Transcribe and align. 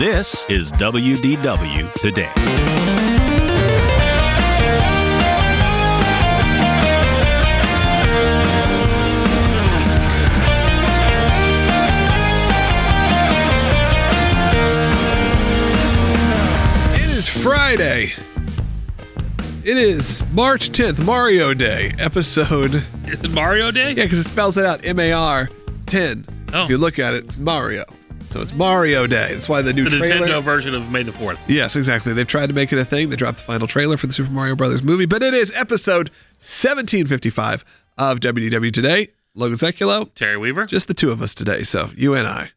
This 0.00 0.46
is 0.48 0.72
WDW 0.72 1.92
Today. 1.92 2.32
It 16.94 17.10
is 17.10 17.28
Friday. 17.28 18.14
It 19.62 19.76
is 19.76 20.22
March 20.32 20.70
10th, 20.70 21.04
Mario 21.04 21.52
Day, 21.52 21.92
episode. 21.98 22.82
Is 23.04 23.22
it 23.22 23.32
Mario 23.32 23.70
Day? 23.70 23.88
Yeah, 23.88 24.04
because 24.04 24.20
it 24.20 24.24
spells 24.24 24.56
it 24.56 24.64
out 24.64 24.82
M 24.86 24.98
A 24.98 25.12
R 25.12 25.50
10. 25.84 26.24
Oh. 26.54 26.64
If 26.64 26.70
you 26.70 26.78
look 26.78 26.98
at 26.98 27.12
it, 27.12 27.24
it's 27.24 27.36
Mario. 27.36 27.84
So 28.30 28.40
it's 28.40 28.54
Mario 28.54 29.08
Day. 29.08 29.30
That's 29.32 29.48
why 29.48 29.60
the 29.60 29.72
new 29.72 29.90
The 29.90 29.98
trailer. 29.98 30.24
Nintendo 30.28 30.40
version 30.40 30.72
of 30.72 30.88
May 30.92 31.02
the 31.02 31.10
4th. 31.10 31.40
Yes, 31.48 31.74
exactly. 31.74 32.12
They've 32.12 32.24
tried 32.28 32.46
to 32.46 32.52
make 32.52 32.72
it 32.72 32.78
a 32.78 32.84
thing. 32.84 33.10
They 33.10 33.16
dropped 33.16 33.38
the 33.38 33.42
final 33.44 33.66
trailer 33.66 33.96
for 33.96 34.06
the 34.06 34.12
Super 34.12 34.30
Mario 34.30 34.54
Brothers 34.54 34.84
movie, 34.84 35.04
but 35.06 35.20
it 35.20 35.34
is 35.34 35.52
episode 35.58 36.10
1755 36.38 37.64
of 37.98 38.20
WDW 38.20 38.72
Today. 38.72 39.08
Logan 39.34 39.56
Sekulow, 39.58 40.14
Terry 40.14 40.36
Weaver. 40.36 40.66
just 40.66 40.86
the 40.86 40.94
two 40.94 41.10
of 41.10 41.20
us 41.22 41.34
today. 41.34 41.64
So 41.64 41.90
you 41.96 42.14
and 42.14 42.26
I. 42.26 42.50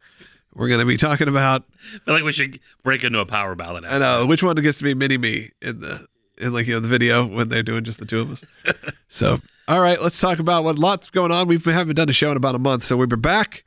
We're 0.54 0.68
going 0.68 0.80
to 0.80 0.86
be 0.86 0.98
talking 0.98 1.28
about 1.28 1.64
I 1.96 2.00
feel 2.00 2.14
like 2.14 2.24
we 2.24 2.34
should 2.34 2.60
break 2.84 3.04
into 3.04 3.20
a 3.20 3.26
power 3.26 3.56
ballad. 3.56 3.84
I 3.84 3.98
know 3.98 4.28
which 4.28 4.44
one 4.44 4.56
gets 4.58 4.78
to 4.78 4.84
be 4.84 4.94
mini 4.94 5.18
me 5.18 5.50
in 5.60 5.80
the 5.80 6.06
in 6.38 6.54
like 6.54 6.68
you 6.68 6.74
know 6.74 6.80
the 6.82 6.88
video 6.88 7.26
when 7.26 7.50
they're 7.50 7.64
doing 7.64 7.84
just 7.84 7.98
the 7.98 8.06
two 8.06 8.22
of 8.22 8.32
us. 8.32 8.46
so 9.08 9.40
all 9.68 9.82
right, 9.82 10.00
let's 10.00 10.20
talk 10.20 10.38
about 10.38 10.64
what 10.64 10.78
lots 10.78 11.10
going 11.10 11.32
on. 11.32 11.48
We 11.48 11.58
haven't 11.58 11.96
done 11.96 12.10
a 12.10 12.14
show 12.14 12.30
in 12.30 12.38
about 12.38 12.54
a 12.54 12.60
month, 12.60 12.84
so 12.84 12.96
we're 12.96 13.08
back. 13.08 13.64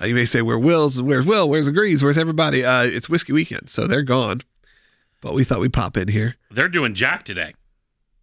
Uh, 0.00 0.06
you 0.06 0.14
may 0.14 0.24
say 0.24 0.42
where 0.42 0.58
Will's, 0.58 1.00
where's 1.00 1.24
Will, 1.26 1.48
where's 1.48 1.66
Agrees, 1.68 2.02
where's 2.02 2.18
everybody? 2.18 2.64
Uh, 2.64 2.82
it's 2.82 3.08
Whiskey 3.08 3.32
Weekend, 3.32 3.70
so 3.70 3.86
they're 3.86 4.02
gone. 4.02 4.40
But 5.22 5.32
we 5.34 5.44
thought 5.44 5.60
we'd 5.60 5.72
pop 5.72 5.96
in 5.96 6.08
here. 6.08 6.36
They're 6.50 6.68
doing 6.68 6.94
Jack 6.94 7.24
today. 7.24 7.54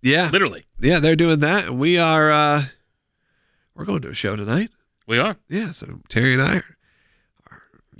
Yeah, 0.02 0.30
Literally. 0.31 0.65
yeah, 0.80 0.99
they're 0.99 1.15
doing 1.15 1.39
that, 1.39 1.65
and 1.67 1.80
we 1.80 1.97
are 1.97 2.30
uh, 2.31 2.63
we're 3.73 3.85
going 3.85 4.02
to 4.02 4.09
a 4.09 4.13
show 4.13 4.35
tonight. 4.35 4.69
We 5.07 5.17
are. 5.17 5.38
Yeah, 5.49 5.71
so 5.71 6.02
Terry 6.09 6.33
and 6.33 6.41
I 6.41 6.55
are, 6.57 6.57
are 6.57 6.77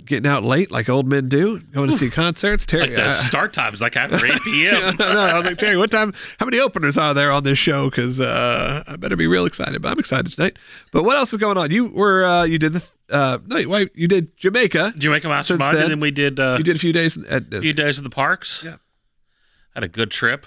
getting 0.04 0.26
out 0.30 0.42
late 0.42 0.70
like 0.70 0.88
old 0.88 1.06
men 1.08 1.28
do, 1.28 1.60
going 1.60 1.88
to 1.90 1.96
see 1.96 2.10
concerts. 2.10 2.66
Terry, 2.66 2.82
Like 2.88 2.96
the 2.96 3.04
uh, 3.06 3.12
start 3.12 3.52
time's 3.52 3.80
like 3.80 3.96
after 3.96 4.24
8 4.24 4.32
p.m. 4.44 4.96
no, 4.98 5.06
I 5.06 5.34
was 5.34 5.44
like, 5.44 5.56
Terry, 5.58 5.76
what 5.76 5.90
time? 5.90 6.12
How 6.38 6.46
many 6.46 6.58
openers 6.60 6.98
are 6.98 7.14
there 7.14 7.30
on 7.32 7.42
this 7.44 7.58
show? 7.58 7.90
Because 7.90 8.20
uh, 8.20 8.82
I 8.86 8.96
better 8.96 9.16
be 9.16 9.26
real 9.26 9.46
excited. 9.46 9.80
But 9.82 9.92
I'm 9.92 9.98
excited 9.98 10.30
tonight. 10.32 10.58
But 10.92 11.04
what 11.04 11.16
else 11.16 11.32
is 11.32 11.38
going 11.38 11.56
on? 11.58 11.70
You 11.70 11.86
were 11.86 12.24
uh, 12.24 12.44
you 12.44 12.58
did 12.58 12.74
the 12.74 12.90
uh, 13.10 13.38
no, 13.46 13.68
wait, 13.68 13.90
you 13.94 14.08
did 14.08 14.36
Jamaica. 14.36 14.94
Jamaica 14.96 15.28
Mastermind, 15.28 15.74
then, 15.76 15.82
and 15.84 15.90
then 15.92 16.00
we 16.00 16.10
did 16.10 16.40
uh, 16.40 16.54
You 16.58 16.64
did 16.64 16.76
a 16.76 16.78
few 16.78 16.92
days 16.92 17.16
at 17.16 17.24
a 17.24 17.40
Disney. 17.40 17.62
few 17.64 17.72
days 17.72 17.98
at 17.98 18.04
the 18.04 18.10
parks. 18.10 18.62
Yeah. 18.64 18.76
Had 19.74 19.84
a 19.84 19.88
good 19.88 20.10
trip. 20.10 20.46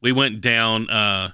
We 0.00 0.12
went 0.12 0.40
down. 0.40 0.88
Uh, 0.90 1.30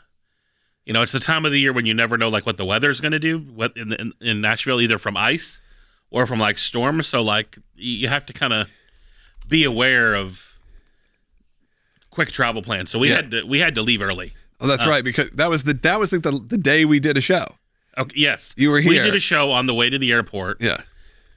you 0.84 0.92
know, 0.92 1.03
it's 1.03 1.12
the 1.12 1.20
time 1.20 1.44
of 1.44 1.53
the 1.53 1.58
year 1.60 1.72
when 1.72 1.86
you 1.86 1.94
never 1.94 2.16
know 2.16 2.28
like 2.28 2.47
what 2.47 2.56
the 2.56 2.64
weather's 2.64 3.00
going 3.00 3.12
to 3.12 3.19
do. 3.19 3.38
What 3.38 3.77
in, 3.77 3.92
in 3.92 4.12
in 4.20 4.41
Nashville, 4.41 4.80
either 4.80 4.98
from 4.98 5.16
ice 5.16 5.60
or 6.13 6.27
from 6.27 6.39
like 6.39 6.59
storms. 6.59 7.07
So 7.09 7.21
like 7.23 7.57
you 7.75 7.93
you 8.03 8.09
have 8.09 8.25
to 8.27 8.33
kind 8.33 8.53
of 8.53 8.69
be 9.49 9.65
aware 9.65 10.15
of 10.15 10.59
quick 12.11 12.31
travel 12.31 12.63
plans. 12.63 12.91
So 12.91 12.99
we 12.99 13.09
Yeah. 13.09 13.17
had 13.17 13.31
to 13.33 13.43
we 13.45 13.59
had 13.59 13.75
to 13.75 13.83
leave 13.83 14.03
early. 14.03 14.35
Oh, 14.61 14.67
that's 14.67 14.87
uh, 14.87 14.91
right. 14.91 15.03
Because 15.03 15.31
that 15.31 15.51
was 15.51 15.65
the 15.65 15.75
that 15.75 15.99
was 15.99 16.13
like 16.13 16.23
the 16.23 16.33
the 16.47 16.59
day 16.59 16.85
we 16.85 17.01
did 17.01 17.17
a 17.17 17.21
show. 17.21 17.45
Okay, 17.99 18.15
yes, 18.19 18.55
You 18.56 18.71
were 18.71 18.81
here. 18.81 18.93
We 18.93 18.99
did 18.99 19.15
a 19.15 19.21
show 19.21 19.51
on 19.53 19.67
the 19.67 19.75
way 19.75 19.91
to 19.91 19.99
the 19.99 20.12
airport, 20.12 20.62
Yeah. 20.62 20.81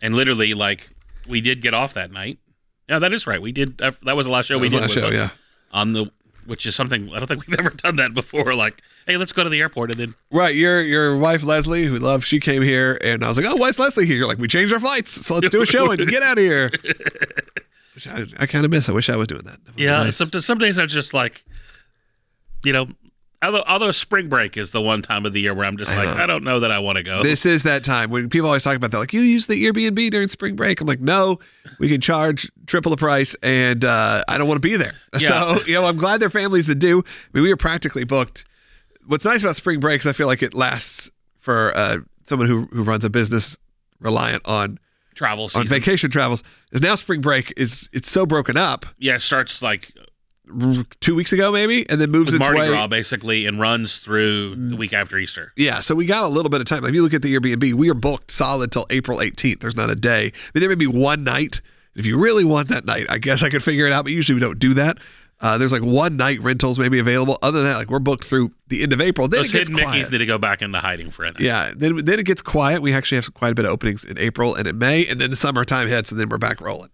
and 0.02 0.14
literally 0.14 0.53
like 0.53 0.90
we 1.28 1.41
did 1.41 1.62
get 1.62 1.74
off 1.74 1.94
that 1.96 2.12
night. 2.14 2.40
Yeah, 2.88 3.00
that 3.00 3.12
is 3.12 3.28
right. 3.28 3.41
We 3.41 3.52
did. 3.52 3.78
That 3.80 4.00
that 4.06 4.16
was 4.16 4.28
the 4.28 4.31
last 4.31 4.46
show 4.46 4.53
That 4.53 4.59
we 4.59 4.66
was 4.66 4.74
did. 4.74 4.81
last 4.81 4.94
show. 4.94 5.09
Yeah. 5.09 5.30
on 5.72 5.91
the 5.94 6.12
which 6.45 6.66
is 6.66 6.75
something 6.75 7.09
I 7.13 7.19
don't 7.19 7.28
think 7.28 7.47
we've 7.47 7.59
ever 7.59 7.72
done 7.72 7.95
that 7.97 8.13
before. 8.13 8.53
Like, 8.56 8.81
hey, 9.07 9.17
let's 9.17 9.31
go 9.31 9.44
to 9.44 9.50
the 9.50 9.59
airport 9.59 9.91
and 9.91 10.00
then 10.00 10.16
Right. 10.31 10.56
Your 10.56 10.81
your 10.81 11.17
wife 11.17 11.44
Leslie, 11.44 11.85
who 11.85 11.97
loves, 11.97 12.25
she 12.25 12.39
came 12.39 12.61
here, 12.61 12.97
and 13.03 13.23
I 13.23 13.28
was 13.28 13.38
like, 13.38 13.47
oh, 13.47 13.56
why 13.56 13.67
is 13.67 13.79
Leslie 13.79 14.06
here? 14.06 14.17
You're 14.17 14.28
like, 14.28 14.38
we 14.38 14.47
changed 14.47 14.73
our 14.73 14.79
flights, 14.79 15.11
so 15.25 15.35
let's 15.35 15.50
do 15.50 15.61
a 15.61 15.66
show 15.66 15.91
and 15.91 16.07
get 16.09 16.23
out 16.23 16.38
of 16.38 16.44
here. 16.44 16.72
Which 17.95 18.07
I, 18.07 18.25
I 18.39 18.45
kind 18.45 18.66
of 18.66 18.72
miss. 18.72 18.89
I 18.89 18.91
wish 18.91 19.09
I 19.09 19.16
was 19.16 19.28
doing 19.28 19.44
that. 19.45 19.63
That 19.66 19.79
yeah. 19.79 20.03
nice. 20.03 20.17
Some 20.17 20.31
some 20.41 20.57
days 20.57 20.78
I'm 20.78 20.89
just 20.89 21.13
like, 21.13 21.44
you 22.63 22.73
know, 22.73 22.88
although 23.45 23.63
although 23.67 23.91
spring 23.91 24.28
break 24.28 24.57
is 24.57 24.72
the 24.72 24.81
one 24.81 25.01
time 25.01 25.25
of 25.25 25.33
the 25.33 25.41
year 25.41 25.53
where 25.53 25.66
I'm 25.66 25.78
just 25.78 25.91
I 25.91 26.03
like, 26.03 26.17
know. 26.17 26.23
I 26.23 26.25
don't 26.25 26.44
know 26.44 26.59
that 26.59 26.72
I 26.72 26.79
want 26.79 26.97
to 26.97 27.03
go. 27.03 27.23
This 27.23 27.45
is 27.45 27.63
that 27.63 27.83
time 27.83 28.09
when 28.09 28.29
people 28.29 28.47
always 28.47 28.63
talk 28.63 28.75
about 28.75 28.91
that. 28.91 29.00
Like, 29.00 29.13
you 29.13 29.22
use 29.22 29.47
the 29.47 29.66
Airbnb 29.66 30.11
during 30.11 30.29
spring 30.29 30.56
break. 30.56 30.81
I'm 30.81 30.88
like, 30.88 31.00
no, 31.00 31.39
we 31.79 31.89
can 31.89 32.01
charge 32.01 32.51
triple 32.66 32.89
the 32.89 32.97
price, 32.97 33.35
and 33.44 33.85
uh, 33.85 34.23
I 34.28 34.38
don't 34.38 34.47
want 34.47 34.61
to 34.61 34.67
be 34.67 34.75
there. 34.75 34.94
Yeah. 35.13 35.55
So, 35.55 35.61
you 35.66 35.73
know, 35.75 35.85
I'm 35.85 35.97
glad 35.97 36.19
there 36.19 36.28
are 36.28 36.29
families 36.31 36.67
that 36.67 36.75
do. 36.75 37.00
I 37.00 37.29
mean, 37.34 37.44
we 37.44 37.50
were 37.50 37.57
practically 37.57 38.03
booked. 38.03 38.45
What's 39.05 39.23
nice 39.25 39.44
about 39.44 39.55
spring 39.55 39.79
break 39.79 40.01
is 40.01 40.07
I 40.07 40.13
feel 40.13 40.28
like 40.28 40.44
it 40.44 40.53
lasts 40.53 41.11
for 41.38 41.72
uh, 41.75 41.97
someone 42.23 42.47
who, 42.50 42.66
who 42.72 42.84
runs 42.84 43.05
a 43.05 43.09
business 43.09 43.57
reliant 44.00 44.41
on 44.45 44.79
Travel 45.16 45.50
on 45.55 45.66
vacation 45.66 46.11
travels. 46.11 46.44
Is 46.73 46.81
now 46.81 46.95
spring 46.95 47.22
break 47.22 47.53
is 47.55 47.89
it's 47.94 48.09
so 48.11 48.25
broken 48.25 48.57
up. 48.57 48.85
Yeah, 48.97 49.16
it 49.16 49.22
starts 49.22 49.61
like 49.61 49.94
Two 51.00 51.16
weeks 51.16 51.33
ago, 51.33 51.51
maybe, 51.51 51.89
and 51.89 52.00
then 52.00 52.11
moves 52.11 52.33
its 52.33 52.39
Mardi 52.39 52.59
way. 52.59 52.67
Gras 52.67 52.88
basically 52.88 53.45
and 53.45 53.59
runs 53.59 54.00
through 54.00 54.56
the 54.56 54.75
week 54.75 54.94
after 54.94 55.17
Easter. 55.17 55.51
Yeah, 55.56 55.79
so 55.79 55.95
we 55.95 56.06
got 56.06 56.23
a 56.23 56.28
little 56.28 56.50
bit 56.50 56.61
of 56.61 56.67
time. 56.67 56.85
If 56.85 56.94
you 56.94 57.01
look 57.03 57.13
at 57.13 57.22
the 57.22 57.33
Airbnb, 57.35 57.73
we 57.73 57.89
are 57.89 57.95
booked 57.95 58.31
solid 58.31 58.72
till 58.72 58.85
April 58.89 59.17
18th. 59.17 59.61
There's 59.61 59.75
not 59.75 59.89
a 59.89 59.95
day. 59.95 60.25
I 60.25 60.51
mean, 60.53 60.61
there 60.61 60.69
may 60.69 60.75
be 60.75 60.88
one 60.88 61.23
night. 61.23 61.61
If 61.95 62.05
you 62.05 62.19
really 62.19 62.44
want 62.44 62.67
that 62.69 62.85
night, 62.85 63.05
I 63.09 63.17
guess 63.17 63.41
I 63.41 63.50
could 63.50 63.63
figure 63.63 63.88
it 63.88 63.94
out, 63.94 64.03
but 64.05 64.13
usually 64.13 64.35
we 64.35 64.41
don't 64.41 64.59
do 64.59 64.73
that. 64.75 64.97
Uh, 65.41 65.57
there's 65.57 65.72
like 65.73 65.84
one 65.84 66.16
night 66.16 66.39
rentals 66.39 66.79
maybe 66.79 67.00
available. 67.00 67.38
Other 67.41 67.61
than 67.61 67.72
that, 67.72 67.78
like 67.78 67.89
we're 67.89 68.00
booked 68.00 68.23
through 68.23 68.51
the 68.67 68.84
end 68.84 68.94
of 68.94 69.01
April. 69.01 69.28
Then 69.28 69.39
Those 69.39 69.53
it 69.53 69.57
gets 69.57 69.69
hidden 69.69 69.84
quiet. 69.84 70.05
Mickeys 70.05 70.11
need 70.11 70.19
to 70.19 70.25
go 70.25 70.38
back 70.38 70.61
into 70.61 70.79
hiding 70.79 71.09
for 71.11 71.23
a 71.25 71.31
night. 71.31 71.41
yeah, 71.41 71.72
then, 71.75 71.97
then 71.97 72.19
it 72.19 72.25
gets 72.25 72.41
quiet. 72.41 72.81
We 72.81 72.94
actually 72.94 73.17
have 73.17 73.34
quite 73.34 73.51
a 73.51 73.55
bit 73.55 73.66
of 73.66 73.72
openings 73.72 74.05
in 74.05 74.17
April 74.17 74.55
and 74.55 74.66
in 74.67 74.78
May, 74.78 75.05
and 75.07 75.19
then 75.19 75.29
the 75.31 75.35
summertime 75.35 75.88
hits, 75.88 76.11
and 76.11 76.19
then 76.19 76.29
we're 76.29 76.38
back 76.38 76.61
rolling. 76.61 76.89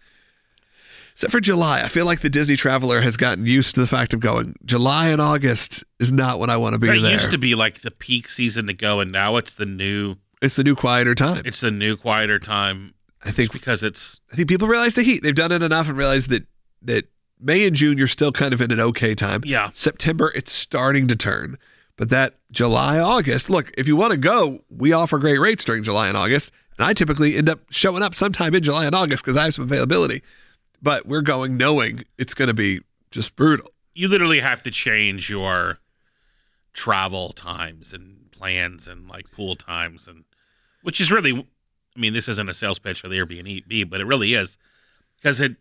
Except 1.13 1.31
for 1.31 1.39
July, 1.39 1.81
I 1.83 1.87
feel 1.87 2.05
like 2.05 2.21
the 2.21 2.29
Disney 2.29 2.55
traveler 2.55 3.01
has 3.01 3.17
gotten 3.17 3.45
used 3.45 3.75
to 3.75 3.81
the 3.81 3.87
fact 3.87 4.13
of 4.13 4.19
going 4.19 4.55
July 4.65 5.09
and 5.09 5.21
August 5.21 5.83
is 5.99 6.11
not 6.11 6.39
what 6.39 6.49
I 6.49 6.57
want 6.57 6.73
to 6.73 6.79
be 6.79 6.87
That 6.87 6.99
there. 6.99 7.13
used 7.13 7.31
to 7.31 7.37
be 7.37 7.53
like 7.55 7.81
the 7.81 7.91
peak 7.91 8.29
season 8.29 8.67
to 8.67 8.73
go, 8.73 8.99
and 8.99 9.11
now 9.11 9.35
it's 9.37 9.53
the 9.53 9.65
new 9.65 10.15
it's 10.41 10.55
the 10.55 10.63
new 10.63 10.75
quieter 10.75 11.13
time. 11.13 11.43
it's 11.45 11.59
the 11.61 11.71
new 11.71 11.95
quieter 11.97 12.39
time. 12.39 12.93
I 13.23 13.31
think 13.31 13.51
because 13.53 13.83
it's 13.83 14.19
I 14.31 14.35
think 14.35 14.47
people 14.49 14.67
realize 14.67 14.95
the 14.95 15.03
heat. 15.03 15.21
They've 15.21 15.35
done 15.35 15.51
it 15.51 15.61
enough 15.61 15.87
and 15.89 15.97
realize 15.97 16.27
that 16.27 16.47
that 16.81 17.05
May 17.39 17.67
and 17.67 17.75
June 17.75 17.97
you're 17.97 18.07
still 18.07 18.31
kind 18.31 18.53
of 18.53 18.61
in 18.61 18.71
an 18.71 18.79
okay 18.79 19.13
time. 19.13 19.41
yeah. 19.45 19.69
September 19.73 20.31
it's 20.35 20.51
starting 20.51 21.07
to 21.07 21.15
turn. 21.15 21.57
But 21.97 22.09
that 22.09 22.33
July, 22.51 22.97
August, 22.99 23.49
look, 23.49 23.69
if 23.77 23.85
you 23.87 23.95
want 23.95 24.11
to 24.11 24.17
go, 24.17 24.61
we 24.69 24.91
offer 24.91 25.19
great 25.19 25.37
rates 25.39 25.63
during 25.63 25.83
July 25.83 26.07
and 26.07 26.17
August. 26.17 26.51
And 26.79 26.87
I 26.87 26.93
typically 26.93 27.35
end 27.35 27.47
up 27.47 27.59
showing 27.69 28.01
up 28.01 28.15
sometime 28.15 28.55
in 28.55 28.63
July 28.63 28.85
and 28.85 28.95
August 28.95 29.23
because 29.23 29.37
I 29.37 29.43
have 29.43 29.53
some 29.53 29.65
availability. 29.65 30.23
But 30.81 31.05
we're 31.05 31.21
going 31.21 31.57
knowing 31.57 32.03
it's 32.17 32.33
going 32.33 32.47
to 32.47 32.53
be 32.53 32.81
just 33.11 33.35
brutal. 33.35 33.69
you 33.93 34.07
literally 34.07 34.39
have 34.39 34.63
to 34.63 34.71
change 34.71 35.29
your 35.29 35.77
travel 36.73 37.29
times 37.33 37.93
and 37.93 38.31
plans 38.31 38.87
and 38.87 39.07
like 39.09 39.29
pool 39.31 39.55
times 39.55 40.07
and 40.07 40.23
which 40.81 41.01
is 41.01 41.11
really 41.11 41.33
I 41.95 41.99
mean 41.99 42.13
this 42.13 42.29
isn't 42.29 42.49
a 42.49 42.53
sales 42.53 42.79
pitch 42.79 43.01
for 43.01 43.09
the 43.09 43.17
Airbnb 43.17 43.89
but 43.89 43.99
it 43.99 44.05
really 44.05 44.33
is 44.33 44.57
because 45.17 45.41
it 45.41 45.57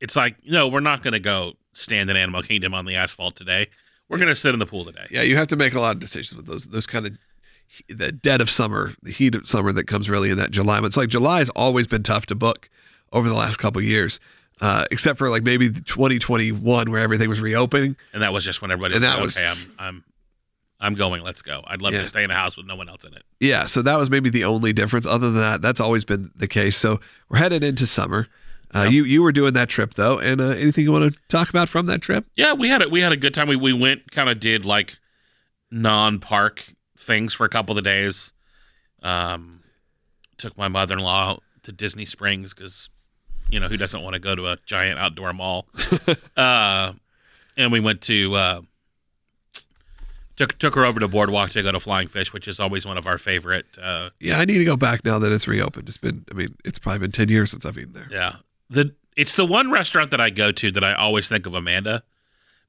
it's 0.00 0.16
like 0.16 0.44
no 0.44 0.66
we're 0.66 0.80
not 0.80 1.02
going 1.02 1.12
to 1.12 1.20
go 1.20 1.52
stand 1.72 2.10
in 2.10 2.16
Animal 2.16 2.42
Kingdom 2.42 2.74
on 2.74 2.84
the 2.84 2.96
asphalt 2.96 3.36
today 3.36 3.68
we're 4.08 4.18
going 4.18 4.28
to 4.28 4.34
sit 4.34 4.52
in 4.52 4.58
the 4.58 4.66
pool 4.66 4.84
today 4.84 5.06
Yeah, 5.10 5.22
you 5.22 5.36
have 5.36 5.46
to 5.48 5.56
make 5.56 5.74
a 5.74 5.80
lot 5.80 5.94
of 5.94 6.00
decisions 6.00 6.36
with 6.36 6.46
those 6.46 6.66
those 6.66 6.86
kind 6.86 7.06
of 7.06 7.16
the 7.88 8.12
dead 8.12 8.42
of 8.42 8.50
summer, 8.50 8.92
the 9.02 9.12
heat 9.12 9.34
of 9.34 9.48
summer 9.48 9.72
that 9.72 9.86
comes 9.86 10.10
really 10.10 10.28
in 10.30 10.36
that 10.36 10.50
July. 10.50 10.80
But 10.80 10.88
it's 10.88 10.96
like 10.98 11.08
July 11.08 11.38
has 11.38 11.48
always 11.50 11.86
been 11.86 12.02
tough 12.02 12.26
to 12.26 12.34
book 12.34 12.68
over 13.12 13.26
the 13.28 13.34
last 13.34 13.56
couple 13.56 13.78
of 13.80 13.86
years, 13.86 14.20
uh, 14.62 14.86
except 14.90 15.18
for 15.18 15.28
like 15.28 15.42
maybe 15.42 15.68
2021 15.70 16.90
where 16.90 17.00
everything 17.00 17.28
was 17.28 17.40
reopening. 17.40 17.96
and 18.14 18.22
that 18.22 18.32
was 18.32 18.44
just 18.44 18.62
when 18.62 18.70
everybody 18.70 18.94
And 18.94 19.02
was 19.02 19.10
that 19.10 19.16
like, 19.16 19.24
was- 19.24 19.36
okay 19.68 19.74
I'm 19.78 19.86
I'm 19.86 20.04
I'm 20.80 20.94
going 20.94 21.22
let's 21.22 21.42
go 21.42 21.62
I'd 21.66 21.82
love 21.82 21.92
Yeah. 21.92 22.00
to 22.02 22.06
stay 22.06 22.24
in 22.24 22.30
a 22.30 22.34
house 22.34 22.56
with 22.56 22.66
no 22.66 22.74
one 22.76 22.88
else 22.88 23.04
in 23.04 23.12
it 23.14 23.22
Yeah, 23.40 23.66
so 23.66 23.82
that 23.82 23.96
was 23.98 24.08
maybe 24.10 24.30
the 24.30 24.44
only 24.44 24.72
difference. 24.72 25.06
Other 25.06 25.30
than 25.30 25.40
that, 25.40 25.62
that's 25.62 25.80
always 25.80 26.04
been 26.04 26.30
the 26.34 26.48
case. 26.48 26.76
So 26.76 27.00
we're 27.28 27.38
headed 27.38 27.62
into 27.62 27.86
summer. 27.86 28.26
Uh, 28.74 28.88
You 28.90 29.04
you 29.04 29.22
were 29.22 29.32
doing 29.32 29.52
that 29.52 29.68
trip 29.68 29.94
though, 29.94 30.18
and 30.18 30.40
uh, 30.40 30.48
anything 30.50 30.84
you 30.84 30.92
want 30.92 31.12
to 31.12 31.18
talk 31.28 31.50
about 31.50 31.68
from 31.68 31.84
that 31.86 32.00
trip? 32.00 32.24
Yeah, 32.36 32.54
we 32.54 32.68
had 32.70 32.80
a 32.82 32.88
we 32.88 33.00
had 33.02 33.12
a 33.12 33.16
good 33.18 33.34
time. 33.34 33.46
We 33.48 33.54
we 33.56 33.72
went 33.74 34.10
kind 34.10 34.30
of 34.30 34.40
did 34.40 34.64
like 34.64 34.96
non 35.70 36.18
park 36.20 36.64
things 36.96 37.34
for 37.34 37.44
a 37.44 37.48
couple 37.50 37.76
of 37.76 37.84
days. 37.84 38.32
Um, 39.02 39.62
took 40.38 40.56
my 40.56 40.68
mother 40.68 40.94
in 40.96 41.00
law 41.00 41.38
to 41.64 41.70
Disney 41.72 42.06
Springs 42.06 42.54
because 42.54 42.88
you 43.52 43.60
know 43.60 43.68
who 43.68 43.76
doesn't 43.76 44.02
want 44.02 44.14
to 44.14 44.18
go 44.18 44.34
to 44.34 44.48
a 44.48 44.56
giant 44.66 44.98
outdoor 44.98 45.32
mall. 45.32 45.66
uh, 46.36 46.92
and 47.56 47.70
we 47.70 47.78
went 47.78 48.00
to 48.02 48.34
uh, 48.34 48.60
took 50.36 50.58
took 50.58 50.74
her 50.74 50.84
over 50.84 50.98
to 51.00 51.08
Boardwalk 51.08 51.50
to 51.50 51.62
go 51.62 51.72
to 51.72 51.80
Flying 51.80 52.08
Fish, 52.08 52.32
which 52.32 52.48
is 52.48 52.58
always 52.58 52.86
one 52.86 52.98
of 52.98 53.06
our 53.06 53.18
favorite. 53.18 53.66
Uh, 53.80 54.10
Yeah, 54.18 54.38
I 54.38 54.44
need 54.44 54.58
to 54.58 54.64
go 54.64 54.76
back 54.76 55.04
now 55.04 55.18
that 55.18 55.32
it's 55.32 55.46
reopened. 55.46 55.88
It's 55.88 55.98
been, 55.98 56.24
I 56.30 56.34
mean, 56.34 56.48
it's 56.64 56.78
probably 56.78 57.00
been 57.00 57.12
ten 57.12 57.28
years 57.28 57.50
since 57.50 57.64
I've 57.66 57.78
eaten 57.78 57.92
there. 57.92 58.08
yeah, 58.10 58.36
the 58.70 58.94
it's 59.16 59.36
the 59.36 59.44
one 59.44 59.70
restaurant 59.70 60.10
that 60.10 60.20
I 60.20 60.30
go 60.30 60.52
to 60.52 60.70
that 60.72 60.82
I 60.82 60.94
always 60.94 61.28
think 61.28 61.44
of 61.46 61.52
Amanda 61.54 62.02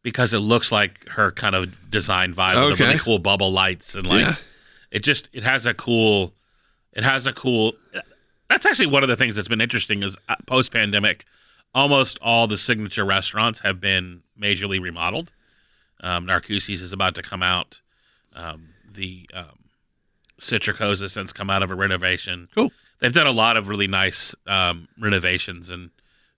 because 0.02 0.34
it 0.34 0.40
looks 0.40 0.72
like 0.72 1.08
her 1.10 1.32
kind 1.32 1.56
of 1.56 1.90
design 1.90 2.34
vibe 2.34 2.70
with 2.70 2.78
the 2.78 2.84
really 2.84 3.00
cool 3.00 3.20
bubble 3.20 3.52
lights 3.52 3.96
and 3.96 4.06
like 4.06 4.26
Yeah. 4.26 4.36
it 4.92 5.04
just 5.04 5.30
it 5.32 5.44
has 5.44 5.66
a 5.66 5.74
cool 5.74 6.34
it 6.92 7.04
has 7.06 7.26
a 7.26 7.32
cool 7.32 7.74
that's 8.54 8.66
actually 8.68 8.86
one 8.86 9.02
of 9.04 9.10
the 9.10 9.16
things 9.16 9.36
that's 9.36 9.48
been 9.48 9.62
interesting 9.62 10.04
is 10.04 10.16
post 10.46 10.72
pandemic 10.72 11.26
almost 11.76 12.20
all 12.22 12.46
the 12.46 12.58
signature 12.58 13.04
restaurants 13.04 13.62
have 13.62 13.80
been 13.82 14.22
majorly 14.40 14.80
remodeled. 14.80 15.32
Um, 16.02 16.28
Narcoossee's 16.28 16.84
is 16.84 16.94
about 16.94 17.16
to 17.16 17.24
come 17.24 17.42
out. 17.42 17.82
Um, 18.36 18.70
the 18.92 19.28
um, 19.34 19.70
Citricos 20.40 21.02
has 21.02 21.14
since 21.14 21.34
come 21.34 21.50
out 21.50 21.64
of 21.64 21.72
a 21.72 21.76
renovation. 21.76 22.48
Cool. 22.54 22.72
they've 23.00 23.12
done 23.12 23.26
a 23.26 23.32
lot 23.32 23.58
of 23.58 23.70
really 23.70 23.88
nice 23.88 24.36
um, 24.46 24.88
renovations 25.00 25.72
and 25.72 25.90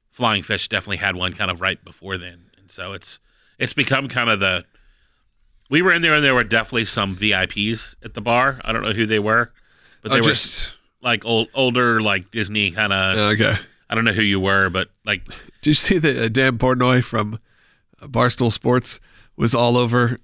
flying 0.10 0.42
fish 0.42 0.70
definitely 0.70 0.98
had 0.98 1.16
one 1.18 1.34
kind 1.34 1.52
of 1.52 1.60
right 1.60 1.84
before 1.84 2.18
then. 2.18 2.46
And 2.58 2.72
so 2.72 2.94
it's 2.94 3.20
it's 3.60 3.74
become 3.74 4.08
kind 4.08 4.30
of 4.30 4.40
the 4.40 4.64
we 5.70 5.82
were 5.82 5.92
in 5.92 6.02
there 6.02 6.16
and 6.16 6.24
there 6.24 6.36
were 6.36 6.46
definitely 6.46 6.86
some 6.86 7.16
vips 7.18 7.96
at 8.06 8.14
the 8.14 8.22
bar. 8.22 8.62
I 8.64 8.72
don't 8.72 8.84
know 8.84 8.94
who 8.94 9.06
they 9.06 9.20
were 9.20 9.52
but 10.02 10.12
they 10.12 10.18
Oh, 10.20 10.20
were 10.20 10.30
just 10.30 10.75
like 11.06 11.24
old 11.24 11.48
older 11.54 12.02
like 12.02 12.30
disney 12.32 12.72
kind 12.72 12.92
of 12.92 13.18
okay. 13.34 13.54
i 13.90 13.96
don't 13.96 14.04
know 14.04 14.12
who 14.12 14.24
you 14.24 14.40
were 14.40 14.70
but 14.70 14.90
like 15.06 15.24
Did 15.62 15.68
you 15.68 15.74
see 15.74 15.98
that 16.00 16.18
uh, 16.18 16.28
Dave 16.28 16.54
Portnoy 16.54 17.04
from 17.04 17.40
uh, 18.02 18.08
Barstool 18.08 18.52
Sports 18.52 19.00
was 19.38 19.56
all 19.56 19.78
over 19.78 20.20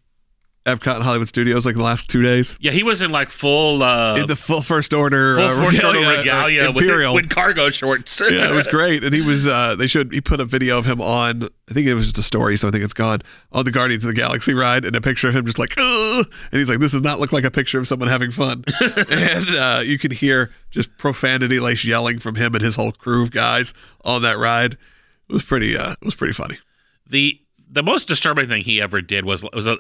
Epcot 0.66 0.96
and 0.96 1.04
Hollywood 1.04 1.28
Studios 1.28 1.66
like 1.66 1.75
the 1.75 1.81
last 1.81 2.08
two 2.08 2.22
days 2.22 2.56
yeah 2.60 2.72
he 2.72 2.84
was 2.84 3.02
in 3.02 3.12
like 3.12 3.30
full 3.30 3.81
uh 3.81 4.16
in 4.16 4.28
the 4.28 4.36
full 4.36 4.62
first 4.62 4.94
order 4.94 5.36
full 5.36 5.46
uh, 5.46 5.60
force 5.60 5.75
regalia, 5.78 6.06
uh, 6.06 6.18
regalia 6.18 6.72
with, 6.72 6.84
Imperial. 6.84 7.16
with 7.16 7.30
cargo 7.30 7.69
shorts 7.72 8.22
yeah, 8.30 8.48
it 8.50 8.54
was 8.54 8.68
great. 8.68 9.04
And 9.04 9.13
he 9.13 9.22
was 9.22 9.48
uh 9.48 9.75
they 9.75 9.88
showed 9.88 10.13
he 10.13 10.22
put 10.22 10.40
a 10.40 10.46
video 10.46 10.78
of 10.78 10.86
him 10.86 11.02
on 11.02 11.50
I 11.69 11.74
think 11.74 11.88
it 11.88 11.96
was 11.96 12.06
just 12.06 12.18
a 12.18 12.24
story, 12.24 12.58
so 12.58 12.68
I 12.68 12.72
think 12.72 12.84
it's 12.84 12.94
gone, 12.94 13.22
on 13.54 13.63
the 13.63 13.72
Guardians 13.72 14.04
of 14.04 14.10
the 14.10 14.16
Galaxy 14.16 14.54
ride 14.54 14.84
and 14.86 14.94
a 14.96 15.02
picture 15.02 15.30
of 15.30 15.36
him 15.36 15.46
just 15.46 15.58
like 15.58 15.74
Ugh! 15.78 16.25
and 16.52 16.60
he's 16.60 16.69
like, 16.69 16.80
This 16.80 16.92
does 16.92 17.02
not 17.02 17.19
look 17.19 17.31
like 17.31 17.44
a 17.44 17.52
picture 17.52 17.80
of 17.80 17.88
someone 17.88 18.10
having 18.10 18.30
fun. 18.30 18.64
and 18.81 19.50
uh 19.56 19.81
you 19.84 19.98
can 19.98 20.12
hear 20.12 20.52
just 20.69 20.96
profanity 20.98 21.60
laced 21.60 21.86
yelling 21.86 22.19
from 22.19 22.36
him 22.36 22.54
and 22.54 22.64
his 22.64 22.75
whole 22.75 22.92
crew 22.92 23.24
of 23.24 23.31
guys 23.31 23.74
on 24.06 24.22
that 24.22 24.38
ride. 24.38 24.74
It 24.74 25.34
was 25.34 25.44
pretty 25.44 25.75
uh 25.75 25.94
it 25.94 26.06
was 26.06 26.14
pretty 26.16 26.34
funny. 26.34 26.60
the 27.07 27.40
the 27.74 27.81
most 27.81 28.07
disturbing 28.07 28.50
thing 28.50 28.64
he 28.64 28.81
ever 28.81 29.02
did 29.02 29.25
was 29.25 29.44
was 29.54 29.66
a, 29.66 29.78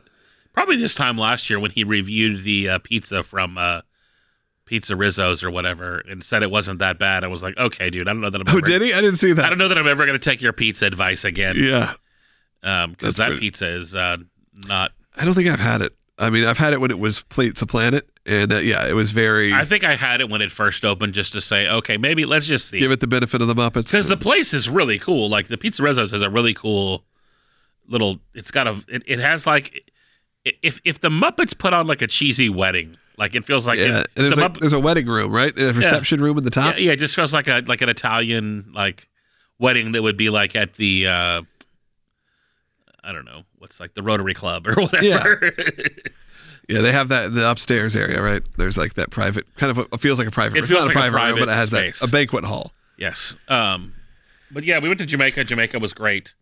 probably 0.53 0.77
this 0.77 0.95
time 0.95 1.17
last 1.17 1.49
year 1.49 1.59
when 1.59 1.71
he 1.71 1.83
reviewed 1.83 2.43
the 2.43 2.69
uh, 2.69 2.79
pizza 2.79 3.23
from 3.23 3.57
uh, 3.57 3.81
PizzeRizzo's 4.65 5.43
or 5.43 5.51
whatever 5.51 5.99
and 5.99 6.23
said 6.23 6.43
it 6.43 6.51
wasn't 6.51 6.79
that 6.79 6.97
bad. 6.97 7.23
I 7.23 7.27
was 7.27 7.43
like, 7.43 7.57
okay, 7.57 7.89
dude, 7.89 8.07
I 8.07 8.13
don't 8.13 8.21
know 8.21 8.29
that 8.29 8.41
I'm. 8.41 8.47
Oh, 8.47 8.57
ever, 8.57 8.61
did 8.61 8.81
he? 8.81 8.93
I 8.93 9.01
didn't 9.01 9.17
see 9.17 9.33
that. 9.33 9.45
I 9.45 9.49
don't 9.49 9.57
know 9.57 9.67
that 9.67 9.77
I'm 9.77 9.87
ever 9.87 10.05
going 10.05 10.17
to 10.19 10.29
take 10.29 10.41
your 10.41 10.53
pizza 10.53 10.85
advice 10.85 11.25
again 11.25 11.55
Yeah. 11.57 11.93
because 12.61 12.95
That's 12.99 13.17
that 13.17 13.27
pretty- 13.27 13.41
pizza 13.41 13.67
is 13.67 13.95
uh, 13.95 14.17
not. 14.67 14.91
I 15.15 15.25
don't 15.25 15.33
think 15.33 15.49
I've 15.49 15.59
had 15.59 15.81
it. 15.81 15.93
I 16.17 16.29
mean, 16.29 16.45
I've 16.45 16.59
had 16.59 16.73
it 16.73 16.79
when 16.79 16.91
it 16.91 16.99
was 16.99 17.17
of 17.17 17.67
Planet, 17.67 18.07
and 18.27 18.53
uh, 18.53 18.57
yeah, 18.57 18.87
it 18.87 18.93
was 18.93 19.09
very. 19.11 19.51
I 19.53 19.65
think 19.65 19.83
I 19.83 19.95
had 19.95 20.21
it 20.21 20.29
when 20.29 20.41
it 20.41 20.51
first 20.51 20.85
opened 20.85 21.13
just 21.15 21.33
to 21.33 21.41
say, 21.41 21.67
okay, 21.67 21.97
maybe 21.97 22.23
let's 22.25 22.45
just 22.45 22.69
see. 22.69 22.79
give 22.79 22.91
it 22.91 22.99
the 22.99 23.07
benefit 23.07 23.41
of 23.41 23.47
the 23.47 23.55
Muppets. 23.55 23.85
because 23.85 24.07
the 24.07 24.17
place 24.17 24.53
is 24.53 24.69
really 24.69 24.99
cool. 24.99 25.29
Like 25.29 25.47
the 25.47 25.57
PizzeRizzo's 25.57 26.11
has 26.11 26.21
a 26.21 26.29
really 26.29 26.53
cool 26.53 27.03
little. 27.87 28.19
It's 28.35 28.51
got 28.51 28.67
a. 28.67 28.77
It, 28.87 29.03
it 29.07 29.19
has 29.19 29.47
like, 29.47 29.90
if 30.45 30.81
if 30.83 30.99
the 30.99 31.09
Muppets 31.09 31.57
put 31.57 31.73
on 31.73 31.87
like 31.87 32.01
a 32.01 32.07
cheesy 32.07 32.49
wedding, 32.49 32.97
like 33.17 33.35
it 33.35 33.45
feels 33.45 33.67
like 33.67 33.79
yeah, 33.79 34.01
it, 34.01 34.07
there's 34.15 34.35
the 34.35 34.41
like, 34.41 34.53
Mupp- 34.53 34.59
there's 34.59 34.73
a 34.73 34.79
wedding 34.79 35.07
room, 35.07 35.31
right? 35.31 35.57
A 35.57 35.73
reception 35.73 36.21
room 36.21 36.37
in 36.37 36.43
the 36.43 36.49
top. 36.49 36.75
yeah, 36.75 36.85
yeah, 36.85 36.91
it 36.93 36.97
just 36.97 37.15
feels 37.15 37.33
like 37.33 37.47
a 37.47 37.63
like 37.67 37.81
an 37.81 37.89
Italian 37.89 38.71
like 38.73 39.07
wedding 39.59 39.91
that 39.93 40.01
would 40.01 40.17
be 40.17 40.29
like 40.29 40.55
at 40.55 40.73
the. 40.75 41.07
uh 41.07 41.41
I 43.03 43.13
don't 43.13 43.25
know 43.25 43.43
what's 43.57 43.79
like 43.79 43.95
the 43.95 44.03
Rotary 44.03 44.35
Club 44.35 44.67
or 44.67 44.75
whatever. 44.81 45.51
Yeah, 46.69 46.81
they 46.81 46.91
have 46.91 47.09
that 47.09 47.25
in 47.25 47.33
the 47.33 47.49
upstairs 47.49 47.95
area, 47.95 48.21
right? 48.21 48.43
There's 48.57 48.77
like 48.77 48.93
that 48.93 49.09
private 49.09 49.45
kind 49.55 49.71
of 49.71 49.79
a, 49.79 49.95
it 49.95 49.99
feels 49.99 50.19
like 50.19 50.27
a 50.27 50.31
private. 50.31 50.57
It 50.57 50.61
room. 50.61 50.63
It's 50.63 50.71
not 50.71 50.85
like 50.85 50.95
a 50.95 50.99
a 51.07 51.11
private, 51.11 51.31
room, 51.31 51.39
but 51.39 51.49
it 51.49 51.55
has 51.55 51.69
space. 51.69 51.99
that 51.99 52.09
a 52.09 52.11
banquet 52.11 52.45
hall. 52.45 52.71
yes. 52.97 53.35
Um, 53.47 53.93
but 54.51 54.63
yeah, 54.63 54.79
we 54.79 54.87
went 54.87 54.99
to 54.99 55.05
Jamaica. 55.05 55.43
Jamaica 55.45 55.79
was 55.79 55.93
great. 55.93 56.35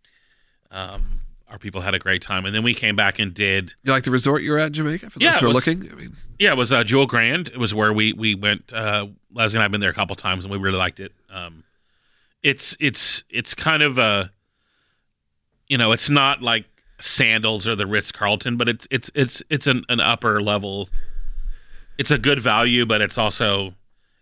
Um, 0.71 1.18
our 1.49 1.57
people 1.57 1.81
had 1.81 1.93
a 1.93 1.99
great 1.99 2.21
time, 2.21 2.45
and 2.45 2.53
then 2.53 2.63
we 2.63 2.73
came 2.73 2.95
back 2.95 3.17
and 3.19 3.33
did 3.33 3.73
You 3.83 3.91
like 3.91 4.03
the 4.03 4.11
resort 4.11 4.43
you 4.43 4.51
were 4.51 4.59
at 4.59 4.67
in 4.67 4.73
Jamaica? 4.73 5.09
For 5.09 5.19
those 5.19 5.23
Yeah, 5.23 5.39
who 5.39 5.45
are 5.45 5.49
was- 5.49 5.55
looking, 5.55 5.91
I 5.91 5.95
mean, 5.95 6.15
Yeah, 6.37 6.51
it 6.51 6.57
was 6.57 6.71
uh, 6.71 6.83
Jewel 6.83 7.05
Grande. 7.07 7.47
It 7.49 7.57
was 7.57 7.73
where 7.73 7.91
we 7.91 8.13
we 8.13 8.35
went. 8.35 8.71
Uh, 8.71 9.07
Leslie 9.33 9.57
and 9.57 9.63
I've 9.63 9.71
been 9.71 9.81
there 9.81 9.89
a 9.89 9.93
couple 9.93 10.15
times, 10.15 10.45
and 10.45 10.51
we 10.51 10.57
really 10.57 10.77
liked 10.77 10.99
it. 10.99 11.11
Um, 11.29 11.63
it's 12.43 12.77
it's 12.79 13.23
it's 13.29 13.53
kind 13.55 13.83
of 13.83 13.97
a, 13.97 14.31
you 15.67 15.77
know, 15.77 15.91
it's 15.91 16.09
not 16.09 16.41
like 16.41 16.65
Sandals 16.99 17.67
or 17.67 17.75
the 17.75 17.85
Ritz 17.87 18.11
Carlton, 18.11 18.57
but 18.57 18.67
it's 18.69 18.87
it's 18.91 19.11
it's 19.15 19.43
it's 19.49 19.67
an, 19.67 19.83
an 19.89 19.99
upper 19.99 20.39
level. 20.41 20.89
It's 21.97 22.11
a 22.11 22.17
good 22.17 22.39
value, 22.39 22.85
but 22.85 23.01
it's 23.01 23.17
also 23.17 23.73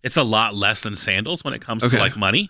it's 0.04 0.18
a 0.18 0.24
lot 0.24 0.56
less 0.56 0.82
than 0.82 0.96
Sandals 0.96 1.44
when 1.44 1.54
it 1.54 1.62
comes 1.62 1.84
Okay. 1.84 1.96
to 1.98 2.02
like 2.02 2.18
money. 2.18 2.50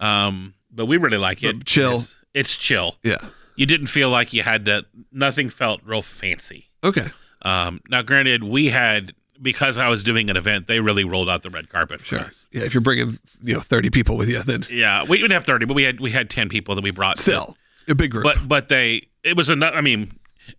Um, 0.00 0.54
but 0.70 0.86
we 0.86 0.96
really 0.98 1.18
like 1.18 1.42
it. 1.42 1.64
chill. 1.64 1.96
It's, 1.98 2.16
it's 2.34 2.56
chill. 2.56 2.96
yeah. 3.02 3.16
You 3.56 3.66
didn't 3.66 3.86
feel 3.88 4.10
like 4.10 4.32
you 4.32 4.42
had 4.42 4.64
to. 4.66 4.84
Nothing 5.12 5.50
felt 5.50 5.80
real 5.84 6.02
fancy. 6.02 6.66
Okay, 6.84 7.06
Um, 7.42 7.80
now, 7.88 8.02
granted, 8.02 8.44
we 8.44 8.66
had 8.68 9.14
because 9.42 9.76
I 9.76 9.88
was 9.88 10.02
doing 10.04 10.30
an 10.30 10.36
event, 10.36 10.66
they 10.66 10.80
really 10.80 11.04
rolled 11.04 11.28
out 11.28 11.42
the 11.42 11.50
red 11.50 11.68
carpet 11.68 12.00
for 12.00 12.06
sure. 12.06 12.20
us. 12.20 12.48
Yeah, 12.52 12.62
if 12.62 12.72
you're 12.74 12.80
bringing 12.80 13.18
you 13.42 13.54
know 13.54 13.60
30 13.60 13.90
people 13.90 14.16
with 14.16 14.28
you, 14.28 14.42
then 14.42 14.62
Yeah, 14.70 15.04
we 15.04 15.18
didn't 15.18 15.32
have 15.32 15.44
thirty, 15.44 15.66
but 15.66 15.74
we 15.74 15.82
had 15.82 16.00
we 16.00 16.10
had 16.12 16.30
ten 16.30 16.48
people 16.48 16.74
that 16.74 16.84
we 16.84 16.90
brought. 16.90 17.18
still 17.18 17.56
a 17.88 17.94
big 17.94 18.10
group. 18.12 18.24
but 18.24 18.46
but 18.48 18.68
they 18.68 19.08
it 19.24 19.36
was 19.36 19.50
enough. 19.50 19.74
I 19.74 19.80
mean, 19.80 20.12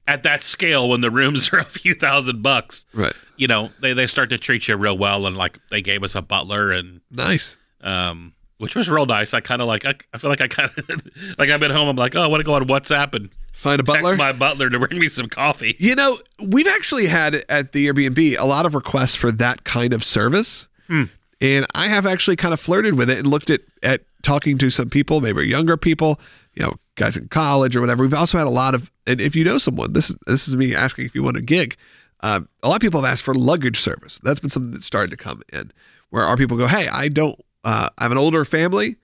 at 0.08 0.24
that 0.24 0.44
scale, 0.44 0.90
when 0.90 1.02
the 1.02 1.10
rooms 1.12 1.50
are 1.54 1.60
a 1.60 1.66
few 1.66 1.94
thousand 1.96 2.42
bucks, 2.44 2.86
right, 2.94 3.14
you 3.38 3.48
know, 3.48 3.72
they 3.82 3.94
they 3.94 4.06
start 4.08 4.30
to 4.32 4.38
treat 4.38 4.68
you 4.68 4.76
real 4.76 4.98
well, 4.98 5.26
and 5.26 5.36
like 5.38 5.60
they 5.72 5.82
gave 5.82 6.04
us 6.04 6.14
a 6.16 6.22
butler 6.22 6.72
and 6.72 7.02
nice. 7.12 7.58
um. 7.82 8.34
Which 8.59 8.75
was 8.75 8.89
real 8.89 9.06
nice. 9.06 9.33
I 9.33 9.39
kind 9.42 9.62
of 9.62 9.68
like. 9.68 9.86
I, 9.86 9.94
I 10.13 10.18
feel 10.18 10.30
like 10.30 10.42
I 10.42 10.48
kind 10.48 10.71
of 10.77 10.89
like. 11.38 11.50
I've 11.50 11.59
been 11.59 11.71
home. 11.71 11.88
I'm 11.88 11.95
like, 11.95 12.15
oh, 12.15 12.21
I 12.24 12.27
want 12.27 12.39
to 12.42 12.45
go 12.45 12.54
on 12.56 12.68
WhatsApp 12.68 13.13
and 13.13 13.30
Find 13.54 13.80
a 13.80 13.83
butler. 13.83 14.15
my 14.15 14.31
butler 14.33 14.69
to 14.69 14.80
bring 14.80 14.99
me 14.99 15.09
some 15.09 15.30
coffee. 15.30 15.76
You 15.80 15.95
know, 15.95 16.16
we've 16.47 16.68
actually 16.68 17.07
had 17.07 17.44
at 17.49 17.71
the 17.71 17.87
Airbnb 17.87 18.37
a 18.40 18.45
lot 18.45 18.66
of 18.66 18.76
requests 18.76 19.16
for 19.16 19.31
that 19.31 19.64
kind 19.64 19.94
of 19.94 20.04
service. 20.04 20.68
And 20.90 21.66
I 21.76 21.87
have 21.87 22.06
actually 22.06 22.35
kind 22.35 22.54
of 22.54 22.59
flirted 22.59 22.95
with 22.95 23.09
it 23.09 23.19
and 23.19 23.28
looked 23.28 23.49
at, 23.49 23.61
at 23.83 24.02
talking 24.23 24.57
to 24.59 24.69
some 24.69 24.90
people, 24.90 25.21
maybe 25.21 25.47
younger 25.47 25.76
people, 25.78 26.19
you 26.56 26.64
know, 26.64 26.73
guys 26.95 27.16
in 27.18 27.28
college 27.28 27.76
or 27.76 27.81
whatever. 27.81 28.04
We've 28.04 28.14
also 28.14 28.37
had 28.40 28.47
a 28.47 28.52
lot 28.52 28.73
of, 28.73 28.90
and 29.06 29.21
if 29.21 29.35
you 29.35 29.44
know 29.44 29.57
someone, 29.59 29.94
this 29.94 30.09
is 30.09 30.18
this 30.26 30.47
is 30.47 30.56
me 30.56 30.73
asking 30.76 31.06
if 31.06 31.14
you 31.16 31.21
want 31.23 31.37
a 31.37 31.42
gig. 31.42 31.76
Um, 32.21 32.49
a 32.64 32.68
lot 32.69 32.76
of 32.78 32.81
people 32.81 33.02
have 33.02 33.11
asked 33.11 33.23
for 33.23 33.35
luggage 33.35 33.80
service. 33.80 34.19
That's 34.23 34.40
been 34.40 34.49
something 34.49 34.71
that 34.71 34.81
started 34.83 35.11
to 35.11 35.18
come 35.18 35.42
in, 35.54 35.71
where 36.09 36.23
our 36.23 36.37
people 36.37 36.57
go, 36.57 36.66
"Hey, 36.68 36.87
I 36.87 37.09
don't, 37.09 37.40
uh, 37.68 37.90
I 37.97 38.04
have 38.04 38.14
an 38.14 38.18
older 38.18 38.45
family. 38.45 38.95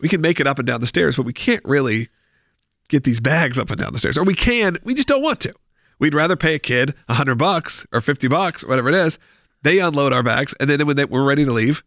We 0.00 0.08
can 0.08 0.22
make 0.22 0.40
it 0.40 0.46
up 0.46 0.58
and 0.58 0.66
down 0.66 0.80
the 0.80 0.86
stairs, 0.86 1.16
but 1.16 1.26
we 1.26 1.34
can't 1.34 1.64
really 1.64 2.08
get 2.88 3.04
these 3.04 3.20
bags 3.20 3.58
up 3.58 3.68
and 3.68 3.78
down 3.78 3.92
the 3.92 3.98
stairs, 3.98 4.16
or 4.16 4.24
we 4.24 4.34
can, 4.34 4.78
we 4.82 4.94
just 4.94 5.08
don't 5.08 5.22
want 5.22 5.40
to. 5.40 5.54
We'd 5.98 6.14
rather 6.14 6.34
pay 6.34 6.54
a 6.54 6.58
kid 6.58 6.94
a 7.08 7.14
hundred 7.14 7.36
bucks 7.36 7.86
or 7.92 8.00
fifty 8.00 8.26
bucks, 8.26 8.64
whatever 8.64 8.88
it 8.88 8.94
is. 8.94 9.18
They 9.62 9.78
unload 9.80 10.14
our 10.14 10.22
bags, 10.22 10.54
and 10.58 10.70
then 10.70 10.86
when 10.86 10.96
they, 10.96 11.04
we're 11.04 11.22
ready 11.24 11.44
to 11.44 11.52
leave, 11.52 11.84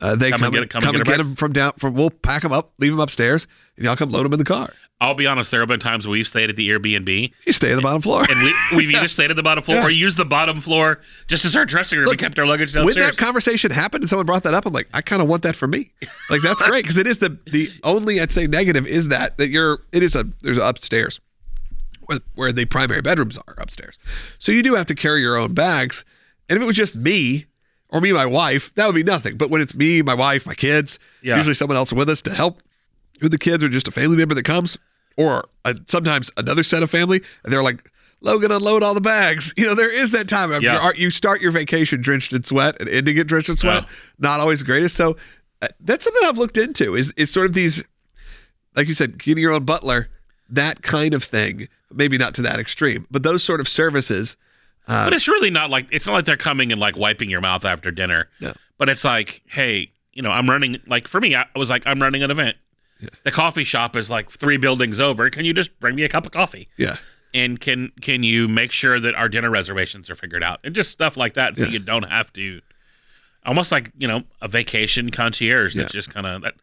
uh, 0.00 0.16
they 0.16 0.30
Come 0.30 0.40
come, 0.40 0.46
and 0.46 0.54
get 0.54 0.62
it- 0.64 0.70
come 0.70 0.82
come, 0.82 0.88
and 0.94 1.00
and 1.00 1.06
get 1.06 1.16
get 1.18 1.24
them 1.24 1.34
from 1.36 1.52
down. 1.52 1.72
From 1.74 1.94
we'll 1.94 2.10
pack 2.10 2.42
them 2.42 2.52
up, 2.52 2.72
leave 2.78 2.90
them 2.92 3.00
upstairs, 3.00 3.46
and 3.76 3.84
y'all 3.84 3.96
come 3.96 4.10
load 4.10 4.24
them 4.24 4.32
in 4.32 4.38
the 4.38 4.44
car. 4.44 4.72
I'll 5.02 5.14
be 5.14 5.26
honest. 5.26 5.50
There 5.50 5.60
have 5.60 5.68
been 5.68 5.80
times 5.80 6.06
we've 6.06 6.28
stayed 6.28 6.50
at 6.50 6.56
the 6.56 6.68
Airbnb 6.68 7.32
You 7.46 7.52
stay 7.54 7.70
on 7.70 7.76
the 7.76 7.82
bottom 7.82 8.02
floor. 8.02 8.26
and 8.28 8.42
we, 8.42 8.54
we've 8.76 8.90
either 8.94 9.08
stayed 9.08 9.30
at 9.30 9.36
the 9.36 9.42
bottom 9.42 9.64
floor 9.64 9.76
Yeah. 9.80 9.86
or 9.86 9.90
used 9.90 10.18
the 10.18 10.26
bottom 10.26 10.60
floor 10.60 11.00
just 11.26 11.46
as 11.46 11.56
our 11.56 11.64
dressing 11.64 11.98
room 11.98 12.04
Look, 12.04 12.14
and 12.14 12.20
kept 12.20 12.38
our 12.38 12.44
luggage 12.44 12.74
downstairs. 12.74 12.96
when 12.96 13.06
that 13.06 13.16
conversation 13.16 13.70
happened 13.70 14.02
and 14.02 14.10
someone 14.10 14.26
brought 14.26 14.42
that 14.42 14.52
up, 14.52 14.66
I'm 14.66 14.74
like, 14.74 14.88
I 14.92 15.00
kind 15.00 15.22
of 15.22 15.28
want 15.28 15.42
that 15.44 15.56
for 15.56 15.66
me. 15.66 15.92
Like 16.28 16.42
that's 16.42 16.60
great 16.60 16.84
because 16.84 16.98
it 16.98 17.06
is 17.06 17.18
the 17.18 17.38
the 17.50 17.70
only 17.82 18.20
I'd 18.20 18.30
say 18.30 18.46
negative 18.46 18.86
is 18.86 19.08
that 19.08 19.38
that 19.38 19.48
you're 19.48 19.78
it 19.90 20.02
is 20.02 20.14
a 20.14 20.24
there's 20.42 20.58
upstairs 20.58 21.18
where, 22.02 22.18
where 22.34 22.52
the 22.52 22.66
primary 22.66 23.00
bedrooms 23.00 23.38
are 23.38 23.54
upstairs, 23.56 23.98
so 24.38 24.52
you 24.52 24.62
do 24.62 24.74
have 24.74 24.84
to 24.86 24.94
carry 24.94 25.22
your 25.22 25.36
own 25.38 25.54
bags. 25.54 26.04
And 26.50 26.56
if 26.58 26.62
it 26.62 26.66
was 26.66 26.76
just 26.76 26.94
me 26.94 27.46
or 27.90 28.00
me 28.00 28.12
my 28.12 28.26
wife, 28.26 28.74
that 28.74 28.86
would 28.86 28.94
be 28.94 29.02
nothing. 29.02 29.36
But 29.36 29.50
when 29.50 29.60
it's 29.60 29.74
me, 29.74 30.02
my 30.02 30.14
wife, 30.14 30.46
my 30.46 30.54
kids, 30.54 30.98
Yeah. 31.22 31.36
usually 31.36 31.54
someone 31.54 31.76
else 31.76 31.92
with 31.92 32.08
us 32.08 32.22
to 32.22 32.32
help 32.32 32.62
with 33.22 33.32
the 33.32 33.38
kids 33.38 33.62
or 33.62 33.68
just 33.68 33.88
a 33.88 33.90
family 33.90 34.16
member 34.16 34.34
that 34.34 34.44
comes, 34.44 34.78
or 35.18 35.44
uh 35.64 35.74
sometimes 35.86 36.30
another 36.36 36.62
set 36.62 36.82
of 36.82 36.90
family, 36.90 37.20
and 37.44 37.52
they're 37.52 37.62
like. 37.62 37.90
Logan, 38.22 38.52
unload 38.52 38.82
all 38.82 38.92
the 38.92 39.00
bags. 39.00 39.54
You 39.56 39.64
know, 39.64 39.74
there 39.74 39.88
is 39.90 40.10
that 40.10 40.28
time. 40.28 40.50
Yeah. 40.60 40.90
You 40.94 41.08
start 41.08 41.40
your 41.40 41.52
vacation 41.52 42.02
drenched 42.02 42.34
in 42.34 42.42
sweat 42.42 42.76
and 42.78 42.86
ending 42.86 43.16
it 43.16 43.26
drenched 43.26 43.48
in 43.48 43.56
sweat. 43.56 43.84
Yeah. 43.84 43.88
Not 44.18 44.40
always 44.40 44.58
the 44.60 44.66
greatest. 44.66 44.94
So 44.94 45.16
uh, 45.62 45.68
that's 45.80 46.04
something 46.04 46.20
I've 46.28 46.36
looked 46.36 46.58
into. 46.58 46.94
Is 46.94 47.14
is 47.16 47.30
sort 47.32 47.46
of 47.46 47.54
these, 47.54 47.82
like 48.76 48.88
you 48.88 48.92
said, 48.92 49.16
getting 49.18 49.40
your 49.40 49.52
own 49.52 49.64
butler, 49.64 50.08
that 50.50 50.82
kind 50.82 51.14
of 51.14 51.24
thing. 51.24 51.68
Maybe 51.90 52.18
not 52.18 52.34
to 52.34 52.42
that 52.42 52.58
extreme, 52.60 53.06
but 53.10 53.22
those 53.22 53.42
sort 53.42 53.58
of 53.58 53.66
services. 53.68 54.36
Uh, 54.88 55.06
but 55.06 55.12
it's 55.12 55.28
really 55.28 55.50
not 55.50 55.70
like 55.70 55.86
it's 55.92 56.06
not 56.06 56.14
like 56.14 56.24
they're 56.24 56.36
coming 56.36 56.72
and 56.72 56.80
like 56.80 56.96
wiping 56.96 57.30
your 57.30 57.40
mouth 57.40 57.64
after 57.64 57.90
dinner. 57.90 58.28
No. 58.40 58.52
But 58.78 58.88
it's 58.88 59.04
like, 59.04 59.42
hey, 59.46 59.90
you 60.12 60.22
know, 60.22 60.30
I'm 60.30 60.48
running. 60.50 60.78
Like 60.86 61.06
for 61.06 61.20
me, 61.20 61.34
I 61.36 61.46
was 61.54 61.70
like, 61.70 61.82
I'm 61.86 62.00
running 62.00 62.22
an 62.22 62.30
event. 62.30 62.56
The 63.22 63.30
coffee 63.30 63.64
shop 63.64 63.96
is 63.96 64.10
like 64.10 64.30
three 64.30 64.56
buildings 64.58 65.00
over. 65.00 65.30
Can 65.30 65.44
you 65.44 65.54
just 65.54 65.78
bring 65.80 65.94
me 65.96 66.02
a 66.02 66.08
cup 66.08 66.26
of 66.26 66.32
coffee? 66.32 66.68
Yeah. 66.76 66.96
And 67.32 67.60
can 67.60 67.92
can 68.00 68.22
you 68.24 68.48
make 68.48 68.72
sure 68.72 68.98
that 69.00 69.14
our 69.14 69.28
dinner 69.28 69.48
reservations 69.50 70.10
are 70.10 70.14
figured 70.16 70.42
out 70.42 70.58
and 70.64 70.74
just 70.74 70.90
stuff 70.90 71.16
like 71.16 71.34
that, 71.34 71.56
so 71.56 71.64
Yeah. 71.64 71.70
you 71.70 71.78
don't 71.78 72.02
have 72.10 72.32
to, 72.34 72.60
almost 73.46 73.70
like 73.72 73.90
you 73.96 74.08
know 74.08 74.24
a 74.42 74.48
vacation 74.48 75.10
concierge 75.10 75.74
that's 75.76 75.94
Yeah. 75.94 75.98
just 75.98 76.12
kind 76.12 76.26
of 76.26 76.42
that. 76.42 76.54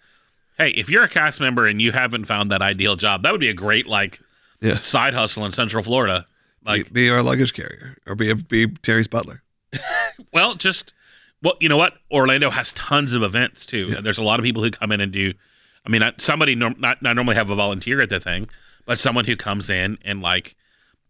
Hey, 0.57 0.71
if 0.71 0.89
you're 0.89 1.03
a 1.03 1.09
cast 1.09 1.39
member 1.39 1.65
and 1.67 1.81
you 1.81 1.91
haven't 1.91 2.25
found 2.25 2.51
that 2.51 2.61
ideal 2.61 2.95
job, 2.97 3.23
that 3.23 3.31
would 3.31 3.39
be 3.41 3.49
a 3.49 3.53
great 3.53 3.85
like 3.87 4.19
Yeah. 4.61 4.79
side 4.79 5.13
hustle 5.13 5.45
in 5.45 5.51
Central 5.53 5.83
Florida. 5.83 6.25
Like, 6.67 6.85
be, 6.93 7.03
be 7.05 7.09
our 7.09 7.23
luggage 7.23 7.53
carrier 7.53 7.97
or 8.05 8.15
be 8.15 8.33
be 8.33 8.67
Terry's 8.67 9.07
butler. 9.07 9.41
well, 10.33 10.55
just 10.55 10.93
well, 11.41 11.55
you 11.59 11.69
know 11.69 11.77
what? 11.77 11.93
Orlando 12.11 12.49
has 12.49 12.73
tons 12.73 13.13
of 13.13 13.23
events 13.23 13.65
too. 13.65 13.87
There's 14.01 14.17
a 14.17 14.23
lot 14.23 14.39
of 14.39 14.43
people 14.43 14.63
who 14.63 14.71
come 14.71 14.91
in 14.91 15.01
and 15.01 15.11
do. 15.11 15.33
I 15.85 15.89
mean, 15.89 16.01
somebody 16.17 16.55
norm, 16.55 16.75
not 16.79 17.01
not 17.01 17.15
normally 17.15 17.35
have 17.35 17.49
a 17.49 17.55
volunteer 17.55 18.01
at 18.01 18.09
the 18.09 18.19
thing, 18.19 18.49
but 18.85 18.99
someone 18.99 19.25
who 19.25 19.35
comes 19.35 19.69
in 19.69 19.97
and 20.03 20.21
like 20.21 20.55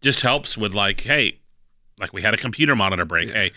just 0.00 0.22
helps 0.22 0.56
with 0.56 0.74
like, 0.74 1.00
hey, 1.00 1.40
like 1.98 2.12
we 2.12 2.22
had 2.22 2.34
a 2.34 2.36
computer 2.36 2.76
monitor 2.76 3.04
break. 3.04 3.30
Hey, 3.30 3.50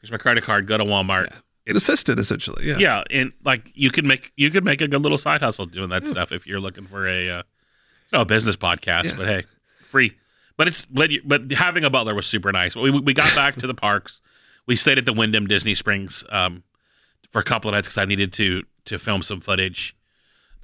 here's 0.00 0.10
my 0.12 0.18
credit 0.18 0.44
card. 0.44 0.66
Go 0.66 0.76
to 0.76 0.84
Walmart. 0.84 1.32
An 1.68 1.76
assistant, 1.76 2.18
essentially. 2.20 2.66
Yeah. 2.66 2.76
Yeah, 2.78 3.02
and 3.10 3.32
like 3.44 3.72
you 3.74 3.90
could 3.90 4.04
make 4.04 4.32
you 4.36 4.50
could 4.50 4.64
make 4.64 4.80
a 4.80 4.88
good 4.88 5.00
little 5.02 5.18
side 5.18 5.40
hustle 5.40 5.66
doing 5.66 5.88
that 5.90 6.06
stuff 6.06 6.30
if 6.32 6.46
you're 6.46 6.60
looking 6.60 6.86
for 6.86 7.08
a 7.08 7.30
uh, 7.30 7.42
it's 8.04 8.12
not 8.12 8.22
a 8.22 8.26
business 8.26 8.56
podcast, 8.56 9.04
Yeah. 9.04 9.14
but 9.16 9.26
hey, 9.26 9.44
free. 9.88 10.12
But 10.56 10.68
it's 10.68 10.86
but, 10.86 11.10
but 11.24 11.50
having 11.52 11.84
a 11.84 11.90
butler 11.90 12.14
was 12.14 12.26
super 12.26 12.50
nice. 12.52 12.74
We 12.76 12.90
we 12.90 13.12
got 13.14 13.34
back 13.34 13.56
to 13.56 13.66
the 13.66 13.74
parks. 13.74 14.22
We 14.66 14.74
stayed 14.76 14.98
at 14.98 15.04
the 15.06 15.12
Wyndham 15.12 15.46
Disney 15.46 15.74
Springs 15.74 16.24
um, 16.30 16.62
for 17.30 17.38
a 17.40 17.44
couple 17.44 17.68
of 17.68 17.74
nights 17.74 17.88
because 17.88 17.98
I 17.98 18.04
needed 18.06 18.32
to 18.34 18.62
to 18.86 18.98
film 18.98 19.22
some 19.22 19.40
footage 19.40 19.94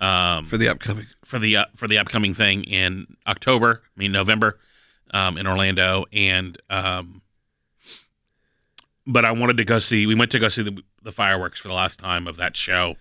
um, 0.00 0.46
For 0.46 0.56
the 0.56 0.68
upcoming. 0.68 1.06
for 1.24 1.38
the 1.38 1.56
uh, 1.58 1.64
for 1.76 1.86
the 1.88 1.98
upcoming 1.98 2.34
thing 2.34 2.64
in 2.64 3.16
October. 3.26 3.82
I 3.84 4.00
mean 4.00 4.12
November 4.12 4.58
um, 5.12 5.36
in 5.36 5.46
Orlando, 5.46 6.06
and 6.12 6.56
um, 6.70 7.20
but 9.06 9.24
I 9.24 9.32
wanted 9.32 9.56
to 9.58 9.64
go 9.64 9.78
see. 9.78 10.06
We 10.06 10.14
went 10.14 10.30
to 10.32 10.38
go 10.38 10.48
see 10.48 10.62
the, 10.62 10.82
the 11.02 11.12
fireworks 11.12 11.60
for 11.60 11.68
the 11.68 11.74
last 11.74 11.98
time 12.00 12.26
of 12.26 12.36
that 12.36 12.56
show. 12.56 12.96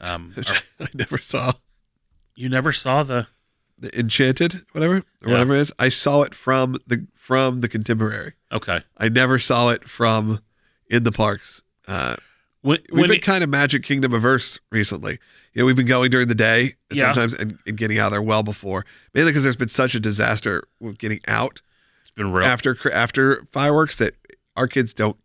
Um, 0.00 0.32
Which 0.36 0.50
I 0.80 0.86
never 0.94 1.18
saw. 1.18 1.52
you 2.36 2.48
never 2.48 2.72
saw 2.72 3.02
the 3.02 3.26
The 3.82 3.98
Enchanted, 3.98 4.64
whatever, 4.72 4.96
or 4.96 5.02
Yeah. 5.24 5.30
whatever 5.32 5.54
it 5.56 5.60
is. 5.60 5.72
I 5.78 5.88
saw 5.90 6.22
it 6.22 6.34
from 6.34 6.76
the 6.86 7.06
from 7.14 7.60
the 7.60 7.68
contemporary. 7.68 8.32
okay. 8.50 8.80
I 8.96 9.08
never 9.08 9.38
saw 9.38 9.68
it 9.70 9.88
from 9.88 10.40
in 10.88 11.02
the 11.04 11.12
parks. 11.12 11.62
Uh, 11.86 12.16
When, 12.62 12.78
we've 12.90 13.00
when 13.02 13.08
been 13.10 13.16
it- 13.18 13.22
kind 13.22 13.42
of 13.44 13.50
Magic 13.50 13.82
Kingdom 13.82 14.12
averse 14.14 14.60
recently. 14.70 15.18
You 15.52 15.60
know, 15.62 15.66
we've 15.66 15.76
been 15.76 15.86
going 15.86 16.10
during 16.10 16.28
the 16.28 16.34
day 16.34 16.76
and 16.90 16.98
Yeah. 16.98 17.06
sometimes 17.12 17.34
and, 17.34 17.58
and 17.66 17.76
getting 17.76 17.98
out 17.98 18.10
there 18.10 18.22
well 18.22 18.42
before, 18.42 18.86
mainly 19.14 19.30
because 19.30 19.42
there's 19.44 19.56
been 19.56 19.68
such 19.68 19.94
a 19.94 20.00
disaster 20.00 20.64
with 20.80 20.96
getting 20.98 21.20
out 21.28 21.60
it's 22.02 22.10
been 22.12 22.30
real. 22.32 22.46
after 22.46 22.76
after 22.92 23.44
fireworks 23.50 23.96
that 23.96 24.14
our 24.56 24.66
kids 24.68 24.94
don't. 24.94 25.16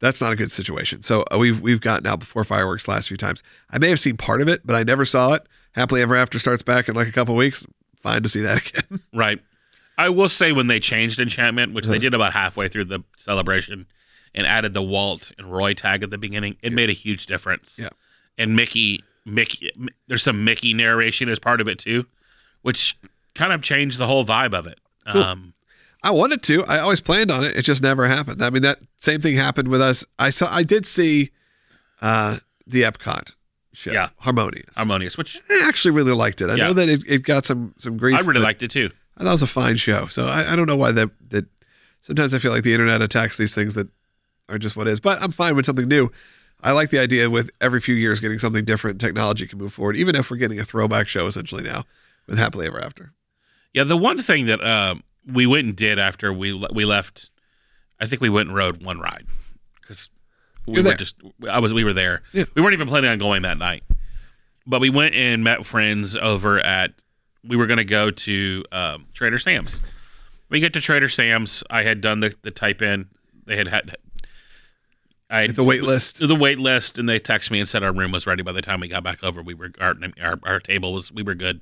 That's 0.00 0.20
not 0.20 0.32
a 0.32 0.36
good 0.36 0.50
situation. 0.52 1.02
So 1.02 1.24
uh, 1.32 1.38
we've 1.38 1.60
we've 1.60 1.80
gotten 1.80 2.06
out 2.06 2.18
before 2.18 2.44
fireworks 2.44 2.88
last 2.88 3.08
few 3.08 3.16
times. 3.16 3.42
I 3.70 3.78
may 3.78 3.88
have 3.88 4.00
seen 4.00 4.16
part 4.16 4.40
of 4.42 4.48
it, 4.48 4.62
but 4.66 4.74
I 4.76 4.82
never 4.82 5.04
saw 5.04 5.32
it. 5.34 5.46
Happily 5.74 6.02
Ever 6.02 6.16
After 6.16 6.38
starts 6.38 6.62
back 6.62 6.88
in 6.88 6.94
like 6.94 7.08
a 7.08 7.12
couple 7.12 7.34
weeks. 7.34 7.66
Fine 8.00 8.22
to 8.22 8.28
see 8.28 8.40
that 8.40 8.68
again. 8.68 9.00
Right. 9.12 9.40
I 9.96 10.08
will 10.08 10.28
say 10.28 10.52
when 10.52 10.66
they 10.66 10.80
changed 10.80 11.20
Enchantment, 11.20 11.72
which 11.72 11.86
they 11.86 11.98
did 11.98 12.14
about 12.14 12.32
halfway 12.32 12.68
through 12.68 12.86
the 12.86 13.00
celebration, 13.16 13.86
and 14.34 14.46
added 14.46 14.74
the 14.74 14.82
Walt 14.82 15.30
and 15.38 15.52
Roy 15.52 15.74
tag 15.74 16.02
at 16.02 16.10
the 16.10 16.18
beginning, 16.18 16.56
it 16.62 16.72
made 16.72 16.90
a 16.90 16.94
huge 16.94 17.26
difference. 17.26 17.78
Yeah. 17.80 17.90
And 18.36 18.56
Mickey, 18.56 19.04
Mickey, 19.24 19.70
there's 20.08 20.22
some 20.24 20.44
Mickey 20.44 20.74
narration 20.74 21.28
as 21.28 21.38
part 21.38 21.60
of 21.60 21.68
it 21.68 21.78
too, 21.78 22.06
which 22.62 22.98
kind 23.34 23.52
of 23.52 23.62
changed 23.62 23.98
the 23.98 24.06
whole 24.06 24.24
vibe 24.24 24.52
of 24.52 24.66
it. 24.66 24.80
Um, 25.06 25.54
I 26.02 26.10
wanted 26.10 26.42
to. 26.44 26.64
I 26.64 26.80
always 26.80 27.00
planned 27.00 27.30
on 27.30 27.44
it. 27.44 27.56
It 27.56 27.62
just 27.62 27.82
never 27.82 28.06
happened. 28.06 28.42
I 28.42 28.50
mean, 28.50 28.62
that 28.62 28.80
same 28.96 29.20
thing 29.20 29.36
happened 29.36 29.68
with 29.68 29.80
us. 29.80 30.04
I 30.18 30.30
saw. 30.30 30.52
I 30.52 30.62
did 30.64 30.84
see 30.86 31.30
uh, 32.02 32.38
the 32.66 32.82
Epcot 32.82 33.34
show. 33.74 33.92
Yeah. 33.92 34.08
Harmonious. 34.18 34.74
harmonious, 34.76 35.18
which 35.18 35.40
I 35.50 35.64
actually 35.68 35.92
really 35.92 36.12
liked 36.12 36.40
it. 36.40 36.50
I 36.50 36.54
Yeah. 36.54 36.64
know 36.68 36.72
that 36.74 36.88
it, 36.88 37.02
it 37.06 37.22
got 37.22 37.44
some 37.44 37.74
some 37.78 37.96
grief. 37.96 38.16
I 38.16 38.20
really 38.20 38.40
liked 38.40 38.62
it 38.62 38.70
too. 38.70 38.90
I 39.16 39.22
thought 39.24 39.30
it 39.30 39.32
was 39.32 39.42
a 39.42 39.46
fine 39.46 39.76
show. 39.76 40.06
So 40.06 40.26
I, 40.26 40.52
I 40.52 40.56
don't 40.56 40.66
know 40.66 40.76
why 40.76 40.92
that 40.92 41.10
that. 41.30 41.46
Sometimes 42.02 42.34
I 42.34 42.38
feel 42.38 42.52
like 42.52 42.64
the 42.64 42.72
internet 42.74 43.00
attacks 43.00 43.38
these 43.38 43.54
things 43.54 43.74
that 43.74 43.88
are 44.50 44.58
just 44.58 44.76
what 44.76 44.86
is. 44.86 45.00
But 45.00 45.22
I'm 45.22 45.32
fine 45.32 45.56
with 45.56 45.64
something 45.66 45.88
new. 45.88 46.10
I 46.62 46.72
like 46.72 46.90
the 46.90 46.98
idea 46.98 47.30
with 47.30 47.50
every 47.60 47.80
few 47.80 47.94
years 47.94 48.20
getting 48.20 48.38
something 48.38 48.64
different. 48.64 49.00
Technology 49.00 49.46
can 49.46 49.58
move 49.58 49.72
forward, 49.72 49.96
even 49.96 50.14
if 50.16 50.30
we're 50.30 50.36
getting 50.36 50.58
a 50.60 50.64
throwback 50.64 51.08
show 51.08 51.26
essentially 51.26 51.62
now 51.62 51.84
with 52.26 52.38
Happily 52.38 52.66
Ever 52.66 52.80
After. 52.80 53.12
Yeah, 53.72 53.84
the 53.84 53.96
one 53.96 54.18
thing 54.18 54.46
that 54.46 54.60
uh, 54.60 54.96
we 55.26 55.46
went 55.46 55.66
and 55.66 55.76
did 55.76 55.98
after 55.98 56.32
we 56.32 56.52
we 56.72 56.84
left, 56.84 57.30
I 58.00 58.06
think 58.06 58.20
we 58.22 58.28
went 58.30 58.48
and 58.48 58.56
rode 58.56 58.82
one 58.84 58.98
ride 59.00 59.26
because 59.80 60.08
we 60.66 60.82
were 60.82 60.94
just 60.94 61.16
I 61.50 61.58
was 61.58 61.72
we 61.74 61.84
were 61.84 61.92
there. 61.92 62.22
Yeah. 62.32 62.44
We 62.54 62.62
weren't 62.62 62.74
even 62.74 62.88
planning 62.88 63.10
on 63.10 63.18
going 63.18 63.42
that 63.42 63.58
night, 63.58 63.82
but 64.66 64.80
we 64.80 64.90
went 64.90 65.14
and 65.14 65.42
met 65.44 65.64
friends 65.66 66.16
over 66.16 66.58
at. 66.60 66.92
We 67.46 67.56
were 67.56 67.66
going 67.66 67.76
to 67.78 67.84
go 67.84 68.10
to 68.10 68.64
um, 68.72 69.06
Trader 69.12 69.38
Sam's. 69.38 69.80
We 70.48 70.60
get 70.60 70.72
to 70.74 70.80
Trader 70.80 71.08
Sam's. 71.08 71.62
I 71.68 71.82
had 71.82 72.00
done 72.00 72.20
the 72.20 72.34
the 72.42 72.50
type 72.50 72.80
in. 72.82 73.08
They 73.46 73.56
had 73.56 73.68
had. 73.68 73.96
I 75.30 75.44
At 75.44 75.56
the 75.56 75.64
wait 75.64 75.82
list. 75.82 76.18
the 76.26 76.34
wait 76.34 76.58
list 76.58 76.98
and 76.98 77.08
they 77.08 77.18
texted 77.18 77.50
me 77.50 77.58
and 77.58 77.68
said 77.68 77.82
our 77.82 77.92
room 77.92 78.12
was 78.12 78.26
ready 78.26 78.42
by 78.42 78.52
the 78.52 78.60
time 78.62 78.80
we 78.80 78.88
got 78.88 79.02
back 79.02 79.24
over 79.24 79.42
we 79.42 79.54
were 79.54 79.70
our, 79.80 79.94
our, 80.22 80.38
our 80.44 80.60
table 80.60 80.92
was 80.92 81.10
we 81.10 81.22
were 81.22 81.34
good 81.34 81.60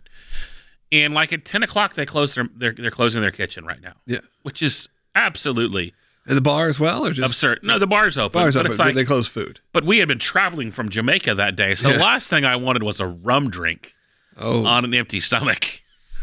and 0.90 1.14
like 1.14 1.32
at 1.32 1.44
10 1.44 1.62
o'clock 1.62 1.94
they 1.94 2.04
closed 2.04 2.37
their 2.37 2.49
they're, 2.56 2.73
they're 2.73 2.90
closing 2.90 3.23
their 3.23 3.30
kitchen 3.30 3.64
right 3.64 3.80
now 3.80 3.94
Yeah. 4.04 4.18
which 4.42 4.62
is 4.62 4.88
absolutely 5.14 5.94
And 6.26 6.37
the 6.37 6.41
bar 6.43 6.69
as 6.69 6.79
well, 6.79 7.05
or 7.07 7.11
just 7.12 7.26
absurd 7.26 7.61
no 7.62 7.79
the 7.79 7.87
bar's 7.87 8.17
open 8.17 8.41
bars 8.41 8.55
but 8.55 8.61
open, 8.61 8.73
it's 8.73 8.79
but 8.79 8.87
like 8.87 8.95
they 8.95 9.05
close 9.05 9.26
food. 9.26 9.59
but 9.73 9.85
we 9.85 9.99
had 9.99 10.07
been 10.09 10.21
traveling 10.21 10.71
from 10.71 10.88
jamaica 10.88 11.35
that 11.35 11.57
day 11.57 11.75
so 11.75 11.88
Yeah. 11.88 11.97
the 11.97 12.00
last 12.02 12.31
thing 12.31 12.45
i 12.45 12.55
wanted 12.55 12.83
was 12.85 13.00
a 13.00 13.07
rum 13.07 13.50
drink 13.50 13.95
Oh, 14.37 14.64
on 14.64 14.85
an 14.85 14.95
empty 14.95 15.19
stomach 15.21 15.81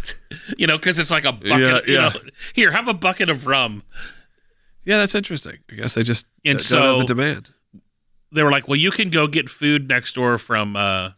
you 0.57 0.65
know 0.67 0.77
because 0.77 0.97
it's 0.99 1.11
like 1.11 1.25
a 1.25 1.33
bucket 1.33 1.49
Yeah, 1.59 1.79
you 1.85 1.93
yeah. 1.93 2.09
know 2.09 2.19
here 2.53 2.71
have 2.71 2.87
a 2.87 2.93
bucket 2.93 3.29
of 3.29 3.45
rum 3.45 3.83
yeah, 4.85 4.97
that's 4.97 5.13
interesting. 5.13 5.57
I 5.69 5.75
guess 5.75 5.93
they 5.93 6.03
just 6.03 6.25
And 6.45 6.57
don't 6.57 6.63
have 6.63 6.63
so- 6.63 6.99
the 6.99 7.05
demand. 7.05 7.51
they 8.31 8.41
were 8.41 8.49
like 8.51 8.67
well 8.69 8.77
you 8.77 8.91
can 8.91 9.09
go 9.09 9.27
get 9.27 9.49
food 9.49 9.89
next 9.89 10.13
door 10.15 10.37
from 10.37 10.75
uh 10.77 11.09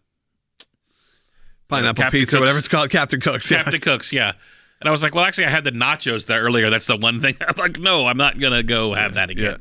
Pineapple 1.69 2.03
Captain 2.03 2.19
pizza, 2.19 2.35
Cook's. 2.35 2.39
whatever 2.41 2.57
it's 2.59 2.67
called, 2.67 2.89
Captain 2.89 3.19
Cook's. 3.21 3.47
Captain 3.47 3.79
Cook's, 3.79 4.11
yeah. 4.11 4.33
And 4.81 4.87
I 4.87 4.91
was 4.91 5.03
like, 5.03 5.13
well, 5.15 5.23
actually, 5.23 5.45
I 5.45 5.49
had 5.51 5.63
the 5.63 5.71
nachos 5.71 6.25
there 6.25 6.41
earlier. 6.41 6.69
That's 6.69 6.87
the 6.87 6.97
one 6.97 7.21
thing. 7.21 7.37
I'm 7.47 7.53
like, 7.57 7.79
no, 7.79 8.07
I'm 8.07 8.17
not 8.17 8.39
gonna 8.39 8.63
go 8.63 8.93
have 8.95 9.13
that 9.13 9.29
again. 9.29 9.59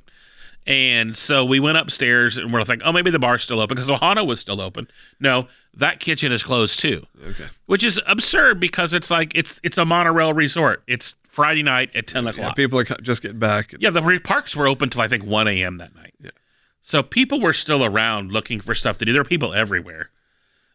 And 0.67 1.17
so 1.17 1.45
we 1.45 1.59
went 1.59 1.79
upstairs 1.79 2.37
and 2.37 2.53
we're 2.53 2.62
like, 2.62 2.83
oh, 2.85 2.93
maybe 2.93 3.11
the 3.11 3.19
bar's 3.19 3.43
still 3.43 3.61
open 3.61 3.77
because 3.77 3.89
Ohana 3.89 4.27
was 4.27 4.41
still 4.41 4.61
open. 4.61 4.89
No, 5.19 5.49
that 5.75 6.00
kitchen 6.00 6.33
is 6.33 6.43
closed 6.43 6.79
too, 6.81 7.07
Okay. 7.29 7.47
which 7.67 7.83
is 7.83 8.00
absurd 8.07 8.61
because 8.61 8.93
it's 8.95 9.11
like 9.11 9.35
it's 9.35 9.61
it's 9.62 9.79
a 9.79 9.85
monorail 9.85 10.33
resort. 10.33 10.83
It's 10.87 11.17
Friday 11.29 11.62
night 11.62 11.91
at 11.95 12.07
ten 12.07 12.25
Yeah, 12.25 12.31
o'clock. 12.31 12.57
people 12.57 12.79
are 12.79 12.85
just 12.85 13.23
getting 13.23 13.39
back. 13.39 13.75
Yeah, 13.79 13.91
the 13.91 14.21
parks 14.23 14.55
were 14.57 14.67
open 14.67 14.91
till 14.91 15.00
I 15.03 15.09
think 15.09 15.25
one 15.25 15.49
a.m. 15.49 15.79
that 15.79 15.95
night. 15.95 16.15
Yeah. 16.23 16.31
So 16.83 17.03
people 17.03 17.41
were 17.41 17.53
still 17.55 17.85
around 17.85 18.31
looking 18.33 18.61
for 18.61 18.75
stuff 18.75 18.97
to 18.99 19.05
do. 19.05 19.12
There 19.12 19.21
were 19.23 19.29
people 19.29 19.53
everywhere. 19.55 20.11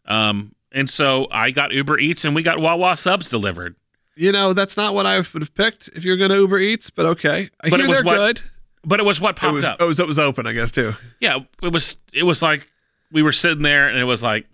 Um, 0.06 0.56
and 0.72 0.90
so 0.90 1.28
I 1.32 1.52
got 1.52 1.72
Uber 1.74 2.00
Eats 2.00 2.26
and 2.26 2.36
we 2.36 2.44
got 2.44 2.60
Wawa 2.60 2.96
subs 2.98 3.30
delivered. 3.30 3.76
You 4.16 4.32
know, 4.32 4.54
that's 4.54 4.78
not 4.78 4.94
what 4.94 5.06
I 5.06 5.18
would 5.18 5.28
have 5.42 5.54
picked 5.54 5.90
if 5.96 6.06
you're 6.06 6.16
going 6.18 6.30
to 6.32 6.38
Uber 6.38 6.58
Eats, 6.60 6.90
but 6.90 7.06
okay. 7.06 7.50
I 7.62 7.70
But 7.70 7.80
hear 7.82 7.90
they're 7.90 8.04
what- 8.04 8.16
good. 8.18 8.42
But 8.88 9.00
it 9.00 9.04
was 9.04 9.20
what 9.20 9.32
It 9.32 9.36
popped 9.38 9.56
was, 9.56 9.64
up. 9.64 9.82
it 9.82 9.86
was 9.86 10.00
it 10.00 10.08
was 10.08 10.20
open, 10.20 10.46
I 10.46 10.54
guess 10.54 10.70
too. 10.72 10.94
Yeah, 11.20 11.40
it 11.64 11.74
was 11.74 11.98
it 12.14 12.22
was 12.24 12.42
like 12.44 12.72
we 13.12 13.24
were 13.24 13.32
sitting 13.32 13.64
there 13.64 13.88
and 13.88 13.98
it 13.98 14.04
was 14.04 14.22
like 14.24 14.46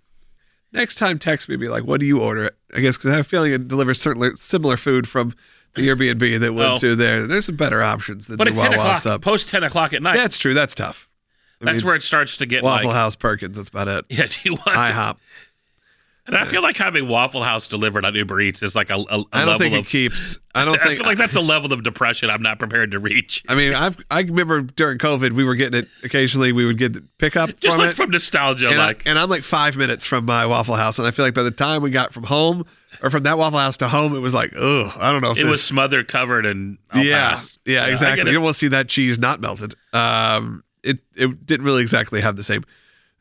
Next 0.74 0.94
time, 0.94 1.18
text 1.18 1.50
me, 1.50 1.56
be 1.56 1.68
like, 1.68 1.84
"What 1.84 2.00
do 2.00 2.06
you 2.06 2.22
order?" 2.22 2.48
I 2.74 2.80
guess 2.80 2.96
because 2.96 3.12
I 3.12 3.16
have 3.16 3.26
a 3.26 3.28
feeling 3.28 3.52
it 3.52 3.68
delivers 3.68 4.00
certainly 4.00 4.30
similar 4.36 4.78
food 4.78 5.06
from 5.06 5.34
the 5.74 5.82
Airbnb 5.86 6.40
that 6.40 6.54
went 6.54 6.72
Oh. 6.72 6.78
to 6.78 6.96
there. 6.96 7.26
There's 7.26 7.44
some 7.44 7.56
better 7.56 7.82
options 7.82 8.26
than 8.26 8.38
but 8.38 8.44
the 8.44 8.52
it's 8.52 8.60
ten 8.62 8.78
Wawa 8.78 8.98
sub. 8.98 9.20
post 9.20 9.50
ten 9.50 9.62
o'clock 9.64 9.92
at 9.92 10.00
night. 10.02 10.16
That's 10.16 10.38
true. 10.38 10.54
That's 10.54 10.74
tough. 10.74 11.10
I 11.60 11.66
That's 11.66 11.76
mean, 11.82 11.88
where 11.88 11.94
it 11.96 12.02
starts 12.02 12.38
to 12.38 12.46
get 12.46 12.62
Waffle 12.64 12.86
like 12.88 12.96
House 12.96 13.16
Perkins. 13.16 13.58
That's 13.58 13.68
about 13.68 13.88
it. 13.88 14.06
Yeah, 14.08 14.24
do 14.24 14.36
you 14.44 14.52
want 14.52 14.68
IHOP. 14.78 15.16
And 16.26 16.36
I 16.36 16.44
feel 16.44 16.62
like 16.62 16.76
having 16.76 17.08
Waffle 17.08 17.42
House 17.42 17.66
delivered 17.66 18.04
on 18.04 18.14
Uber 18.14 18.40
Eats 18.40 18.62
is 18.62 18.76
like 18.76 18.90
a, 18.90 18.94
a, 18.94 18.96
a 18.96 19.24
I 19.32 19.40
don't 19.40 19.48
level 19.48 19.58
think 19.58 19.74
of 19.74 19.86
it 19.86 19.88
keeps. 19.88 20.38
I 20.54 20.64
don't 20.64 20.80
I 20.80 20.84
think. 20.84 20.98
feel 20.98 21.06
like 21.06 21.18
that's 21.18 21.34
a 21.34 21.40
level 21.40 21.72
of 21.72 21.82
depression 21.82 22.30
I'm 22.30 22.42
not 22.42 22.58
prepared 22.58 22.92
to 22.92 23.00
reach. 23.00 23.42
I 23.48 23.54
mean, 23.56 23.74
I've 23.74 23.96
I 24.10 24.20
remember 24.20 24.62
during 24.62 24.98
COVID 24.98 25.32
we 25.32 25.42
were 25.42 25.56
getting 25.56 25.80
it 25.80 25.88
occasionally. 26.04 26.52
We 26.52 26.64
would 26.64 26.78
get 26.78 26.92
the 26.92 27.04
pickup 27.18 27.58
Just 27.58 27.76
from 27.76 27.84
like 27.84 27.92
it, 27.92 27.96
from 27.96 28.10
nostalgia, 28.10 28.68
and, 28.68 28.78
like 28.78 29.06
I, 29.06 29.10
and 29.10 29.18
I'm 29.18 29.28
like 29.28 29.42
five 29.42 29.76
minutes 29.76 30.04
from 30.06 30.24
my 30.24 30.46
Waffle 30.46 30.76
House, 30.76 30.98
and 30.98 31.08
I 31.08 31.10
feel 31.10 31.24
like 31.24 31.34
by 31.34 31.42
the 31.42 31.50
time 31.50 31.82
we 31.82 31.90
got 31.90 32.12
from 32.12 32.24
home 32.24 32.66
or 33.02 33.10
from 33.10 33.24
that 33.24 33.36
Waffle 33.36 33.58
House 33.58 33.78
to 33.78 33.88
home, 33.88 34.14
it 34.14 34.20
was 34.20 34.34
like, 34.34 34.52
ugh, 34.56 34.92
I 35.00 35.10
don't 35.10 35.22
know 35.22 35.32
if 35.32 35.38
it 35.38 35.42
this. 35.42 35.50
was 35.50 35.64
smothered, 35.64 36.06
covered, 36.06 36.46
and 36.46 36.78
yeah, 36.94 37.38
yeah, 37.64 37.84
I 37.84 37.88
exactly. 37.88 38.26
You 38.28 38.34
don't 38.34 38.44
want 38.44 38.54
to 38.54 38.58
see 38.58 38.68
that 38.68 38.88
cheese 38.88 39.18
not 39.18 39.40
melted. 39.40 39.74
Um, 39.92 40.62
it 40.84 40.98
it 41.16 41.44
didn't 41.44 41.66
really 41.66 41.82
exactly 41.82 42.20
have 42.20 42.36
the 42.36 42.44
same. 42.44 42.62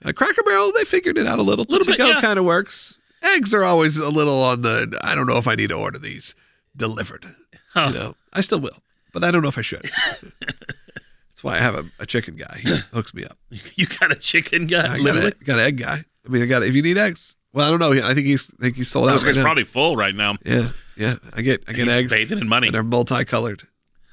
Uh, 0.03 0.11
Cracker 0.13 0.43
Barrel, 0.43 0.71
they 0.73 0.83
figured 0.83 1.17
it 1.17 1.27
out 1.27 1.39
a 1.39 1.43
little. 1.43 1.65
Little 1.69 1.85
to 1.85 1.91
bit, 1.91 1.99
go 1.99 2.07
yeah. 2.09 2.21
kind 2.21 2.39
of 2.39 2.45
works. 2.45 2.97
eggs 3.21 3.53
are 3.53 3.63
always 3.63 3.97
a 3.97 4.09
little 4.09 4.41
on 4.43 4.61
the. 4.61 4.97
I 5.03 5.15
don't 5.15 5.27
know 5.27 5.37
if 5.37 5.47
I 5.47 5.55
need 5.55 5.69
to 5.69 5.75
order 5.75 5.99
these 5.99 6.33
delivered. 6.75 7.25
Huh. 7.73 7.91
You 7.93 7.99
know, 7.99 8.15
I 8.33 8.41
still 8.41 8.59
will, 8.59 8.77
but 9.13 9.23
I 9.23 9.31
don't 9.31 9.41
know 9.43 9.49
if 9.49 9.57
I 9.57 9.61
should. 9.61 9.89
That's 10.39 11.43
why 11.43 11.53
I 11.53 11.57
have 11.59 11.75
a, 11.75 11.85
a 11.99 12.05
chicken 12.05 12.35
guy. 12.35 12.59
He 12.61 12.69
hooks 12.93 13.13
me 13.13 13.23
up. 13.25 13.37
You 13.75 13.85
got 13.87 14.11
a 14.11 14.15
chicken 14.15 14.67
guy, 14.67 14.93
I 14.93 14.97
got, 14.97 14.99
literally. 14.99 15.27
a, 15.39 15.43
got 15.43 15.59
an 15.59 15.65
egg 15.65 15.77
guy. 15.77 16.05
I 16.25 16.29
mean, 16.29 16.41
I 16.43 16.45
got. 16.45 16.63
If 16.63 16.75
you 16.75 16.81
need 16.81 16.97
eggs, 16.97 17.35
well, 17.53 17.67
I 17.67 17.69
don't 17.69 17.79
know. 17.79 17.91
I 18.07 18.13
think 18.13 18.27
he's. 18.27 18.51
I 18.59 18.63
think 18.63 18.75
he's 18.77 18.89
sold 18.89 19.09
out 19.09 19.15
It's 19.15 19.23
right 19.23 19.35
probably 19.37 19.63
full 19.63 19.95
right 19.95 20.13
now. 20.15 20.35
yeah, 20.45 20.69
yeah. 20.97 21.15
I 21.35 21.41
get. 21.41 21.63
I 21.67 21.73
get 21.73 21.87
He's 21.87 21.95
eggs. 21.95 22.11
bathing 22.13 22.39
in 22.39 22.47
money. 22.47 22.67
and 22.67 22.73
they're 22.75 22.83
multicolored. 22.83 23.63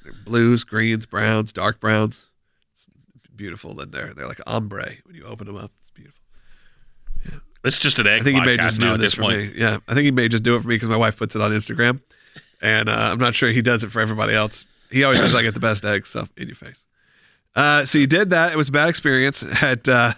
They're 0.03 0.13
blues, 0.25 0.63
greens, 0.63 1.05
browns, 1.05 1.51
dark 1.51 1.79
browns. 1.79 2.27
Beautiful 3.39 3.79
in 3.79 3.91
there. 3.91 4.13
They're 4.13 4.27
like 4.27 4.41
ombre 4.45 4.95
when 5.05 5.15
you 5.15 5.23
open 5.23 5.47
them 5.47 5.55
up. 5.55 5.71
It's 5.79 5.91
beautiful. 5.91 6.19
Yeah. 7.23 7.37
It's 7.63 7.79
just 7.79 7.97
an 7.97 8.05
egg 8.05 8.19
I 8.19 8.23
think 8.25 8.37
he 8.37 8.45
may 8.45 8.57
just 8.57 8.81
do 8.81 8.97
this 8.97 9.13
for 9.13 9.21
point. 9.21 9.37
me. 9.37 9.51
Yeah, 9.55 9.77
I 9.87 9.93
think 9.93 10.03
he 10.03 10.11
may 10.11 10.27
just 10.27 10.43
do 10.43 10.57
it 10.57 10.61
for 10.61 10.67
me 10.67 10.75
because 10.75 10.89
my 10.89 10.97
wife 10.97 11.15
puts 11.15 11.37
it 11.37 11.41
on 11.41 11.51
Instagram, 11.51 12.01
and 12.61 12.89
uh, 12.89 12.91
I'm 13.13 13.17
not 13.17 13.35
sure 13.35 13.47
he 13.47 13.61
does 13.61 13.85
it 13.85 13.93
for 13.93 14.01
everybody 14.01 14.33
else. 14.33 14.65
He 14.91 15.05
always 15.05 15.21
says 15.21 15.33
I 15.33 15.41
get 15.41 15.53
the 15.53 15.61
best 15.61 15.85
eggs, 15.85 16.09
so 16.09 16.27
in 16.35 16.49
your 16.49 16.55
face. 16.57 16.85
Uh, 17.55 17.85
so 17.85 17.97
you 17.97 18.07
did 18.07 18.31
that. 18.31 18.51
It 18.51 18.57
was 18.57 18.67
a 18.67 18.73
bad 18.73 18.89
experience. 18.89 19.41
At 19.63 19.87
uh, 19.87 20.15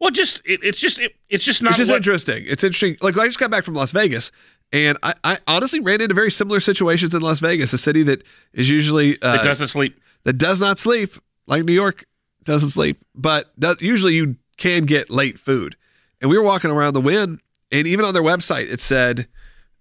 Well, 0.00 0.10
just 0.10 0.42
it, 0.44 0.58
it's 0.64 0.78
just 0.78 0.98
it, 0.98 1.14
it's 1.30 1.44
just 1.44 1.62
not 1.62 1.70
it's 1.70 1.78
just 1.78 1.90
what, 1.92 1.98
interesting. 1.98 2.42
It's 2.48 2.64
interesting. 2.64 2.96
Like 3.00 3.16
I 3.16 3.26
just 3.26 3.38
got 3.38 3.52
back 3.52 3.64
from 3.64 3.74
Las 3.74 3.92
Vegas, 3.92 4.32
and 4.72 4.98
I, 5.04 5.14
I 5.22 5.38
honestly 5.46 5.78
ran 5.78 6.00
into 6.00 6.16
very 6.16 6.32
similar 6.32 6.58
situations 6.58 7.14
in 7.14 7.22
Las 7.22 7.38
Vegas, 7.38 7.72
a 7.72 7.78
city 7.78 8.02
that 8.02 8.24
is 8.52 8.68
usually 8.68 9.22
uh, 9.22 9.36
it 9.36 9.44
doesn't 9.44 9.68
sleep. 9.68 10.00
that 10.24 10.34
does 10.34 10.60
not 10.60 10.80
sleep 10.80 11.12
like 11.46 11.62
New 11.64 11.72
York 11.72 12.04
doesn't 12.48 12.70
sleep, 12.70 13.04
but 13.14 13.52
usually 13.80 14.14
you 14.14 14.36
can 14.56 14.84
get 14.84 15.10
late 15.10 15.38
food. 15.38 15.76
And 16.20 16.30
we 16.30 16.36
were 16.36 16.42
walking 16.42 16.70
around 16.70 16.94
the 16.94 17.00
Wynn, 17.00 17.40
and 17.70 17.86
even 17.86 18.04
on 18.04 18.14
their 18.14 18.22
website, 18.22 18.72
it 18.72 18.80
said, 18.80 19.28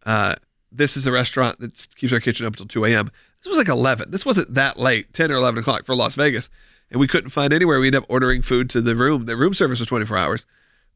uh, 0.06 0.36
"This 0.72 0.96
is 0.96 1.08
a 1.08 1.12
restaurant 1.12 1.60
that 1.60 1.88
keeps 1.96 2.14
our 2.14 2.20
kitchen 2.20 2.46
up 2.46 2.54
until 2.54 2.68
2 2.68 2.86
a.m." 2.86 3.10
This 3.42 3.50
was 3.50 3.58
like 3.58 3.70
11. 3.70 4.12
This 4.12 4.26
wasn't 4.26 4.54
that 4.54 4.78
late, 4.78 5.14
10 5.14 5.32
or 5.32 5.36
11 5.36 5.60
o'clock 5.60 5.86
for 5.86 5.96
Las 5.96 6.16
Vegas, 6.16 6.50
and 6.92 7.00
we 7.00 7.08
couldn't 7.08 7.32
find 7.32 7.54
anywhere. 7.54 7.80
We 7.80 7.88
ended 7.88 8.04
up 8.04 8.10
ordering 8.10 8.42
food 8.42 8.70
to 8.72 8.82
the 8.82 8.96
room. 8.96 9.26
The 9.26 9.38
room 9.38 9.54
service 9.54 9.80
was 9.80 9.88
24 9.88 10.18
hours, 10.18 10.46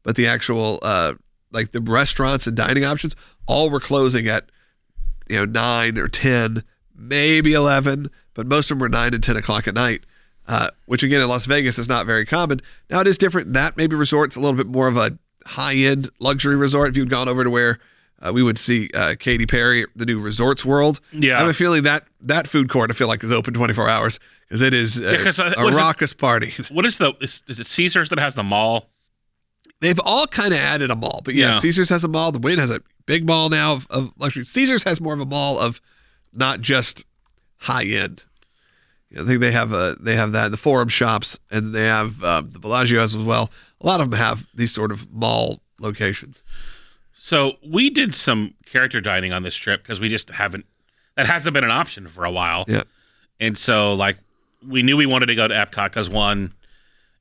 but 0.02 0.14
the 0.14 0.26
actual 0.26 0.78
uh, 0.82 1.14
like 1.50 1.72
the 1.72 1.80
restaurants 1.80 2.46
and 2.46 2.56
dining 2.56 2.84
options 2.84 3.16
all 3.46 3.70
were 3.70 3.80
closing 3.80 4.28
at 4.28 4.50
you 5.28 5.36
know 5.36 5.44
nine 5.44 5.98
or 5.98 6.08
10, 6.08 6.62
maybe 6.94 7.52
11, 7.54 8.10
but 8.34 8.46
most 8.46 8.70
of 8.70 8.76
them 8.76 8.80
were 8.80 8.88
nine 8.88 9.14
and 9.14 9.22
10 9.24 9.36
o'clock 9.36 9.66
at 9.66 9.74
night. 9.74 10.04
Uh, 10.48 10.68
which 10.86 11.02
again 11.04 11.20
in 11.20 11.28
Las 11.28 11.46
Vegas 11.46 11.78
is 11.78 11.88
not 11.88 12.04
very 12.04 12.24
common. 12.26 12.60
Now 12.90 13.00
it 13.00 13.06
is 13.06 13.16
different. 13.16 13.52
That 13.52 13.76
maybe 13.76 13.94
resorts 13.96 14.34
a 14.36 14.40
little 14.40 14.56
bit 14.56 14.66
more 14.66 14.88
of 14.88 14.96
a 14.96 15.16
high 15.46 15.76
end 15.76 16.08
luxury 16.18 16.56
resort. 16.56 16.90
If 16.90 16.96
you'd 16.96 17.10
gone 17.10 17.28
over 17.28 17.44
to 17.44 17.50
where 17.50 17.78
uh, 18.20 18.32
we 18.32 18.42
would 18.42 18.58
see 18.58 18.88
uh, 18.94 19.14
Katy 19.18 19.46
Perry, 19.46 19.86
the 19.96 20.04
new 20.06 20.20
Resorts 20.20 20.64
World. 20.64 21.00
Yeah. 21.12 21.36
I 21.36 21.40
have 21.40 21.48
a 21.48 21.54
feeling 21.54 21.84
that 21.84 22.04
that 22.20 22.46
food 22.48 22.68
court 22.68 22.90
I 22.90 22.94
feel 22.94 23.08
like 23.08 23.22
is 23.24 23.32
open 23.32 23.54
24 23.54 23.88
hours 23.88 24.18
because 24.48 24.62
it 24.62 24.74
is 24.74 25.00
a, 25.00 25.16
'cause, 25.18 25.38
uh, 25.40 25.54
a 25.56 25.66
is 25.68 25.76
it? 25.76 25.78
raucous 25.78 26.12
party. 26.12 26.52
What 26.70 26.86
is 26.86 26.98
the 26.98 27.12
is, 27.20 27.42
is 27.48 27.60
it 27.60 27.66
Caesars 27.68 28.08
that 28.10 28.18
has 28.18 28.34
the 28.34 28.42
mall? 28.42 28.88
They've 29.80 29.98
all 30.04 30.26
kind 30.26 30.52
of 30.52 30.58
added 30.60 30.90
a 30.90 30.96
mall, 30.96 31.22
but 31.24 31.34
yeah, 31.34 31.46
Yeah. 31.52 31.58
Caesars 31.58 31.88
has 31.90 32.04
a 32.04 32.08
mall. 32.08 32.30
The 32.32 32.38
Wynn 32.38 32.58
has 32.58 32.70
a 32.70 32.80
big 33.06 33.26
mall 33.26 33.48
now 33.48 33.72
of, 33.74 33.86
of 33.90 34.12
luxury. 34.18 34.44
Caesars 34.44 34.84
has 34.84 35.00
more 35.00 35.14
of 35.14 35.20
a 35.20 35.26
mall 35.26 35.58
of 35.58 35.80
not 36.32 36.60
just 36.60 37.04
high 37.58 37.84
end. 37.84 38.24
I 39.18 39.24
think 39.24 39.40
they 39.40 39.52
have 39.52 39.72
a 39.72 39.96
they 40.00 40.16
have 40.16 40.32
that 40.32 40.50
the 40.50 40.56
Forum 40.56 40.88
shops, 40.88 41.38
and 41.50 41.74
they 41.74 41.84
have 41.84 42.22
uh, 42.22 42.42
the 42.44 42.58
Bellagio 42.58 43.00
as 43.02 43.16
well. 43.16 43.50
A 43.80 43.86
lot 43.86 44.00
of 44.00 44.10
them 44.10 44.18
have 44.18 44.46
these 44.54 44.72
sort 44.72 44.90
of 44.92 45.12
mall 45.12 45.60
locations. 45.80 46.42
So 47.14 47.54
we 47.66 47.90
did 47.90 48.14
some 48.14 48.54
character 48.66 49.00
dining 49.00 49.32
on 49.32 49.42
this 49.42 49.54
trip 49.54 49.82
because 49.82 50.00
we 50.00 50.08
just 50.08 50.30
haven't. 50.30 50.66
That 51.16 51.26
hasn't 51.26 51.52
been 51.54 51.64
an 51.64 51.70
option 51.70 52.08
for 52.08 52.24
a 52.24 52.30
while. 52.30 52.64
Yeah. 52.66 52.82
And 53.38 53.58
so, 53.58 53.92
like, 53.92 54.16
we 54.66 54.82
knew 54.82 54.96
we 54.96 55.06
wanted 55.06 55.26
to 55.26 55.34
go 55.34 55.46
to 55.46 55.54
Epcot 55.54 55.86
because 55.90 56.08
one, 56.08 56.54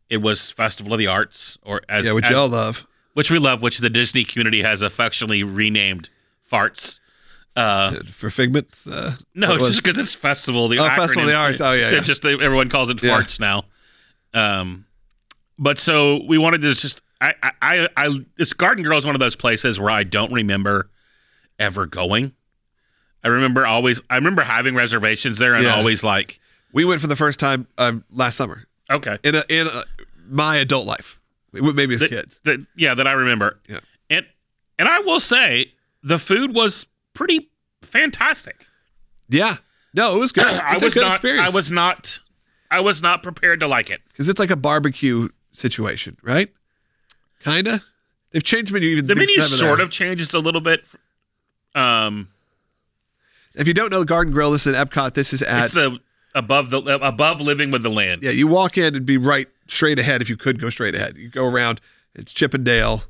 it 0.10 0.17
was 0.17 0.49
Festival 0.49 0.93
of 0.93 0.99
the 0.99 1.08
Arts, 1.08 1.58
or 1.63 1.82
as, 1.89 2.06
Yeah, 2.06 2.13
which 2.13 2.25
as- 2.25 2.32
y'all 2.32 2.47
love. 2.47 2.88
which 3.13 3.30
we 3.30 3.38
love, 3.39 3.62
which 3.62 3.80
the 3.80 3.89
Disney 3.89 4.23
community 4.23 4.62
has 4.62 4.82
affectionately 4.82 5.43
renamed 5.43 6.10
Farts. 6.49 6.99
Uh, 7.56 7.96
for 8.10 8.30
Figment. 8.30 8.68
Uh, 8.90 9.12
no, 9.36 9.58
just 9.58 9.84
because 9.84 9.98
it's 9.98 10.14
Festival 10.14 10.68
the 10.70 10.80
Oh, 10.80 10.88
Festival 10.88 11.24
of 11.24 11.28
the 11.28 11.34
acronym. 11.34 11.40
Arts. 11.40 11.62
Oh, 11.62 11.74
yeah, 11.74 11.90
yeah. 11.92 12.00
just 12.00 12.24
everyone 12.26 12.70
calls 12.70 12.90
it 12.90 13.02
Yeah. 13.04 13.10
Farts 13.22 13.40
now. 13.40 13.66
Um, 14.34 14.86
but 15.60 15.78
so 15.78 16.22
we 16.28 16.38
wanted 16.38 16.62
to 16.62 16.74
just 16.74 17.02
I 17.20 17.34
I 17.44 17.52
I, 17.62 17.88
I 17.98 18.20
this 18.38 18.54
Garden 18.54 18.84
Grill 18.86 18.98
is 18.98 19.06
one 19.06 19.16
of 19.16 19.20
those 19.20 19.36
places 19.36 19.80
where 19.80 19.90
I 19.90 20.04
don't 20.04 20.32
remember 20.32 20.90
ever 21.60 21.86
going. 21.86 22.34
I 23.24 23.28
remember 23.28 23.68
always 23.68 24.02
I 24.10 24.16
remember 24.16 24.44
having 24.44 24.74
reservations 24.74 25.38
there 25.38 25.54
and 25.54 25.64
Yeah. 25.66 25.76
always 25.76 26.04
like 26.04 26.40
we 26.74 26.86
went 26.86 27.02
for 27.02 27.08
the 27.08 27.16
first 27.18 27.40
time 27.40 27.68
um, 27.78 28.04
last 28.12 28.38
summer 28.38 28.66
okay 28.90 29.18
in 29.24 29.36
a, 29.36 29.44
in 29.50 29.68
a, 29.68 29.84
my 30.28 30.56
adult 30.58 30.88
life. 30.88 31.20
Maybe 31.54 31.94
as 31.96 32.00
that, 32.00 32.10
kids. 32.10 32.40
that- 32.46 32.66
yeah 32.78 32.96
that 32.96 33.06
I 33.08 33.12
remember 33.12 33.60
Yeah. 33.68 33.80
and 34.10 34.26
and 34.80 34.88
I 34.88 35.00
will 35.02 35.20
say 35.20 35.74
the 36.02 36.18
food 36.18 36.56
was 36.56 36.88
pretty 37.13 37.50
fantastic. 37.82 38.65
Yeah. 39.30 39.58
No, 39.93 40.15
it 40.15 40.19
was 40.19 40.32
good. 40.32 40.45
I 40.45 40.74
was 40.74 40.84
a 40.84 40.89
good 40.89 41.02
not 41.04 41.13
experience. 41.13 41.54
I 41.54 41.56
was 41.56 41.69
not 41.71 42.19
I 42.69 42.80
was 42.80 43.02
not 43.02 43.21
prepared 43.24 43.60
to 43.62 43.67
like 43.67 43.89
it. 43.89 44.02
because 44.10 44.30
it's 44.30 44.39
like 44.39 44.50
a 44.52 44.56
barbecue 44.56 45.28
situation, 45.52 46.17
right? 46.24 46.50
Kinda. 47.43 47.82
They've 48.32 48.43
changed 48.43 48.71
menu 48.71 48.89
even. 48.89 49.08
The 49.08 49.15
menu 49.15 49.41
sort 49.41 49.80
of 49.82 49.89
changes 49.89 50.34
a 50.34 50.39
little 50.39 50.62
bit. 50.62 50.86
Um, 51.76 52.30
If 53.56 53.67
you 53.67 53.74
don't 53.74 53.91
know 53.91 54.00
the 54.00 54.06
Garden 54.06 54.32
Grill, 54.32 54.52
this 54.52 54.65
is 54.65 54.74
at 54.74 54.89
Epcot. 54.89 55.13
This 55.13 55.34
is 55.34 55.41
at 55.43 55.65
it's 55.65 55.74
the 55.74 56.00
above 56.34 56.69
the 56.69 56.80
above 57.06 57.41
living 57.41 57.71
with 57.71 57.84
the 57.84 57.89
land. 57.89 58.24
yeah. 58.24 58.32
You 58.32 58.47
walk 58.47 58.78
in 58.78 58.95
and 58.95 59.06
be 59.06 59.17
right 59.17 59.47
straight 59.67 60.00
ahead 60.00 60.21
if 60.21 60.30
you 60.30 60.38
could 60.38 60.60
go 60.62 60.69
straight 60.69 60.95
ahead. 60.95 61.17
You 61.17 61.28
go 61.30 61.45
around. 61.45 61.82
It's 62.15 62.32
Chip 62.32 62.54
'n' 62.54 62.63
Dale, 62.63 63.04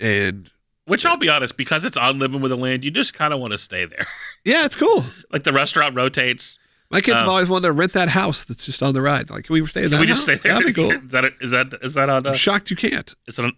and 0.00 0.50
Which 0.86 1.04
I'll 1.04 1.16
be 1.16 1.28
honest, 1.28 1.56
because 1.56 1.84
it's 1.84 1.96
on 1.96 2.18
living 2.18 2.40
with 2.40 2.50
the 2.50 2.56
land, 2.56 2.84
you 2.84 2.90
just 2.90 3.12
kind 3.12 3.34
of 3.34 3.40
want 3.40 3.52
to 3.52 3.58
stay 3.58 3.84
there. 3.86 4.06
yeah, 4.44 4.64
it's 4.64 4.76
cool. 4.76 5.04
like 5.32 5.42
the 5.42 5.52
restaurant 5.52 5.94
rotates. 5.96 6.58
My 6.90 7.00
kids 7.00 7.16
have 7.16 7.24
Um, 7.24 7.30
always 7.30 7.48
wanted 7.48 7.66
to 7.66 7.72
rent 7.72 7.92
that 7.94 8.08
house 8.08 8.44
that's 8.44 8.64
just 8.66 8.80
on 8.84 8.94
the 8.94 9.02
ride. 9.02 9.28
Like, 9.28 9.44
can 9.46 9.54
we 9.54 9.66
stay 9.66 9.84
in 9.84 9.90
that 9.90 10.00
we 10.00 10.06
just 10.06 10.24
house? 10.28 10.38
stay 10.38 10.48
there? 10.48 10.58
That'd 10.60 10.74
be 10.74 10.80
cool. 10.80 10.90
Is 11.06 11.10
that? 11.12 11.24
Is 11.40 11.50
that 11.50 11.74
is 11.82 11.94
that 11.94 12.08
on? 12.08 12.24
Uh, 12.24 12.30
I'm 12.30 12.34
shocked 12.36 12.70
you 12.70 12.76
can't. 12.76 13.12
it's 13.26 13.38
on. 13.40 13.52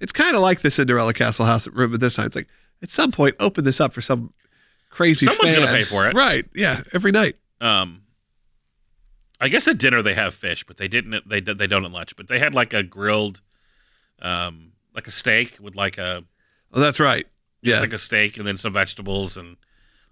It's 0.00 0.12
kind 0.12 0.34
of 0.36 0.42
like 0.42 0.60
the 0.60 0.70
Cinderella 0.70 1.14
Castle 1.14 1.46
house 1.46 1.66
room, 1.68 1.92
but 1.92 2.00
this 2.00 2.16
time 2.16 2.26
it's 2.26 2.36
like 2.36 2.48
at 2.82 2.90
some 2.90 3.10
point 3.10 3.34
open 3.40 3.64
this 3.64 3.80
up 3.80 3.94
for 3.94 4.02
some 4.02 4.34
crazy. 4.90 5.24
Someone's 5.24 5.54
gonna 5.54 5.66
pay 5.68 5.84
for 5.84 6.06
it. 6.06 6.14
right? 6.14 6.44
Yeah, 6.54 6.82
every 6.92 7.12
night. 7.12 7.36
Um, 7.62 8.02
I 9.40 9.48
guess 9.48 9.66
at 9.66 9.78
dinner 9.78 10.02
they 10.02 10.12
have 10.12 10.34
fish, 10.34 10.64
but 10.64 10.76
they 10.76 10.88
didn't. 10.88 11.26
They 11.26 11.40
they 11.40 11.66
don't 11.66 11.86
at 11.86 11.92
lunch, 11.92 12.14
but 12.16 12.28
they 12.28 12.38
had 12.38 12.54
like 12.54 12.74
a 12.74 12.82
grilled, 12.82 13.40
um, 14.20 14.72
like 14.94 15.06
a 15.06 15.10
steak 15.10 15.56
with 15.60 15.74
like 15.76 15.96
a 15.96 16.24
Oh, 16.74 16.80
that's 16.80 17.00
right. 17.00 17.26
Yeah, 17.62 17.80
like 17.80 17.94
a 17.94 17.98
steak 17.98 18.36
and 18.36 18.46
then 18.46 18.58
some 18.58 18.74
vegetables 18.74 19.38
and 19.38 19.56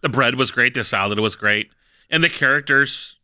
the 0.01 0.09
bread 0.09 0.37
was 0.37 0.51
great. 0.51 0.75
The 0.75 0.85
salad 0.85 1.19
was 1.19 1.37
great, 1.37 1.71
and 2.11 2.23
the 2.23 2.29
characters. 2.29 3.17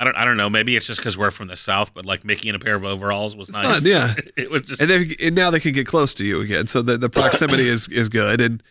I 0.00 0.04
don't. 0.04 0.16
I 0.16 0.24
don't 0.24 0.36
know. 0.36 0.50
Maybe 0.50 0.74
it's 0.76 0.86
just 0.86 0.98
because 0.98 1.16
we're 1.16 1.30
from 1.30 1.46
the 1.46 1.56
south, 1.56 1.94
but 1.94 2.04
like 2.04 2.24
Mickey 2.24 2.48
in 2.48 2.56
a 2.56 2.58
pair 2.58 2.74
of 2.74 2.84
overalls 2.84 3.36
was 3.36 3.50
nice. 3.50 3.64
fun, 3.64 3.82
yeah. 3.84 4.14
it 4.36 4.50
was 4.50 4.62
just 4.62 4.80
and 4.80 4.90
then 4.90 5.08
and 5.22 5.36
now 5.36 5.50
they 5.50 5.60
can 5.60 5.72
get 5.72 5.86
close 5.86 6.12
to 6.14 6.24
you 6.24 6.40
again. 6.40 6.66
So 6.66 6.82
the, 6.82 6.98
the 6.98 7.08
proximity 7.08 7.68
is 7.68 7.86
is 7.88 8.08
good, 8.08 8.40
and 8.40 8.62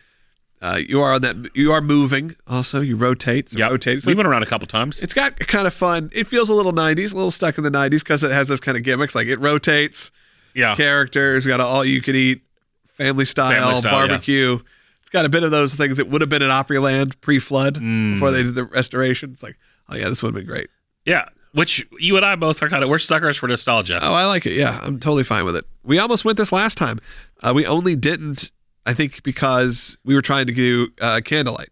uh, 0.60 0.78
you 0.86 1.00
are 1.00 1.14
on 1.14 1.22
that. 1.22 1.50
You 1.54 1.72
are 1.72 1.80
moving. 1.80 2.36
Also, 2.46 2.80
you 2.80 2.96
rotate. 2.96 3.50
So 3.50 3.58
yeah. 3.58 3.68
rotate. 3.68 4.02
So 4.02 4.08
We've 4.08 4.16
it's, 4.16 4.22
been 4.22 4.30
around 4.30 4.42
a 4.42 4.46
couple 4.46 4.68
times. 4.68 5.00
it's 5.00 5.14
got 5.14 5.38
kind 5.38 5.66
of 5.66 5.72
fun. 5.72 6.10
It 6.12 6.26
feels 6.26 6.50
a 6.50 6.54
little 6.54 6.72
'90s, 6.72 7.12
a 7.12 7.16
little 7.16 7.30
stuck 7.30 7.56
in 7.56 7.64
the 7.64 7.70
'90s 7.70 8.00
because 8.00 8.22
it 8.22 8.30
has 8.30 8.48
those 8.48 8.60
kind 8.60 8.76
of 8.76 8.84
gimmicks. 8.84 9.14
Like 9.14 9.26
it 9.26 9.40
rotates. 9.40 10.12
Yeah, 10.54 10.74
Characters. 10.74 11.46
We 11.46 11.48
got 11.48 11.60
all 11.60 11.82
you 11.82 12.02
can 12.02 12.14
eat, 12.14 12.42
family 12.92 13.24
style, 13.24 13.50
Family 13.52 13.80
style, 13.80 13.92
yeah. 13.92 14.06
barbecue. 14.08 14.58
It's 15.00 15.10
got 15.10 15.24
a 15.24 15.28
bit 15.28 15.42
of 15.42 15.50
those 15.50 15.74
things 15.74 15.96
that 15.98 16.08
would 16.08 16.20
have 16.22 16.30
been 16.30 16.42
at 16.42 16.50
Opryland 16.50 17.20
pre-flood 17.20 17.74
Mm. 17.76 18.14
before 18.14 18.30
they 18.30 18.42
did 18.42 18.54
the 18.54 18.64
restoration. 18.64 19.30
It's 19.32 19.42
like, 19.42 19.56
oh 19.88 19.96
yeah, 19.96 20.08
this 20.08 20.22
would 20.22 20.28
have 20.34 20.34
been 20.34 20.46
great. 20.46 20.68
yeah. 21.04 21.28
Which 21.54 21.86
you 21.98 22.16
and 22.16 22.24
I 22.24 22.34
both 22.34 22.62
are 22.62 22.68
kind 22.70 22.82
of 22.82 22.88
we're 22.88 22.98
suckers 22.98 23.36
for 23.36 23.46
nostalgia. 23.46 23.98
Oh, 24.00 24.14
I 24.14 24.24
like 24.24 24.46
it. 24.46 24.54
Yeah, 24.54 24.78
I'm 24.82 24.98
totally 24.98 25.22
fine 25.22 25.44
with 25.44 25.54
it. 25.54 25.66
We 25.84 25.98
almost 25.98 26.24
went 26.24 26.38
this 26.38 26.50
last 26.50 26.78
time. 26.78 26.98
Uh, 27.42 27.52
we 27.54 27.66
only 27.66 27.94
didn't, 27.94 28.50
I 28.86 28.94
think, 28.94 29.22
because 29.22 29.98
we 30.02 30.14
were 30.14 30.22
trying 30.22 30.46
to 30.46 30.54
do 30.54 30.88
uh, 31.02 31.20
candlelight 31.22 31.68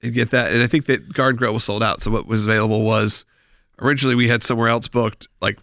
and 0.00 0.14
get 0.14 0.30
that. 0.30 0.52
And 0.52 0.62
I 0.62 0.68
think 0.68 0.86
that 0.86 1.12
Garden 1.12 1.36
Grill 1.36 1.52
was 1.52 1.64
sold 1.64 1.82
out. 1.82 2.02
So 2.02 2.12
what 2.12 2.28
was 2.28 2.44
available 2.44 2.82
was 2.84 3.24
originally 3.80 4.14
we 4.14 4.28
had 4.28 4.44
somewhere 4.44 4.68
else 4.68 4.86
booked, 4.86 5.26
like 5.42 5.58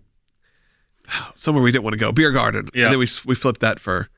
somewhere 1.36 1.64
we 1.64 1.72
didn't 1.72 1.86
want 1.86 1.94
to 1.94 2.00
go, 2.00 2.12
Beer 2.12 2.32
Garden. 2.34 2.68
Yeah. 2.74 2.86
And 2.88 2.92
then 2.94 3.00
we 3.00 3.08
we 3.26 3.36
flipped 3.36 3.62
that 3.62 3.80
for 3.80 4.10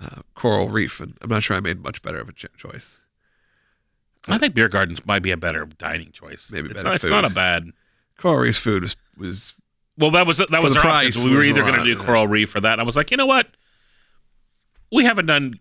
uh, 0.00 0.22
Coral 0.34 0.68
Reef, 0.68 1.00
and 1.00 1.16
I'm 1.20 1.28
not 1.30 1.42
sure 1.42 1.56
I 1.56 1.60
made 1.60 1.82
much 1.82 2.00
better 2.02 2.18
of 2.20 2.28
a 2.28 2.32
ch- 2.32 2.46
choice. 2.56 3.00
I 4.28 4.38
think 4.38 4.54
beer 4.54 4.68
gardens 4.68 5.04
might 5.06 5.22
be 5.22 5.30
a 5.30 5.36
better 5.36 5.64
dining 5.64 6.12
choice. 6.12 6.50
Maybe 6.52 6.68
it's 6.70 6.76
better 6.78 6.88
not, 6.88 6.94
it's 6.96 7.04
not 7.04 7.24
a 7.24 7.30
bad. 7.30 7.70
Coral 8.18 8.38
Reef's 8.38 8.58
food 8.58 8.82
was 8.82 8.96
was 9.16 9.54
Well, 9.98 10.10
that 10.12 10.26
was 10.26 10.38
that 10.38 10.50
was 10.62 10.76
our 10.76 10.82
price. 10.82 11.22
We 11.22 11.30
were 11.30 11.42
either 11.42 11.62
going 11.62 11.78
to 11.78 11.84
do 11.84 11.96
coral 11.96 12.28
reef 12.28 12.54
or 12.54 12.60
that. 12.60 12.72
And 12.72 12.80
I 12.80 12.84
was 12.84 12.96
like, 12.96 13.10
you 13.10 13.16
know 13.16 13.26
what? 13.26 13.46
we 14.92 15.04
haven't 15.04 15.26
done 15.26 15.58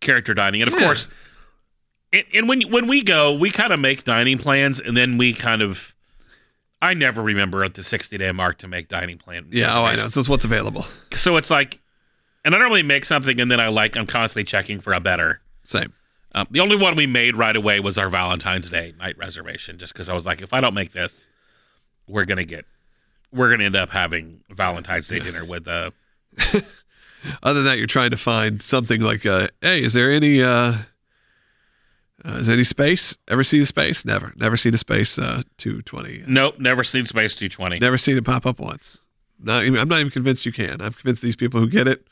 character 0.00 0.34
dining, 0.34 0.60
and 0.62 0.72
of 0.72 0.78
Yeah. 0.78 0.86
course, 0.86 1.08
and, 2.12 2.24
and 2.34 2.48
when 2.48 2.62
when 2.62 2.86
we 2.88 3.02
go, 3.02 3.32
we 3.32 3.50
kind 3.50 3.72
of 3.72 3.78
make 3.80 4.04
dining 4.04 4.38
plans, 4.38 4.80
and 4.80 4.96
then 4.96 5.16
we 5.18 5.32
kind 5.32 5.62
of. 5.62 5.94
I 6.80 6.94
never 6.94 7.22
remember 7.22 7.62
at 7.62 7.74
the 7.74 7.84
sixty 7.84 8.18
day 8.18 8.32
mark 8.32 8.58
to 8.58 8.66
make 8.68 8.88
dining 8.88 9.16
plan. 9.18 9.46
Yeah. 9.50 9.78
Oh, 9.78 9.84
I 9.84 9.94
know. 9.94 10.08
So 10.08 10.18
it's 10.18 10.28
what's 10.28 10.44
available. 10.44 10.84
So 11.14 11.36
it's 11.36 11.48
like, 11.50 11.78
and 12.44 12.54
I 12.54 12.58
normally 12.58 12.82
make 12.82 13.04
something, 13.04 13.40
and 13.40 13.50
then 13.50 13.60
I 13.60 13.68
like 13.68 13.96
I'm 13.96 14.06
constantly 14.06 14.44
checking 14.44 14.80
for 14.80 14.92
a 14.92 15.00
better. 15.00 15.40
Same. 15.64 15.92
Um, 16.34 16.46
the 16.50 16.60
only 16.60 16.76
one 16.76 16.96
we 16.96 17.06
made 17.06 17.36
right 17.36 17.54
away 17.54 17.78
was 17.80 17.98
our 17.98 18.08
Valentine's 18.08 18.70
Day 18.70 18.94
night 18.98 19.18
reservation, 19.18 19.78
just 19.78 19.92
because 19.92 20.08
I 20.08 20.14
was 20.14 20.26
like, 20.26 20.40
if 20.42 20.52
I 20.52 20.60
don't 20.60 20.74
make 20.74 20.92
this, 20.92 21.28
we're 22.08 22.24
gonna 22.24 22.44
get, 22.44 22.64
we're 23.32 23.50
gonna 23.50 23.64
end 23.64 23.76
up 23.76 23.90
having 23.90 24.40
Valentine's 24.50 25.08
Day 25.08 25.18
dinner 25.18 25.44
with 25.44 25.68
uh, 25.68 25.90
Other 27.42 27.60
than 27.60 27.64
that, 27.64 27.78
you're 27.78 27.86
trying 27.86 28.10
to 28.10 28.16
find 28.16 28.60
something 28.60 29.00
like, 29.00 29.24
uh, 29.24 29.48
hey, 29.60 29.82
is 29.82 29.92
there 29.94 30.10
any, 30.10 30.42
uh, 30.42 30.74
uh, 32.24 32.36
is 32.38 32.46
there 32.46 32.54
any 32.54 32.64
space? 32.64 33.16
Ever 33.28 33.44
see 33.44 33.58
the 33.60 33.66
space? 33.66 34.04
Never. 34.04 34.32
Never 34.36 34.56
seen 34.56 34.74
a 34.74 34.78
space 34.78 35.18
uh, 35.18 35.42
220. 35.58 36.24
nope, 36.26 36.58
never 36.58 36.82
seen 36.82 37.06
Space 37.06 37.34
220. 37.36 37.78
Never 37.78 37.98
seen 37.98 38.16
it 38.16 38.24
pop 38.24 38.46
up 38.46 38.58
once. 38.58 39.00
Not 39.40 39.64
even, 39.64 39.78
I'm 39.78 39.88
not 39.88 40.00
even 40.00 40.10
convinced 40.10 40.46
you 40.46 40.52
can. 40.52 40.80
I'm 40.80 40.92
convinced 40.92 41.22
these 41.22 41.36
people 41.36 41.60
who 41.60 41.68
get 41.68 41.88
it, 41.88 42.06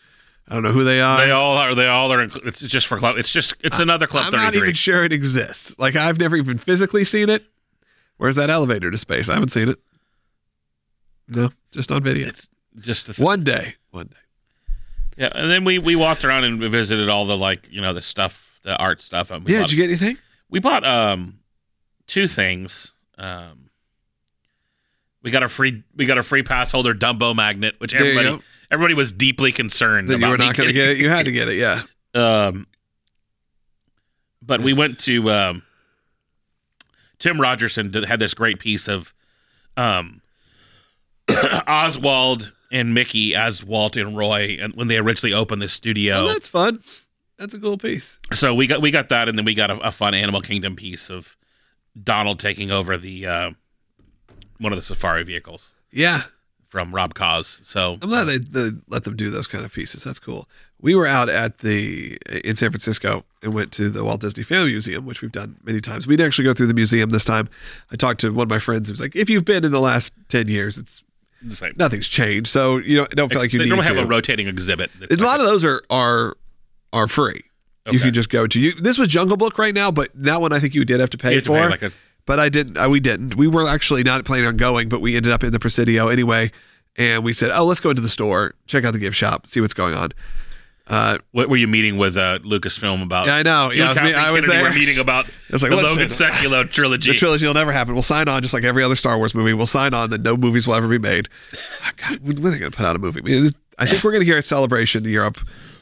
I 0.51 0.55
don't 0.55 0.65
know 0.65 0.73
who 0.73 0.83
they 0.83 1.01
are. 1.01 1.25
They 1.25 1.31
all 1.31 1.57
are. 1.57 1.75
They 1.77 1.87
all 1.87 2.13
are. 2.13 2.23
It's 2.23 2.61
just 2.61 2.89
for 2.89 2.99
club. 2.99 3.17
It's 3.19 3.31
just. 3.31 3.55
It's 3.61 3.79
another 3.79 4.09
club 4.09 4.25
I'm 4.27 4.33
thirty 4.33 4.43
not 4.43 4.53
three. 4.53 4.63
even 4.63 4.75
sure 4.75 5.05
it 5.05 5.13
exists. 5.13 5.79
Like 5.79 5.95
I've 5.95 6.19
never 6.19 6.35
even 6.37 6.59
physically 6.59 7.05
seen 7.05 7.31
it. 7.31 7.45
Where's 8.17 8.35
that 8.37 8.51
elevator 8.51 8.91
to 8.91 8.99
space? 8.99 9.29
I 9.31 9.35
haven't 9.35 9.51
seen 9.51 9.69
it. 9.69 9.79
No, 11.29 11.51
just 11.71 11.93
on 11.93 12.03
video. 12.03 12.27
It's 12.29 12.49
just 12.81 13.19
One 13.21 13.45
day. 13.45 13.77
One 13.93 14.07
day. 14.09 14.17
yeah. 15.17 15.31
And 15.35 15.49
then 15.51 15.65
we 15.65 15.79
we 15.79 15.95
walked 15.95 16.25
around 16.25 16.43
and 16.45 16.59
we 16.61 16.67
visited 16.69 17.09
all 17.09 17.25
the 17.27 17.37
like 17.37 17.69
you 17.71 17.81
know 17.81 17.93
the 17.95 18.03
stuff, 18.03 18.59
the 18.63 18.77
art 18.77 19.01
stuff. 19.03 19.31
And 19.31 19.45
we 19.45 19.53
Yeah, 19.53 19.61
did 19.61 19.71
you 19.73 19.77
get 19.77 19.85
anything? 19.85 20.17
we 20.49 20.59
bought 20.59 20.85
um 20.85 21.39
two 22.09 22.27
things. 22.27 22.93
Um, 23.19 23.71
we 25.23 25.31
got 25.31 25.45
a 25.45 25.49
free 25.49 25.85
we 25.95 26.07
got 26.07 26.19
a 26.19 26.23
free 26.25 26.43
pass 26.43 26.73
holder 26.73 26.93
Dumbo 26.95 27.37
magnet, 27.37 27.77
which 27.79 27.95
everybody. 27.95 28.43
Everybody 28.71 28.95
was 28.95 29.13
deeply 29.13 29.53
concerned 29.53 30.09
That 30.09 30.21
you 30.21 30.29
were 30.29 30.39
not 30.39 30.57
going 30.57 30.69
to 30.69 30.73
get 30.73 30.89
it. 30.91 30.99
You 30.99 31.09
had 31.09 31.27
to 31.27 31.33
get 31.41 31.49
it. 31.49 31.57
Yeah. 31.57 31.83
Um, 32.15 32.67
but 34.43 34.61
we 34.63 34.73
went 34.73 34.99
to 35.01 35.31
um, 35.31 35.63
Tim 37.19 37.41
Rogerson 37.41 37.93
had 38.05 38.19
this 38.19 38.35
great 38.35 38.59
piece 38.59 38.89
of 38.89 39.15
um, 39.77 40.23
Oswald 41.67 42.53
and 42.73 42.95
Mickey 42.95 43.35
as 43.35 43.63
Walt 43.65 43.97
and 43.97 44.17
Roy, 44.17 44.57
and 44.61 44.75
when 44.75 44.89
they 44.89 44.99
originally 44.99 45.35
opened 45.35 45.61
the 45.63 45.69
studio. 45.69 46.17
Oh, 46.19 46.29
that's 46.29 46.49
fun. 46.49 46.83
That's 47.37 47.55
a 47.55 47.59
cool 47.59 47.79
piece. 47.79 48.19
so 48.33 48.55
we 48.55 48.67
got 48.67 48.81
we 48.83 48.91
got 48.91 49.09
that, 49.09 49.29
and 49.29 49.37
then 49.39 49.45
we 49.45 49.55
got 49.55 49.71
a, 49.71 49.79
a 49.89 49.91
fun 49.93 50.15
Animal 50.15 50.41
Kingdom 50.41 50.77
piece 50.77 51.11
of 51.11 51.37
Donald 52.01 52.39
taking 52.39 52.71
over 52.71 52.97
the 52.99 53.27
uh, 53.27 53.51
one 54.59 54.73
of 54.73 54.77
the 54.77 54.83
safari 54.83 55.25
vehicles 55.25 55.75
Yeah. 55.91 56.23
From 56.71 56.95
Rob 56.95 57.15
Kaz. 57.15 57.63
So 57.65 57.99
I'm 58.01 58.09
glad 58.09 58.23
um, 58.23 58.27
they, 58.29 58.39
they 58.39 58.77
let 58.89 59.05
them 59.05 59.17
do 59.17 59.29
those 59.29 59.47
kind 59.47 59.65
of 59.65 59.73
pieces. 59.75 60.05
That's 60.05 60.19
cool. 60.21 60.49
We 60.81 60.95
were 60.95 61.07
out 61.07 61.29
at 61.29 61.59
the 61.59 62.17
in 62.45 62.57
San 62.57 62.71
Francisco 62.71 63.25
and 63.43 63.53
went 63.53 63.71
to 63.73 63.91
the 63.91 64.03
Walt 64.05 64.21
Disney 64.23 64.45
Family 64.45 64.71
Museum, 64.71 65.05
which 65.05 65.21
we've 65.21 65.33
done 65.33 65.57
many 65.65 65.81
times. 65.81 66.07
We 66.07 66.17
didn't 66.17 66.29
actually 66.29 66.45
go 66.47 66.55
through 66.55 66.69
the 66.69 66.75
museum 66.75 67.11
this 67.11 67.25
time. 67.25 67.49
I 67.93 67.97
talked 67.97 68.21
to 68.21 68.33
one 68.33 68.45
of 68.45 68.51
my 68.51 68.59
friends 68.61 68.89
who 68.89 68.93
was 68.93 69.01
like, 69.01 69.15
"If 69.17 69.29
you've 69.29 69.45
been 69.45 69.65
in 69.65 69.73
the 69.73 69.81
last 69.81 70.15
ten 70.29 70.47
years, 70.49 70.79
it's 70.79 71.03
the 71.43 71.55
same. 71.57 71.73
nothing's 71.77 72.09
changed, 72.09 72.47
so 72.49 72.79
you 72.79 72.97
know 72.99 73.07
don't 73.11 73.29
feel 73.31 73.41
like 73.41 73.53
you 73.53 73.59
they 73.59 73.65
need 73.67 73.71
don't 73.71 73.83
to." 73.85 73.95
have 73.95 74.05
a 74.05 74.07
rotating 74.07 74.47
exhibit. 74.49 74.91
It's 75.03 75.21
a 75.21 75.25
like 75.25 75.39
lot 75.39 75.41
of 75.41 75.47
those 75.47 75.65
are 75.67 75.83
are 75.91 76.37
are 76.95 77.07
free. 77.09 77.43
You 77.91 77.99
can 77.99 78.15
just 78.15 78.29
go 78.31 78.47
to 78.47 78.61
you. 78.61 78.73
This 78.73 78.99
was 78.99 79.09
Jungle 79.09 79.37
Book 79.37 79.59
right 79.59 79.75
now, 79.75 79.91
but 79.91 80.11
that 80.15 80.41
one 80.41 80.53
I 80.53 80.61
think 80.61 80.75
you 80.77 80.85
did 80.85 81.01
have 81.01 81.11
to 81.11 81.19
pay 81.19 81.31
You 81.31 81.37
have 81.37 81.45
to 81.45 81.49
for. 81.51 81.55
pay 81.59 81.69
like 81.69 81.83
a- 81.83 81.93
but 82.27 82.39
I 82.39 82.49
didn't. 82.49 82.77
Uh, 82.77 82.89
we 82.91 83.01
didn't. 83.01 83.37
We 83.37 83.47
were 83.49 83.67
actually 83.69 84.03
not 84.03 84.25
planning 84.25 84.47
on 84.47 84.57
going, 84.57 84.89
but 84.89 85.01
we 85.01 85.17
ended 85.17 85.33
up 85.33 85.43
in 85.45 85.53
the 85.53 85.59
Presidio 85.59 86.09
anyway, 86.09 86.51
and 86.97 87.25
we 87.25 87.33
said, 87.33 87.51
"Oh, 87.53 87.65
let's 87.65 87.81
go 87.81 87.91
into 87.91 88.03
the 88.03 88.09
store, 88.09 88.55
check 88.67 88.85
out 88.85 88.93
the 88.93 88.99
gift 88.99 89.17
shop, 89.17 89.47
see 89.47 89.61
what's 89.61 89.75
going 89.75 89.95
on." 89.95 90.11
Uh, 90.87 91.19
What 91.31 91.49
were 91.49 91.57
you 91.57 91.69
meeting 91.69 91.99
with 91.99 92.17
uh, 92.17 92.41
Lucasfilm 92.41 93.01
about? 93.03 93.27
Yeah, 93.27 93.37
I 93.37 93.43
know. 93.45 93.71
Yeah, 93.71 93.85
I 93.85 93.89
was 93.91 94.01
me- 94.01 94.15
I 94.15 94.31
was 94.33 94.47
there. 94.47 94.63
Were 94.65 94.71
meeting 94.73 94.99
about 94.99 95.27
was 95.51 95.63
like, 95.63 95.71
the 95.71 95.77
Logan 95.77 96.09
Sekulow 96.09 96.65
trilogy. 96.73 97.13
the 97.13 97.17
trilogy 97.17 97.47
will 97.47 97.55
never 97.55 97.71
happen. 97.71 97.95
We'll 97.95 98.03
sign 98.03 98.27
on 98.29 98.43
just 98.43 98.53
like 98.55 98.65
every 98.65 98.83
other 98.83 98.97
Star 98.97 99.17
Wars 99.17 99.33
movie. 99.33 99.55
We'll 99.55 99.67
sign 99.67 99.95
on 99.95 100.11
that 100.11 100.23
no 100.23 100.37
movies 100.37 100.67
will 100.67 100.75
ever 100.75 100.89
be 100.89 100.99
made. 100.99 101.29
Ah, 101.85 101.93
God, 101.97 102.19
when 102.23 102.39
are 102.39 102.51
they 102.51 102.59
going 102.59 102.73
to 102.73 102.77
put 102.77 102.85
out 102.87 102.97
a 102.97 102.99
movie? 102.99 103.21
I, 103.21 103.23
mean, 103.23 103.53
I 103.79 103.87
think 103.87 104.03
we're 104.03 104.11
going 104.11 104.23
to 104.23 104.27
hear 104.27 104.37
at 104.39 104.45
Celebration 104.45 105.05
in 105.07 105.13
Europe 105.13 105.39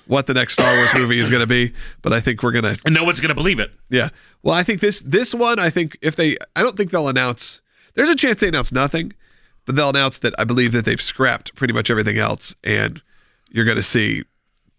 what 0.08 0.26
the 0.26 0.34
next 0.34 0.54
Star 0.54 0.74
Wars 0.76 0.92
movie 0.94 1.18
is 1.18 1.28
going 1.28 1.42
to 1.42 1.46
be, 1.46 1.72
but 2.02 2.12
I 2.12 2.18
think 2.20 2.42
we're 2.42 2.50
going 2.50 2.64
to 2.64 2.80
and 2.84 2.94
no 2.94 3.04
one's 3.04 3.20
going 3.20 3.28
to 3.28 3.34
believe 3.34 3.60
it. 3.60 3.70
Yeah. 3.90 4.08
Well, 4.42 4.54
I 4.54 4.62
think 4.64 4.80
this 4.80 5.00
this 5.02 5.34
one, 5.34 5.58
I 5.60 5.70
think 5.70 5.96
if 6.02 6.16
they, 6.16 6.36
I 6.56 6.62
don't 6.62 6.76
think 6.76 6.90
they'll 6.90 7.08
announce. 7.08 7.60
There's 7.94 8.08
a 8.08 8.16
chance 8.16 8.40
they 8.40 8.48
announce 8.48 8.72
nothing, 8.72 9.12
but 9.66 9.76
they'll 9.76 9.90
announce 9.90 10.18
that 10.20 10.34
I 10.38 10.44
believe 10.44 10.72
that 10.72 10.84
they've 10.84 11.00
scrapped 11.00 11.54
pretty 11.54 11.74
much 11.74 11.90
everything 11.90 12.16
else, 12.16 12.56
and 12.64 13.02
you're 13.50 13.64
going 13.66 13.76
to 13.76 13.82
see 13.82 14.24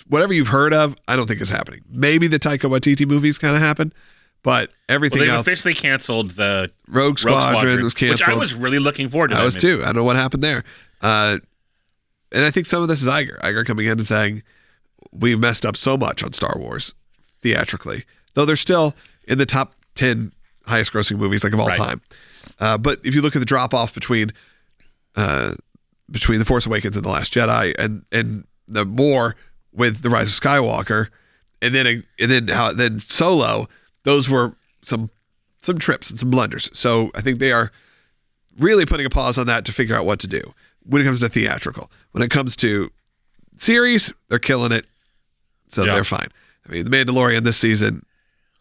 whatever 0.08 0.34
you've 0.34 0.48
heard 0.50 0.74
of. 0.74 0.96
I 1.08 1.15
don't 1.15 1.28
think 1.28 1.42
is 1.42 1.50
happening. 1.50 1.82
Maybe 1.89 2.28
the 2.28 2.39
Taika 2.39 2.70
Waititi 2.70 3.08
movies 3.08 3.38
kind 3.38 3.56
of 3.56 3.62
happen, 3.62 3.94
but 4.42 4.72
everything 4.88 5.20
Well, 5.20 5.28
they've 5.28 5.36
else, 5.36 5.48
officially 5.48 5.74
canceled 5.76 6.32
the 6.32 6.72
Rogue 6.88 6.96
Rogue 7.06 7.20
Squadron, 7.20 7.60
Squadron, 7.60 7.84
was 7.84 7.94
canceled. 7.94 8.20
which 8.30 8.36
I 8.36 8.39
was 8.39 8.56
really 8.56 8.80
looking 8.80 9.10
forward 9.10 9.30
to. 9.32 9.38
I 9.38 9.44
was 9.44 9.56
movie. 9.63 9.78
too. 9.78 9.82
I 9.84 9.88
don't 9.88 9.98
know 9.98 10.04
what 10.06 10.15
happened 10.15 10.44
there. 10.44 10.63
Uh, 11.02 11.38
and 12.32 12.46
I 12.46 12.52
think 12.52 12.65
some 12.65 12.82
of 12.82 12.88
this 12.88 13.02
is 13.04 13.10
Iger. 13.10 13.39
Iger 13.42 13.65
coming 13.65 13.86
in 13.86 13.94
and 13.94 14.06
saying, 14.06 14.44
we 15.12 15.36
messed 15.36 15.65
up 15.65 15.76
so 15.76 15.98
much 15.98 16.24
on 16.24 16.34
Star 16.34 16.56
Wars 16.58 16.93
theatrically, 17.41 18.04
though 18.34 18.45
they're 18.45 18.56
still 18.56 18.95
in 19.28 19.38
the 19.38 19.45
top 19.45 19.76
10 19.95 20.32
highest 20.65 20.93
grossing 20.93 21.17
movies 21.17 21.43
like 21.43 21.54
of 21.54 21.60
all 21.60 21.67
Right. 21.67 21.78
time. 21.78 22.02
Uh, 22.60 22.78
but 22.78 23.00
if 23.04 23.15
you 23.15 23.22
look 23.22 23.36
at 23.36 23.39
the 23.39 23.45
drop 23.45 23.74
off 23.74 23.93
between 23.93 24.32
uh, 25.15 25.56
between 26.12 26.39
The 26.39 26.45
Force 26.45 26.65
Awakens 26.65 26.95
and 26.95 27.04
The 27.06 27.10
Last 27.10 27.34
Jedi 27.34 27.76
and 27.78 28.04
and 28.12 28.45
the 28.67 28.86
more 28.86 29.36
with 29.74 30.02
The 30.02 30.10
Rise 30.10 30.28
of 30.28 30.34
Skywalker 30.41 31.08
and 31.62 31.74
then 31.76 31.86
and 32.19 32.32
then 32.32 32.48
how 32.50 32.72
then 32.72 33.00
Solo, 33.00 33.67
those 34.04 34.30
were 34.30 34.54
some 34.82 35.10
some 35.60 35.78
trips 35.78 36.10
and 36.10 36.19
some 36.19 36.30
blunders. 36.30 36.69
So 36.78 37.12
I 37.15 37.22
think 37.22 37.39
they 37.39 37.52
are 37.52 37.72
really 38.58 38.86
putting 38.86 39.06
a 39.06 39.10
pause 39.10 39.38
on 39.38 39.48
that 39.48 39.65
to 39.65 39.72
figure 39.74 39.95
out 39.95 40.06
what 40.06 40.19
to 40.19 40.28
do 40.28 40.41
when 40.84 41.02
it 41.02 41.06
comes 41.06 41.19
to 41.22 41.30
theatrical. 41.30 41.91
When 42.12 42.24
it 42.24 42.30
comes 42.32 42.56
to 42.58 42.89
series, 43.58 44.13
they're 44.30 44.39
killing 44.39 44.72
it. 44.72 44.86
So 45.69 45.84
Yeah. 45.86 45.93
they're 45.93 46.03
fine. 46.03 46.27
I 46.67 46.71
mean, 46.71 46.86
The 46.86 46.91
Mandalorian 46.91 47.43
this 47.43 47.58
season, 47.58 48.05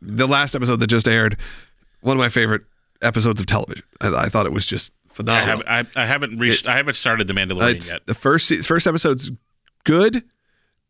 the 0.01 0.29
last 0.29 0.55
episode 0.55 0.77
that 0.77 0.87
just 0.87 1.09
aired, 1.09 1.37
one 2.01 2.17
of 2.17 2.21
my 2.21 2.29
favorite 2.29 2.63
episodes 3.03 3.41
of 3.41 3.47
television. 3.47 3.83
I, 4.01 4.09
I 4.15 4.29
thought 4.29 4.47
it 4.47 4.53
was 4.53 4.65
just 4.67 4.93
I, 5.11 5.15
phenomenal. 5.15 5.63
have, 5.67 5.87
I, 5.97 6.03
I 6.03 6.07
haven't 6.07 6.39
reached. 6.39 6.67
I 6.69 6.77
haven't 6.77 6.95
started 6.95 7.27
the 7.27 7.33
Mandalorian 7.35 7.93
yet. 7.93 8.07
the 8.07 8.15
first 8.15 8.53
first 8.65 8.87
episode's 8.87 9.31
good. 9.85 10.23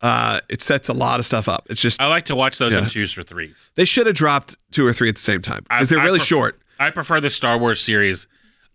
Uh, 0.01 0.39
it 0.49 0.63
sets 0.63 0.89
a 0.89 0.93
lot 0.93 1.19
of 1.19 1.27
stuff 1.27 1.49
up. 1.49 1.67
It's 1.71 1.81
just 1.81 2.01
I 2.01 2.07
like 2.07 2.27
to 2.27 2.37
watch 2.37 2.59
those 2.59 2.73
Yeah. 2.73 2.85
in 2.85 2.89
twos 2.91 3.13
for 3.13 3.25
threes. 3.25 3.73
they 3.75 3.85
should 3.85 4.07
have 4.07 4.15
dropped 4.15 4.57
two 4.71 4.87
or 4.87 4.93
three 4.93 5.09
at 5.09 5.17
the 5.17 5.21
same 5.21 5.43
time 5.43 5.65
because 5.69 5.89
they're 5.89 5.99
I- 5.99 6.05
really 6.05 6.21
short. 6.21 6.61
I 6.79 6.91
prefer 6.91 7.21
the 7.21 7.31
Star 7.31 7.59
Wars 7.59 7.81
series. 7.81 8.29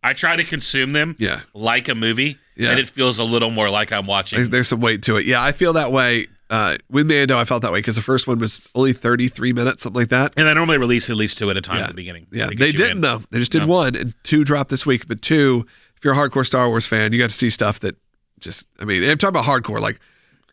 I 0.03 0.12
try 0.12 0.36
to 0.36 0.43
consume 0.43 0.91
them 0.91 1.15
Yeah. 1.17 1.41
like 1.53 1.88
a 1.88 1.95
movie, 1.95 2.38
Yeah. 2.58 2.71
and 2.71 2.79
it 2.82 2.89
feels 2.89 3.19
a 3.19 3.23
little 3.23 3.49
more 3.51 3.69
like 3.69 3.93
I'm 3.93 4.06
watching. 4.06 4.36
There's, 4.38 4.49
there's 4.49 4.67
some 4.67 4.82
weight 4.82 5.01
to 5.03 5.15
it. 5.15 5.25
Yeah, 5.25 5.41
I 5.41 5.53
feel 5.53 5.71
that 5.73 5.93
way. 5.93 6.25
Uh, 6.54 6.76
with 6.89 7.08
Mando, 7.08 7.36
I 7.38 7.46
felt 7.46 7.63
that 7.63 7.72
way 7.72 7.80
because 7.80 7.96
the 7.96 8.04
first 8.04 8.28
one 8.28 8.38
was 8.38 8.62
only 8.76 8.94
33 8.94 9.54
minutes, 9.54 9.82
something 9.82 10.00
like 10.00 10.10
that. 10.10 10.34
and 10.38 10.48
I 10.48 10.54
normally 10.54 10.78
release 10.78 11.10
at 11.10 11.16
least 11.16 11.39
two 11.39 11.50
at 11.50 11.58
a 11.58 11.62
time 11.62 11.78
Yeah. 11.78 11.84
at 11.84 11.88
the 11.89 11.96
beginning. 11.96 12.28
Yeah, 12.32 12.48
they 12.56 12.72
didn't 12.72 12.98
in. 12.98 13.02
though. 13.02 13.24
They 13.32 13.39
just 13.39 13.52
did 13.52 13.62
No. 13.62 13.68
one, 13.68 13.96
and 13.96 14.13
two 14.24 14.44
dropped 14.44 14.70
this 14.70 14.86
week. 14.86 15.08
But 15.08 15.22
two, 15.24 15.66
if 15.98 16.04
you're 16.06 16.13
a 16.13 16.18
hardcore 16.18 16.46
Star 16.46 16.68
Wars 16.70 16.86
fan, 16.86 17.12
you 17.12 17.18
got 17.18 17.32
to 17.32 17.36
see 17.36 17.50
stuff 17.50 17.80
that 17.80 17.96
just. 18.39 18.68
I 18.80 18.86
mean, 18.86 19.04
I'm 19.04 19.18
talking 19.18 19.36
about 19.39 19.46
hardcore. 19.46 19.80
Like 19.82 20.00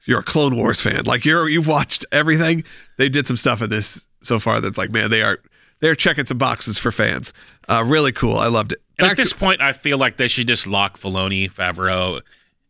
you're 0.06 0.20
a 0.20 0.22
Clone 0.22 0.56
Wars 0.56 0.80
fan. 0.80 1.04
Like 1.04 1.26
you're 1.26 1.48
you've 1.50 1.66
watched 1.68 2.06
everything. 2.12 2.64
They 2.96 3.10
did 3.10 3.26
some 3.26 3.36
stuff 3.36 3.60
in 3.60 3.68
this 3.68 4.06
so 4.22 4.38
far 4.38 4.60
that's 4.62 4.78
like, 4.78 4.90
man, 4.90 5.10
they 5.10 5.22
are 5.22 5.38
they're 5.80 5.94
checking 5.94 6.24
some 6.24 6.38
boxes 6.38 6.78
for 6.78 6.90
fans. 6.92 7.34
Uh, 7.68 7.84
really 7.86 8.12
cool. 8.12 8.38
I 8.38 8.46
loved 8.46 8.72
it. 8.72 8.80
At 8.98 9.16
this 9.18 9.32
to, 9.32 9.36
point, 9.36 9.60
I 9.60 9.72
feel 9.74 9.98
like 9.98 10.16
they 10.16 10.28
should 10.28 10.46
just 10.48 10.66
lock 10.66 10.98
Filoni, 10.98 11.50
Favreau, 11.52 12.20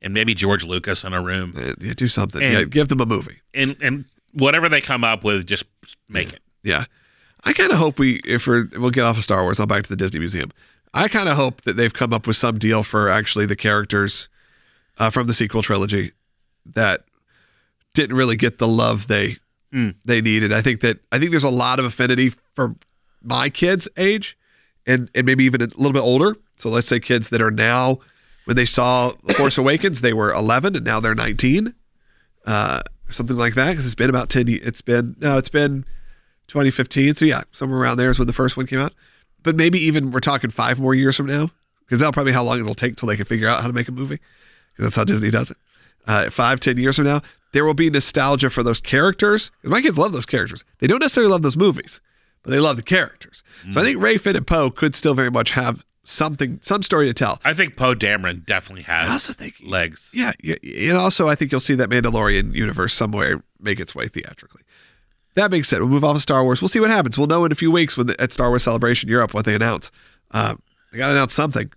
and 0.03 0.15
maybe 0.15 0.35
George 0.35 0.65
Lucas 0.65 1.05
in 1.05 1.13
a 1.13 1.23
room, 1.23 1.53
Uh, 1.57 1.75
yeah, 1.81 1.93
do 1.95 2.09
something. 2.09 2.43
And- 2.43 2.53
yeah, 2.53 2.65
give 2.65 2.89
them 2.89 3.01
a 3.01 3.07
movie. 3.07 3.41
and 3.55 3.77
and 3.81 4.05
whatever 4.33 4.69
they 4.69 4.81
come 4.81 5.03
up 5.05 5.25
with, 5.25 5.47
just 5.47 5.65
make 6.09 6.33
it. 6.33 6.41
Yeah. 6.63 6.85
I 7.45 7.53
kind 7.55 7.73
of 7.73 7.79
hope 7.79 7.99
we, 7.99 8.21
if 8.27 8.47
we're, 8.47 8.69
we'll 8.77 8.91
get 8.91 9.05
off 9.05 9.17
of 9.17 9.25
Star 9.25 9.43
Wars, 9.43 9.59
I'll 9.59 9.67
back 9.67 9.83
to 9.85 9.89
the 9.89 9.97
Disney 9.97 10.21
Museum. 10.21 10.51
I 10.93 11.09
kind 11.09 11.29
of 11.29 11.37
hope 11.37 11.63
that 11.63 11.77
they've 11.77 11.93
come 11.93 12.13
up 12.13 12.27
with 12.27 12.37
some 12.37 12.59
deal 12.59 12.83
for 12.83 13.09
actually 13.09 13.47
the 13.47 13.57
characters 13.57 14.29
uh, 14.99 15.09
from 15.11 15.27
the 15.27 15.33
sequel 15.33 15.63
trilogy 15.63 16.13
that 16.67 17.01
didn't 17.95 18.17
really 18.17 18.37
get 18.37 18.59
the 18.59 18.69
love 18.69 19.07
they 19.09 19.37
Mm. 19.73 19.95
they 20.05 20.21
needed. 20.21 20.53
I 20.53 20.63
think 20.63 20.81
that 20.81 20.99
I 21.13 21.19
think 21.21 21.31
there's 21.31 21.45
a 21.45 21.49
lot 21.49 21.79
of 21.79 21.85
affinity 21.85 22.31
for 22.55 22.75
my 23.23 23.49
kids' 23.49 23.89
age, 23.97 24.37
and 24.85 25.09
and 25.15 25.25
maybe 25.25 25.45
even 25.45 25.63
a 25.63 25.67
little 25.77 25.93
bit 25.93 26.01
older. 26.03 26.35
So 26.57 26.69
let's 26.71 26.89
say 26.89 26.99
kids 26.99 27.29
that 27.31 27.41
are 27.41 27.53
now 27.53 28.01
when 28.51 28.57
they 28.57 28.65
saw 28.65 29.11
Force 29.37 29.57
Awakens, 29.59 30.01
they 30.01 30.13
were 30.13 30.33
11 30.33 30.75
and 30.75 30.85
now 30.85 30.99
they're 30.99 31.15
19. 31.15 31.73
Uh, 32.45 32.81
something 33.09 33.37
like 33.37 33.55
that 33.55 33.71
because 33.71 33.87
it's 33.87 33.95
been 33.95 34.11
about 34.11 34.29
10 34.29 34.47
it's 34.49 34.81
been 34.81 35.17
no 35.21 35.37
it's 35.37 35.49
been 35.49 35.85
2015 36.47 37.17
so 37.17 37.25
yeah 37.25 37.43
somewhere 37.51 37.81
around 37.81 37.97
there 37.97 38.09
is 38.09 38.19
when 38.21 38.29
the 38.29 38.33
first 38.33 38.57
one 38.57 38.67
came 38.67 38.79
out 38.79 38.93
but 39.43 39.57
maybe 39.57 39.79
even 39.81 40.13
we're 40.13 40.21
talking 40.21 40.49
five 40.49 40.79
more 40.79 40.95
years 40.95 41.17
from 41.17 41.27
now 41.27 41.51
because 41.81 41.99
that'll 41.99 42.13
probably 42.13 42.33
how 42.33 42.43
long 42.45 42.61
it'll 42.61 42.73
take 42.73 42.95
till 42.95 43.09
they 43.09 43.17
can 43.17 43.25
figure 43.25 43.49
out 43.49 43.61
how 43.63 43.67
to 43.67 43.73
make 43.73 43.89
a 43.89 43.93
movie 43.93 44.21
because 44.71 44.85
that's 44.85 44.95
how 44.95 45.03
disney 45.03 45.29
does 45.29 45.51
it 45.51 45.57
uh, 46.07 46.31
five 46.31 46.61
ten 46.61 46.79
years 46.79 46.95
from 46.95 47.05
now 47.05 47.21
there 47.53 47.65
will 47.65 47.75
be 47.75 47.91
nostalgia 47.91 48.49
for 48.49 48.63
those 48.63 48.81
characters. 48.81 49.51
my 49.65 49.83
kids 49.83 49.99
love 49.99 50.13
those 50.13 50.25
characters 50.27 50.65
they 50.79 50.87
don't 50.87 51.01
necessarily 51.01 51.33
love 51.33 51.43
those 51.43 51.57
movies 51.57 52.01
but 52.45 52.53
they 52.53 52.61
love 52.61 52.77
the 52.77 52.83
characters 52.83 53.43
so 53.71 53.81
i 53.81 53.83
think 53.85 54.01
Rey 54.01 54.19
finn 54.19 54.37
and 54.37 54.47
poe 54.47 54.71
could 54.71 54.95
still 54.95 55.15
very 55.15 55.33
much 55.33 55.51
have 55.51 55.85
something 56.03 56.59
some 56.63 56.83
story 56.83 57.07
to 57.07 57.13
tell 57.15 57.39
I 57.45 57.53
think 57.55 57.77
Poe 57.77 57.95
Dameron 57.95 58.45
definitely 58.47 58.83
has 58.85 59.11
also 59.11 59.33
think- 59.35 59.57
legs. 59.65 60.13
Yeah, 60.15 60.33
y- 60.45 60.57
and 60.89 60.97
also 60.97 61.29
I 61.29 61.35
think 61.35 61.53
you'll 61.53 61.61
see 61.61 61.75
that 61.75 61.89
Mandalorian 61.91 62.55
universe 62.55 62.93
somewhere 62.95 63.43
make 63.61 63.79
its 63.81 63.95
way 63.95 64.09
theatrically. 64.09 64.63
That 65.35 65.51
being 65.51 65.63
said, 65.63 65.79
we'll 65.81 65.89
move 65.89 66.05
off 66.05 66.17
of 66.17 66.23
Star 66.23 66.43
Wars. 66.43 66.61
We'll 66.61 66.69
see 66.69 66.81
what 66.81 66.91
happens. 66.91 67.17
We'll 67.17 67.29
know 67.29 67.45
in 67.45 67.53
a 67.53 67.55
few 67.55 67.71
weeks 67.71 67.97
when 67.97 68.09
the, 68.09 68.21
at 68.21 68.33
Star 68.33 68.49
Wars 68.49 68.65
Celebration 68.65 69.09
Europe 69.09 69.33
what 69.33 69.45
they 69.45 69.55
announce. 69.55 69.93
Um, 70.33 70.61
they 70.91 70.99
got 70.99 71.07
to 71.09 71.13
announce 71.13 71.35
something. 71.35 71.71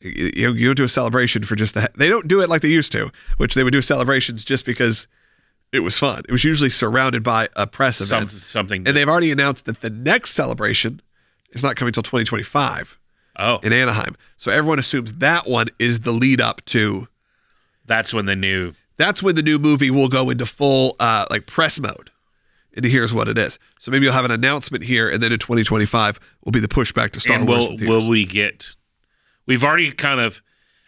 You, 0.00 0.30
you, 0.34 0.52
you 0.54 0.66
don't 0.66 0.76
do 0.76 0.84
a 0.84 0.88
celebration 0.88 1.44
for 1.44 1.54
just 1.54 1.74
the. 1.74 1.88
They 1.96 2.08
don't 2.08 2.26
do 2.26 2.40
it 2.40 2.48
like 2.48 2.62
they 2.62 2.68
used 2.68 2.90
to, 2.92 3.10
which 3.36 3.54
they 3.54 3.62
would 3.62 3.72
do 3.72 3.80
celebrations 3.82 4.44
just 4.44 4.66
because 4.66 5.06
it 5.72 5.80
was 5.80 5.96
fun. 5.98 6.22
It 6.28 6.32
was 6.32 6.44
usually 6.44 6.70
surrounded 6.70 7.22
by 7.22 7.48
a 7.56 7.66
press 7.66 7.98
Some, 7.98 8.24
event, 8.24 8.30
something. 8.42 8.88
and 8.88 8.96
they've 8.96 9.08
already 9.08 9.30
announced 9.30 9.66
that 9.66 9.80
the 9.80 9.90
next 9.90 10.32
celebration 10.32 11.00
is 11.52 11.62
not 11.62 11.76
coming 11.76 11.90
until 11.90 12.02
2025 12.02 12.98
oh, 13.38 13.58
in 13.62 13.72
Anaheim. 13.72 14.16
So 14.36 14.50
everyone 14.50 14.78
assumes 14.78 15.14
that 15.14 15.46
one 15.46 15.66
is 15.78 16.00
the 16.00 16.12
lead 16.12 16.40
up 16.40 16.64
to 16.66 17.08
that's 17.86 18.12
when 18.14 18.26
the 18.26 18.36
new. 18.36 18.72
that's 18.96 19.22
when 19.22 19.34
the 19.34 19.42
new 19.42 19.58
movie 19.58 19.90
will 19.90 20.08
go 20.08 20.30
into 20.30 20.46
full 20.46 20.96
uh, 21.00 21.26
like 21.30 21.46
press 21.46 21.78
mode. 21.80 22.10
And 22.76 22.84
here's 22.84 23.14
what 23.14 23.28
it 23.28 23.38
is. 23.38 23.58
So 23.78 23.90
maybe 23.92 24.04
you'll 24.06 24.14
have 24.14 24.24
an 24.24 24.32
announcement 24.32 24.82
here, 24.84 25.08
and 25.08 25.22
then 25.22 25.32
in 25.32 25.38
2025 25.38 26.18
will 26.44 26.50
be 26.50 26.58
the 26.60 26.66
pushback 26.68 27.10
to 27.12 27.20
Star 27.20 27.36
and 27.36 27.46
Wars. 27.46 27.68
will 27.68 27.88
will 27.88 28.08
we 28.08 28.24
get? 28.26 28.74
We've 29.46 29.62
already 29.62 29.92
kind 29.92 30.18
of. 30.20 30.42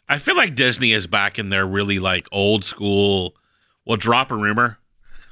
I 0.09 0.19
feel 0.19 0.37
like 0.37 0.55
Disney 0.55 0.93
is 0.93 1.07
back 1.07 1.39
in 1.39 1.49
their 1.51 1.67
really 1.67 1.99
like 1.99 2.27
old 2.33 2.65
school. 2.65 3.35
We'll 3.85 3.97
drop 3.99 4.31
a 4.33 4.37
rumor, 4.37 4.79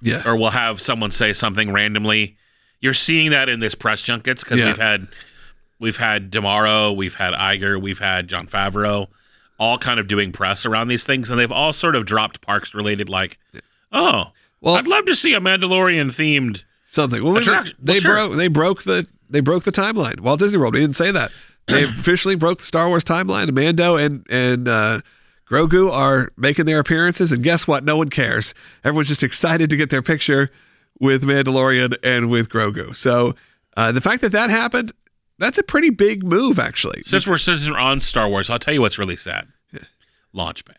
yeah, 0.01 0.23
or 0.25 0.37
we'll 0.37 0.51
have 0.51 0.81
someone 0.81 1.11
say 1.11 1.33
something 1.33 1.73
randomly. 1.73 2.37
You're 2.81 2.95
seeing 2.95 3.31
that 3.31 3.49
in 3.49 3.59
this 3.61 3.75
press 3.75 4.03
junkets 4.03 4.45
because 4.45 4.59
Yeah. 4.61 4.67
we've 4.67 4.79
had 4.79 5.09
we've 5.79 5.97
had 5.99 6.31
D'Amaro, 6.31 6.95
we've 6.95 7.15
had 7.15 7.33
Iger, 7.35 7.81
we've 7.81 7.99
had 7.99 8.29
Jon 8.29 8.47
Favreau, 8.47 9.09
all 9.59 9.79
kind 9.79 10.01
of 10.01 10.07
doing 10.09 10.33
press 10.33 10.65
around 10.67 10.89
these 10.89 11.05
things, 11.05 11.31
and 11.31 11.39
they've 11.39 11.53
all 11.53 11.73
sort 11.73 11.95
of 11.97 12.07
dropped 12.07 12.41
parks 12.41 12.75
related 12.75 13.09
like, 13.09 13.39
oh, 13.93 14.33
Well- 14.61 14.77
I'd 14.77 14.87
love 14.87 15.07
to 15.07 15.15
see 15.17 15.35
a 15.35 15.41
Mandalorian 15.41 16.07
themed. 16.07 16.65
something. 16.87 17.23
Well, 17.23 17.37
Attraction- 17.37 17.77
they 17.81 17.95
well, 17.95 18.01
sure. 18.01 18.13
broke 18.15 18.33
they 18.39 18.49
broke 18.49 18.83
the 18.85 19.07
they 19.31 19.41
broke 19.41 19.65
the 19.65 19.73
timeline. 19.73 20.21
Walt 20.21 20.39
Disney 20.41 20.59
World. 20.59 20.75
We 20.75 20.81
didn't 20.81 20.97
say 20.97 21.11
that. 21.11 21.31
They 21.67 21.85
officially 21.85 22.35
broke 22.37 22.59
the 22.59 22.65
Star 22.65 22.89
Wars 22.89 23.05
timeline. 23.05 23.53
Mando 23.53 23.97
and 23.97 24.25
and 24.31 24.69
uh, 24.69 25.01
Grogu 25.51 25.91
are 25.93 26.31
making 26.37 26.67
their 26.67 26.79
appearances, 26.79 27.33
and 27.33 27.43
guess 27.43 27.67
what? 27.67 27.85
No 27.85 27.97
one 27.97 28.09
cares. 28.11 28.55
Everyone's 28.85 29.09
just 29.09 29.23
excited 29.23 29.71
to 29.71 29.77
get 29.77 29.91
their 29.91 30.03
picture 30.03 30.51
with 31.01 31.25
Mandalorian 31.25 31.95
and 32.05 32.31
with 32.31 32.49
Grogu. 32.49 32.95
So 32.97 33.35
uh, 33.77 33.91
the 33.93 34.01
fact 34.01 34.21
that 34.23 34.33
that 34.33 34.51
happened, 34.51 34.93
that's 35.39 35.59
a 35.59 35.63
pretty 35.63 35.91
big 35.91 36.23
move, 36.25 36.59
actually. 36.59 37.03
Since 37.05 37.27
we're 37.27 37.37
since 37.37 37.69
we're 37.69 37.79
on 37.79 38.01
Star 38.01 38.29
Wars, 38.29 38.51
I'll 38.51 38.59
tell 38.59 38.75
you 38.75 38.81
what's 38.81 38.99
really 38.99 39.17
sad. 39.17 39.49
Launch 40.33 40.65
Bay. 40.65 40.75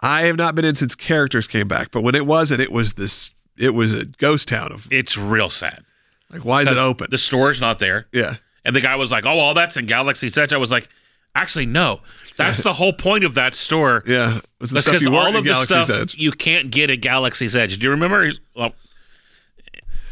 I 0.00 0.22
have 0.22 0.36
not 0.36 0.54
been 0.54 0.64
in 0.64 0.74
since 0.74 0.94
characters 0.94 1.46
came 1.46 1.68
back, 1.68 1.90
but 1.90 2.02
when 2.02 2.14
it 2.14 2.26
wasn't, 2.26 2.60
it 2.60 2.72
was 2.72 2.94
this. 2.94 3.32
It 3.56 3.70
was 3.74 3.94
a 3.94 4.04
ghost 4.06 4.48
town 4.48 4.72
of 4.72 4.88
It's 4.90 5.16
real 5.16 5.48
sad. 5.50 5.84
like, 6.30 6.44
why 6.44 6.62
is 6.62 6.68
it 6.68 6.76
open? 6.78 7.06
The 7.10 7.18
store's 7.18 7.60
not 7.60 7.78
there. 7.78 8.06
yeah, 8.12 8.34
And 8.64 8.74
the 8.74 8.80
guy 8.80 8.96
was 8.96 9.12
like, 9.12 9.24
"Oh, 9.24 9.38
all 9.38 9.54
that's 9.54 9.76
in 9.76 9.86
Galaxy 9.86 10.28
Edge." 10.36 10.52
I 10.52 10.56
was 10.56 10.72
like, 10.72 10.88
"Actually, 11.36 11.66
no. 11.66 12.00
That's 12.36 12.62
the 12.64 12.72
whole 12.72 12.92
point 12.92 13.22
of 13.22 13.34
that 13.34 13.54
store. 13.54 14.02
yeah. 14.06 14.38
It 14.38 14.44
was 14.60 14.70
the 14.70 14.74
That's 14.74 14.86
stuff 14.86 14.98
because 14.98 15.06
all 15.14 15.26
of 15.28 15.34
the 15.34 15.42
Galaxy's 15.42 15.84
stuff 15.84 16.00
Edge. 16.02 16.16
you 16.16 16.32
can't 16.32 16.72
get 16.72 16.90
at 16.90 17.00
Galaxy's 17.00 17.54
Edge. 17.54 17.78
Do 17.78 17.84
you 17.84 17.90
remember? 17.92 18.32
Well, 18.56 18.74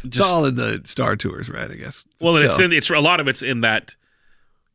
It's 0.03 0.19
all 0.19 0.45
in 0.45 0.55
the 0.55 0.81
Star 0.85 1.15
Tours, 1.15 1.49
right? 1.49 1.69
I 1.69 1.75
guess. 1.75 2.03
well, 2.19 2.33
But 2.33 2.45
it's 2.45 2.59
in 2.59 2.71
it's 2.73 2.89
a 2.89 2.99
lot 2.99 3.19
of 3.19 3.27
it's 3.27 3.41
in 3.41 3.59
that. 3.59 3.95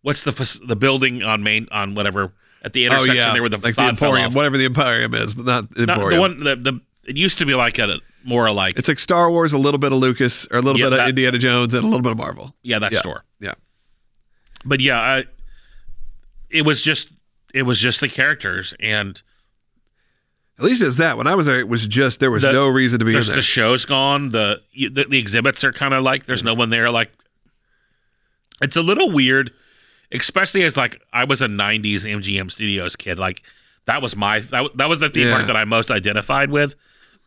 What's 0.02 0.22
the 0.24 0.60
the 0.66 0.76
building 0.76 1.22
on 1.22 1.42
main 1.42 1.66
on 1.72 1.94
whatever 1.94 2.32
at 2.62 2.72
the 2.72 2.84
oh 2.88 2.92
intersection 2.92 3.16
yeah, 3.16 3.32
there 3.32 3.42
where 3.42 3.48
the 3.50 3.58
like 3.58 3.74
the 3.74 3.82
Emporium, 3.88 4.32
whatever 4.32 4.56
the 4.56 4.64
Emporium 4.66 5.12
is, 5.14 5.34
but 5.34 5.44
not 5.44 5.70
the 5.74 5.86
Not 5.86 5.96
Emporium. 5.98 6.16
the 6.16 6.20
one 6.20 6.44
the, 6.44 6.56
the 6.72 6.80
it 7.10 7.16
used 7.16 7.38
to 7.38 7.46
be 7.46 7.54
like 7.54 7.78
a 7.78 7.98
more 8.24 8.50
like 8.52 8.78
It's 8.78 8.88
like 8.88 8.98
Star 8.98 9.30
Wars, 9.30 9.52
a 9.52 9.58
little 9.58 9.78
bit 9.78 9.92
of 9.92 9.98
Lucas, 9.98 10.46
or 10.50 10.58
a 10.58 10.60
little 10.62 10.78
Yeah, 10.80 10.86
bit 10.86 10.92
of 10.94 10.98
that- 10.98 11.08
Indiana 11.10 11.38
Jones, 11.38 11.74
and 11.74 11.82
a 11.82 11.86
little 11.86 12.02
bit 12.02 12.12
of 12.12 12.18
Marvel. 12.18 12.54
yeah 12.62 12.78
that 12.78 12.92
Yeah. 12.92 12.98
store. 13.00 13.24
Yeah, 13.40 13.54
But 14.64 14.80
yeah, 14.80 14.98
I, 15.00 15.24
it 16.50 16.62
was 16.64 16.80
just 16.82 17.08
it 17.54 17.62
was 17.62 17.80
just 17.80 18.00
the 18.00 18.08
characters 18.08 18.74
and 18.80 19.20
at 20.58 20.64
least 20.64 20.82
it's 20.82 20.96
that. 20.96 21.16
When 21.16 21.26
I 21.26 21.34
was 21.34 21.46
there, 21.46 21.58
it 21.60 21.68
was 21.68 21.86
just 21.86 22.20
there 22.20 22.30
was 22.30 22.42
The- 22.42 22.52
no 22.52 22.68
reason 22.68 22.98
to 22.98 23.04
be 23.04 23.10
in 23.10 23.14
there's 23.14 23.28
there. 23.28 23.36
the 23.36 23.42
show's 23.42 23.84
gone. 23.84 24.30
The 24.30 24.62
you- 24.72 24.90
the, 24.90 25.04
the 25.04 25.18
exhibits 25.18 25.62
are 25.64 25.72
kind 25.72 25.94
of 25.94 26.02
like 26.02 26.24
there's 26.26 26.42
no 26.42 26.54
one 26.54 26.70
there. 26.70 26.90
Like 26.90 27.12
it's 28.60 28.76
a 28.76 28.82
little 28.82 29.12
weird, 29.12 29.52
especially 30.12 30.62
as 30.64 30.76
like 30.76 31.00
I 31.12 31.24
was 31.24 31.42
a 31.42 31.46
'90s 31.46 32.06
MGM 32.06 32.50
Studios 32.50 32.96
kid. 32.96 33.18
Like 33.18 33.42
that 33.86 34.02
was 34.02 34.16
my 34.16 34.40
that, 34.40 34.76
that 34.76 34.88
was 34.88 35.00
the 35.00 35.08
theme 35.10 35.28
Yeah. 35.28 35.34
park 35.34 35.46
that 35.46 35.56
I 35.56 35.64
most 35.64 35.90
identified 35.90 36.50
with. 36.50 36.74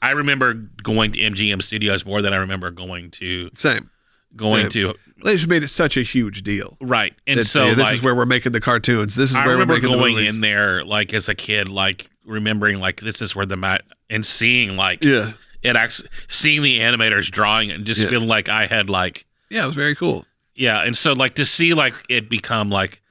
I 0.02 0.10
remember 0.12 0.54
going 0.54 1.12
to 1.12 1.20
MGM 1.22 1.62
Studios 1.62 2.06
more 2.08 2.24
than 2.24 2.34
I 2.34 2.38
remember 2.38 2.72
going 2.72 3.12
to 3.12 3.52
Same. 3.54 3.91
Going 4.36 4.70
to 4.70 4.94
They 5.24 5.34
just 5.34 5.48
made 5.48 5.64
it 5.64 5.68
such 5.68 5.98
a 5.98 6.02
huge 6.02 6.42
deal. 6.44 6.78
right. 6.82 7.14
And 7.28 7.40
That, 7.40 7.46
so 7.46 7.70
this 7.70 7.78
like, 7.78 7.94
is 7.96 8.02
where 8.02 8.16
we're 8.16 8.26
making 8.26 8.52
the 8.54 8.62
cartoons. 8.62 9.16
This 9.16 9.32
is 9.32 9.36
I 9.36 9.46
where 9.46 9.58
we're 9.58 9.66
making 9.66 9.92
going 9.92 10.16
the 10.16 10.28
in 10.28 10.42
there 10.42 10.84
like 10.86 11.14
as 11.14 11.30
a 11.30 11.36
kid, 11.36 11.68
like 11.70 12.10
remembering 12.26 12.80
like 12.80 13.02
this 13.02 13.22
is 13.22 13.36
where 13.36 13.46
the 13.46 13.58
mat 13.58 13.84
and 14.10 14.26
seeing 14.26 14.76
like 14.78 15.04
Yeah, 15.04 15.34
it 15.64 15.76
actually 15.76 16.10
seeing 16.28 16.62
the 16.62 16.80
animators 16.80 17.30
drawing 17.30 17.70
it 17.70 17.76
and 17.76 17.86
just 17.86 18.02
Yeah. 18.02 18.10
feeling 18.10 18.28
like 18.28 18.48
I 18.50 18.68
had 18.68 18.90
like 18.90 19.26
yeah, 19.50 19.64
it 19.64 19.68
was 19.68 19.76
very 19.76 19.96
cool. 19.96 20.26
yeah, 20.56 20.82
and 20.84 20.96
so 20.96 21.14
like 21.14 21.36
to 21.36 21.46
see 21.46 21.74
like 21.74 21.94
it 22.10 22.30
become 22.30 22.70
like 22.70 23.02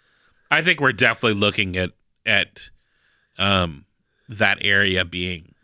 I 0.50 0.62
think 0.62 0.80
we're 0.80 0.92
definitely 0.92 1.38
looking 1.38 1.76
at 1.76 1.90
at 2.24 2.70
um 3.38 3.84
that 4.28 4.58
area 4.62 5.04
being 5.04 5.54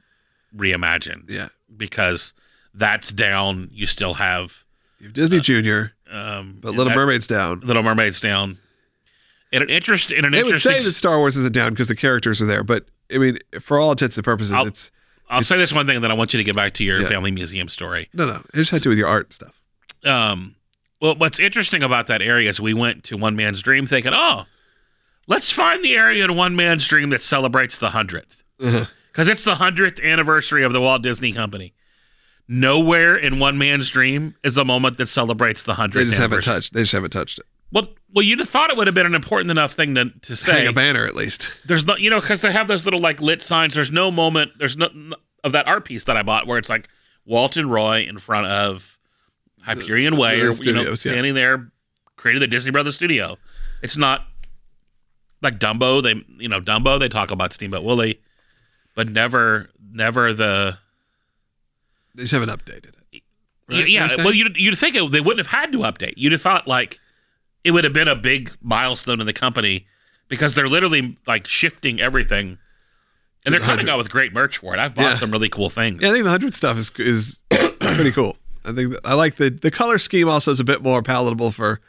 reimagined 0.54 1.30
Yeah, 1.30 1.48
because 1.76 2.34
that's 2.74 3.10
down. 3.10 3.68
You 3.72 3.86
still 3.86 4.14
have 4.14 4.64
you 4.98 5.06
have 5.06 5.12
Disney 5.14 5.40
Junior, 5.40 5.92
um 6.10 6.58
but 6.60 6.70
Little 6.72 6.86
that- 6.90 6.96
Mermaid's 6.96 7.26
down. 7.26 7.60
Little 7.60 7.82
Mermaid's 7.82 8.20
down. 8.20 8.58
In 9.52 9.62
an 9.62 9.70
interest 9.70 10.10
in 10.12 10.24
an 10.24 10.32
would 10.32 10.40
interesting 10.40 10.72
say 10.72 10.82
that 10.82 10.92
Star 10.94 11.18
Wars 11.18 11.36
isn't 11.36 11.54
down 11.54 11.70
because 11.70 11.88
the 11.88 11.96
characters 11.96 12.42
are 12.42 12.46
there, 12.46 12.64
but 12.64 12.86
I 13.12 13.18
mean, 13.18 13.38
for 13.60 13.78
all 13.78 13.90
intents 13.92 14.16
and 14.16 14.24
purposes, 14.24 14.52
I'll- 14.52 14.66
it's 14.66 14.90
I'll 15.28 15.42
say 15.42 15.56
this 15.56 15.72
one 15.72 15.86
thing, 15.86 15.96
and 15.96 16.04
then 16.04 16.10
I 16.12 16.14
want 16.14 16.32
you 16.32 16.38
to 16.38 16.44
get 16.44 16.54
back 16.54 16.72
to 16.74 16.84
your 16.84 17.00
Yeah. 17.00 17.08
family 17.08 17.30
museum 17.32 17.68
story. 17.68 18.08
no, 18.12 18.26
no. 18.26 18.36
It 18.36 18.56
just 18.56 18.70
had 18.70 18.78
to 18.78 18.82
do 18.84 18.88
with 18.90 18.98
your 18.98 19.08
art 19.08 19.32
stuff. 19.32 19.60
um, 20.04 20.54
well, 21.00 21.14
what's 21.16 21.40
interesting 21.40 21.82
about 21.82 22.06
that 22.06 22.22
area 22.22 22.48
is 22.48 22.60
we 22.60 22.72
went 22.74 23.02
to 23.04 23.16
One 23.16 23.34
Man's 23.36 23.60
Dream 23.60 23.86
thinking, 23.86 24.12
oh, 24.14 24.44
let's 25.26 25.50
find 25.50 25.84
the 25.84 25.94
area 25.96 26.24
in 26.24 26.36
One 26.36 26.54
Man's 26.56 26.86
Dream 26.86 27.10
that 27.10 27.22
celebrates 27.22 27.78
the 27.78 27.90
100th. 27.90 28.42
Uh-huh. 28.62 28.84
Because 29.12 29.28
it's 29.28 29.42
the 29.44 29.56
100th 29.56 30.00
anniversary 30.02 30.62
of 30.64 30.72
the 30.72 30.80
Walt 30.80 31.02
Disney 31.02 31.32
Company. 31.32 31.74
Nowhere 32.48 33.16
in 33.16 33.38
One 33.38 33.58
Man's 33.58 33.90
Dream 33.90 34.36
is 34.44 34.56
a 34.56 34.64
moment 34.64 34.98
that 34.98 35.08
celebrates 35.08 35.64
the 35.64 35.74
100th 35.74 35.92
They 35.94 36.04
just 36.04 36.18
haven't 36.18 36.42
touched. 36.42 36.72
They 36.72 36.82
just 36.82 36.92
haven't 36.92 37.10
touched 37.10 37.38
it. 37.40 37.46
Well, 37.72 37.88
well, 38.12 38.24
you'd 38.24 38.38
have 38.38 38.48
thought 38.48 38.70
it 38.70 38.76
would 38.76 38.86
have 38.86 38.94
been 38.94 39.06
an 39.06 39.14
important 39.14 39.50
enough 39.50 39.72
thing 39.72 39.94
to, 39.96 40.10
to 40.22 40.36
say. 40.36 40.52
Hang 40.52 40.68
a 40.68 40.72
banner 40.72 41.04
at 41.04 41.16
least. 41.16 41.52
There's 41.66 41.84
no, 41.84 41.96
you 41.96 42.08
know, 42.08 42.20
because 42.20 42.40
they 42.40 42.52
have 42.52 42.68
those 42.68 42.84
little 42.84 43.00
like 43.00 43.20
lit 43.20 43.42
signs. 43.42 43.74
There's 43.74 43.90
no 43.90 44.10
moment. 44.10 44.52
There's 44.58 44.76
no 44.76 44.88
of 45.42 45.52
that 45.52 45.66
art 45.66 45.84
piece 45.84 46.04
that 46.04 46.16
I 46.16 46.22
bought 46.22 46.46
where 46.46 46.58
it's 46.58 46.70
like 46.70 46.88
Walt 47.24 47.56
and 47.56 47.70
Roy 47.70 48.06
in 48.08 48.18
front 48.18 48.46
of 48.46 48.98
Hyperion 49.62 50.16
Way, 50.16 50.36
the 50.36 50.42
or 50.42 50.42
you 50.42 50.46
know, 50.46 50.52
studios, 50.54 51.04
yeah. 51.04 51.12
standing 51.12 51.34
there, 51.34 51.70
created 52.14 52.42
the 52.42 52.46
Disney 52.46 52.70
Brothers 52.70 52.94
studio. 52.94 53.36
It's 53.82 53.96
not 53.96 54.24
like 55.42 55.58
Dumbo. 55.58 56.02
They, 56.02 56.14
you 56.42 56.48
know, 56.48 56.60
Dumbo. 56.60 56.98
They 56.98 57.08
talk 57.08 57.30
about 57.30 57.52
Steamboat 57.52 57.82
Willie, 57.82 58.20
but 58.94 59.08
never, 59.08 59.70
never 59.92 60.32
the. 60.32 60.78
They 62.16 62.22
just 62.24 62.32
haven't 62.32 62.48
updated 62.50 62.88
it. 63.12 63.22
Right? 63.68 63.88
yeah, 63.88 64.08
well, 64.18 64.32
you'd 64.32 64.56
you'd 64.56 64.78
think 64.78 64.94
it, 64.94 65.10
they 65.10 65.20
wouldn't 65.20 65.44
have 65.44 65.52
had 65.60 65.72
to 65.72 65.78
update. 65.78 66.14
You'd 66.16 66.32
have 66.32 66.42
thought 66.42 66.66
like 66.68 66.98
it 67.64 67.72
would 67.72 67.84
have 67.84 67.92
been 67.92 68.08
a 68.08 68.14
big 68.14 68.52
milestone 68.62 69.20
in 69.20 69.26
the 69.26 69.32
company 69.32 69.86
because 70.28 70.54
they're 70.54 70.68
literally 70.68 71.16
like 71.26 71.46
shifting 71.48 72.00
everything, 72.00 72.58
and 73.44 73.52
they're 73.52 73.60
the 73.60 73.66
coming 73.66 73.88
out 73.88 73.98
with 73.98 74.08
great 74.10 74.32
merch 74.32 74.58
for 74.58 74.72
it. 74.72 74.78
I've 74.78 74.94
bought 74.94 75.02
Yeah. 75.02 75.14
some 75.14 75.30
really 75.32 75.48
cool 75.48 75.68
things. 75.68 76.00
Yeah, 76.00 76.10
I 76.10 76.12
think 76.12 76.24
the 76.24 76.30
hundred 76.30 76.54
stuff 76.54 76.78
is 76.78 76.90
is 76.98 77.38
pretty 77.80 78.12
cool. 78.12 78.36
I 78.64 78.72
think 78.72 78.94
I 79.04 79.14
like 79.14 79.34
the 79.34 79.50
the 79.50 79.70
color 79.72 79.98
scheme. 79.98 80.28
Also, 80.28 80.52
is 80.52 80.60
a 80.60 80.64
bit 80.64 80.80
more 80.82 81.02
palatable 81.02 81.50
for 81.50 81.80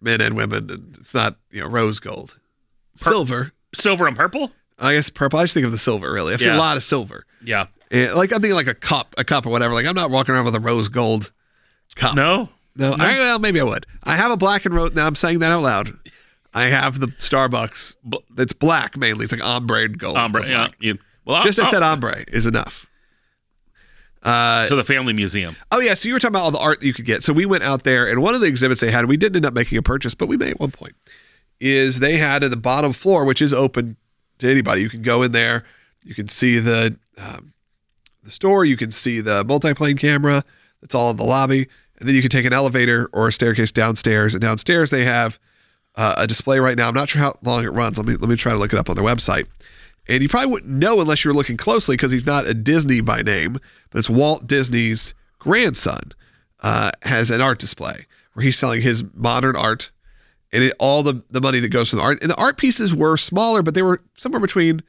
men 0.00 0.20
and 0.22 0.34
women, 0.34 0.70
and 0.70 0.96
it's 0.98 1.12
not 1.14 1.36
you 1.50 1.60
know 1.60 1.68
rose 1.68 2.00
gold, 2.00 2.38
silver. 2.94 3.52
Silver 3.74 4.06
and 4.06 4.16
purple. 4.16 4.50
I 4.78 4.94
guess 4.94 5.10
purple. 5.10 5.38
I 5.38 5.44
just 5.44 5.54
think 5.54 5.66
of 5.66 5.72
the 5.72 5.78
silver 5.78 6.10
really. 6.12 6.32
I've 6.34 6.40
seen 6.40 6.48
Yeah. 6.48 6.56
a 6.56 6.58
lot 6.58 6.76
of 6.76 6.82
silver, 6.82 7.24
Yeah, 7.44 7.66
And, 7.92 8.14
like 8.14 8.32
I'm 8.32 8.40
thinking 8.40 8.56
like 8.56 8.66
a 8.66 8.74
cup, 8.74 9.14
a 9.18 9.24
cup 9.24 9.46
or 9.46 9.50
whatever. 9.50 9.74
Like 9.74 9.86
I'm 9.86 9.94
not 9.94 10.10
walking 10.10 10.34
around 10.34 10.46
with 10.46 10.56
a 10.56 10.60
rose 10.60 10.88
gold 10.88 11.30
cup. 11.94 12.16
No, 12.16 12.48
No, 12.74 12.92
I, 12.98 13.12
well, 13.18 13.38
maybe 13.38 13.60
I 13.60 13.64
would. 13.64 13.86
I 14.02 14.16
have 14.16 14.32
a 14.32 14.36
black 14.36 14.64
and 14.64 14.74
rose. 14.74 14.94
Now 14.94 15.06
I'm 15.06 15.14
saying 15.14 15.40
that 15.40 15.52
out 15.52 15.62
loud. 15.62 15.98
I 16.54 16.64
have 16.64 17.00
the 17.00 17.06
Starbucks. 17.06 17.96
That's 18.30 18.52
black 18.52 18.96
mainly. 18.96 19.24
It's 19.24 19.32
like 19.32 19.44
ombre 19.44 19.84
and 19.84 19.98
gold. 19.98 20.16
ombre. 20.16 20.42
It's 20.42 20.74
Yeah, 20.80 20.94
well, 21.24 21.42
Just 21.42 21.58
I 21.58 21.64
said 21.64 21.82
ombre 21.82 22.24
is 22.28 22.46
enough. 22.46 22.86
Uh, 24.22 24.66
so 24.66 24.76
the 24.76 24.84
family 24.84 25.12
museum. 25.12 25.56
oh 25.72 25.80
yeah, 25.80 25.94
so 25.94 26.06
you 26.06 26.14
were 26.14 26.20
talking 26.20 26.34
about 26.34 26.44
all 26.44 26.50
the 26.52 26.58
art 26.58 26.80
that 26.80 26.86
you 26.86 26.94
could 26.94 27.04
get. 27.04 27.24
So 27.24 27.32
we 27.32 27.44
went 27.44 27.64
out 27.64 27.82
there, 27.82 28.06
and 28.06 28.22
one 28.22 28.34
of 28.34 28.40
the 28.40 28.46
exhibits 28.46 28.80
they 28.80 28.92
had, 28.92 29.06
we 29.06 29.16
didn't 29.16 29.36
end 29.36 29.46
up 29.46 29.54
making 29.54 29.78
a 29.78 29.82
purchase, 29.82 30.14
but 30.14 30.28
we 30.28 30.36
may 30.36 30.50
at 30.50 30.60
one 30.60 30.70
point. 30.70 30.94
Is 31.60 31.98
they 31.98 32.18
had 32.18 32.44
at 32.44 32.50
the 32.50 32.56
bottom 32.56 32.92
floor, 32.92 33.24
which 33.24 33.42
is 33.42 33.52
open 33.52 33.96
to 34.38 34.48
anybody. 34.50 34.82
You 34.82 34.88
can 34.88 35.02
go 35.02 35.22
in 35.22 35.32
there. 35.32 35.64
You 36.04 36.14
can 36.14 36.28
see 36.28 36.58
the 36.58 36.96
um, 37.18 37.51
the 38.22 38.30
store. 38.30 38.64
You 38.64 38.76
can 38.76 38.90
see 38.90 39.20
the 39.20 39.44
multiplane 39.44 39.98
camera. 39.98 40.44
That's 40.80 40.94
all 40.94 41.10
in 41.10 41.16
the 41.16 41.24
lobby, 41.24 41.68
and 41.98 42.08
then 42.08 42.14
you 42.14 42.20
can 42.20 42.30
take 42.30 42.44
an 42.44 42.52
elevator 42.52 43.08
or 43.12 43.28
a 43.28 43.32
staircase 43.32 43.70
downstairs. 43.70 44.34
And 44.34 44.42
downstairs 44.42 44.90
they 44.90 45.04
have 45.04 45.38
uh, 45.94 46.14
a 46.18 46.26
display 46.26 46.58
right 46.58 46.76
now. 46.76 46.88
I'm 46.88 46.94
not 46.94 47.08
sure 47.08 47.20
how 47.20 47.34
long 47.42 47.64
it 47.64 47.68
runs. 47.68 47.98
Let 47.98 48.06
me 48.06 48.16
let 48.16 48.28
me 48.28 48.36
try 48.36 48.52
to 48.52 48.58
look 48.58 48.72
it 48.72 48.78
up 48.78 48.90
on 48.90 48.96
their 48.96 49.04
website. 49.04 49.46
And 50.08 50.22
you 50.22 50.28
probably 50.28 50.50
wouldn't 50.50 50.72
know 50.72 51.00
unless 51.00 51.24
you 51.24 51.30
were 51.30 51.36
looking 51.36 51.56
closely 51.56 51.94
because 51.94 52.10
he's 52.10 52.26
not 52.26 52.46
a 52.46 52.54
Disney 52.54 53.00
by 53.00 53.22
name, 53.22 53.58
but 53.90 53.98
it's 53.98 54.10
Walt 54.10 54.48
Disney's 54.48 55.14
grandson 55.38 56.12
uh, 56.60 56.90
has 57.02 57.30
an 57.30 57.40
art 57.40 57.58
display 57.58 58.06
where 58.32 58.44
he's 58.44 58.58
selling 58.58 58.82
his 58.82 59.04
modern 59.14 59.54
art 59.54 59.92
and 60.52 60.64
it, 60.64 60.74
all 60.78 61.02
the, 61.02 61.22
the 61.30 61.40
money 61.40 61.60
that 61.60 61.70
goes 61.70 61.90
from 61.90 61.98
the 61.98 62.04
art. 62.04 62.20
And 62.20 62.30
the 62.30 62.40
art 62.40 62.56
pieces 62.58 62.94
were 62.94 63.16
smaller, 63.16 63.62
but 63.62 63.74
they 63.74 63.82
were 63.82 64.02
somewhere 64.14 64.40
between, 64.40 64.82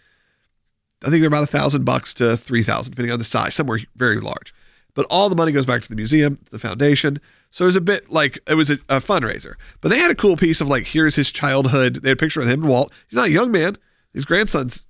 I 1.04 1.10
think 1.10 1.20
they're 1.22 1.28
about 1.28 1.44
a 1.44 1.48
thousand 1.48 1.84
bucks 1.86 2.14
to 2.16 2.38
three 2.38 2.64
thousand, 2.64 2.92
depending 2.92 3.12
on 3.12 3.20
the 3.20 3.26
size. 3.26 3.54
Somewhere 3.56 3.80
very 3.96 4.20
large, 4.20 4.54
but 4.94 5.06
all 5.10 5.30
the 5.30 5.36
money 5.36 5.52
goes 5.52 5.66
back 5.66 5.82
to 5.82 5.90
the 5.90 5.96
museum, 5.96 6.38
the 6.52 6.60
foundation. 6.60 7.20
So 7.52 7.66
it 7.66 7.68
was 7.68 7.76
a 7.76 7.82
bit 7.82 8.10
like 8.10 8.40
it 8.48 8.56
was 8.56 8.70
a, 8.72 8.76
a 8.90 8.98
fundraiser. 9.00 9.56
But 9.82 9.90
they 9.92 10.00
had 10.00 10.10
a 10.12 10.16
cool 10.16 10.38
piece 10.38 10.60
of 10.62 10.68
like, 10.68 10.88
here's 10.88 11.16
his 11.16 11.32
childhood. 11.32 11.98
They 11.98 12.10
had 12.10 12.18
a 12.18 12.20
picture 12.20 12.42
of 12.42 12.48
him 12.48 12.62
and 12.62 12.70
Walt. 12.70 12.92
He's 13.08 13.16
not 13.18 13.28
a 13.28 13.32
young 13.32 13.52
man. 13.52 13.76
His 14.14 14.26
grandson's 14.26 14.88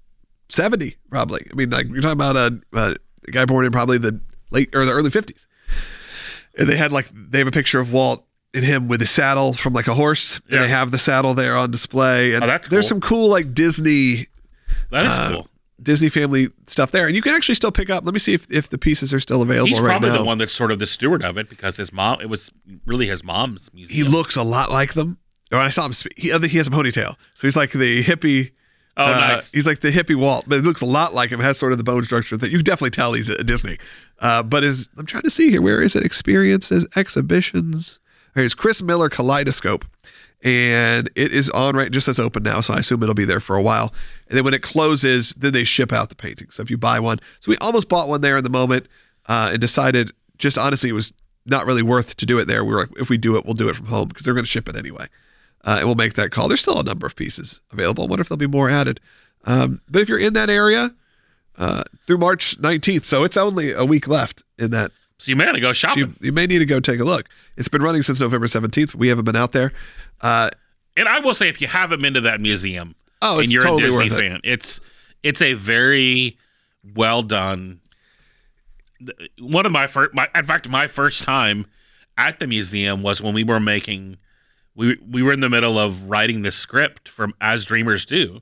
seventy, 0.49 0.95
probably. 1.09 1.45
I 1.51 1.55
mean, 1.55 1.69
like 1.71 1.87
you're 1.89 2.01
talking 2.01 2.13
about 2.21 2.35
a, 2.37 2.59
a 2.73 3.31
guy 3.31 3.45
born 3.45 3.65
in 3.65 3.71
probably 3.71 3.97
the 3.97 4.19
late 4.51 4.73
or 4.75 4.85
the 4.85 4.91
early 4.93 5.09
fifties. 5.09 5.47
And 6.57 6.69
they 6.69 6.77
had 6.77 6.91
like 6.91 7.07
they 7.13 7.39
have 7.39 7.47
a 7.47 7.51
picture 7.51 7.79
of 7.79 7.91
Walt 7.91 8.23
and 8.53 8.63
him 8.63 8.87
with 8.87 9.01
a 9.01 9.07
saddle 9.07 9.53
from 9.53 9.73
like 9.73 9.87
a 9.87 9.95
horse. 9.95 10.39
yeah. 10.47 10.57
And 10.57 10.65
they 10.65 10.69
have 10.69 10.91
the 10.91 10.97
saddle 10.99 11.33
there 11.33 11.57
on 11.57 11.71
display. 11.71 12.33
And 12.35 12.43
Oh, 12.43 12.47
there's 12.47 12.69
cool. 12.69 12.83
some 12.83 13.01
cool 13.01 13.29
like 13.29 13.53
Disney 13.55 14.27
That 14.91 15.03
is 15.03 15.09
uh, 15.11 15.31
cool. 15.33 15.47
Disney 15.83 16.09
family 16.09 16.47
stuff 16.67 16.91
there. 16.91 17.07
And 17.07 17.15
you 17.15 17.21
can 17.21 17.33
actually 17.33 17.55
still 17.55 17.71
pick 17.71 17.89
up. 17.89 18.05
Let 18.05 18.13
me 18.13 18.19
see 18.19 18.33
if, 18.33 18.49
if 18.51 18.69
the 18.69 18.77
pieces 18.77 19.13
are 19.13 19.19
still 19.19 19.41
available 19.41 19.67
He's 19.67 19.79
right 19.79 19.89
probably 19.91 20.09
now. 20.09 20.17
the 20.19 20.23
one 20.23 20.37
that's 20.37 20.53
sort 20.53 20.71
of 20.71 20.79
the 20.79 20.87
steward 20.87 21.23
of 21.23 21.37
it 21.37 21.49
because 21.49 21.77
his 21.77 21.91
mom. 21.91 22.21
It 22.21 22.29
was 22.29 22.51
really 22.85 23.07
his 23.07 23.23
mom's 23.23 23.69
he 23.75 24.03
looks 24.03 24.35
a 24.35 24.43
lot 24.43 24.71
like 24.71 24.93
them. 24.93 25.17
Or 25.51 25.59
I 25.59 25.69
saw 25.69 25.85
him. 25.85 25.93
Speak. 25.93 26.13
He, 26.17 26.29
he 26.29 26.57
has 26.57 26.67
a 26.67 26.71
ponytail, 26.71 27.15
so 27.35 27.47
he's 27.47 27.55
like 27.55 27.71
the 27.71 28.03
hippie. 28.03 28.51
oh, 28.97 29.05
uh, 29.05 29.11
nice. 29.11 29.51
He's 29.51 29.67
like 29.67 29.81
the 29.81 29.91
hippie 29.91 30.15
Walt, 30.15 30.45
but 30.47 30.57
it 30.57 30.63
looks 30.63 30.81
a 30.81 30.85
lot 30.85 31.13
like 31.13 31.29
him. 31.29 31.39
Has 31.39 31.59
sort 31.59 31.73
of 31.73 31.77
the 31.77 31.83
bone 31.83 32.03
structure 32.05 32.37
that 32.37 32.49
you 32.49 32.57
can 32.57 32.63
definitely 32.65 32.89
tell 32.89 33.13
he's 33.13 33.29
a 33.29 33.43
Disney. 33.43 33.77
Uh, 34.19 34.41
but 34.41 34.63
is 34.63 34.89
I'm 34.97 35.05
trying 35.05 35.23
to 35.23 35.29
see 35.29 35.51
here. 35.51 35.61
Where 35.61 35.81
is 35.81 35.95
it? 35.95 36.03
Experiences, 36.03 36.87
exhibitions. 36.95 37.99
Here's 38.33 38.55
Chris 38.55 38.81
Miller 38.81 39.09
Kaleidoscope, 39.09 39.85
and 40.43 41.09
it 41.15 41.31
is 41.31 41.49
on 41.49 41.75
right 41.75 41.91
just 41.91 42.07
as 42.07 42.19
open 42.19 42.43
now. 42.43 42.61
So 42.61 42.73
I 42.73 42.79
assume 42.79 43.01
it'll 43.01 43.15
be 43.15 43.25
there 43.25 43.39
for 43.39 43.55
a 43.55 43.61
while. 43.61 43.93
And 44.27 44.37
then 44.37 44.43
when 44.43 44.53
it 44.53 44.61
closes, 44.61 45.33
then 45.33 45.53
they 45.53 45.63
ship 45.63 45.93
out 45.93 46.09
the 46.09 46.15
painting. 46.15 46.49
So 46.51 46.61
if 46.61 46.69
you 46.69 46.77
buy 46.77 46.99
one, 46.99 47.19
so 47.39 47.49
we 47.49 47.57
almost 47.61 47.89
bought 47.89 48.09
one 48.09 48.21
there 48.21 48.37
in 48.37 48.43
the 48.43 48.49
moment, 48.49 48.87
uh, 49.27 49.51
and 49.53 49.61
decided 49.61 50.11
just 50.37 50.57
honestly 50.57 50.89
it 50.89 50.93
was 50.93 51.13
not 51.45 51.65
really 51.65 51.83
worth 51.83 52.17
to 52.17 52.25
do 52.25 52.37
it 52.39 52.45
there. 52.45 52.63
We 52.63 52.73
were 52.73 52.81
like, 52.81 52.99
if 52.99 53.09
we 53.09 53.17
do 53.17 53.37
it, 53.37 53.45
we'll 53.45 53.53
do 53.53 53.69
it 53.69 53.75
from 53.75 53.87
home 53.87 54.09
because 54.09 54.25
they're 54.25 54.33
going 54.33 54.45
to 54.45 54.49
ship 54.49 54.67
it 54.67 54.75
anyway 54.75 55.07
uh, 55.63 55.77
and 55.79 55.87
we'll 55.87 55.95
make 55.95 56.13
that 56.13 56.31
call. 56.31 56.47
There's 56.47 56.61
still 56.61 56.79
a 56.79 56.83
number 56.83 57.07
of 57.07 57.15
pieces 57.15 57.61
available. 57.71 58.03
I 58.03 58.07
wonder 58.07 58.21
if 58.21 58.29
there'll 58.29 58.37
be 58.37 58.47
more 58.47 58.69
added. 58.69 58.99
Um, 59.45 59.81
but 59.89 60.01
if 60.01 60.09
you're 60.09 60.19
in 60.19 60.33
that 60.33 60.49
area 60.49 60.91
uh, 61.57 61.83
through 62.05 62.17
March 62.17 62.59
19th, 62.61 63.05
so 63.05 63.23
it's 63.23 63.37
only 63.37 63.71
a 63.71 63.85
week 63.85 64.07
left 64.07 64.43
in 64.57 64.71
that. 64.71 64.91
So 65.23 65.29
you 65.29 65.37
may 65.37 65.45
want 65.45 65.55
to 65.55 65.61
go 65.61 65.71
shopping. 65.71 65.99
you, 65.99 66.13
you 66.19 66.31
may 66.33 66.45
need 66.45 66.59
to 66.59 66.65
go 66.65 66.81
take 66.81 66.99
a 66.99 67.05
look. 67.05 67.29
It's 67.55 67.69
been 67.69 67.81
running 67.81 68.01
since 68.01 68.19
November 68.19 68.45
17th. 68.47 68.93
We 68.93 69.07
haven't 69.07 69.23
been 69.23 69.37
out 69.37 69.53
there. 69.53 69.71
Uh, 70.21 70.49
and 70.97 71.07
I 71.07 71.19
will 71.21 71.33
say, 71.33 71.47
if 71.47 71.61
you 71.61 71.67
haven't 71.67 72.01
been 72.01 72.13
to 72.15 72.21
that 72.21 72.41
museum, 72.41 72.95
Oh, 73.21 73.39
and 73.39 73.49
you're 73.49 73.61
totally 73.63 73.83
a 73.83 73.85
Disney 73.85 74.03
worth 74.09 74.11
it. 74.11 74.17
fan, 74.31 74.39
it's 74.43 74.81
it's 75.23 75.41
a 75.41 75.53
very 75.53 76.37
well 76.93 77.23
done. 77.23 77.79
One 79.39 79.65
of 79.65 79.71
my 79.71 79.87
first, 79.87 80.13
my, 80.13 80.27
in 80.35 80.43
fact, 80.43 80.67
my 80.67 80.87
first 80.87 81.23
time 81.23 81.65
at 82.17 82.39
the 82.39 82.47
museum 82.47 83.01
was 83.01 83.21
when 83.21 83.33
we 83.33 83.45
were 83.45 83.61
making. 83.61 84.17
We 84.75 84.97
we 85.09 85.23
were 85.23 85.31
in 85.31 85.39
the 85.39 85.49
middle 85.49 85.79
of 85.79 86.09
writing 86.09 86.41
the 86.41 86.51
script 86.51 87.07
from 87.07 87.33
As 87.39 87.63
Dreamers 87.63 88.05
Do, 88.05 88.41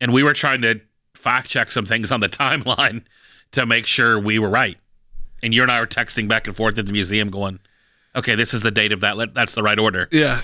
and 0.00 0.12
we 0.12 0.24
were 0.24 0.34
trying 0.34 0.62
to 0.62 0.80
fact 1.14 1.48
check 1.48 1.70
some 1.70 1.86
things 1.86 2.10
on 2.10 2.18
the 2.18 2.28
timeline 2.28 3.04
to 3.52 3.64
make 3.64 3.86
sure 3.86 4.18
we 4.18 4.40
were 4.40 4.50
right. 4.50 4.76
And 5.42 5.54
you 5.54 5.62
and 5.62 5.70
I 5.70 5.80
were 5.80 5.86
texting 5.86 6.28
back 6.28 6.46
and 6.46 6.56
forth 6.56 6.78
at 6.78 6.86
the 6.86 6.92
museum, 6.92 7.30
going, 7.30 7.60
"Okay, 8.16 8.34
this 8.34 8.52
is 8.52 8.62
the 8.62 8.70
date 8.70 8.92
of 8.92 9.00
that. 9.00 9.34
That's 9.34 9.54
the 9.54 9.62
right 9.62 9.78
order." 9.78 10.08
yeah, 10.10 10.42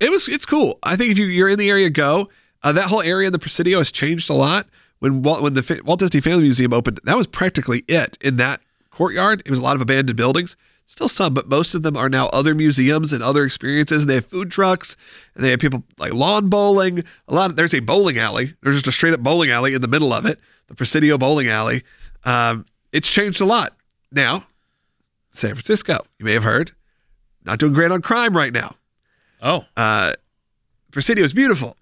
it 0.00 0.10
was. 0.10 0.28
It's 0.28 0.46
cool. 0.46 0.78
I 0.82 0.96
think 0.96 1.12
if 1.12 1.18
you, 1.18 1.26
you're 1.26 1.48
in 1.48 1.58
the 1.58 1.70
area, 1.70 1.90
go. 1.90 2.28
Uh, 2.62 2.72
that 2.72 2.84
whole 2.84 3.02
area 3.02 3.26
in 3.26 3.32
the 3.32 3.38
Presidio 3.38 3.78
has 3.78 3.90
changed 3.90 4.30
a 4.30 4.34
lot. 4.34 4.68
When 5.00 5.22
Walt, 5.22 5.42
when 5.42 5.54
the 5.54 5.80
Walt 5.84 5.98
Disney 6.00 6.20
Family 6.20 6.42
Museum 6.42 6.72
opened, 6.72 7.00
that 7.04 7.16
was 7.16 7.26
practically 7.26 7.82
it 7.88 8.16
in 8.20 8.36
that 8.36 8.60
courtyard. 8.90 9.42
It 9.44 9.50
was 9.50 9.58
a 9.58 9.62
lot 9.62 9.74
of 9.74 9.82
abandoned 9.82 10.16
buildings. 10.16 10.56
Still 10.84 11.08
some, 11.08 11.32
but 11.32 11.48
most 11.48 11.74
of 11.74 11.82
them 11.82 11.96
are 11.96 12.08
now 12.08 12.26
other 12.28 12.54
museums 12.54 13.12
and 13.12 13.22
other 13.22 13.44
experiences. 13.44 14.02
And 14.02 14.10
they 14.10 14.16
have 14.16 14.26
food 14.26 14.50
trucks, 14.50 14.96
and 15.34 15.42
they 15.42 15.50
have 15.50 15.60
people 15.60 15.84
like 15.98 16.12
lawn 16.12 16.48
bowling. 16.48 17.02
A 17.28 17.34
lot. 17.34 17.50
Of, 17.50 17.56
there's 17.56 17.74
a 17.74 17.80
bowling 17.80 18.18
alley. 18.18 18.54
There's 18.62 18.76
just 18.76 18.88
a 18.88 18.92
straight 18.92 19.14
up 19.14 19.20
bowling 19.20 19.50
alley 19.50 19.74
in 19.74 19.80
the 19.80 19.88
middle 19.88 20.12
of 20.12 20.26
it, 20.26 20.38
the 20.68 20.74
Presidio 20.74 21.18
Bowling 21.18 21.48
Alley. 21.48 21.82
Um, 22.24 22.66
it's 22.92 23.10
changed 23.10 23.40
a 23.40 23.44
lot. 23.44 23.74
Now, 24.12 24.46
San 25.30 25.54
Francisco, 25.54 26.04
you 26.18 26.24
may 26.26 26.34
have 26.34 26.42
heard, 26.44 26.72
not 27.44 27.58
doing 27.58 27.72
great 27.72 27.90
on 27.90 28.02
crime 28.02 28.36
right 28.36 28.52
now. 28.52 28.76
Oh, 29.40 29.64
Uh, 29.76 30.12
Presidio 30.92 31.24
is 31.24 31.32
beautiful. 31.32 31.76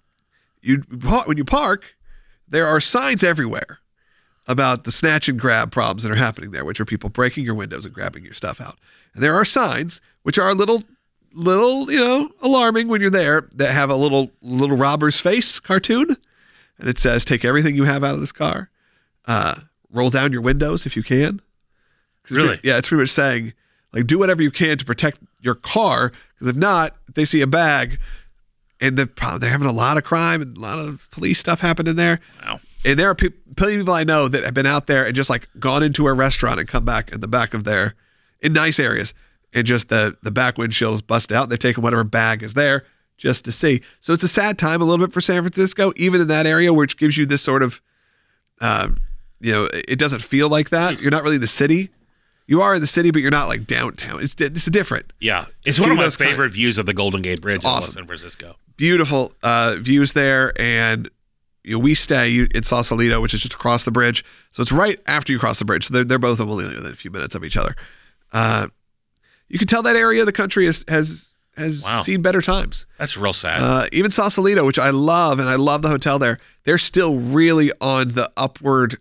You 0.61 0.77
when 1.25 1.37
you 1.37 1.43
park, 1.43 1.95
there 2.47 2.65
are 2.65 2.79
signs 2.79 3.23
everywhere 3.23 3.79
about 4.47 4.85
the 4.85 4.91
snatch 4.91 5.27
and 5.27 5.37
grab 5.39 5.71
problems 5.71 6.03
that 6.03 6.11
are 6.11 6.15
happening 6.15 6.51
there, 6.51 6.63
which 6.65 6.79
are 6.79 6.85
people 6.85 7.09
breaking 7.09 7.43
your 7.45 7.53
windows 7.55 7.83
and 7.85 7.93
grabbing 7.93 8.23
your 8.23 8.33
stuff 8.33 8.61
out. 8.61 8.77
And 9.13 9.21
there 9.21 9.33
are 9.35 9.45
signs 9.45 9.99
which 10.23 10.39
are 10.39 10.49
a 10.49 10.53
little, 10.55 10.83
little, 11.33 11.91
you 11.91 11.99
know, 11.99 12.31
alarming 12.41 12.87
when 12.87 13.01
you're 13.01 13.09
there 13.09 13.49
that 13.53 13.73
have 13.73 13.89
a 13.89 13.95
little 13.95 14.31
little 14.41 14.77
robber's 14.77 15.19
face 15.19 15.59
cartoon, 15.59 16.15
and 16.79 16.87
it 16.87 16.97
says, 16.97 17.25
"Take 17.25 17.43
everything 17.43 17.75
you 17.75 17.83
have 17.83 18.03
out 18.03 18.15
of 18.15 18.21
this 18.21 18.31
car, 18.31 18.69
uh, 19.25 19.55
roll 19.91 20.09
down 20.09 20.31
your 20.31 20.41
windows 20.41 20.85
if 20.85 20.95
you 20.95 21.03
can." 21.03 21.41
Really? 22.29 22.59
Yeah, 22.63 22.77
it's 22.77 22.87
pretty 22.87 23.01
much 23.01 23.09
saying 23.09 23.53
like 23.93 24.07
do 24.07 24.19
whatever 24.19 24.41
you 24.41 24.51
can 24.51 24.77
to 24.77 24.85
protect 24.85 25.19
your 25.41 25.55
car 25.55 26.11
because 26.33 26.47
if 26.47 26.55
not, 26.55 26.95
if 27.07 27.15
they 27.15 27.25
see 27.25 27.41
a 27.41 27.47
bag, 27.47 27.99
and 28.79 28.97
they're 28.97 29.07
having 29.17 29.67
a 29.67 29.71
lot 29.71 29.97
of 29.97 30.03
crime 30.03 30.41
and 30.41 30.57
a 30.57 30.59
lot 30.59 30.79
of 30.79 31.07
police 31.11 31.39
stuff 31.39 31.61
happening 31.61 31.95
there. 31.95 32.19
wow. 32.43 32.59
And 32.83 32.97
there 32.97 33.09
are 33.09 33.15
pe- 33.15 33.29
plenty 33.55 33.75
of 33.75 33.81
people 33.81 33.93
I 33.93 34.03
know 34.03 34.27
that 34.27 34.43
have 34.43 34.55
been 34.55 34.65
out 34.65 34.87
there 34.87 35.05
and 35.05 35.15
just 35.15 35.29
like 35.29 35.47
gone 35.59 35.83
into 35.83 36.07
a 36.07 36.13
restaurant 36.13 36.59
and 36.59 36.67
come 36.67 36.83
back 36.83 37.11
in 37.11 37.21
the 37.21 37.27
back 37.27 37.53
of 37.53 37.63
their 37.63 37.93
in 38.39 38.53
nice 38.53 38.79
areas 38.79 39.13
and 39.53 39.67
just 39.67 39.89
the 39.89 40.15
the 40.23 40.31
back 40.31 40.55
windshields 40.55 41.05
bust 41.05 41.31
out. 41.31 41.49
They've 41.49 41.59
taken 41.59 41.83
whatever 41.83 42.03
bag 42.03 42.41
is 42.41 42.55
there 42.55 42.85
just 43.17 43.45
to 43.45 43.51
see. 43.51 43.81
So 43.99 44.13
it's 44.13 44.23
a 44.23 44.27
sad 44.27 44.57
time 44.57 44.81
a 44.81 44.85
little 44.85 45.05
bit 45.05 45.13
for 45.13 45.21
San 45.21 45.43
Francisco, 45.43 45.93
even 45.95 46.21
in 46.21 46.27
that 46.29 46.47
area, 46.47 46.73
which 46.73 46.97
gives 46.97 47.17
you 47.19 47.27
this 47.27 47.43
sort 47.43 47.61
of, 47.61 47.79
um, 48.61 48.97
you 49.39 49.51
know, 49.51 49.67
it 49.71 49.99
doesn't 49.99 50.23
feel 50.23 50.49
like 50.49 50.71
that. 50.71 50.99
You're 50.99 51.11
not 51.11 51.21
really 51.21 51.37
the 51.37 51.45
city. 51.45 51.91
You 52.51 52.61
are 52.61 52.75
in 52.75 52.81
the 52.81 52.87
city, 52.87 53.11
but 53.11 53.21
you're 53.21 53.31
not 53.31 53.47
like 53.47 53.65
downtown. 53.65 54.21
It's 54.21 54.35
it's 54.41 54.65
different. 54.65 55.13
Yeah, 55.21 55.45
it's 55.65 55.79
one 55.79 55.89
of 55.91 55.95
my 55.97 56.03
those 56.03 56.17
kind- 56.17 56.29
favorite 56.31 56.49
views 56.51 56.77
of 56.77 56.85
the 56.85 56.93
Golden 56.93 57.21
Gate 57.21 57.39
Bridge 57.41 57.59
in 57.59 57.65
awesome. 57.65 57.93
San 57.93 58.05
Francisco. 58.05 58.55
beautiful 58.75 59.31
uh, 59.41 59.77
views 59.79 60.11
there, 60.13 60.51
and 60.59 61.09
you 61.63 61.73
know, 61.73 61.79
we 61.79 61.93
stay 61.95 62.45
in 62.53 62.63
Sausalito, 62.63 63.21
which 63.21 63.33
is 63.33 63.41
just 63.41 63.53
across 63.53 63.85
the 63.85 63.91
bridge. 63.91 64.25
So 64.51 64.61
it's 64.61 64.71
right 64.71 64.99
after 65.07 65.31
you 65.31 65.39
cross 65.39 65.59
the 65.59 65.65
bridge. 65.65 65.85
So 65.87 65.93
they're, 65.93 66.03
they're 66.03 66.19
both 66.19 66.41
only 66.41 66.65
within 66.65 66.91
a 66.91 66.95
few 66.95 67.09
minutes 67.11 67.35
of 67.35 67.45
each 67.45 67.55
other. 67.55 67.73
Uh, 68.33 68.67
you 69.47 69.57
can 69.59 69.67
tell 69.67 69.83
that 69.83 69.95
area 69.95 70.19
of 70.21 70.25
the 70.25 70.33
country 70.33 70.65
has 70.65 70.83
has 70.89 71.29
has 71.55 71.83
Wow. 71.85 72.01
seen 72.01 72.21
better 72.21 72.41
times. 72.41 72.85
That's 72.97 73.15
real 73.15 73.33
sad. 73.33 73.61
Uh, 73.61 73.85
even 73.93 74.11
Sausalito, 74.11 74.65
which 74.65 74.79
I 74.79 74.89
love, 74.89 75.39
and 75.39 75.47
I 75.47 75.55
love 75.55 75.81
the 75.83 75.89
hotel 75.89 76.19
there. 76.19 76.37
They're 76.65 76.77
still 76.77 77.15
really 77.17 77.71
on 77.79 78.09
the 78.09 78.29
upward, 78.35 78.97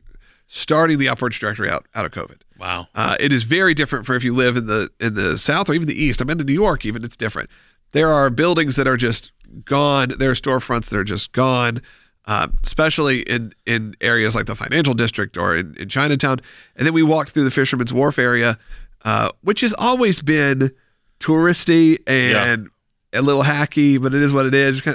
starting 0.47 0.99
the 0.99 1.09
upward 1.09 1.33
trajectory 1.33 1.69
out 1.69 1.87
out 1.97 2.05
of 2.07 2.13
COVID. 2.13 2.37
Wow. 2.61 2.87
Uh, 2.95 3.17
it 3.19 3.33
is 3.33 3.45
very 3.45 3.75
different 3.75 4.07
for 4.07 4.15
if 4.15 4.23
you 4.23 4.35
live 4.35 4.57
in 4.57 4.67
the 4.67 4.91
in 5.01 5.15
the 5.15 5.39
south 5.39 5.69
or 5.69 5.75
even 5.75 5.89
the 5.89 6.01
east. 6.01 6.21
I've 6.21 6.27
been 6.27 6.39
to 6.39 6.45
New 6.45 6.53
York, 6.53 6.85
even 6.85 7.03
it's 7.03 7.17
different. 7.17 7.51
There 7.93 8.09
are 8.13 8.31
buildings 8.31 8.77
that 8.77 8.87
are 8.87 8.97
just 8.97 9.33
gone. 9.65 10.13
There 10.19 10.31
are 10.31 10.35
storefronts 10.35 10.91
that 10.91 10.99
are 10.99 11.05
just 11.05 11.33
gone. 11.33 11.81
uh, 12.27 12.49
especially 12.63 13.21
in 13.23 13.53
in 13.67 13.95
areas 14.01 14.35
like 14.37 14.47
the 14.47 14.55
financial 14.55 14.95
district 14.95 15.37
or 15.37 15.57
in, 15.57 15.75
in 15.77 15.89
Chinatown. 15.89 16.39
And 16.77 16.87
then 16.87 16.95
we 16.95 17.03
walked 17.03 17.31
through 17.31 17.45
the 17.45 17.51
Fisherman's 17.51 17.93
Wharf 17.93 18.19
area, 18.19 18.59
uh, 19.05 19.31
which 19.43 19.63
has 19.63 19.75
always 19.79 20.23
been 20.23 20.71
touristy 21.19 21.99
and 22.07 22.69
a 23.13 23.23
little 23.23 23.43
hacky, 23.43 24.01
but 24.01 24.15
it 24.15 24.23
is 24.23 24.33
what 24.33 24.47
it 24.47 24.55
is. 24.55 24.87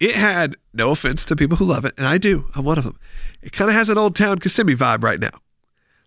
It 0.00 0.14
had 0.14 0.56
no 0.72 0.90
offense 0.90 1.24
to 1.26 1.36
people 1.36 1.56
who 1.56 1.64
love 1.66 1.84
it, 1.84 1.94
and 1.98 2.06
I 2.06 2.18
do. 2.18 2.46
I'm 2.54 2.64
one 2.64 2.78
of 2.78 2.84
them. 2.84 2.98
It 3.42 3.52
kind 3.52 3.68
of 3.70 3.76
has 3.76 3.88
an 3.90 3.98
old 3.98 4.16
town 4.16 4.38
Kissimmee 4.38 4.74
vibe 4.74 5.02
right 5.02 5.20
now. 5.20 5.40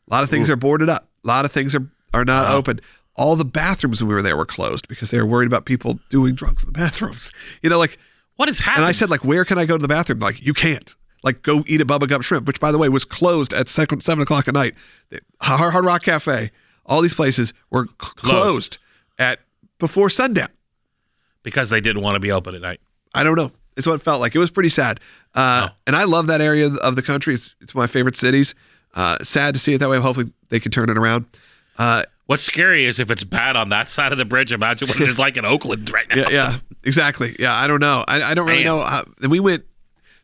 A 0.09 0.13
lot 0.13 0.23
of 0.23 0.29
things 0.29 0.49
Ooh. 0.49 0.53
are 0.53 0.57
boarded 0.57 0.89
up. 0.89 1.07
A 1.23 1.27
lot 1.27 1.45
of 1.45 1.51
things 1.51 1.75
are 1.75 1.87
are 2.13 2.23
not 2.25 2.45
Wow. 2.49 2.55
open. 2.57 2.79
All 3.15 3.35
the 3.35 3.45
bathrooms 3.45 4.01
when 4.01 4.07
we 4.09 4.15
were 4.15 4.21
there 4.21 4.37
were 4.37 4.45
closed 4.45 4.87
because 4.87 5.11
they 5.11 5.19
were 5.19 5.25
worried 5.25 5.47
about 5.47 5.65
people 5.65 5.99
doing 6.09 6.35
drugs 6.35 6.63
in 6.63 6.67
the 6.71 6.73
bathrooms. 6.79 7.31
You 7.63 7.69
know, 7.69 7.79
like, 7.79 7.97
What 8.37 8.47
is 8.49 8.59
happening? 8.61 8.83
and 8.83 8.89
I 8.89 8.91
said, 8.93 9.09
like, 9.09 9.23
where 9.25 9.43
can 9.43 9.57
I 9.57 9.65
go 9.65 9.75
to 9.77 9.81
the 9.81 9.87
bathroom? 9.87 10.19
Like, 10.19 10.45
you 10.45 10.53
can't. 10.53 10.95
Like, 11.23 11.41
go 11.41 11.63
eat 11.67 11.81
a 11.81 11.85
Bubba 11.85 12.07
Gump 12.07 12.23
shrimp, 12.23 12.45
which 12.47 12.59
by 12.59 12.71
the 12.71 12.77
way 12.77 12.87
was 12.89 13.03
closed 13.03 13.51
at 13.53 13.67
second, 13.67 14.01
seven 14.03 14.21
o'clock 14.21 14.47
at 14.47 14.53
night. 14.53 14.75
Hard, 15.41 15.73
Hard 15.73 15.83
Rock 15.85 16.03
Cafe, 16.03 16.51
all 16.85 17.01
these 17.01 17.15
places 17.15 17.53
were 17.71 17.87
c- 17.87 17.91
closed 18.15 18.77
at 19.19 19.39
before 19.79 20.09
sundown. 20.09 20.49
because 21.43 21.69
they 21.69 21.81
didn't 21.81 22.01
want 22.01 22.15
to 22.15 22.19
be 22.19 22.31
open 22.31 22.53
at 22.55 22.61
night. 22.61 22.79
I 23.13 23.23
don't 23.23 23.35
know. 23.35 23.51
It's 23.75 23.87
what 23.87 23.93
it 23.93 24.01
felt 24.01 24.19
like. 24.21 24.35
It 24.35 24.39
was 24.39 24.51
pretty 24.51 24.69
sad. 24.69 24.99
Uh, 25.33 25.67
Oh. 25.69 25.73
And 25.87 25.95
I 25.95 26.03
love 26.03 26.27
that 26.27 26.41
area 26.41 26.67
of 26.67 26.95
the 26.95 27.01
country. 27.01 27.33
It's, 27.33 27.55
it's 27.61 27.73
one 27.75 27.83
of 27.83 27.89
my 27.89 27.91
favorite 27.91 28.15
cities. 28.15 28.53
Uh, 28.93 29.17
sad 29.23 29.53
to 29.53 29.59
see 29.59 29.73
it 29.73 29.77
that 29.79 29.89
way. 29.89 29.99
Hopefully 29.99 30.31
they 30.49 30.59
can 30.59 30.71
turn 30.71 30.89
it 30.89 30.97
around. 30.97 31.25
Uh, 31.77 32.03
What's 32.25 32.43
scary 32.43 32.83
is 32.85 32.99
if 32.99 33.09
it's 33.09 33.23
bad 33.23 33.55
on 33.55 33.69
that 33.69 33.87
side 33.87 34.11
of 34.11 34.17
the 34.17 34.25
bridge. 34.25 34.51
Imagine 34.51 34.89
what 34.89 34.99
it 34.99 35.07
is 35.07 35.17
like 35.25 35.37
in 35.37 35.45
Oakland 35.45 35.89
right 35.91 36.07
now. 36.09 36.15
yeah, 36.15 36.29
yeah, 36.29 36.57
exactly. 36.83 37.35
Yeah, 37.39 37.53
I 37.55 37.67
don't 37.67 37.79
know. 37.79 38.03
I, 38.07 38.21
I 38.21 38.33
don't 38.33 38.45
really 38.47 38.63
Man. 38.65 38.77
know. 38.77 38.81
How, 38.81 39.03
and 39.21 39.31
we 39.31 39.39
went, 39.39 39.63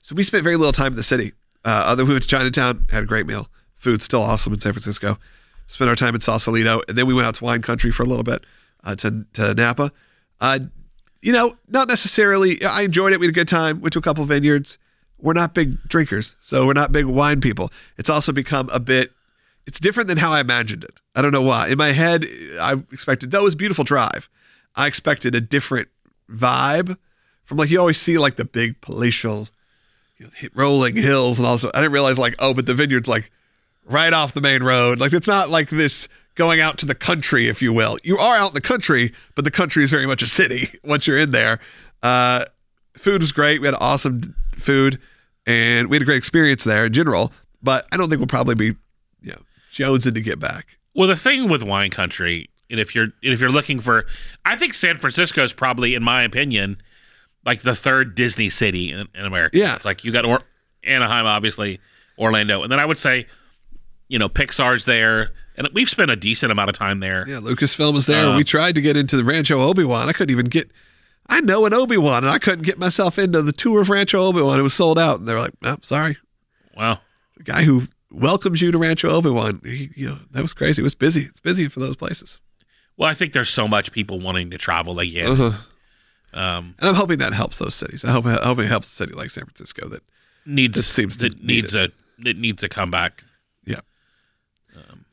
so 0.02 0.14
we 0.16 0.24
spent 0.24 0.44
very 0.44 0.58
little 0.58 0.74
time 0.74 0.88
in 0.94 0.96
the 0.98 1.04
city. 1.04 1.32
Uh, 1.64 1.70
other 1.86 2.04
we 2.04 2.12
went 2.12 2.24
to 2.24 2.28
Chinatown, 2.28 2.86
had 2.92 3.04
a 3.04 3.06
great 3.06 3.26
meal. 3.26 3.48
Food's 3.76 4.04
still 4.04 4.22
awesome 4.22 4.52
in 4.54 4.60
San 4.60 4.74
Francisco. 4.74 5.18
Spent 5.68 5.88
our 5.90 5.96
time 5.96 6.14
in 6.14 6.20
Sausalito, 6.20 6.82
and 6.90 6.98
then 6.98 7.08
we 7.08 7.14
went 7.14 7.26
out 7.26 7.36
to 7.36 7.44
wine 7.46 7.62
country 7.62 7.90
for 7.92 8.04
a 8.04 8.06
little 8.06 8.24
bit 8.24 8.44
uh, 8.84 8.96
to 8.96 9.26
to 9.34 9.54
Napa. 9.54 9.92
Uh, 10.42 10.60
you 11.22 11.32
know, 11.32 11.54
not 11.70 11.88
necessarily. 11.88 12.58
I 12.66 12.82
enjoyed 12.82 13.14
it. 13.14 13.20
We 13.22 13.28
had 13.28 13.34
a 13.34 13.40
good 13.40 13.48
time. 13.48 13.80
Went 13.80 13.94
to 13.94 14.00
a 14.00 14.02
couple 14.02 14.26
vineyards. 14.26 14.78
We're 15.20 15.34
not 15.34 15.54
big 15.54 15.82
drinkers, 15.88 16.36
so 16.40 16.66
we're 16.66 16.74
not 16.74 16.92
big 16.92 17.06
wine 17.06 17.42
people. 17.42 17.72
It's 17.98 18.10
also 18.10 18.32
become 18.32 18.70
a 18.74 18.80
bit. 18.80 19.12
It's 19.66 19.80
different 19.80 20.10
than 20.10 20.18
how 20.18 20.32
I 20.32 20.42
imagined 20.42 20.84
it. 20.84 21.02
I 21.16 21.22
don't 21.22 21.32
know 21.32 21.42
why. 21.42 21.70
In 21.70 21.78
my 21.78 21.92
head, 21.94 22.26
I 22.60 22.74
expected 22.92 23.32
that 23.32 23.42
was 23.42 23.56
beautiful 23.56 23.84
drive. 23.86 24.30
I 24.76 24.88
expected 24.88 25.36
a 25.36 25.42
different 25.42 25.88
vibe 26.30 26.98
from 27.44 27.58
like 27.58 27.70
you 27.70 27.80
always 27.80 27.98
see 27.98 28.18
like 28.18 28.36
the 28.36 28.46
big 28.46 28.82
palatial, 28.82 29.48
you 30.18 30.26
know, 30.26 30.50
rolling 30.54 30.96
hills 30.96 31.40
and 31.40 31.48
also 31.48 31.70
I 31.74 31.80
didn't 31.80 31.94
realize 31.94 32.20
like 32.20 32.36
oh, 32.40 32.54
but 32.54 32.66
the 32.66 32.74
vineyard's 32.74 33.08
like 33.08 33.32
right 33.86 34.12
off 34.12 34.34
the 34.34 34.42
main 34.42 34.64
road. 34.64 35.00
Like 35.00 35.14
it's 35.14 35.28
not 35.28 35.50
like 35.50 35.70
this 35.70 36.08
going 36.36 36.60
out 36.60 36.78
to 36.80 36.86
the 36.86 36.96
country, 36.96 37.48
if 37.48 37.62
you 37.62 37.74
will. 37.74 37.98
You 38.04 38.18
are 38.18 38.36
out 38.38 38.50
in 38.50 38.54
the 38.54 38.62
country, 38.62 39.14
but 39.36 39.46
the 39.46 39.52
country 39.52 39.84
is 39.84 39.92
very 39.92 40.06
much 40.06 40.22
a 40.22 40.28
city 40.28 40.68
once 40.84 41.08
you're 41.08 41.20
in 41.20 41.32
there. 41.32 41.60
Uh, 42.02 42.46
food 42.96 43.22
was 43.22 43.32
great. 43.32 43.62
We 43.62 43.68
had 43.68 43.76
awesome 43.80 44.36
food, 44.56 45.00
and 45.46 45.90
we 45.90 45.96
had 45.96 46.02
a 46.02 46.06
great 46.06 46.18
experience 46.18 46.64
there 46.64 46.86
in 46.86 46.94
general. 46.94 47.32
But 47.62 47.86
I 47.92 47.98
don't 47.98 48.10
think 48.10 48.20
we'll 48.20 48.28
probably 48.28 48.56
be, 48.56 48.76
you 49.22 49.32
know, 49.32 49.42
jonesing 49.72 50.14
to 50.16 50.22
get 50.22 50.40
back. 50.40 50.68
Well, 50.94 51.08
the 51.08 51.16
thing 51.16 51.50
with 51.50 51.64
wine 51.64 51.90
country, 51.90 52.50
and 52.70 52.80
if 52.80 52.94
you're 52.94 53.06
and 53.06 53.34
if 53.34 53.40
you're 53.40 53.50
looking 53.52 53.80
for, 53.80 54.06
I 54.46 54.56
think 54.58 54.74
San 54.74 54.98
Francisco 54.98 55.44
is 55.44 55.54
probably, 55.54 55.96
in 55.96 56.04
my 56.04 56.24
opinion, 56.24 56.78
like 57.46 57.62
the 57.62 57.76
third 57.76 58.16
Disney 58.16 58.50
city 58.50 58.92
in, 58.92 59.08
in 59.16 59.26
America. 59.26 59.58
Yeah. 59.58 59.76
it's 59.76 59.86
like 59.86 60.04
you 60.04 60.12
got 60.12 60.26
or- 60.26 60.44
Anaheim, 60.84 61.26
obviously, 61.26 61.80
Orlando, 62.18 62.62
and 62.64 62.72
then 62.72 62.80
I 62.80 62.86
would 62.86 62.98
say, 62.98 63.26
you 64.10 64.20
know, 64.20 64.28
Pixar's 64.30 64.84
there, 64.86 65.32
and 65.56 65.68
we've 65.74 65.90
spent 65.90 66.12
a 66.12 66.16
decent 66.18 66.52
amount 66.52 66.70
of 66.70 66.78
time 66.78 67.00
there. 67.00 67.26
Yeah, 67.28 67.38
Lucasfilm 67.38 67.96
is 67.96 68.06
there. 68.06 68.28
Uh, 68.28 68.36
we 68.38 68.44
tried 68.44 68.76
to 68.76 68.82
get 68.82 68.98
into 68.98 69.16
the 69.16 69.24
Rancho 69.24 69.60
Obi 69.62 69.84
Wan. 69.86 70.10
I 70.10 70.12
couldn't 70.12 70.32
even 70.32 70.46
get. 70.48 70.70
I 71.28 71.42
know 71.42 71.66
an 71.66 71.74
Obi 71.74 71.98
Wan, 71.98 72.24
and 72.24 72.32
I 72.32 72.38
couldn't 72.38 72.64
get 72.66 72.78
myself 72.78 73.18
into 73.18 73.42
the 73.42 73.52
tour 73.52 73.82
of 73.82 73.90
Rancho 73.90 74.20
Obi 74.22 74.42
Wan. 74.42 74.60
It 74.60 74.64
was 74.64 74.74
sold 74.74 75.00
out, 75.00 75.20
and 75.20 75.28
they're 75.28 75.40
like, 75.40 75.54
"Oh, 75.64 75.78
sorry." 75.82 76.18
Wow. 76.76 77.00
The 77.38 77.44
guy 77.44 77.64
who 77.64 77.84
welcomes 78.12 78.62
you 78.62 78.72
to 78.72 78.78
Rancho 78.78 79.10
Obi 79.10 79.30
Wan, 79.30 79.62
you 79.64 80.08
know, 80.08 80.20
that 80.32 80.42
was 80.42 80.54
crazy. 80.54 80.82
It 80.82 80.84
was 80.84 80.96
busy. 80.96 81.22
It's 81.22 81.40
busy 81.40 81.68
for 81.68 81.80
those 81.80 81.96
places. 81.96 82.40
Well, 82.98 83.10
I 83.10 83.14
think 83.14 83.34
there's 83.34 83.50
so 83.50 83.68
much 83.68 83.92
people 83.92 84.20
wanting 84.20 84.52
to 84.52 84.58
travel 84.58 85.00
again. 85.00 85.30
Uh-huh. 85.32 85.58
Um, 86.40 86.76
And 86.80 86.90
I'm 86.90 86.96
hoping 86.96 87.20
that 87.20 87.34
helps 87.34 87.60
those 87.60 87.74
cities. 87.76 88.04
I 88.06 88.12
hope 88.12 88.26
I 88.26 88.34
hope 88.44 88.60
it 88.60 88.66
helps 88.68 88.88
a 88.88 88.96
city 88.96 89.14
like 89.14 89.30
San 89.32 89.46
Francisco. 89.46 89.88
That 89.88 90.04
needs 90.46 90.84
seems 90.86 91.16
to 91.18 91.30
that 91.30 91.40
need 91.40 91.48
needs 91.48 91.74
it. 91.74 91.92
a 92.26 92.30
it 92.30 92.38
needs 92.38 92.64
a 92.64 92.70
comeback. 92.70 93.24
yeah, 93.66 93.80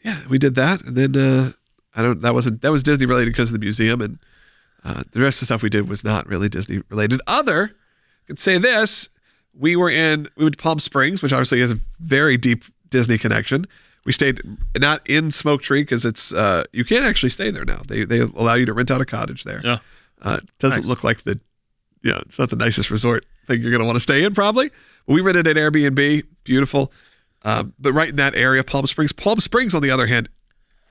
yeah, 0.05 0.21
we 0.29 0.39
did 0.39 0.55
that, 0.55 0.83
and 0.83 0.97
then 0.97 1.17
uh, 1.17 1.53
I 1.95 2.03
don't. 2.03 2.21
That 2.23 2.33
wasn't 2.35 2.63
that 2.63 2.73
was 2.73 2.83
Disney 2.83 3.07
related 3.07 3.33
because 3.33 3.51
of 3.51 3.53
the 3.53 3.59
museum, 3.65 4.01
and 4.01 4.19
uh, 4.85 5.03
the 5.13 5.21
rest 5.21 5.37
of 5.37 5.41
the 5.41 5.47
stuff 5.47 5.63
we 5.63 5.69
did 5.71 5.89
was 5.89 6.05
not 6.05 6.27
really 6.27 6.49
Disney 6.49 6.83
related. 6.89 7.21
Other, 7.27 7.73
I 7.73 8.27
could 8.27 8.39
say 8.39 8.59
this: 8.59 9.09
we 9.59 9.77
were 9.77 9.91
in 9.91 10.29
we 10.37 10.45
went 10.45 10.57
to 10.57 10.63
Palm 10.63 10.79
Springs, 10.79 11.23
which 11.23 11.33
obviously 11.33 11.61
has 11.61 11.73
a 11.73 11.79
very 12.01 12.37
deep 12.37 12.65
Disney 12.89 13.19
connection. 13.19 13.67
We 14.07 14.13
stayed 14.13 14.41
not 14.79 15.07
in 15.09 15.31
Smoke 15.31 15.61
Tree 15.63 15.83
because 15.83 16.05
it's 16.05 16.33
uh, 16.33 16.65
you 16.73 16.85
can't 16.85 17.05
actually 17.05 17.29
stay 17.31 17.51
there 17.51 17.65
now. 17.65 17.83
They 17.87 18.05
they 18.05 18.21
allow 18.21 18.55
you 18.55 18.67
to 18.67 18.73
rent 18.73 18.91
out 18.91 19.01
a 19.01 19.05
cottage 19.07 19.45
there. 19.45 19.61
Yeah. 19.63 19.79
Uh, 20.23 20.39
it 20.43 20.49
doesn't 20.59 20.81
Nice. 20.83 20.89
look 20.89 21.05
like 21.05 21.23
the, 21.25 21.41
yeah, 22.03 22.19
it's 22.27 22.39
not 22.39 22.51
the 22.51 22.57
nicest 22.57 22.91
resort 22.91 23.25
thing 23.47 23.61
you're 23.63 23.71
going 23.71 23.81
to 23.81 23.87
want 23.87 23.97
to 23.97 24.01
stay 24.01 24.23
in 24.25 24.35
probably. 24.35 24.71
But 25.07 25.15
we 25.15 25.21
rented 25.23 25.47
an 25.47 25.57
Airbnb, 25.57 26.25
beautiful. 26.45 26.93
Um, 27.43 27.73
but 27.79 27.93
right 27.93 28.11
in 28.11 28.17
that 28.17 28.35
area, 28.35 28.63
Palm 28.63 28.87
Springs. 28.87 29.13
Palm 29.13 29.41
Springs, 29.41 29.75
on 29.75 29.81
the 29.81 29.91
other 29.91 30.07
hand, 30.07 30.29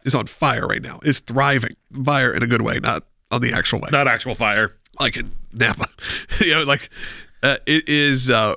is 0.03 0.15
on 0.15 0.25
fire 0.25 0.65
right 0.67 0.81
now. 0.81 0.99
It's 1.03 1.19
thriving, 1.19 1.75
fire 2.03 2.33
in 2.33 2.41
a 2.41 2.47
good 2.47 2.63
way, 2.63 2.79
not 2.79 3.03
on 3.31 3.41
the 3.41 3.53
actual 3.53 3.79
way, 3.79 3.89
Not 3.91 4.07
actual 4.07 4.35
fire. 4.35 4.75
like 4.99 5.17
in 5.17 5.31
Napa. 5.53 5.87
you 6.41 6.53
know, 6.55 6.63
like 6.63 6.89
uh, 7.43 7.57
it 7.65 7.87
is 7.87 8.29
uh, 8.29 8.55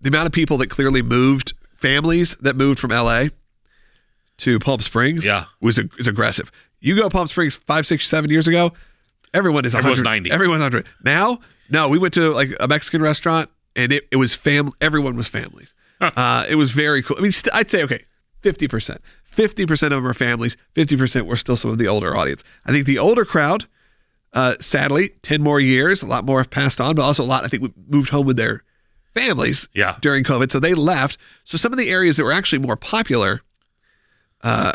the 0.00 0.08
amount 0.08 0.26
of 0.26 0.32
people 0.32 0.58
that 0.58 0.68
clearly 0.70 1.02
moved, 1.02 1.54
families 1.74 2.36
that 2.36 2.56
moved 2.56 2.78
from 2.78 2.90
LA 2.90 3.26
to 4.38 4.58
Palm 4.58 4.80
Springs, 4.80 5.24
Yeah. 5.24 5.44
was 5.60 5.78
is 5.78 6.08
aggressive. 6.08 6.50
You 6.80 6.96
go 6.96 7.02
to 7.02 7.10
Palm 7.10 7.26
Springs 7.28 7.56
five, 7.56 7.86
six, 7.86 8.06
seven 8.06 8.30
years 8.30 8.46
ago, 8.48 8.72
everyone 9.32 9.64
is 9.64 9.74
Everyone's 9.74 10.00
100. 10.00 10.04
90. 10.24 10.30
Everyone's 10.32 10.60
100. 10.62 10.86
Now, 11.04 11.38
no, 11.70 11.88
we 11.88 11.98
went 11.98 12.14
to 12.14 12.30
like 12.30 12.50
a 12.60 12.68
Mexican 12.68 13.00
restaurant 13.02 13.48
and 13.76 13.92
it, 13.92 14.06
it 14.10 14.16
was 14.16 14.34
fam. 14.34 14.70
Everyone 14.80 15.16
was 15.16 15.28
families. 15.28 15.74
Uh, 16.00 16.44
it 16.50 16.56
was 16.56 16.70
very 16.72 17.00
cool. 17.02 17.16
I 17.18 17.22
mean, 17.22 17.32
st- 17.32 17.54
I'd 17.54 17.70
say, 17.70 17.82
okay, 17.84 18.00
50%. 18.42 18.98
50% 19.34 19.82
of 19.84 19.90
them 19.90 20.06
are 20.06 20.12
families. 20.12 20.56
50% 20.74 21.22
were 21.22 21.36
still 21.36 21.56
some 21.56 21.70
of 21.70 21.78
the 21.78 21.88
older 21.88 22.14
audience. 22.14 22.44
I 22.66 22.72
think 22.72 22.84
the 22.84 22.98
older 22.98 23.24
crowd, 23.24 23.64
uh, 24.34 24.54
sadly, 24.60 25.10
10 25.22 25.40
more 25.42 25.60
years, 25.60 26.02
a 26.02 26.06
lot 26.06 26.24
more 26.24 26.38
have 26.40 26.50
passed 26.50 26.80
on, 26.80 26.94
but 26.94 27.02
also 27.02 27.22
a 27.22 27.26
lot, 27.26 27.44
I 27.44 27.48
think, 27.48 27.62
we 27.62 27.72
moved 27.88 28.10
home 28.10 28.26
with 28.26 28.36
their 28.36 28.62
families 29.14 29.68
Yeah. 29.72 29.96
during 30.00 30.24
COVID. 30.24 30.50
So 30.50 30.58
they 30.60 30.74
left. 30.74 31.16
So 31.44 31.56
some 31.56 31.72
of 31.72 31.78
the 31.78 31.88
areas 31.88 32.16
that 32.16 32.24
were 32.24 32.32
actually 32.32 32.58
more 32.58 32.76
popular 32.76 33.42
uh, 34.42 34.72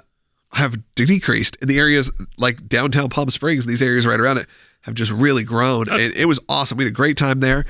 have 0.54 0.78
decreased. 0.96 1.58
And 1.62 1.70
the 1.70 1.78
areas 1.78 2.12
like 2.38 2.68
downtown 2.68 3.10
Palm 3.10 3.30
Springs 3.30 3.66
these 3.66 3.82
areas 3.82 4.06
right 4.08 4.20
around 4.20 4.38
it 4.38 4.48
have 4.82 4.96
just 4.96 5.12
really 5.12 5.44
grown. 5.44 5.90
and 5.92 6.00
it 6.14 6.26
was 6.26 6.40
awesome. 6.50 6.78
We 6.78 6.86
had 6.86 6.92
a 6.92 6.96
great 6.96 7.18
time 7.18 7.40
there. 7.42 7.66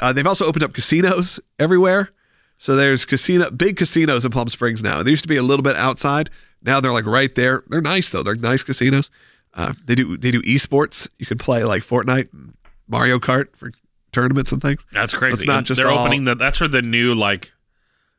Uh, 0.00 0.12
they've 0.12 0.26
also 0.26 0.44
opened 0.46 0.62
up 0.64 0.72
casinos 0.72 1.40
everywhere. 1.58 2.10
So 2.56 2.76
there's 2.76 3.04
casino, 3.04 3.50
big 3.50 3.76
casinos 3.76 4.24
in 4.24 4.30
Palm 4.30 4.48
Springs 4.48 4.82
now. 4.82 5.02
They 5.02 5.10
used 5.10 5.24
to 5.24 5.28
be 5.28 5.36
a 5.36 5.42
little 5.42 5.64
bit 5.64 5.74
outside. 5.74 6.30
Now 6.62 6.80
they're 6.80 6.92
like 6.92 7.06
right 7.06 7.34
there. 7.34 7.64
They're 7.66 7.80
nice 7.80 8.10
though. 8.10 8.22
They're 8.22 8.36
nice 8.36 8.62
casinos. 8.62 9.10
Uh, 9.54 9.72
they 9.84 9.94
do 9.94 10.16
they 10.16 10.30
do 10.30 10.40
esports. 10.42 11.08
You 11.18 11.26
can 11.26 11.38
play 11.38 11.64
like 11.64 11.82
Fortnite 11.82 12.32
and 12.32 12.54
Mario 12.88 13.18
Kart 13.18 13.54
for 13.56 13.70
tournaments 14.12 14.52
and 14.52 14.60
things. 14.62 14.84
That's 14.92 15.14
crazy. 15.14 15.34
It's 15.34 15.46
not 15.46 15.58
And 15.58 15.66
just 15.66 15.78
they're 15.80 15.90
all- 15.90 16.00
opening 16.00 16.24
the. 16.24 16.34
That's 16.34 16.60
where 16.60 16.68
the 16.68 16.82
new 16.82 17.14
like 17.14 17.52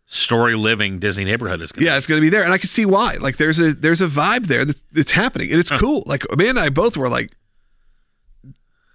story 0.05 0.55
living 0.55 0.99
Disney 0.99 1.23
neighborhood 1.25 1.61
is. 1.61 1.71
Gonna 1.71 1.85
Yeah, 1.87 1.97
it's 1.97 2.05
going 2.07 2.19
to 2.19 2.21
be 2.21 2.29
there, 2.29 2.43
and 2.43 2.51
I 2.53 2.57
can 2.57 2.67
see 2.67 2.85
why. 2.85 3.15
Like, 3.19 3.37
there's 3.37 3.59
a 3.59 3.73
there's 3.73 4.01
a 4.01 4.07
vibe 4.07 4.47
there 4.47 4.65
that's, 4.65 4.83
that's 4.91 5.11
happening, 5.13 5.49
and 5.49 5.59
it's 5.59 5.71
cool. 5.71 6.03
Like, 6.05 6.23
Amanda 6.31 6.49
and 6.49 6.59
I 6.59 6.69
both 6.69 6.97
were 6.97 7.09
like, 7.09 7.31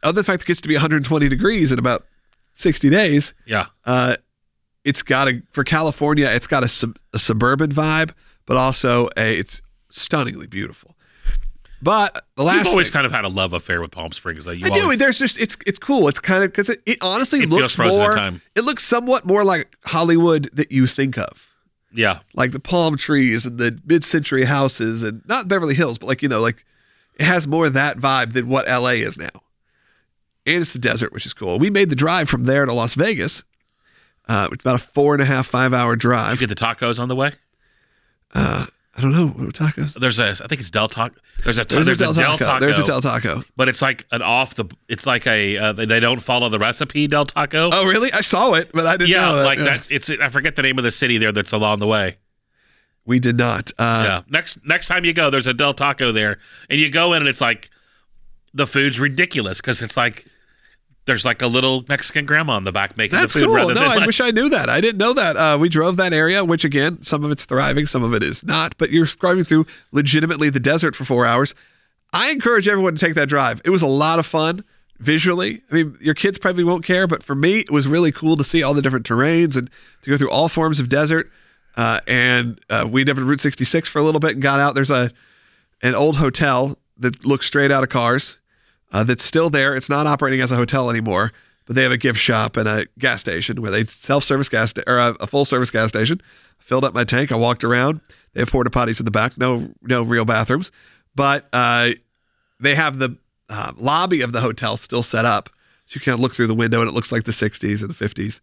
other 0.03 0.12
than 0.12 0.14
the 0.16 0.24
fact 0.24 0.43
it 0.43 0.47
gets 0.47 0.61
to 0.61 0.68
be 0.68 0.74
120 0.74 1.28
degrees 1.28 1.72
in 1.72 1.78
about 1.78 2.05
60 2.55 2.89
days. 2.91 3.34
Yeah. 3.47 3.66
uh, 3.84 4.14
it's 4.84 5.03
got 5.03 5.28
a 5.28 5.43
for 5.51 5.64
California, 5.64 6.28
it's 6.30 6.47
got 6.47 6.62
a, 6.64 6.68
sub, 6.68 6.99
a 7.12 7.18
suburban 7.18 7.70
vibe, 7.70 8.12
but 8.47 8.57
also 8.57 9.09
a 9.16 9.36
it's 9.39 9.61
stunningly 9.91 10.47
beautiful. 10.47 10.95
But 11.81 12.20
the 12.35 12.43
last 12.43 12.59
You've 12.59 12.66
always 12.68 12.89
thing- 12.89 12.95
kind 12.95 13.07
of 13.07 13.12
had 13.12 13.24
a 13.24 13.29
love 13.29 13.53
affair 13.53 13.81
with 13.81 13.93
Palm 13.93 14.11
Springs, 14.12 14.45
though. 14.45 14.51
You 14.51 14.66
I 14.66 14.70
do. 14.70 14.97
There's 14.97 15.18
just 15.18 15.41
it's 15.41 15.57
it's 15.66 15.79
cool. 15.79 16.09
It's 16.09 16.18
kind 16.18 16.43
of 16.43 16.51
because 16.51 16.68
it, 16.70 16.81
it 16.87 16.99
honestly 17.03 17.41
It 17.41 17.49
looks 17.49 17.79
more. 17.79 18.12
It 18.57 18.62
looks 18.64 18.85
somewhat 18.85 19.24
more 19.24 19.45
like 19.45 19.76
Hollywood 19.87 20.49
that 20.55 20.72
you 20.72 20.87
think 20.89 21.16
of 21.16 21.55
Yeah. 21.93 22.18
like 22.35 22.51
the 22.51 22.59
palm 22.61 22.97
trees 22.97 23.47
and 23.47 23.59
the 23.59 23.79
mid-century 23.87 24.45
houses 24.45 25.03
and 25.05 25.22
not 25.26 25.47
Beverly 25.47 25.74
Hills, 25.76 25.99
but 25.99 26.07
like 26.09 26.20
you 26.22 26.29
know, 26.29 26.41
like 26.41 26.64
it 27.14 27.24
has 27.24 27.47
more 27.47 27.66
of 27.66 27.74
that 27.74 27.99
vibe 27.99 28.33
than 28.33 28.49
what 28.49 28.66
LA 28.66 28.91
is 29.07 29.16
now. 29.16 29.43
And 30.47 30.62
it's 30.62 30.72
the 30.72 30.79
desert, 30.81 31.12
which 31.12 31.26
is 31.26 31.35
cool. 31.35 31.59
We 31.61 31.70
made 31.70 31.91
the 31.91 31.97
drive 31.97 32.29
from 32.29 32.45
there 32.45 32.64
to 32.66 32.72
Las 32.72 32.95
Vegas 32.95 33.45
Uh, 34.29 34.49
it's 34.53 34.62
about 34.64 34.76
a 34.76 34.79
four 34.85 35.14
and 35.14 35.22
a 35.22 35.26
half, 35.26 35.47
five 35.47 35.72
hour 35.72 35.95
Did 35.95 36.01
drive. 36.01 36.41
you 36.41 36.47
get 36.49 36.59
the 36.59 36.64
tacos 36.64 36.99
on 36.99 37.07
the 37.09 37.14
way? 37.16 37.33
Uh, 38.35 38.66
I 38.99 39.01
don't 39.01 39.12
know 39.12 39.28
what 39.28 39.55
tacos. 39.55 39.94
There's 39.94 40.18
a, 40.18 40.30
I 40.30 40.34
think 40.34 40.61
it's 40.61 40.70
Del 40.72 40.88
Taco. 40.88 41.14
There's 41.44 41.59
a, 41.59 41.64
There's, 41.64 41.86
there's 41.86 42.01
a 42.01 42.05
Del 42.05 42.14
Taco. 42.14 42.44
Taco. 42.44 42.61
There's 42.61 42.78
a 42.78 42.82
Del 42.82 43.01
Taco. 43.01 43.44
but 43.57 43.68
it's 43.68 43.80
like 43.80 44.05
an 44.11 44.22
off 44.22 44.57
the. 44.57 44.64
It's 44.88 45.07
like 45.07 45.24
a. 45.28 45.57
Uh, 45.57 45.72
they 45.72 45.86
they 45.86 46.01
don't 46.01 46.20
follow 46.20 46.49
the 46.49 46.59
recipe 46.59 47.07
Del 47.07 47.24
Taco. 47.26 47.70
Oh, 47.72 47.86
really? 47.86 48.12
I 48.12 48.22
saw 48.22 48.55
it, 48.55 48.70
but 48.72 48.86
I 48.86 48.96
didn't 48.96 49.11
yeah, 49.11 49.20
know 49.20 49.36
that. 49.36 49.44
like 49.44 49.59
Yeah. 49.59 49.64
that. 49.64 49.86
It's 49.90 50.11
I 50.11 50.28
forget 50.30 50.57
the 50.57 50.62
name 50.62 50.78
of 50.78 50.84
the 50.84 50.90
city 50.90 51.16
there 51.16 51.30
that's 51.30 51.53
along 51.53 51.78
the 51.78 51.86
way. 51.86 52.16
We 53.07 53.20
did 53.20 53.38
not. 53.38 53.70
Uh, 53.78 54.05
yeah. 54.07 54.22
Next 54.28 54.59
next 54.66 54.88
time 54.88 55.05
you 55.05 55.12
go, 55.14 55.30
there's 55.30 55.46
a 55.46 55.55
Del 55.55 55.74
Taco 55.74 56.11
there, 56.11 56.38
and 56.68 56.80
you 56.80 56.90
go 56.90 57.12
in 57.12 57.22
and 57.22 57.28
it's 57.28 57.40
like 57.40 57.70
the 58.53 58.66
food's 58.66 58.99
ridiculous 58.99 59.61
because 59.61 59.80
it's 59.80 59.96
like 59.96 60.26
there's 61.09 61.24
like 61.24 61.42
a 61.42 61.48
little 61.48 61.84
Mexican 61.88 62.24
grandma 62.24 62.52
on 62.52 62.62
the 62.62 62.70
back 62.70 62.96
making 62.96 63.18
That's 63.18 63.32
the 63.32 63.40
food 63.40 63.46
cool. 63.46 63.56
rather 63.56 63.74
No, 63.74 63.82
I 63.82 63.96
like, 63.96 64.06
wish 64.06 64.20
I 64.20 64.30
knew 64.30 64.48
that. 64.50 64.68
I 64.68 64.80
didn't 64.80 64.98
know 64.98 65.12
that. 65.14 65.36
Uh, 65.36 65.59
we 65.59 65.68
drove 65.68 65.96
that 65.96 66.12
area, 66.12 66.44
which 66.44 66.64
again, 66.64 67.02
some 67.02 67.24
of 67.24 67.32
it's 67.32 67.44
thriving, 67.44 67.86
some 67.86 68.04
of 68.04 68.14
it 68.14 68.22
is 68.22 68.44
not. 68.44 68.76
But 68.78 68.90
you're 68.90 69.06
driving 69.06 69.42
through 69.42 69.66
legitimately 69.90 70.50
the 70.50 70.61
desert 70.61 70.94
for 70.94 71.04
four 71.04 71.26
hours. 71.26 71.54
I 72.12 72.30
encourage 72.30 72.68
everyone 72.68 72.94
to 72.94 73.04
take 73.04 73.14
that 73.16 73.28
drive. 73.28 73.61
It 73.64 73.70
was 73.70 73.82
a 73.82 73.86
lot 73.86 74.18
of 74.18 74.26
fun 74.26 74.64
visually. 74.98 75.62
I 75.70 75.74
mean, 75.74 75.96
your 76.00 76.14
kids 76.14 76.38
probably 76.38 76.64
won't 76.64 76.84
care, 76.84 77.06
but 77.06 77.22
for 77.22 77.34
me, 77.34 77.59
it 77.59 77.70
was 77.70 77.88
really 77.88 78.12
cool 78.12 78.36
to 78.36 78.44
see 78.44 78.62
all 78.62 78.74
the 78.74 78.82
different 78.82 79.06
terrains 79.06 79.56
and 79.56 79.68
to 80.02 80.11
go 80.11 80.16
through 80.16 80.30
all 80.30 80.48
forms 80.48 80.78
of 80.80 80.88
desert. 80.88 81.30
Uh, 81.76 82.00
and 82.06 82.61
uh, 82.70 82.88
we 82.90 83.02
ended 83.02 83.16
up 83.16 83.18
in 83.22 83.26
Route 83.26 83.40
66 83.40 83.88
for 83.88 83.98
a 83.98 84.02
little 84.02 84.20
bit 84.20 84.32
and 84.32 84.42
got 84.42 84.61
out. 84.61 84.74
There's 84.74 84.90
a 84.90 85.11
an 85.82 85.94
old 85.94 86.16
hotel 86.16 86.76
that 86.98 87.24
looks 87.24 87.46
straight 87.46 87.70
out 87.70 87.82
of 87.82 87.88
cars 87.88 88.38
uh, 88.93 89.05
that's 89.05 89.24
still 89.24 89.51
there. 89.51 89.74
It's 89.76 89.89
not 89.89 90.07
operating 90.07 90.41
as 90.41 90.53
a 90.53 90.57
hotel 90.57 90.91
anymore, 90.91 91.32
but 91.66 91.76
they 91.76 91.82
have 91.82 91.93
a 91.93 91.99
gift 91.99 92.18
shop 92.18 92.57
and 92.57 92.68
a 92.68 92.86
gas 92.99 93.20
station 93.20 93.61
where 93.61 93.70
they 93.70 93.84
self-service 93.84 94.49
gas 94.49 94.70
sta- 94.70 94.84
or 94.86 94.99
a, 94.99 95.16
a 95.20 95.26
full-service 95.26 95.70
gas 95.70 95.89
station. 95.89 96.20
Filled 96.59 96.84
up 96.84 96.95
my 96.95 97.05
tank. 97.05 97.30
I 97.30 97.36
walked 97.36 97.64
around. 97.64 98.01
They 98.34 98.41
have 98.41 98.51
porta 98.51 98.70
potties 98.70 99.01
in 99.01 99.05
the 99.05 99.11
back. 99.11 99.39
No, 99.39 99.70
no 99.82 100.03
real 100.03 100.24
bathrooms, 100.24 100.72
but 101.14 101.49
uh, 101.53 101.91
they 102.61 102.74
have 102.74 102.99
the 102.99 103.16
uh, 103.49 103.72
lobby 103.76 104.20
of 104.20 104.32
the 104.32 104.41
hotel 104.41 104.76
still 104.76 105.03
set 105.03 105.24
up, 105.24 105.49
so 105.86 105.97
you 105.97 106.01
can 106.01 106.16
look 106.16 106.34
through 106.34 106.47
the 106.49 106.55
window 106.55 106.80
and 106.80 106.91
it 106.91 106.95
looks 106.95 107.12
like 107.12 107.24
the 107.24 107.32
'60s 107.32 107.80
and 107.80 107.91
the 107.91 107.95
'50s. 107.95 108.41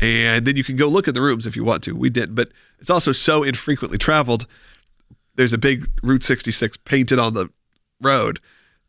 And 0.00 0.46
then 0.46 0.56
you 0.56 0.64
can 0.64 0.76
go 0.76 0.86
look 0.86 1.08
at 1.08 1.14
the 1.14 1.20
rooms 1.20 1.46
if 1.46 1.56
you 1.56 1.64
want 1.64 1.82
to. 1.84 1.96
We 1.96 2.10
didn't, 2.10 2.34
but 2.34 2.50
it's 2.78 2.90
also 2.90 3.12
so 3.12 3.42
infrequently 3.42 3.98
traveled. 3.98 4.46
There's 5.34 5.52
a 5.52 5.58
big 5.58 5.88
Route 6.02 6.22
66 6.22 6.78
painted 6.78 7.18
on 7.18 7.34
the 7.34 7.50
road 8.00 8.40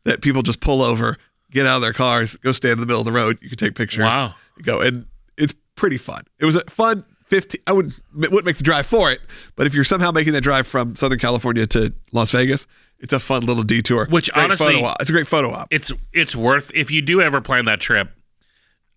that 0.04 0.22
people 0.22 0.42
just 0.42 0.60
pull 0.60 0.82
over, 0.82 1.16
get 1.50 1.66
out 1.66 1.76
of 1.76 1.82
their 1.82 1.92
cars, 1.92 2.36
go 2.38 2.52
stand 2.52 2.74
in 2.74 2.80
the 2.80 2.86
middle 2.86 3.00
of 3.00 3.06
the 3.06 3.12
road. 3.12 3.38
You 3.42 3.48
can 3.48 3.58
take 3.58 3.74
pictures. 3.74 4.04
Wow. 4.04 4.34
Go 4.62 4.80
and 4.80 5.06
it's 5.36 5.54
pretty 5.76 5.98
fun. 5.98 6.22
It 6.38 6.44
was 6.44 6.56
a 6.56 6.64
fun 6.70 7.04
15. 7.26 7.60
I 7.66 7.72
would 7.72 7.92
wouldn't 8.14 8.44
make 8.44 8.56
the 8.56 8.62
drive 8.64 8.86
for 8.86 9.10
it, 9.10 9.20
but 9.56 9.66
if 9.66 9.74
you're 9.74 9.84
somehow 9.84 10.10
making 10.10 10.32
that 10.34 10.42
drive 10.42 10.66
from 10.66 10.96
Southern 10.96 11.18
California 11.18 11.66
to 11.68 11.94
Las 12.12 12.30
Vegas, 12.32 12.66
it's 12.98 13.12
a 13.12 13.20
fun 13.20 13.44
little 13.46 13.62
detour. 13.62 14.06
Which 14.10 14.30
Great 14.32 14.44
honestly- 14.44 14.74
photo 14.74 14.86
op. 14.86 14.96
it's 15.00 15.08
a 15.10 15.12
great 15.12 15.26
photo 15.28 15.50
op. 15.52 15.68
it's 15.70 15.92
it's 16.12 16.34
worth 16.36 16.70
if 16.74 16.90
you 16.90 17.00
do 17.02 17.20
ever 17.22 17.40
plan 17.40 17.64
that 17.66 17.80
trip. 17.80 18.10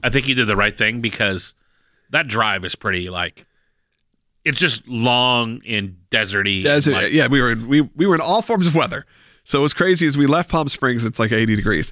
I 0.04 0.10
think 0.10 0.28
you 0.28 0.36
did 0.36 0.48
the 0.48 0.56
right 0.58 0.76
thing 0.78 1.00
because 1.00 1.54
that 2.10 2.28
drive 2.28 2.66
is 2.66 2.76
pretty 2.76 3.10
like 3.10 3.46
it's 4.44 4.60
just 4.60 4.86
long 4.88 5.62
and 5.66 5.96
deserty. 6.12 6.62
Desert, 6.64 6.92
like- 6.94 7.14
yeah, 7.14 7.28
we 7.28 7.42
were 7.42 7.52
in, 7.52 7.68
we 7.68 7.82
we 7.96 8.06
were 8.06 8.16
in 8.16 8.22
all 8.22 8.42
forms 8.42 8.68
of 8.68 8.76
weather. 8.76 9.06
So 9.44 9.62
what's 9.62 9.74
crazy 9.74 10.06
is 10.06 10.18
we 10.18 10.28
left 10.28 10.50
Palm 10.50 10.68
Springs. 10.68 11.06
It's 11.06 11.20
like 11.20 11.32
80 11.32 11.56
degrees, 11.56 11.92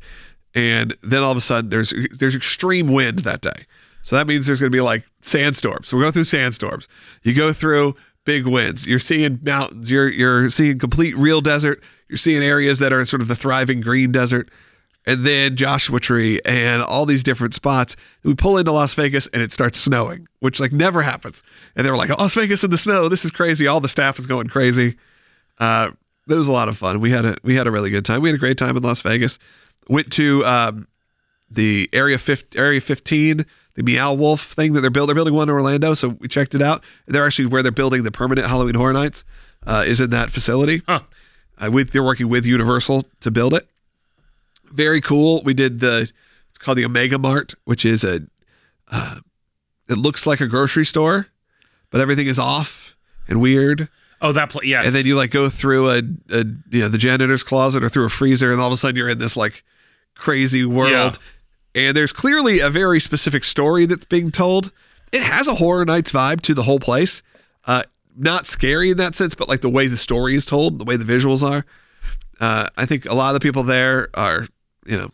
and 0.55 0.95
then 1.01 1.23
all 1.23 1.31
of 1.31 1.37
a 1.37 1.41
sudden 1.41 1.69
there's 1.69 1.93
there's 2.17 2.35
extreme 2.35 2.87
wind 2.87 3.19
that 3.19 3.41
day. 3.41 3.65
So 4.03 4.15
that 4.15 4.27
means 4.27 4.47
there's 4.47 4.59
going 4.59 4.71
to 4.71 4.75
be 4.75 4.81
like 4.81 5.05
sandstorms. 5.21 5.87
So 5.87 5.97
we 5.97 6.03
go 6.03 6.11
through 6.11 6.23
sandstorms. 6.23 6.87
You 7.23 7.33
go 7.33 7.53
through 7.53 7.95
big 8.25 8.47
winds. 8.47 8.87
You're 8.87 8.99
seeing 8.99 9.39
mountains. 9.43 9.91
You're 9.91 10.09
you're 10.09 10.49
seeing 10.49 10.79
complete 10.79 11.15
real 11.15 11.41
desert. 11.41 11.83
You're 12.09 12.17
seeing 12.17 12.43
areas 12.43 12.79
that 12.79 12.91
are 12.93 13.03
sort 13.05 13.21
of 13.21 13.27
the 13.27 13.35
thriving 13.35 13.81
green 13.81 14.11
desert, 14.11 14.49
and 15.05 15.25
then 15.25 15.55
Joshua 15.55 15.99
Tree 15.99 16.39
and 16.45 16.81
all 16.81 17.05
these 17.05 17.23
different 17.23 17.53
spots. 17.53 17.95
We 18.23 18.35
pull 18.35 18.57
into 18.57 18.71
Las 18.71 18.93
Vegas 18.93 19.27
and 19.27 19.41
it 19.41 19.51
starts 19.51 19.79
snowing, 19.79 20.27
which 20.39 20.59
like 20.59 20.71
never 20.71 21.01
happens. 21.01 21.43
And 21.75 21.85
they 21.85 21.91
were 21.91 21.97
like, 21.97 22.09
Las 22.09 22.35
Vegas 22.35 22.63
in 22.63 22.71
the 22.71 22.77
snow. 22.77 23.07
This 23.07 23.25
is 23.25 23.31
crazy. 23.31 23.67
All 23.67 23.79
the 23.79 23.87
staff 23.87 24.19
is 24.19 24.25
going 24.25 24.47
crazy. 24.47 24.97
Uh, 25.57 25.91
it 26.31 26.37
was 26.37 26.47
a 26.47 26.53
lot 26.53 26.67
of 26.67 26.77
fun. 26.77 26.99
We 26.99 27.11
had 27.11 27.25
a 27.25 27.35
we 27.43 27.55
had 27.55 27.67
a 27.67 27.71
really 27.71 27.89
good 27.89 28.05
time. 28.05 28.21
We 28.21 28.29
had 28.29 28.35
a 28.35 28.39
great 28.39 28.57
time 28.57 28.77
in 28.77 28.83
Las 28.83 29.01
Vegas. 29.01 29.39
Went 29.87 30.11
to 30.13 30.45
um, 30.45 30.87
the 31.49 31.89
area 31.91 32.17
50, 32.17 32.57
area 32.57 32.79
15, 32.79 33.45
the 33.75 33.83
Meow 33.83 34.13
Wolf 34.13 34.41
thing 34.41 34.73
that 34.73 34.81
they're 34.81 34.89
building. 34.89 35.15
They're 35.15 35.23
building 35.23 35.33
one 35.33 35.49
in 35.49 35.53
Orlando, 35.53 35.93
so 35.93 36.09
we 36.09 36.27
checked 36.27 36.55
it 36.55 36.61
out. 36.61 36.83
They're 37.07 37.25
actually 37.25 37.47
where 37.47 37.63
they're 37.63 37.71
building 37.71 38.03
the 38.03 38.11
permanent 38.11 38.47
Halloween 38.47 38.75
Horror 38.75 38.93
Nights 38.93 39.23
uh, 39.65 39.83
is 39.85 39.99
in 39.99 40.09
that 40.11 40.29
facility. 40.29 40.81
Huh. 40.87 41.01
Uh, 41.57 41.69
with 41.71 41.91
they're 41.91 42.03
working 42.03 42.29
with 42.29 42.45
Universal 42.45 43.03
to 43.19 43.31
build 43.31 43.53
it. 43.53 43.67
Very 44.65 45.01
cool. 45.01 45.41
We 45.43 45.53
did 45.53 45.79
the 45.79 46.11
it's 46.49 46.57
called 46.57 46.77
the 46.77 46.85
Omega 46.85 47.17
Mart, 47.17 47.55
which 47.65 47.85
is 47.85 48.03
a 48.03 48.21
uh, 48.91 49.19
it 49.89 49.97
looks 49.97 50.25
like 50.25 50.41
a 50.41 50.47
grocery 50.47 50.85
store, 50.85 51.27
but 51.89 52.01
everything 52.01 52.27
is 52.27 52.39
off 52.39 52.95
and 53.27 53.41
weird. 53.41 53.89
Oh, 54.21 54.31
that 54.33 54.49
place. 54.49 54.67
Yes. 54.67 54.85
And 54.85 54.93
then 54.93 55.05
you 55.05 55.15
like 55.15 55.31
go 55.31 55.49
through 55.49 55.89
a, 55.89 55.97
a 56.29 56.45
you 56.69 56.81
know 56.81 56.87
the 56.87 56.97
janitor's 56.97 57.43
closet 57.43 57.83
or 57.83 57.89
through 57.89 58.05
a 58.05 58.09
freezer, 58.09 58.51
and 58.51 58.61
all 58.61 58.67
of 58.67 58.73
a 58.73 58.77
sudden 58.77 58.95
you're 58.95 59.09
in 59.09 59.17
this 59.17 59.35
like 59.35 59.63
crazy 60.15 60.63
world. 60.65 61.19
And 61.73 61.95
there's 61.95 62.11
clearly 62.11 62.59
a 62.59 62.69
very 62.69 62.99
specific 62.99 63.43
story 63.43 63.85
that's 63.85 64.05
being 64.05 64.31
told. 64.31 64.71
It 65.11 65.23
has 65.23 65.47
a 65.47 65.55
horror 65.55 65.85
nights 65.85 66.11
vibe 66.11 66.41
to 66.41 66.53
the 66.53 66.63
whole 66.63 66.79
place. 66.79 67.23
Uh, 67.65 67.83
not 68.15 68.45
scary 68.45 68.91
in 68.91 68.97
that 68.97 69.15
sense, 69.15 69.35
but 69.35 69.47
like 69.47 69.61
the 69.61 69.69
way 69.69 69.87
the 69.87 69.97
story 69.97 70.35
is 70.35 70.45
told, 70.45 70.79
the 70.79 70.85
way 70.85 70.97
the 70.97 71.05
visuals 71.05 71.43
are. 71.49 71.65
Uh, 72.39 72.67
I 72.77 72.85
think 72.85 73.05
a 73.05 73.13
lot 73.13 73.29
of 73.29 73.33
the 73.35 73.39
people 73.39 73.63
there 73.63 74.09
are, 74.13 74.47
you 74.85 74.97
know, 74.97 75.11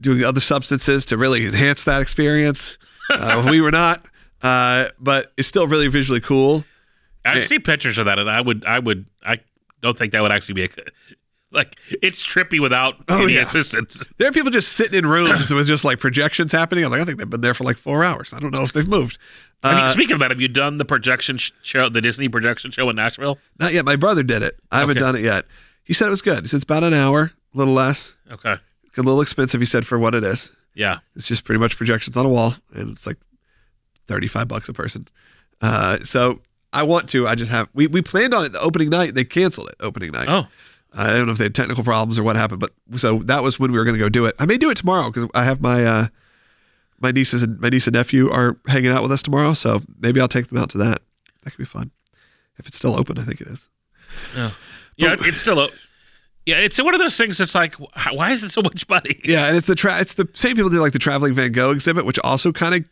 doing 0.00 0.22
other 0.24 0.40
substances 0.40 1.04
to 1.06 1.16
really 1.16 1.46
enhance 1.46 1.84
that 1.84 2.00
experience. 2.02 2.78
Uh, 3.10 3.46
we 3.50 3.60
were 3.60 3.70
not, 3.70 4.06
uh, 4.42 4.86
but 4.98 5.32
it's 5.36 5.48
still 5.48 5.66
really 5.66 5.88
visually 5.88 6.20
cool. 6.20 6.64
I've 7.24 7.46
seen 7.46 7.62
pictures 7.62 7.98
of 7.98 8.04
that, 8.06 8.18
and 8.18 8.28
I 8.30 8.40
would, 8.40 8.64
I 8.64 8.78
would, 8.78 9.06
I 9.24 9.40
don't 9.80 9.96
think 9.96 10.12
that 10.12 10.20
would 10.22 10.32
actually 10.32 10.54
be 10.54 10.64
a, 10.64 10.68
like 11.50 11.76
it's 12.02 12.26
trippy 12.26 12.60
without 12.60 12.96
Oh, 13.08 13.24
any 13.24 13.34
yeah. 13.34 13.42
assistance. 13.42 14.02
There 14.18 14.28
are 14.28 14.32
people 14.32 14.50
just 14.50 14.72
sitting 14.72 14.98
in 14.98 15.06
rooms 15.06 15.50
with 15.54 15.66
just 15.66 15.84
like 15.84 15.98
projections 16.00 16.52
happening. 16.52 16.84
I'm 16.84 16.90
like, 16.90 17.00
I 17.00 17.04
think 17.04 17.18
they've 17.18 17.30
been 17.30 17.40
there 17.40 17.54
for 17.54 17.64
like 17.64 17.78
four 17.78 18.04
hours. 18.04 18.32
I 18.34 18.40
don't 18.40 18.50
know 18.52 18.62
if 18.62 18.72
they've 18.72 18.88
moved. 18.88 19.18
I 19.62 19.74
mean, 19.74 19.84
Uh, 19.84 19.88
speaking 19.90 20.12
of 20.14 20.18
that, 20.20 20.30
have 20.30 20.40
you 20.40 20.48
done 20.48 20.76
the 20.78 20.84
projection 20.84 21.38
show, 21.62 21.88
the 21.88 22.00
Disney 22.02 22.28
projection 22.28 22.70
show 22.70 22.90
in 22.90 22.96
Nashville? 22.96 23.38
not 23.58 23.72
yet. 23.72 23.84
My 23.84 23.96
brother 23.96 24.22
did 24.22 24.42
it. 24.42 24.58
I 24.70 24.80
haven't 24.80 24.98
Okay. 24.98 25.00
done 25.06 25.16
it 25.16 25.22
yet. 25.22 25.46
He 25.84 25.94
said 25.94 26.08
it 26.08 26.10
was 26.10 26.22
good. 26.22 26.42
He 26.42 26.48
said 26.48 26.56
it's 26.56 26.64
about 26.64 26.84
an 26.84 26.92
hour, 26.94 27.32
a 27.54 27.58
little 27.58 27.72
less, 27.74 28.16
Okay, 28.30 28.52
a 28.52 28.60
little 28.96 29.20
expensive. 29.22 29.60
He 29.60 29.66
said 29.66 29.86
for 29.86 29.98
what 29.98 30.14
it 30.14 30.24
is. 30.24 30.50
yeah, 30.74 30.98
It's 31.16 31.28
just 31.28 31.44
pretty 31.44 31.58
much 31.60 31.76
projections 31.76 32.16
on 32.16 32.26
a 32.26 32.28
wall, 32.28 32.54
and 32.74 32.90
it's 32.96 33.06
like 33.06 33.16
thirty-five 34.08 34.48
bucks 34.48 34.68
a 34.68 34.72
person. 34.72 35.06
Uh, 35.60 35.98
so 35.98 36.40
I 36.74 36.82
want 36.82 37.08
to. 37.10 37.26
I 37.26 37.34
just 37.34 37.50
have. 37.50 37.68
We 37.72 37.86
we 37.86 38.02
planned 38.02 38.34
on 38.34 38.44
it 38.44 38.52
the 38.52 38.60
opening 38.60 38.90
night. 38.90 39.14
They 39.14 39.24
canceled 39.24 39.68
it 39.68 39.76
opening 39.80 40.10
night. 40.12 40.28
oh, 40.28 40.46
I 40.92 41.08
don't 41.08 41.26
know 41.26 41.32
if 41.32 41.38
they 41.38 41.44
had 41.44 41.54
technical 41.54 41.82
problems 41.84 42.18
or 42.18 42.22
what 42.22 42.36
happened, 42.36 42.60
but 42.60 42.72
so 43.00 43.18
that 43.20 43.42
was 43.42 43.58
when 43.58 43.72
we 43.72 43.78
were 43.78 43.84
going 43.84 43.96
to 43.96 44.00
go 44.00 44.08
do 44.08 44.26
it. 44.26 44.34
I 44.38 44.46
may 44.46 44.56
do 44.58 44.70
it 44.70 44.76
tomorrow 44.76 45.10
because 45.10 45.28
I 45.34 45.44
have 45.44 45.60
my 45.60 45.84
uh, 45.84 46.06
my 47.00 47.10
nieces 47.10 47.42
and 47.42 47.58
my 47.60 47.68
niece 47.68 47.86
and 47.86 47.94
nephew 47.94 48.30
are 48.30 48.58
hanging 48.68 48.90
out 48.90 49.02
with 49.02 49.12
us 49.12 49.22
tomorrow, 49.22 49.54
so 49.54 49.80
maybe 50.00 50.20
I'll 50.20 50.28
take 50.28 50.48
them 50.48 50.58
out 50.58 50.70
to 50.70 50.78
that. 50.78 50.98
That 51.42 51.50
could 51.50 51.58
be 51.58 51.64
fun 51.64 51.90
if 52.58 52.66
it's 52.66 52.76
still 52.76 52.94
open. 52.98 53.18
I 53.18 53.22
think 53.22 53.40
it 53.40 53.48
is. 53.48 53.68
yeah, 54.36 54.50
yeah. 54.96 55.16
It's 55.20 55.38
still 55.38 55.58
open. 55.58 55.76
yeah. 56.46 56.58
It's 56.58 56.80
one 56.82 56.94
of 56.94 57.00
those 57.00 57.16
things. 57.16 57.38
that's 57.38 57.54
like, 57.54 57.74
why 58.12 58.30
is 58.30 58.44
it 58.44 58.50
so 58.52 58.62
much 58.62 58.88
money? 58.88 59.20
Yeah, 59.24 59.48
and 59.48 59.56
it's 59.56 59.66
the 59.66 59.74
tra- 59.74 60.00
it's 60.00 60.14
the 60.14 60.28
same 60.34 60.54
people 60.54 60.70
do 60.70 60.80
like 60.80 60.92
the 60.92 60.98
traveling 60.98 61.34
Van 61.34 61.52
Gogh 61.52 61.72
exhibit, 61.72 62.04
which 62.04 62.18
also 62.20 62.52
kind 62.52 62.74
of 62.74 62.88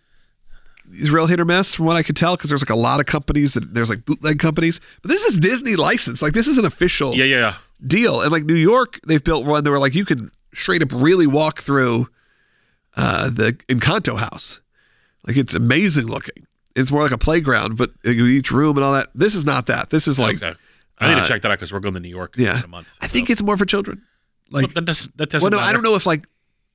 is 0.90 1.10
real 1.10 1.26
hit 1.26 1.40
or 1.40 1.44
miss 1.44 1.74
from 1.74 1.86
what 1.86 1.96
I 1.96 2.02
could 2.02 2.16
tell 2.16 2.36
because 2.36 2.50
there's 2.50 2.62
like 2.62 2.70
a 2.70 2.74
lot 2.74 3.00
of 3.00 3.06
companies 3.06 3.54
that 3.54 3.74
there's 3.74 3.90
like 3.90 4.04
bootleg 4.04 4.38
companies, 4.38 4.80
but 5.02 5.10
this 5.10 5.24
is 5.24 5.38
Disney 5.38 5.76
licensed. 5.76 6.22
Like 6.22 6.32
this 6.32 6.48
is 6.48 6.58
an 6.58 6.64
official 6.64 7.14
Yeah, 7.14 7.24
yeah, 7.24 7.38
yeah. 7.38 7.54
deal. 7.84 8.20
And 8.20 8.32
like 8.32 8.44
New 8.44 8.54
York, 8.54 9.00
they've 9.06 9.22
built 9.22 9.46
one 9.46 9.64
that 9.64 9.70
were 9.70 9.78
like 9.78 9.94
you 9.94 10.04
can 10.04 10.30
straight 10.54 10.82
up 10.82 10.90
really 10.92 11.26
walk 11.26 11.60
through 11.60 12.08
uh, 12.96 13.30
the 13.30 13.52
Encanto 13.68 14.18
house. 14.18 14.60
Like 15.26 15.36
it's 15.36 15.54
amazing 15.54 16.06
looking. 16.06 16.46
It's 16.74 16.90
more 16.90 17.02
like 17.02 17.12
a 17.12 17.18
playground, 17.18 17.76
but 17.76 17.90
each 18.04 18.50
room 18.50 18.76
and 18.76 18.84
all 18.84 18.94
that. 18.94 19.08
This 19.14 19.34
is 19.34 19.44
not 19.44 19.66
that. 19.66 19.90
This 19.90 20.08
is 20.08 20.18
like 20.18 20.36
okay, 20.36 20.54
I 20.98 21.08
need 21.08 21.20
uh, 21.20 21.22
to 21.22 21.28
check 21.28 21.42
that 21.42 21.50
out 21.50 21.58
because 21.58 21.72
we're 21.72 21.80
going 21.80 21.94
to 21.94 22.00
New 22.00 22.08
York 22.08 22.34
yeah. 22.36 22.58
in 22.58 22.64
a 22.64 22.68
month. 22.68 22.96
I 23.00 23.08
think 23.08 23.28
it's 23.30 23.42
more 23.42 23.56
for 23.56 23.66
children. 23.66 24.02
Like 24.50 24.66
Well, 24.66 24.72
that 24.74 24.84
doesn't. 24.84 25.16
That 25.16 25.32
well, 25.32 25.40
doesn't. 25.40 25.52
no, 25.52 25.58
I 25.58 25.72
don't 25.72 25.82
know 25.82 25.94
if 25.94 26.06
like 26.06 26.26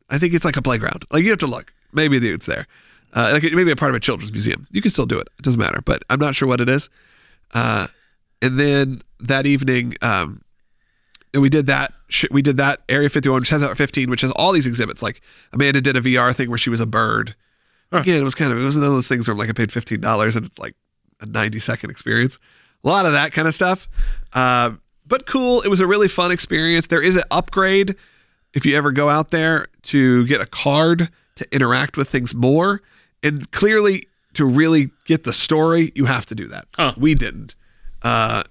I 0.09 0.17
think 0.17 0.33
it's 0.33 0.45
like 0.45 0.57
a 0.57 0.61
playground. 0.61 1.05
Like 1.11 1.23
you 1.23 1.29
have 1.31 1.39
to 1.39 1.47
look. 1.47 1.73
Maybe 1.93 2.17
it's 2.17 2.45
there. 2.45 2.67
Uh, 3.13 3.31
like 3.33 3.43
it 3.43 3.53
may 3.53 3.63
be 3.63 3.71
a 3.71 3.75
part 3.75 3.91
of 3.91 3.95
a 3.95 3.99
children's 3.99 4.31
museum. 4.31 4.67
You 4.71 4.81
can 4.81 4.91
still 4.91 5.05
do 5.05 5.17
it. 5.17 5.27
It 5.39 5.43
doesn't 5.43 5.59
matter. 5.59 5.81
But 5.83 6.03
I'm 6.09 6.19
not 6.19 6.35
sure 6.35 6.47
what 6.47 6.61
it 6.61 6.69
is. 6.69 6.89
Uh, 7.53 7.87
and 8.41 8.59
then 8.59 9.01
that 9.19 9.45
evening, 9.45 9.95
um, 10.01 10.41
and 11.33 11.41
we 11.41 11.49
did 11.49 11.65
that. 11.67 11.93
sh- 12.09 12.25
We 12.31 12.41
did 12.41 12.57
that 12.57 12.81
Area 12.89 13.09
51, 13.09 13.39
which 13.41 13.49
has 13.49 13.63
Area 13.63 13.75
15, 13.75 14.09
which 14.09 14.21
has 14.21 14.31
all 14.31 14.51
these 14.51 14.67
exhibits. 14.67 15.01
Like 15.01 15.21
Amanda 15.53 15.81
did 15.81 15.95
a 15.97 16.01
VR 16.01 16.35
thing 16.35 16.49
where 16.49 16.57
she 16.57 16.69
was 16.69 16.79
a 16.79 16.85
bird. 16.85 17.35
Again, 17.91 18.19
it 18.21 18.23
was 18.23 18.35
kind 18.35 18.51
of 18.51 18.59
it 18.59 18.63
was 18.65 18.75
one 18.77 18.85
of 18.85 18.91
those 18.91 19.07
things 19.07 19.27
where 19.27 19.33
I'm 19.33 19.37
like 19.39 19.49
I 19.49 19.53
paid 19.53 19.71
fifteen 19.71 20.01
dollars 20.01 20.35
and 20.35 20.45
it's 20.45 20.59
like 20.59 20.75
a 21.21 21.25
ninety 21.25 21.59
second 21.59 21.89
experience. 21.89 22.37
A 22.83 22.87
lot 22.87 23.05
of 23.05 23.13
that 23.13 23.31
kind 23.31 23.47
of 23.47 23.55
stuff. 23.55 23.87
Uh, 24.33 24.71
but 25.05 25.25
cool. 25.25 25.61
It 25.61 25.69
was 25.69 25.79
a 25.79 25.87
really 25.87 26.09
fun 26.09 26.31
experience. 26.31 26.87
There 26.87 27.01
is 27.01 27.15
an 27.15 27.23
upgrade 27.31 27.95
if 28.53 28.65
you 28.65 28.75
ever 28.75 28.91
go 28.91 29.09
out 29.09 29.31
there 29.31 29.67
to 29.83 30.25
get 30.27 30.41
a 30.41 30.45
card 30.45 31.09
to 31.35 31.55
interact 31.55 31.95
with 31.97 32.09
things 32.09 32.35
more. 32.35 32.81
And 33.27 33.51
clearly, 33.51 34.03
to 34.33 34.45
really 34.45 34.91
get 35.05 35.23
the 35.23 35.33
story, 35.33 35.91
you 35.95 36.05
have 36.05 36.25
to 36.27 36.35
do 36.35 36.47
that. 36.47 36.65
Huh. 36.75 36.93
We 36.97 37.13
didn't. 37.15 37.55
Uh, 38.01 38.43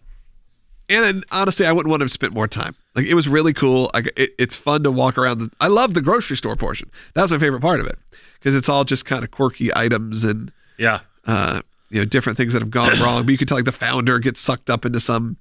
and 0.89 1.24
honestly, 1.33 1.66
I 1.66 1.72
wouldn't 1.72 1.91
want 1.91 2.01
to 2.01 2.05
have 2.05 2.11
spent 2.12 2.33
more 2.33 2.47
time. 2.47 2.74
Like 2.95 3.07
it 3.07 3.14
was 3.14 3.29
really 3.29 3.53
cool. 3.53 3.91
I, 3.95 4.03
it, 4.16 4.31
it's 4.39 4.55
fun 4.57 4.83
to 4.85 4.91
walk 4.91 5.18
around. 5.18 5.39
The, 5.39 5.51
I 5.61 5.66
love 5.68 5.95
the 5.95 6.01
grocery 6.03 6.37
store 6.37 6.57
portion. 6.57 6.91
That 7.14 7.22
was 7.22 7.31
my 7.33 7.39
favorite 7.39 7.61
part 7.61 7.81
of 7.81 7.87
it 7.87 7.99
because 8.35 8.55
it's 8.55 8.68
all 8.68 8.85
just 8.85 9.05
kind 9.05 9.24
of 9.24 9.31
quirky 9.31 9.74
items 9.74 10.24
and 10.24 10.53
Yeah. 10.79 11.01
uh, 11.27 11.61
you 11.91 11.99
know 12.01 12.05
different 12.05 12.37
things 12.37 12.53
that 12.53 12.62
have 12.62 12.70
gone 12.70 12.99
wrong. 13.01 13.24
But 13.24 13.33
you 13.33 13.39
can 13.39 13.47
tell 13.49 13.57
like 13.59 13.64
the 13.64 13.72
founder 13.72 14.18
gets 14.20 14.41
sucked 14.41 14.70
up 14.70 14.85
into 14.85 15.01
some 15.01 15.37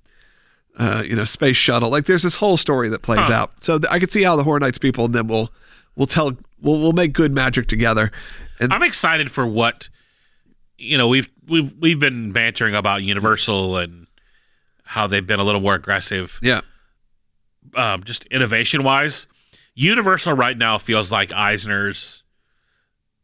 uh, 0.77 1.03
you 1.05 1.15
know 1.15 1.25
space 1.25 1.57
shuttle. 1.57 1.89
Like 1.89 2.05
there's 2.05 2.23
this 2.23 2.35
whole 2.35 2.57
story 2.57 2.89
that 2.89 3.01
plays 3.03 3.27
Huh. 3.27 3.33
out. 3.33 3.63
So 3.63 3.77
th- 3.77 3.91
I 3.91 3.99
could 3.99 4.11
see 4.11 4.23
how 4.23 4.35
the 4.35 4.43
Horror 4.43 4.59
Nights 4.59 4.77
people 4.79 5.05
and 5.05 5.13
then 5.13 5.27
we'll 5.27 5.51
we'll 5.95 6.07
tell 6.07 6.31
we'll 6.61 6.79
we'll 6.81 6.93
make 6.93 7.13
good 7.13 7.33
magic 7.33 7.67
together. 7.67 8.11
And 8.59 8.73
I'm 8.73 8.83
excited 8.83 9.31
for 9.31 9.45
what 9.45 9.89
you 10.77 10.97
know. 10.97 11.07
We've 11.07 11.29
we've 11.47 11.73
we've 11.79 11.99
been 11.99 12.31
bantering 12.31 12.75
about 12.75 13.03
Universal 13.03 13.77
and 13.77 14.07
how 14.83 15.07
they've 15.07 15.25
been 15.25 15.39
a 15.39 15.43
little 15.43 15.61
more 15.61 15.75
aggressive, 15.75 16.39
yeah, 16.41 16.61
um, 17.75 18.03
just 18.03 18.25
innovation 18.25 18.83
wise. 18.83 19.27
Universal 19.73 20.33
right 20.33 20.57
now 20.57 20.77
feels 20.77 21.11
like 21.11 21.33
Eisner's 21.33 22.23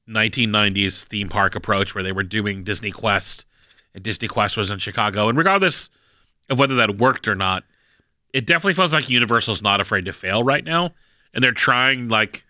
1990s 0.10 1.06
theme 1.06 1.30
park 1.30 1.56
approach, 1.56 1.96
where 1.96 2.04
they 2.04 2.12
were 2.12 2.24
doing 2.24 2.64
Disney 2.64 2.92
Quest, 2.92 3.46
and 3.94 4.04
Disney 4.04 4.28
Quest 4.28 4.58
was 4.58 4.70
in 4.70 4.80
Chicago. 4.80 5.30
And 5.30 5.38
regardless 5.38 5.90
of 6.50 6.60
whether 6.60 6.76
that 6.76 6.98
worked 6.98 7.28
or 7.28 7.36
not, 7.36 7.64
it 8.34 8.46
definitely 8.46 8.74
feels 8.74 8.94
like 8.94 9.10
Universal's 9.10 9.62
not 9.62 9.80
afraid 9.82 10.06
to 10.06 10.14
fail 10.14 10.44
right 10.44 10.64
now, 10.64 10.92
and 11.34 11.44
they're 11.44 11.52
trying 11.52 12.08
like, 12.08 12.44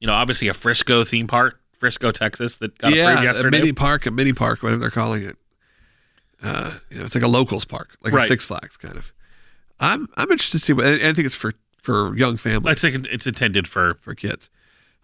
you 0.00 0.06
know, 0.06 0.14
obviously 0.14 0.48
a 0.48 0.54
Frisco 0.54 1.04
theme 1.04 1.26
park, 1.26 1.60
Frisco, 1.78 2.10
Texas, 2.10 2.56
that 2.58 2.76
got 2.78 2.92
approved 2.92 3.22
yeah, 3.24 3.40
a 3.40 3.50
mini 3.50 3.72
park, 3.72 4.06
a 4.06 4.10
mini 4.10 4.32
park, 4.32 4.62
whatever 4.62 4.80
they're 4.80 4.90
calling 4.90 5.22
it. 5.22 5.36
Uh, 6.42 6.78
you 6.90 6.98
know, 6.98 7.04
it's 7.04 7.14
like 7.14 7.24
a 7.24 7.28
locals 7.28 7.64
park, 7.64 7.96
like 8.02 8.12
a 8.12 8.16
Right. 8.16 8.28
Six 8.28 8.44
Flags 8.44 8.76
kind 8.76 8.96
of. 8.96 9.12
I'm 9.80 10.08
I'm 10.16 10.30
interested 10.30 10.58
to 10.58 10.64
see 10.64 10.72
what. 10.72 10.86
I 10.86 11.12
think 11.12 11.26
it's 11.26 11.34
for 11.34 11.52
for 11.76 12.16
young 12.16 12.36
families. 12.36 12.84
I 12.84 12.90
think 12.90 13.06
it's 13.06 13.26
intended 13.26 13.68
for 13.68 13.94
for 14.00 14.14
kids. 14.14 14.50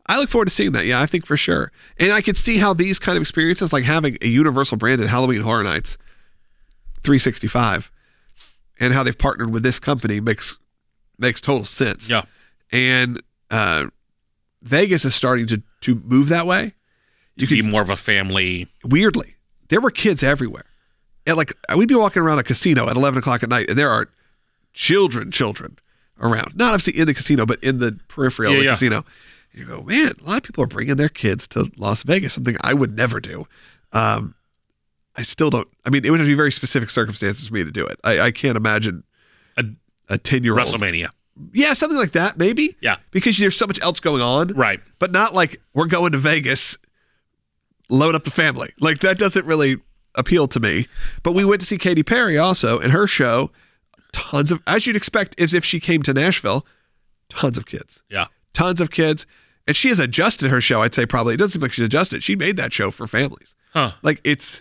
I 0.06 0.18
look 0.18 0.28
forward 0.28 0.46
to 0.46 0.54
seeing 0.54 0.72
that. 0.72 0.84
Yeah, 0.84 1.00
I 1.00 1.06
think 1.06 1.26
for 1.26 1.36
sure. 1.36 1.70
And 1.98 2.12
I 2.12 2.22
could 2.22 2.36
see 2.36 2.58
how 2.58 2.74
these 2.74 2.98
kind 2.98 3.16
of 3.16 3.22
experiences, 3.22 3.72
like 3.72 3.84
having 3.84 4.16
a 4.20 4.26
Universal 4.26 4.78
branded 4.78 5.08
Halloween 5.08 5.42
Horror 5.42 5.62
Nights 5.62 5.96
365, 7.04 7.90
and 8.80 8.92
how 8.92 9.02
they've 9.04 9.16
partnered 9.16 9.52
with 9.52 9.62
this 9.62 9.78
company 9.78 10.20
makes 10.20 10.58
makes 11.18 11.40
total 11.40 11.64
sense. 11.64 12.10
yeah. 12.10 12.22
And 12.72 13.22
uh, 13.50 13.86
Vegas 14.62 15.04
is 15.04 15.14
starting 15.14 15.46
to 15.48 15.62
to 15.82 16.02
move 16.04 16.28
that 16.28 16.46
way. 16.46 16.72
You 17.36 17.46
be 17.46 17.62
more 17.62 17.82
of 17.82 17.90
a 17.90 17.96
family. 17.96 18.68
weirdly, 18.84 19.36
there 19.68 19.80
were 19.80 19.90
kids 19.90 20.22
everywhere. 20.22 20.64
And 21.26 21.36
like 21.36 21.52
we'd 21.74 21.88
be 21.88 21.94
walking 21.94 22.22
around 22.22 22.38
a 22.38 22.42
casino 22.42 22.88
at 22.88 22.96
eleven 22.96 23.18
o'clock 23.18 23.42
at 23.42 23.48
night, 23.48 23.68
and 23.70 23.78
there 23.78 23.90
are 23.90 24.08
children, 24.72 25.30
children 25.30 25.78
around. 26.20 26.56
Not 26.56 26.72
obviously 26.74 27.00
in 27.00 27.06
the 27.06 27.14
casino, 27.14 27.46
but 27.46 27.62
in 27.62 27.78
the 27.78 27.98
periphery 28.08 28.48
of 28.48 28.54
the 28.54 28.64
yeah. 28.64 28.70
casino. 28.72 29.04
You 29.52 29.66
go, 29.66 29.82
man. 29.82 30.14
A 30.20 30.24
lot 30.24 30.38
of 30.38 30.42
people 30.42 30.64
are 30.64 30.68
bringing 30.68 30.96
their 30.96 31.08
kids 31.08 31.46
to 31.48 31.70
Las 31.76 32.02
Vegas. 32.02 32.34
Something 32.34 32.56
I 32.62 32.74
would 32.74 32.96
never 32.96 33.20
do. 33.20 33.46
Um, 33.92 34.34
I 35.14 35.22
still 35.22 35.50
don't. 35.50 35.68
I 35.84 35.90
mean, 35.90 36.04
it 36.04 36.10
would 36.10 36.20
have 36.20 36.26
to 36.26 36.30
be 36.32 36.36
very 36.36 36.52
specific 36.52 36.90
circumstances 36.90 37.48
for 37.48 37.54
me 37.54 37.64
to 37.64 37.70
do 37.70 37.86
it. 37.86 38.00
I, 38.02 38.20
I 38.20 38.30
can't 38.30 38.56
imagine 38.56 39.04
A 39.56 39.64
a 40.08 40.18
ten 40.18 40.42
year 40.42 40.58
old. 40.58 40.68
WrestleMania. 40.68 41.10
Yeah, 41.52 41.72
something 41.72 41.96
like 41.98 42.12
that, 42.12 42.36
maybe. 42.36 42.76
Yeah. 42.80 42.96
Because 43.10 43.38
there's 43.38 43.56
so 43.56 43.66
much 43.66 43.80
else 43.82 44.00
going 44.00 44.22
on 44.22 44.48
Right. 44.48 44.80
but 44.98 45.12
not 45.12 45.34
like 45.34 45.60
we're 45.74 45.86
going 45.86 46.12
to 46.12 46.18
Vegas, 46.18 46.76
load 47.88 48.14
up 48.14 48.24
the 48.24 48.30
family. 48.30 48.68
Like 48.80 48.98
that 49.00 49.18
doesn't 49.18 49.46
really 49.46 49.76
appeal 50.14 50.46
to 50.48 50.60
me. 50.60 50.88
But 51.22 51.32
we 51.32 51.44
went 51.44 51.60
to 51.60 51.66
see 51.66 51.78
Katy 51.78 52.02
Perry 52.02 52.36
also, 52.38 52.78
and 52.78 52.92
her 52.92 53.06
show, 53.06 53.50
tons 54.12 54.52
of, 54.52 54.62
as 54.66 54.86
you'd 54.86 54.96
expect, 54.96 55.40
as 55.40 55.54
if 55.54 55.64
she 55.64 55.80
came 55.80 56.02
to 56.02 56.12
Nashville, 56.12 56.66
tons 57.28 57.56
of 57.56 57.66
kids, 57.66 58.02
Yeah. 58.10 58.26
tons 58.52 58.80
of 58.80 58.90
kids. 58.90 59.26
And 59.66 59.76
she 59.76 59.88
has 59.88 59.98
adjusted 60.00 60.50
her 60.50 60.60
show, 60.60 60.82
I'd 60.82 60.92
say 60.94 61.06
probably. 61.06 61.34
It 61.34 61.36
doesn't 61.38 61.52
seem 61.52 61.62
like 61.62 61.72
she's 61.72 61.84
adjusted. 61.84 62.22
She 62.24 62.34
made 62.36 62.56
that 62.56 62.72
show 62.72 62.90
for 62.90 63.06
families. 63.06 63.54
Huh. 63.72 63.92
Like 64.02 64.20
it's, 64.24 64.60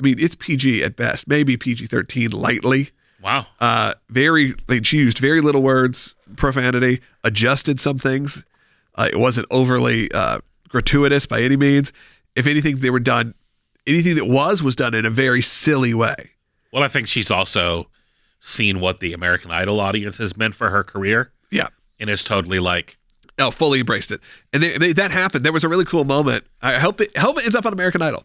I 0.00 0.02
mean, 0.04 0.14
it's 0.18 0.36
PG 0.36 0.82
at 0.84 0.94
best, 0.96 1.26
maybe 1.28 1.56
PG 1.56 1.86
13 1.86 2.30
lightly. 2.30 2.90
Wow. 3.22 3.46
Uh, 3.60 3.94
very, 4.08 4.52
she 4.82 4.98
used 4.98 5.18
very 5.18 5.40
little 5.40 5.62
words, 5.62 6.14
profanity, 6.36 7.00
adjusted 7.24 7.80
some 7.80 7.98
things. 7.98 8.44
Uh, 8.94 9.08
it 9.12 9.18
wasn't 9.18 9.46
overly 9.50 10.10
uh, 10.12 10.38
gratuitous 10.68 11.26
by 11.26 11.40
any 11.42 11.56
means. 11.56 11.92
If 12.36 12.46
anything, 12.46 12.78
they 12.78 12.90
were 12.90 13.00
done, 13.00 13.34
anything 13.86 14.14
that 14.16 14.28
was, 14.28 14.62
was 14.62 14.76
done 14.76 14.94
in 14.94 15.04
a 15.04 15.10
very 15.10 15.40
silly 15.42 15.94
way. 15.94 16.30
Well, 16.72 16.82
I 16.82 16.88
think 16.88 17.08
she's 17.08 17.30
also 17.30 17.88
seen 18.40 18.78
what 18.80 19.00
the 19.00 19.12
American 19.12 19.50
Idol 19.50 19.80
audience 19.80 20.18
has 20.18 20.36
meant 20.36 20.54
for 20.54 20.70
her 20.70 20.84
career, 20.84 21.32
Yeah. 21.50 21.68
and 21.98 22.08
it's 22.08 22.22
totally 22.22 22.58
like, 22.60 22.98
Oh, 23.40 23.52
fully 23.52 23.78
embraced 23.80 24.10
it. 24.10 24.20
And 24.52 24.62
they, 24.64 24.78
they, 24.78 24.92
that 24.94 25.12
happened. 25.12 25.44
There 25.44 25.52
was 25.52 25.62
a 25.62 25.68
really 25.68 25.84
cool 25.84 26.04
moment. 26.04 26.44
I 26.60 26.74
hope 26.74 27.00
it, 27.00 27.16
hope 27.16 27.38
it 27.38 27.44
ends 27.44 27.54
up 27.54 27.64
on 27.66 27.72
American 27.72 28.02
Idol. 28.02 28.24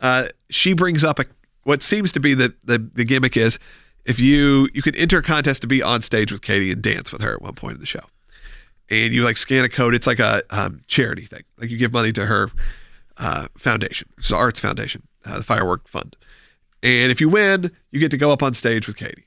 Uh, 0.00 0.28
she 0.50 0.72
brings 0.72 1.02
up 1.02 1.18
a, 1.18 1.24
what 1.64 1.82
seems 1.82 2.12
to 2.12 2.20
be 2.20 2.34
the, 2.34 2.54
the, 2.62 2.78
the 2.78 3.04
gimmick 3.04 3.36
is 3.36 3.58
if 4.04 4.18
you, 4.18 4.68
you 4.74 4.82
can 4.82 4.94
enter 4.96 5.18
a 5.18 5.22
contest 5.22 5.62
to 5.62 5.68
be 5.68 5.82
on 5.82 6.02
stage 6.02 6.32
with 6.32 6.42
Katy 6.42 6.72
and 6.72 6.82
dance 6.82 7.12
with 7.12 7.20
her 7.22 7.34
at 7.34 7.42
one 7.42 7.54
point 7.54 7.74
in 7.74 7.80
the 7.80 7.86
show. 7.86 8.04
And 8.90 9.14
you 9.14 9.24
like 9.24 9.36
scan 9.36 9.64
a 9.64 9.68
code. 9.68 9.94
It's 9.94 10.06
like 10.06 10.18
a 10.18 10.42
um, 10.50 10.82
charity 10.86 11.22
thing. 11.22 11.42
Like 11.58 11.70
you 11.70 11.78
give 11.78 11.92
money 11.92 12.12
to 12.12 12.26
her 12.26 12.50
uh, 13.16 13.46
foundation. 13.56 14.08
It's 14.18 14.28
the 14.28 14.36
Arts 14.36 14.60
Foundation, 14.60 15.06
uh, 15.24 15.38
the 15.38 15.44
Firework 15.44 15.88
Fund. 15.88 16.16
And 16.82 17.12
if 17.12 17.20
you 17.20 17.28
win, 17.28 17.70
you 17.90 18.00
get 18.00 18.10
to 18.10 18.16
go 18.16 18.32
up 18.32 18.42
on 18.42 18.54
stage 18.54 18.86
with 18.86 18.96
Katy. 18.96 19.24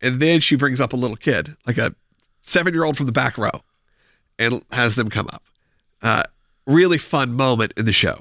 And 0.00 0.20
then 0.20 0.40
she 0.40 0.56
brings 0.56 0.80
up 0.80 0.92
a 0.92 0.96
little 0.96 1.16
kid, 1.16 1.56
like 1.66 1.78
a 1.78 1.94
seven 2.40 2.72
year 2.72 2.84
old 2.84 2.96
from 2.96 3.06
the 3.06 3.12
back 3.12 3.36
row, 3.36 3.62
and 4.38 4.62
has 4.70 4.94
them 4.94 5.10
come 5.10 5.28
up. 5.32 5.42
Uh, 6.00 6.22
really 6.66 6.98
fun 6.98 7.32
moment 7.32 7.74
in 7.76 7.84
the 7.84 7.92
show. 7.92 8.20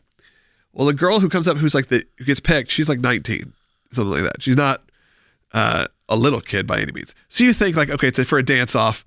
Well, 0.73 0.87
the 0.87 0.93
girl 0.93 1.19
who 1.19 1.29
comes 1.29 1.47
up, 1.47 1.57
who's 1.57 1.75
like 1.75 1.87
the 1.87 2.03
who 2.17 2.25
gets 2.25 2.39
picked, 2.39 2.71
she's 2.71 2.89
like 2.89 2.99
19, 2.99 3.53
something 3.91 4.11
like 4.11 4.23
that. 4.23 4.41
She's 4.41 4.57
not 4.57 4.81
uh, 5.53 5.85
a 6.09 6.15
little 6.15 6.41
kid 6.41 6.67
by 6.67 6.79
any 6.79 6.91
means. 6.91 7.15
So 7.29 7.43
you 7.43 7.53
think 7.53 7.75
like, 7.75 7.89
okay, 7.89 8.07
it's 8.07 8.23
for 8.23 8.37
a 8.37 8.43
dance 8.43 8.75
off. 8.75 9.05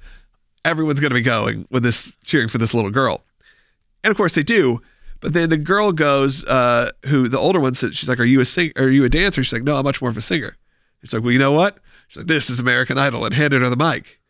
Everyone's 0.65 1.01
going 1.01 1.11
to 1.11 1.15
be 1.15 1.23
going 1.23 1.67
with 1.71 1.83
this 1.83 2.17
cheering 2.25 2.49
for 2.49 2.59
this 2.59 2.75
little 2.75 2.91
girl, 2.91 3.23
and 4.05 4.11
of 4.11 4.17
course 4.17 4.35
they 4.35 4.43
do. 4.43 4.83
But 5.21 5.35
then 5.35 5.51
the 5.51 5.59
girl 5.59 5.93
goes, 5.93 6.45
uh, 6.47 6.91
who 7.07 7.29
the 7.29 7.39
older 7.39 7.61
one 7.61 7.75
says, 7.75 7.95
she's 7.95 8.09
like, 8.09 8.21
"Are 8.21 8.25
you 8.25 8.41
a 8.41 8.45
sing? 8.45 8.73
Are 8.77 8.89
you 8.89 9.05
a 9.05 9.09
dancer?" 9.09 9.43
She's 9.43 9.53
like, 9.53 9.63
"No, 9.63 9.77
I'm 9.77 9.85
much 9.85 10.01
more 10.01 10.11
of 10.11 10.17
a 10.17 10.23
singer." 10.23 10.57
She's 11.03 11.13
like, 11.13 11.23
"Well, 11.23 11.33
you 11.33 11.39
know 11.39 11.53
what?" 11.53 11.79
She's 12.09 12.19
like, 12.19 12.27
"This 12.27 12.51
is 12.51 12.61
American 12.61 12.99
Idol," 12.99 13.25
and 13.25 13.35
handed 13.35 13.63
her 13.63 13.71
the 13.71 13.77
mic, 13.77 14.21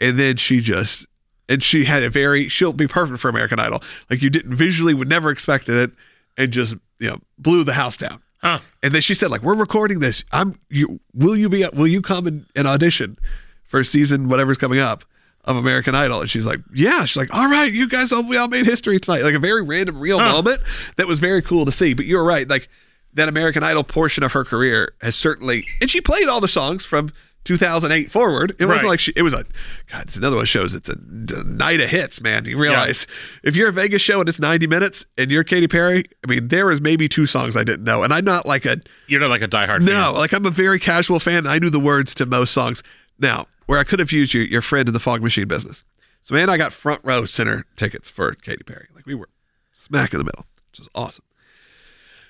and 0.00 0.18
then 0.18 0.36
she 0.36 0.60
just, 0.60 1.06
and 1.48 1.62
she 1.62 1.84
had 1.84 2.02
a 2.02 2.10
very, 2.10 2.48
she'll 2.48 2.72
be 2.72 2.88
perfect 2.88 3.20
for 3.20 3.28
American 3.28 3.58
Idol. 3.60 3.82
Like 4.10 4.22
you 4.22 4.30
didn't 4.30 4.54
visually 4.54 4.94
would 4.94 5.08
never 5.08 5.30
expected 5.30 5.76
it, 5.76 5.90
and 6.36 6.52
just 6.52 6.76
you 6.98 7.10
know 7.10 7.18
blew 7.38 7.64
the 7.64 7.74
house 7.74 7.96
down. 7.96 8.22
Huh. 8.38 8.58
And 8.82 8.92
then 8.94 9.00
she 9.02 9.14
said, 9.14 9.30
like, 9.30 9.42
we're 9.42 9.54
recording 9.56 10.00
this. 10.00 10.24
I'm 10.32 10.58
you 10.70 11.00
will 11.14 11.36
you 11.36 11.48
be 11.48 11.64
will 11.72 11.86
you 11.86 12.00
come 12.02 12.26
and, 12.26 12.46
and 12.56 12.66
audition 12.66 13.18
for 13.64 13.82
season 13.84 14.28
whatever's 14.28 14.58
coming 14.58 14.78
up 14.78 15.04
of 15.44 15.56
American 15.56 15.94
Idol? 15.94 16.20
And 16.20 16.30
she's 16.30 16.46
like, 16.46 16.60
Yeah. 16.74 17.04
She's 17.04 17.16
like, 17.16 17.34
All 17.34 17.48
right, 17.50 17.72
you 17.72 17.88
guys 17.88 18.12
all 18.12 18.22
we 18.22 18.36
all 18.36 18.48
made 18.48 18.66
history 18.66 18.98
tonight. 18.98 19.22
Like 19.22 19.34
a 19.34 19.38
very 19.38 19.62
random 19.62 19.98
real 19.98 20.18
Huh. 20.18 20.32
moment 20.32 20.60
that 20.96 21.06
was 21.06 21.18
very 21.18 21.42
cool 21.42 21.64
to 21.64 21.72
see. 21.72 21.94
But 21.94 22.06
you're 22.06 22.24
right, 22.24 22.48
like 22.48 22.68
that 23.14 23.28
American 23.28 23.62
Idol 23.62 23.84
portion 23.84 24.22
of 24.22 24.32
her 24.32 24.44
career 24.44 24.92
has 25.02 25.16
certainly 25.16 25.64
and 25.80 25.90
she 25.90 26.00
played 26.00 26.28
all 26.28 26.40
the 26.40 26.48
songs 26.48 26.84
from 26.84 27.10
2008 27.48 28.10
forward. 28.10 28.54
It 28.60 28.66
wasn't 28.66 28.90
like 28.90 29.00
she, 29.00 29.12
it 29.16 29.22
was 29.22 29.32
a, 29.32 29.42
God, 29.90 30.02
it's 30.02 30.16
another 30.18 30.36
one 30.36 30.42
that 30.42 30.48
shows 30.48 30.74
it's 30.74 30.88
a, 30.90 30.92
a 31.36 31.44
night 31.44 31.80
of 31.80 31.88
hits, 31.88 32.20
man. 32.20 32.44
You 32.44 32.58
realize 32.58 33.06
if 33.42 33.56
you're 33.56 33.70
a 33.70 33.72
Vegas 33.72 34.02
show 34.02 34.20
and 34.20 34.28
it's 34.28 34.38
90 34.38 34.66
minutes 34.66 35.06
and 35.16 35.30
you're 35.30 35.44
Katy 35.44 35.66
Perry, 35.66 36.04
I 36.24 36.30
mean, 36.30 36.48
there 36.48 36.70
is 36.70 36.80
maybe 36.82 37.08
two 37.08 37.24
songs 37.26 37.56
I 37.56 37.64
didn't 37.64 37.84
know. 37.84 38.02
And 38.02 38.12
I'm 38.12 38.24
not 38.24 38.44
like 38.46 38.66
a, 38.66 38.78
You're 39.06 39.20
not 39.20 39.30
like 39.30 39.40
a 39.42 39.48
diehard 39.48 39.78
fan. 39.78 39.86
no, 39.86 40.04
fan. 40.04 40.14
like 40.14 40.32
I'm 40.34 40.44
a 40.46 40.50
very 40.50 40.78
casual 40.78 41.18
fan. 41.20 41.46
I 41.46 41.58
knew 41.58 41.70
the 41.70 41.80
words 41.80 42.14
to 42.16 42.26
most 42.26 42.52
songs. 42.52 42.82
Now, 43.18 43.46
where 43.66 43.78
I 43.78 43.84
could 43.84 43.98
have 43.98 44.12
used 44.12 44.34
your, 44.34 44.44
your 44.44 44.62
friend 44.62 44.86
in 44.86 44.92
the 44.92 45.00
fog 45.00 45.22
machine 45.22 45.48
business. 45.48 45.84
So, 46.22 46.34
man, 46.34 46.50
I 46.50 46.58
got 46.58 46.72
front 46.74 47.00
row 47.02 47.24
center 47.24 47.64
tickets 47.76 48.10
for 48.10 48.34
Katy 48.34 48.64
Perry. 48.64 48.88
Like 48.94 49.06
we 49.06 49.14
were 49.14 49.28
smack 49.72 50.12
in 50.12 50.18
the 50.18 50.24
middle, 50.24 50.44
which 50.70 50.80
was 50.80 50.88
awesome. 50.94 51.24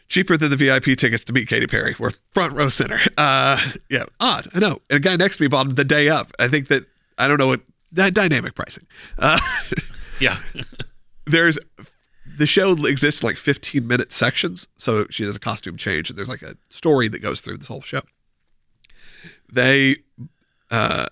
Cheaper 0.09 0.37
than 0.39 0.51
the 0.51 0.57
VIP 0.57 0.97
tickets 0.97 1.23
to 1.25 1.33
meet 1.33 1.49
Katy 1.49 1.67
Perry. 1.67 1.95
We're 1.99 2.13
front 2.33 2.55
row 2.55 2.69
center. 2.71 2.99
Uh, 3.19 3.61
yeah, 3.91 4.05
odd. 4.21 4.49
I 4.55 4.59
know. 4.59 4.79
And 4.89 4.97
a 4.97 5.01
guy 5.01 5.17
next 5.17 5.37
to 5.37 5.43
me 5.43 5.49
bought 5.49 5.67
them 5.67 5.75
the 5.75 5.85
day 5.85 6.09
of. 6.09 6.33
I 6.39 6.49
think 6.49 6.69
that 6.69 6.87
I 7.19 7.29
don't 7.29 7.39
know 7.39 7.49
what 7.49 7.61
dy- 7.93 8.11
dynamic 8.11 8.55
pricing. 8.55 8.87
Uh, 9.19 9.39
Yeah. 10.21 10.41
there's 11.27 11.59
the 12.39 12.47
show 12.47 12.73
exists 12.73 13.23
like 13.23 13.37
15 13.37 13.87
minute 13.87 14.11
sections. 14.13 14.67
So 14.77 15.07
she 15.11 15.25
does 15.25 15.37
a 15.37 15.41
costume 15.41 15.77
change 15.77 16.09
and 16.11 16.19
there's 16.19 16.29
like 16.29 16.43
a 16.43 16.57
story 16.71 17.07
that 17.09 17.21
goes 17.23 17.41
through 17.41 17.59
this 17.59 17.69
whole 17.69 17.83
show. 17.83 18.01
They, 19.53 19.97
uh, 20.71 21.07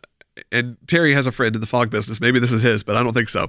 and 0.52 0.76
Terry 0.86 1.12
has 1.14 1.26
a 1.26 1.32
friend 1.32 1.54
in 1.54 1.60
the 1.60 1.66
fog 1.66 1.90
business. 1.90 2.20
Maybe 2.20 2.38
this 2.38 2.52
is 2.52 2.62
his, 2.62 2.82
but 2.82 2.96
I 2.96 3.02
don't 3.02 3.12
think 3.14 3.28
so. 3.28 3.48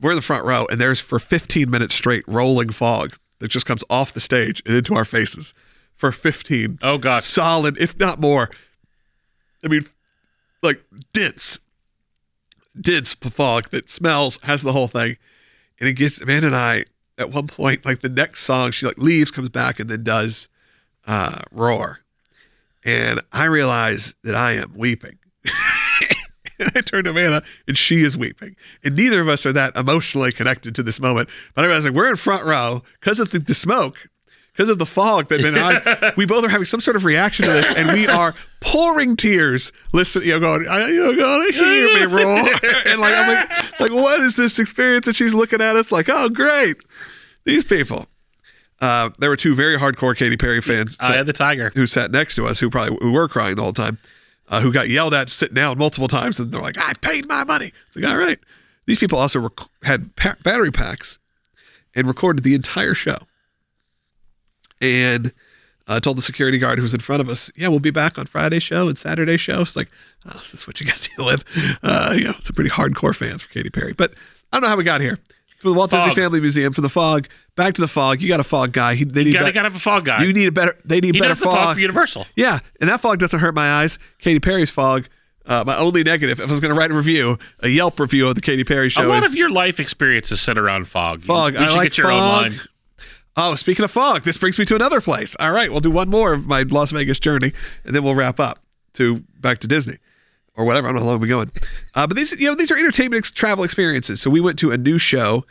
We're 0.00 0.10
in 0.12 0.16
the 0.16 0.22
front 0.22 0.44
row 0.46 0.66
and 0.70 0.80
there's 0.80 1.00
for 1.00 1.18
15 1.18 1.68
minutes 1.70 1.94
straight 1.94 2.24
rolling 2.26 2.70
fog 2.70 3.14
that 3.38 3.48
just 3.50 3.66
comes 3.66 3.84
off 3.88 4.12
the 4.12 4.20
stage 4.20 4.62
and 4.66 4.74
into 4.74 4.94
our 4.94 5.04
faces 5.04 5.54
for 5.94 6.12
15 6.12 6.78
Oh 6.82 6.98
gosh. 6.98 7.24
solid, 7.24 7.78
if 7.80 7.98
not 7.98 8.20
more. 8.20 8.50
I 9.64 9.68
mean, 9.68 9.82
like 10.62 10.82
dense, 11.12 11.58
dense 12.80 13.14
fog 13.14 13.70
that 13.70 13.88
smells, 13.88 14.38
has 14.44 14.62
the 14.62 14.72
whole 14.72 14.86
thing, 14.88 15.16
and 15.80 15.88
it 15.88 15.94
gets 15.94 16.20
Amanda 16.20 16.46
and 16.48 16.56
I 16.56 16.84
at 17.18 17.30
one 17.30 17.46
point. 17.48 17.84
Like 17.84 18.00
the 18.00 18.08
next 18.08 18.42
song, 18.42 18.70
she 18.70 18.86
like 18.86 18.98
leaves, 18.98 19.30
comes 19.30 19.48
back, 19.50 19.80
and 19.80 19.88
then 19.90 20.04
does 20.04 20.48
uh, 21.06 21.40
"Roar," 21.52 22.00
and 22.84 23.20
I 23.32 23.44
realize 23.46 24.14
that 24.22 24.34
I 24.36 24.52
am 24.52 24.72
weeping. 24.76 25.18
and 26.58 26.70
I 26.76 26.80
turn 26.80 27.04
to 27.04 27.10
Amanda, 27.10 27.42
and 27.66 27.76
she 27.76 28.02
is 28.02 28.16
weeping, 28.16 28.56
and 28.84 28.96
neither 28.96 29.20
of 29.20 29.28
us 29.28 29.44
are 29.46 29.52
that 29.52 29.76
emotionally 29.76 30.32
connected 30.32 30.74
to 30.76 30.82
this 30.82 31.00
moment. 31.00 31.28
But 31.54 31.64
I 31.64 31.68
was 31.68 31.84
like 31.84 31.94
we're 31.94 32.10
in 32.10 32.16
front 32.16 32.44
row 32.44 32.82
because 33.00 33.20
of 33.20 33.30
the, 33.30 33.38
the 33.38 33.54
smoke 33.54 34.08
because 34.58 34.70
of 34.70 34.80
the 34.80 34.86
fog 34.86 35.28
that 35.28 35.40
been 35.40 35.54
eyes, 35.56 36.12
we 36.16 36.26
both 36.26 36.44
are 36.44 36.48
having 36.48 36.64
some 36.64 36.80
sort 36.80 36.96
of 36.96 37.04
reaction 37.04 37.44
to 37.46 37.52
this, 37.52 37.70
and 37.76 37.92
we 37.92 38.08
are 38.08 38.34
pouring 38.60 39.14
tears. 39.14 39.72
Listen, 39.92 40.22
you 40.22 40.30
know, 40.30 40.40
going, 40.40 40.66
"I- 40.68 40.88
you're 40.88 41.14
gonna 41.14 41.52
hear 41.52 41.94
me 41.94 42.02
roar, 42.12 42.38
and 42.86 43.00
like 43.00 43.14
I'm 43.14 43.28
like, 43.28 43.80
like 43.80 43.92
what 43.92 44.20
is 44.20 44.34
this 44.34 44.58
experience? 44.58 45.06
And 45.06 45.14
she's 45.14 45.32
looking 45.32 45.60
at 45.62 45.76
us 45.76 45.92
like, 45.92 46.08
oh 46.08 46.28
great, 46.28 46.76
these 47.44 47.62
people. 47.62 48.06
Uh, 48.80 49.10
there 49.18 49.28
were 49.30 49.36
two 49.36 49.54
very 49.56 49.76
hardcore 49.76 50.16
Katy 50.16 50.36
Perry 50.36 50.60
fans 50.60 50.96
I 51.00 51.14
had 51.16 51.26
the 51.26 51.32
tiger. 51.32 51.72
who 51.74 51.86
sat 51.86 52.10
next 52.12 52.36
to 52.36 52.46
us, 52.46 52.60
who 52.60 52.70
probably 52.70 52.96
who 53.00 53.12
were 53.12 53.28
crying 53.28 53.56
the 53.56 53.62
whole 53.62 53.72
time, 53.72 53.98
uh, 54.48 54.60
who 54.60 54.72
got 54.72 54.88
yelled 54.88 55.14
at 55.14 55.28
sitting 55.28 55.54
down 55.54 55.78
multiple 55.78 56.08
times, 56.08 56.38
and 56.40 56.50
they're 56.52 56.60
like, 56.60 56.78
"I 56.78 56.92
paid 57.00 57.26
my 57.28 57.44
money." 57.44 57.72
It's 57.86 57.96
like, 57.96 58.04
all 58.06 58.16
right. 58.18 58.38
These 58.86 58.98
people 58.98 59.18
also 59.18 59.40
rec- 59.40 59.68
had 59.82 60.14
pa- 60.16 60.36
battery 60.42 60.70
packs 60.70 61.18
and 61.94 62.06
recorded 62.06 62.42
the 62.44 62.54
entire 62.54 62.94
show, 62.94 63.18
and 64.80 65.32
uh, 65.86 66.00
told 66.00 66.18
the 66.18 66.22
security 66.22 66.58
guard 66.58 66.78
who 66.78 66.82
was 66.82 66.94
in 66.94 67.00
front 67.00 67.20
of 67.20 67.28
us, 67.28 67.50
"Yeah, 67.56 67.68
we'll 67.68 67.80
be 67.80 67.90
back 67.90 68.18
on 68.18 68.26
Friday 68.26 68.58
show 68.60 68.88
and 68.88 68.96
Saturday 68.96 69.36
show." 69.36 69.60
It's 69.60 69.76
like, 69.76 69.88
oh, 70.26 70.38
this 70.38 70.54
is 70.54 70.66
what 70.66 70.80
you 70.80 70.86
got 70.86 70.96
to 70.96 71.10
deal 71.16 71.26
with? 71.26 71.44
Uh, 71.82 72.14
you 72.16 72.24
know, 72.24 72.34
a 72.48 72.52
pretty 72.52 72.70
hardcore 72.70 73.14
fans 73.14 73.42
for 73.42 73.48
Katy 73.52 73.70
Perry, 73.70 73.92
but 73.92 74.12
I 74.52 74.56
don't 74.56 74.62
know 74.62 74.68
how 74.68 74.76
we 74.76 74.84
got 74.84 75.00
here. 75.00 75.18
For 75.58 75.68
the 75.68 75.74
Walt 75.74 75.90
Disney 75.90 76.14
Family 76.14 76.40
Museum, 76.40 76.72
for 76.72 76.82
the 76.82 76.88
fog, 76.88 77.26
back 77.56 77.74
to 77.74 77.80
the 77.80 77.88
fog. 77.88 78.22
You 78.22 78.28
got 78.28 78.38
a 78.38 78.44
fog 78.44 78.72
guy. 78.72 78.94
He, 78.94 79.02
they 79.04 79.24
need 79.24 79.30
You 79.30 79.32
gotta, 79.34 79.46
bet- 79.46 79.54
gotta 79.54 79.68
have 79.70 79.76
a 79.76 79.80
fog 79.80 80.04
guy. 80.04 80.22
you 80.22 80.32
need 80.32 80.46
a 80.46 80.52
better. 80.52 80.74
They 80.84 81.00
need 81.00 81.14
he 81.16 81.20
better 81.20 81.30
does 81.30 81.40
the 81.40 81.46
fog 81.46 81.54
fog. 81.56 81.74
for 81.74 81.80
Universal. 81.80 82.26
Yeah, 82.36 82.60
and 82.80 82.88
that 82.88 83.00
fog 83.00 83.18
doesn't 83.18 83.40
hurt 83.40 83.54
my 83.56 83.68
eyes. 83.82 83.98
Katy 84.20 84.38
Perry's 84.40 84.70
fog. 84.70 85.08
Uh, 85.44 85.64
my 85.66 85.76
only 85.78 86.04
negative, 86.04 86.38
if 86.40 86.46
I 86.46 86.50
was 86.50 86.60
going 86.60 86.72
to 86.74 86.78
write 86.78 86.90
a 86.90 86.94
review, 86.94 87.38
a 87.60 87.68
Yelp 87.68 87.98
review 87.98 88.28
of 88.28 88.34
the 88.34 88.40
Katy 88.42 88.64
Perry 88.64 88.88
show 88.90 89.04
A 89.04 89.08
lot 89.08 89.24
is 89.24 89.30
of 89.32 89.36
your 89.36 89.48
life 89.48 89.80
experiences 89.80 90.40
center 90.42 90.62
around 90.62 90.86
fog. 90.88 91.20
You- 91.20 91.26
fog. 91.26 91.54
You, 91.54 91.60
I 91.60 91.66
should 91.68 91.76
like 91.76 91.84
get 91.86 91.98
your 91.98 92.08
fog. 92.08 92.44
own 92.46 92.50
line. 92.52 92.60
Oh, 93.36 93.54
speaking 93.54 93.84
of 93.84 93.90
fog, 93.90 94.22
this 94.22 94.36
brings 94.36 94.58
me 94.58 94.64
to 94.66 94.74
another 94.76 95.00
place. 95.00 95.36
All 95.40 95.50
right, 95.52 95.70
we'll 95.70 95.80
do 95.80 95.90
one 95.90 96.08
more 96.08 96.32
of 96.34 96.46
my 96.46 96.62
Las 96.62 96.90
Vegas 96.90 97.18
journey, 97.18 97.52
and 97.84 97.94
then 97.96 98.02
we'll 98.04 98.14
wrap 98.16 98.38
up 98.38 98.58
to 98.94 99.20
back 99.40 99.58
to 99.60 99.66
Disney 99.68 99.96
or 100.58 100.64
whatever. 100.64 100.88
I 100.88 100.90
don't 100.90 100.96
know 100.96 101.04
how 101.04 101.12
long 101.12 101.20
we're 101.20 101.28
going. 101.28 101.52
Uh, 101.94 102.06
but 102.06 102.16
these, 102.16 102.38
you 102.38 102.48
know, 102.48 102.54
these 102.54 102.70
are 102.70 102.76
entertainment 102.76 103.20
ex- 103.20 103.30
travel 103.30 103.64
experiences. 103.64 104.20
So 104.20 104.28
we 104.28 104.40
went 104.40 104.58
to 104.58 104.72
a 104.72 104.76
new 104.76 104.98
show 104.98 105.46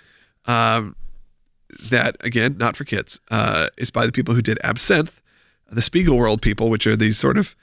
um, 0.46 0.96
that, 1.90 2.18
again, 2.20 2.58
not 2.58 2.76
for 2.76 2.84
kids. 2.84 3.20
Uh, 3.32 3.68
is 3.78 3.90
by 3.90 4.06
the 4.06 4.12
people 4.12 4.36
who 4.36 4.42
did 4.42 4.60
Absinthe, 4.64 5.22
the 5.70 5.82
Spiegelworld 5.82 6.42
people, 6.42 6.70
which 6.70 6.86
are 6.86 6.98
these 6.98 7.18
sort 7.18 7.38
of 7.38 7.56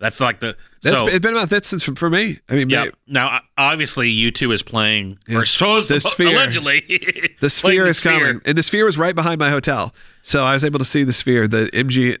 That's 0.00 0.20
like 0.20 0.40
the 0.40 0.56
that's 0.82 0.96
so, 0.96 1.06
it's 1.06 1.18
been 1.18 1.34
about 1.34 1.50
that 1.50 1.66
since 1.66 1.82
for 1.84 2.08
me. 2.08 2.38
I 2.48 2.54
mean, 2.54 2.70
yeah. 2.70 2.86
Now 3.06 3.40
obviously 3.58 4.10
U2 4.10 4.54
is 4.54 4.62
playing 4.62 5.18
Yeah. 5.28 5.40
or 5.40 5.44
supposed 5.44 5.90
The 5.90 6.00
Sphere. 6.00 6.28
allegedly 6.28 7.34
the 7.40 7.50
sphere 7.50 7.86
is 7.86 7.98
Sphere. 7.98 8.12
coming, 8.18 8.40
and 8.46 8.56
the 8.56 8.62
sphere 8.62 8.86
was 8.86 8.96
right 8.96 9.14
behind 9.14 9.38
my 9.38 9.50
hotel, 9.50 9.94
so 10.22 10.44
I 10.44 10.54
was 10.54 10.64
able 10.64 10.78
to 10.78 10.84
see 10.84 11.04
the 11.04 11.12
sphere, 11.12 11.46
the 11.46 11.66
MG, 11.74 12.16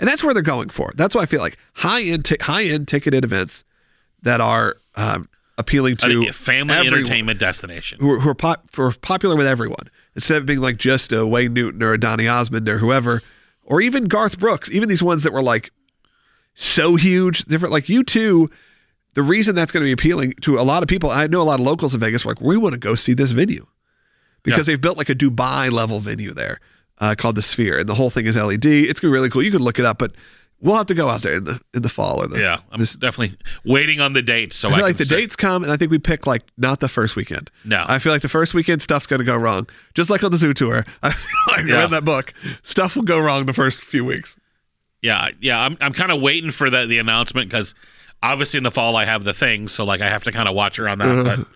and 0.00 0.08
that's 0.08 0.24
where 0.24 0.34
they're 0.34 0.42
going 0.42 0.68
for. 0.68 0.90
That's 0.96 1.14
why 1.14 1.22
I 1.22 1.26
feel 1.26 1.40
like 1.40 1.56
high 1.74 2.02
end, 2.02 2.24
t- 2.24 2.36
high 2.40 2.64
end 2.64 2.88
ticketed 2.88 3.24
events 3.24 3.64
that 4.22 4.40
are 4.40 4.78
um, 4.96 5.28
appealing 5.58 5.96
to 5.96 6.28
A 6.28 6.32
family 6.32 6.74
everyone. 6.74 6.98
entertainment 7.00 7.38
destination. 7.38 7.98
who 8.00 8.12
are, 8.12 8.20
who 8.20 8.30
are 8.30 8.34
pop, 8.34 8.64
who 8.74 8.82
are 8.82 8.92
popular 8.92 9.36
with 9.36 9.46
everyone 9.46 9.90
instead 10.14 10.38
of 10.38 10.46
being 10.46 10.60
like 10.60 10.76
just 10.78 11.12
a 11.12 11.26
Wayne 11.26 11.52
Newton 11.52 11.82
or 11.82 11.92
a 11.92 12.00
Donny 12.00 12.26
Osmond 12.26 12.68
or 12.68 12.78
whoever, 12.78 13.20
or 13.64 13.80
even 13.80 14.04
Garth 14.04 14.38
Brooks, 14.38 14.70
even 14.72 14.88
these 14.88 15.02
ones 15.02 15.24
that 15.24 15.32
were 15.32 15.42
like 15.42 15.70
so 16.54 16.96
huge, 16.96 17.44
different. 17.44 17.72
Like 17.72 17.84
U2, 17.84 18.50
the 19.14 19.22
reason 19.22 19.54
that's 19.54 19.72
going 19.72 19.82
to 19.82 19.86
be 19.86 19.92
appealing 19.92 20.32
to 20.42 20.58
a 20.58 20.62
lot 20.62 20.82
of 20.82 20.88
people, 20.88 21.10
I 21.10 21.26
know 21.26 21.42
a 21.42 21.44
lot 21.44 21.60
of 21.60 21.66
locals 21.66 21.92
in 21.94 22.00
Vegas 22.00 22.24
were 22.24 22.30
like, 22.32 22.40
we 22.40 22.56
want 22.56 22.72
to 22.74 22.80
go 22.80 22.94
see 22.94 23.14
this 23.14 23.32
venue 23.32 23.66
because 24.42 24.66
they've 24.66 24.80
built 24.80 24.96
like 24.96 25.08
a 25.08 25.14
Dubai 25.14 25.70
level 25.70 26.00
venue 26.00 26.32
there 26.32 26.58
uh, 26.98 27.14
called 27.16 27.34
the 27.36 27.42
Sphere, 27.42 27.78
and 27.78 27.88
the 27.88 27.94
whole 27.94 28.10
thing 28.10 28.26
is 28.26 28.36
LED. 28.36 28.64
It's 28.66 29.00
gonna 29.00 29.10
be 29.10 29.14
really 29.14 29.28
cool. 29.30 29.42
You 29.42 29.50
can 29.50 29.60
look 29.60 29.78
it 29.78 29.84
up, 29.84 29.98
but 29.98 30.12
we'll 30.60 30.76
have 30.76 30.86
to 30.86 30.94
go 30.94 31.08
out 31.08 31.22
there 31.22 31.36
in 31.36 31.44
the 31.44 31.60
in 31.74 31.82
the 31.82 31.88
fall 31.88 32.22
or 32.22 32.26
the 32.28 32.40
Yeah, 32.40 32.58
I'm 32.70 32.78
this- 32.78 32.94
definitely 32.96 33.36
waiting 33.64 34.00
on 34.00 34.12
the 34.12 34.22
date. 34.22 34.52
So 34.52 34.68
I 34.68 34.72
I, 34.72 34.74
feel 34.76 34.84
like 34.86 34.96
the 34.96 35.04
start- 35.04 35.20
dates 35.20 35.36
come, 35.36 35.62
and 35.62 35.72
I 35.72 35.76
think 35.76 35.90
we 35.90 35.98
pick 35.98 36.26
like 36.26 36.42
not 36.56 36.80
the 36.80 36.88
first 36.88 37.16
weekend. 37.16 37.50
No. 37.64 37.84
I 37.88 37.98
feel 37.98 38.12
like 38.12 38.22
the 38.22 38.28
first 38.28 38.54
weekend 38.54 38.82
stuff's 38.82 39.06
going 39.06 39.20
to 39.20 39.24
go 39.26 39.36
wrong, 39.36 39.68
just 39.94 40.10
like 40.10 40.22
on 40.24 40.30
the 40.30 40.38
zoo 40.38 40.52
tour. 40.54 40.84
I 41.02 41.10
feel 41.12 41.56
like 41.56 41.64
I 41.66 41.68
Yeah. 41.68 41.74
read 41.80 41.90
that 41.90 42.04
book. 42.04 42.32
Stuff 42.62 42.96
will 42.96 43.02
go 43.04 43.20
wrong 43.20 43.46
the 43.46 43.52
first 43.52 43.80
few 43.82 44.04
weeks. 44.04 44.38
Yeah, 45.02 45.28
yeah. 45.40 45.60
I'm 45.60 45.76
I'm 45.80 45.92
kind 45.92 46.10
of 46.10 46.20
waiting 46.20 46.50
for 46.50 46.70
the 46.70 46.86
the 46.86 46.98
announcement 46.98 47.48
because 47.48 47.74
obviously 48.22 48.58
in 48.58 48.64
the 48.64 48.70
fall 48.72 48.96
I 48.96 49.04
have 49.04 49.22
the 49.24 49.32
thing, 49.32 49.68
so 49.68 49.84
like 49.84 50.00
I 50.00 50.08
have 50.08 50.24
to 50.24 50.32
kind 50.32 50.48
of 50.48 50.54
watch 50.54 50.76
her 50.76 50.88
on 50.88 50.98
that. 50.98 51.24
But 51.24 51.46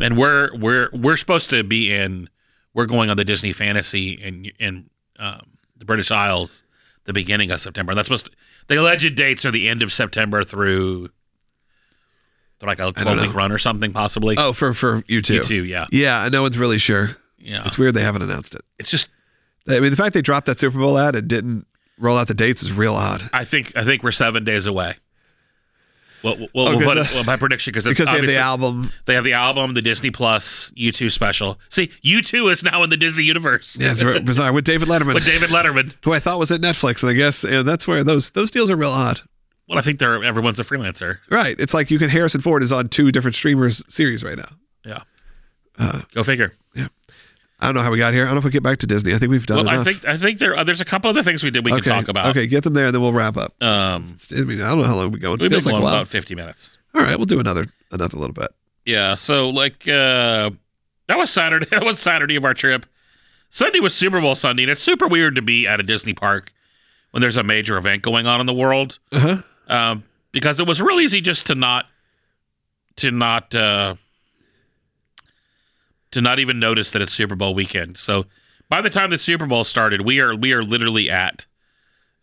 and 0.06 0.16
we're 0.16 0.54
we're 0.56 0.88
we're 0.92 1.16
supposed 1.16 1.50
to 1.50 1.64
be 1.64 1.92
in. 1.92 2.28
We're 2.74 2.86
going 2.86 3.08
on 3.10 3.16
the 3.16 3.24
Disney 3.24 3.52
Fantasy 3.54 4.10
in 4.12 4.52
in 4.60 4.90
um, 5.18 5.40
the 5.78 5.84
British 5.86 6.10
Isles 6.10 6.62
the 7.06 7.12
beginning 7.12 7.50
of 7.50 7.60
September. 7.60 7.94
That's 7.94 8.08
supposed 8.08 8.26
to, 8.26 8.32
the 8.68 8.76
alleged 8.80 9.14
dates 9.14 9.44
are 9.46 9.50
the 9.50 9.68
end 9.68 9.82
of 9.82 9.92
September 9.92 10.44
through. 10.44 11.08
Like 12.62 12.78
a 12.80 12.90
twelve 12.90 13.20
week 13.20 13.34
run 13.34 13.52
or 13.52 13.58
something 13.58 13.92
possibly. 13.92 14.34
Oh, 14.38 14.52
for 14.54 14.72
for 14.72 15.02
U2. 15.02 15.30
You 15.30 15.44
too, 15.44 15.64
yeah, 15.64 15.86
Yeah, 15.92 16.26
no 16.32 16.40
one's 16.42 16.58
really 16.58 16.78
sure. 16.78 17.16
yeah. 17.38 17.62
It's 17.66 17.76
weird 17.78 17.92
they 17.94 18.00
haven't 18.02 18.22
announced 18.22 18.54
it. 18.54 18.62
It's 18.78 18.90
just 18.90 19.08
I 19.68 19.78
mean, 19.80 19.90
the 19.90 19.96
fact 19.96 20.14
they 20.14 20.22
dropped 20.22 20.46
that 20.46 20.58
Super 20.58 20.78
Bowl 20.78 20.96
ad 20.98 21.14
and 21.14 21.28
didn't 21.28 21.66
roll 21.98 22.16
out 22.16 22.28
the 22.28 22.34
dates 22.34 22.62
is 22.62 22.72
real 22.72 22.94
odd 22.94 23.28
I 23.32 23.44
think 23.44 23.76
I 23.76 23.84
think 23.84 24.02
we're 24.02 24.10
seven 24.10 24.42
days 24.42 24.66
away. 24.66 24.96
Well, 26.22 26.36
well, 26.38 26.48
Oh, 26.54 26.64
we'll 26.64 26.74
'cause 26.78 26.84
put 26.84 26.96
it, 26.98 27.08
the- 27.08 27.14
well, 27.16 27.24
my 27.24 27.36
prediction 27.36 27.70
because 27.72 27.84
because 27.86 28.06
they 28.06 28.12
have 28.12 28.26
the 28.26 28.36
album. 28.38 28.90
They 29.04 29.14
have 29.14 29.24
the 29.24 29.34
album, 29.34 29.74
the 29.74 29.82
Disney 29.82 30.10
Plus, 30.10 30.72
U2 30.76 31.10
special. 31.12 31.60
See, 31.68 31.90
U2 32.04 32.50
is 32.50 32.62
now 32.64 32.82
in 32.82 32.90
the 32.90 32.96
Disney 32.96 33.24
universe. 33.24 33.76
Yeah, 33.78 33.92
it's 33.92 34.02
very 34.02 34.20
bizarre 34.20 34.52
with 34.52 34.64
David 34.64 34.88
Letterman, 34.88 35.14
With 35.14 35.26
David 35.26 35.50
Letterman. 35.50 35.94
who 36.04 36.12
I 36.12 36.18
thought 36.18 36.38
was 36.38 36.50
at 36.50 36.60
Netflix, 36.60 37.02
and 37.02 37.10
I 37.10 37.12
guess 37.14 37.44
and 37.44 37.66
that's 37.68 37.86
where 37.86 38.02
those 38.02 38.30
those 38.32 38.50
deals 38.50 38.70
are 38.70 38.76
real 38.76 38.90
odd. 38.90 39.20
Well, 39.68 39.78
I 39.78 39.82
think 39.82 39.98
they're 39.98 40.22
everyone's 40.24 40.60
a 40.60 40.64
freelancer. 40.64 41.18
Right. 41.30 41.56
It's 41.58 41.74
like 41.74 41.90
you 41.90 41.98
can 41.98 42.08
Harrison 42.08 42.40
Ford 42.40 42.62
is 42.62 42.70
on 42.72 42.88
two 42.88 43.10
different 43.12 43.34
streamers 43.34 43.82
series 43.88 44.22
right 44.24 44.36
now. 44.36 44.48
Yeah. 44.84 45.00
Uh, 45.78 46.02
Go 46.14 46.22
figure. 46.22 46.52
I 47.58 47.66
don't 47.66 47.74
know 47.74 47.80
how 47.82 47.90
we 47.90 47.98
got 47.98 48.12
here. 48.12 48.22
I 48.24 48.26
don't 48.26 48.34
know 48.34 48.38
if 48.40 48.44
we 48.44 48.50
get 48.50 48.62
back 48.62 48.78
to 48.78 48.86
Disney. 48.86 49.14
I 49.14 49.18
think 49.18 49.30
we've 49.30 49.46
done 49.46 49.58
Well, 49.58 49.68
I 49.70 49.74
enough. 49.74 49.86
think 49.86 50.06
I 50.06 50.16
think 50.16 50.38
there 50.38 50.56
uh, 50.56 50.62
there's 50.64 50.80
a 50.82 50.84
couple 50.84 51.08
other 51.08 51.22
things 51.22 51.42
we 51.42 51.50
did 51.50 51.64
we 51.64 51.72
okay. 51.72 51.80
can 51.82 51.92
talk 51.92 52.08
about. 52.08 52.26
Okay, 52.26 52.46
get 52.46 52.64
them 52.64 52.74
there, 52.74 52.86
and 52.86 52.94
then 52.94 53.00
we'll 53.00 53.12
wrap 53.14 53.36
up. 53.36 53.54
Um, 53.62 54.04
I 54.32 54.40
mean, 54.42 54.60
I 54.60 54.68
don't 54.70 54.78
know 54.78 54.84
how 54.84 54.96
long 54.96 55.10
we're 55.12 55.18
going. 55.18 55.32
we've 55.38 55.50
been 55.50 55.52
Feels 55.60 55.66
like 55.66 55.76
about 55.80 56.08
50 56.08 56.34
minutes. 56.34 56.76
All 56.94 57.02
right, 57.02 57.16
we'll 57.16 57.26
do 57.26 57.40
another 57.40 57.66
another 57.90 58.16
little 58.18 58.34
bit. 58.34 58.48
Yeah. 58.84 59.14
So 59.14 59.48
like 59.48 59.88
uh, 59.88 60.50
that 61.08 61.16
was 61.16 61.30
Saturday. 61.30 61.66
That 61.70 61.84
was 61.84 61.98
Saturday 61.98 62.36
of 62.36 62.44
our 62.44 62.54
trip. 62.54 62.84
Sunday 63.48 63.80
was 63.80 63.94
Super 63.94 64.20
Bowl 64.20 64.34
Sunday, 64.34 64.64
and 64.64 64.70
it's 64.72 64.82
super 64.82 65.06
weird 65.08 65.34
to 65.36 65.42
be 65.42 65.66
at 65.66 65.80
a 65.80 65.82
Disney 65.82 66.12
park 66.12 66.52
when 67.12 67.20
there's 67.22 67.36
a 67.38 67.42
major 67.42 67.78
event 67.78 68.02
going 68.02 68.26
on 68.26 68.40
in 68.40 68.46
the 68.46 68.52
world. 68.52 68.98
Uh 69.12 69.18
huh. 69.18 69.36
um, 69.74 70.04
because 70.32 70.60
it 70.60 70.66
was 70.66 70.82
real 70.82 71.00
easy 71.00 71.22
just 71.22 71.46
to 71.46 71.54
not 71.54 71.86
to 72.96 73.10
not 73.10 73.54
uh, 73.54 73.94
to 76.16 76.22
not 76.22 76.38
even 76.38 76.58
notice 76.58 76.90
that 76.92 77.02
it's 77.02 77.12
Super 77.12 77.34
Bowl 77.36 77.54
weekend. 77.54 77.98
So 77.98 78.24
by 78.70 78.80
the 78.80 78.88
time 78.90 79.10
the 79.10 79.18
Super 79.18 79.44
Bowl 79.46 79.64
started, 79.64 80.00
we 80.00 80.18
are 80.18 80.34
we 80.34 80.52
are 80.54 80.62
literally 80.62 81.10
at 81.10 81.44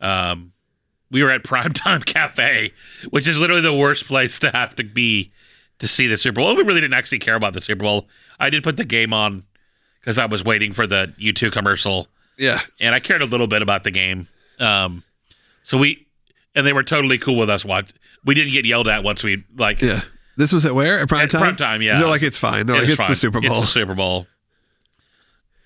um, 0.02 0.52
we 1.12 1.22
were 1.24 1.30
at 1.30 1.44
Primetime 1.44 2.04
Cafe, 2.14 2.72
which 3.12 3.28
is 3.28 3.40
literally 3.40 3.62
the 3.62 3.74
worst 3.74 4.06
place 4.08 4.40
to 4.40 4.50
have 4.52 4.76
to 4.78 4.84
be 4.84 5.32
to 5.80 5.88
see 5.88 6.08
the 6.08 6.18
Super 6.18 6.42
Bowl. 6.42 6.56
We 6.56 6.64
really 6.64 6.82
didn't 6.82 6.96
actually 6.96 7.20
care 7.20 7.36
about 7.36 7.54
the 7.54 7.62
Super 7.62 7.84
Bowl. 7.84 8.08
I 8.40 8.50
did 8.50 8.64
put 8.64 8.78
the 8.78 8.86
game 8.86 9.14
on 9.14 9.44
because 10.00 10.18
I 10.20 10.26
was 10.26 10.44
waiting 10.44 10.74
for 10.74 10.86
the 10.88 11.14
U2 11.20 11.52
commercial 11.52 12.08
Yeah. 12.38 12.60
and 12.80 12.94
I 12.96 13.00
cared 13.00 13.22
a 13.22 13.26
little 13.26 13.48
bit 13.48 13.62
about 13.62 13.84
the 13.84 13.92
game. 13.92 14.28
Um, 14.60 15.04
so 15.64 15.78
we, 15.78 16.08
and 16.56 16.66
they 16.68 16.74
were 16.74 16.84
totally 16.84 17.18
cool 17.18 17.38
with 17.38 17.50
us. 17.50 17.64
Watch, 17.64 17.92
we 18.26 18.34
didn't 18.36 18.54
get 18.54 18.66
yelled 18.66 18.88
at 18.88 19.04
once 19.04 19.24
we 19.24 19.44
like. 19.56 19.82
Yeah. 19.82 20.02
This 20.36 20.52
was 20.52 20.66
at 20.66 20.74
where? 20.74 21.00
At 21.00 21.08
prime 21.08 21.24
At 21.24 21.30
time? 21.30 21.42
prime 21.42 21.56
time, 21.56 21.82
yeah. 21.82 21.98
They're 21.98 22.08
like, 22.08 22.24
it's 22.24 22.38
fine. 22.38 22.66
They're 22.66 22.78
like, 22.80 22.88
it's 22.88 22.96
fine. 22.98 23.10
the 23.10 23.16
Super 23.16 23.40
Bowl. 23.40 23.52
It's 23.52 23.62
the 23.62 23.68
Super 23.68 23.94
Bowl. 23.96 24.28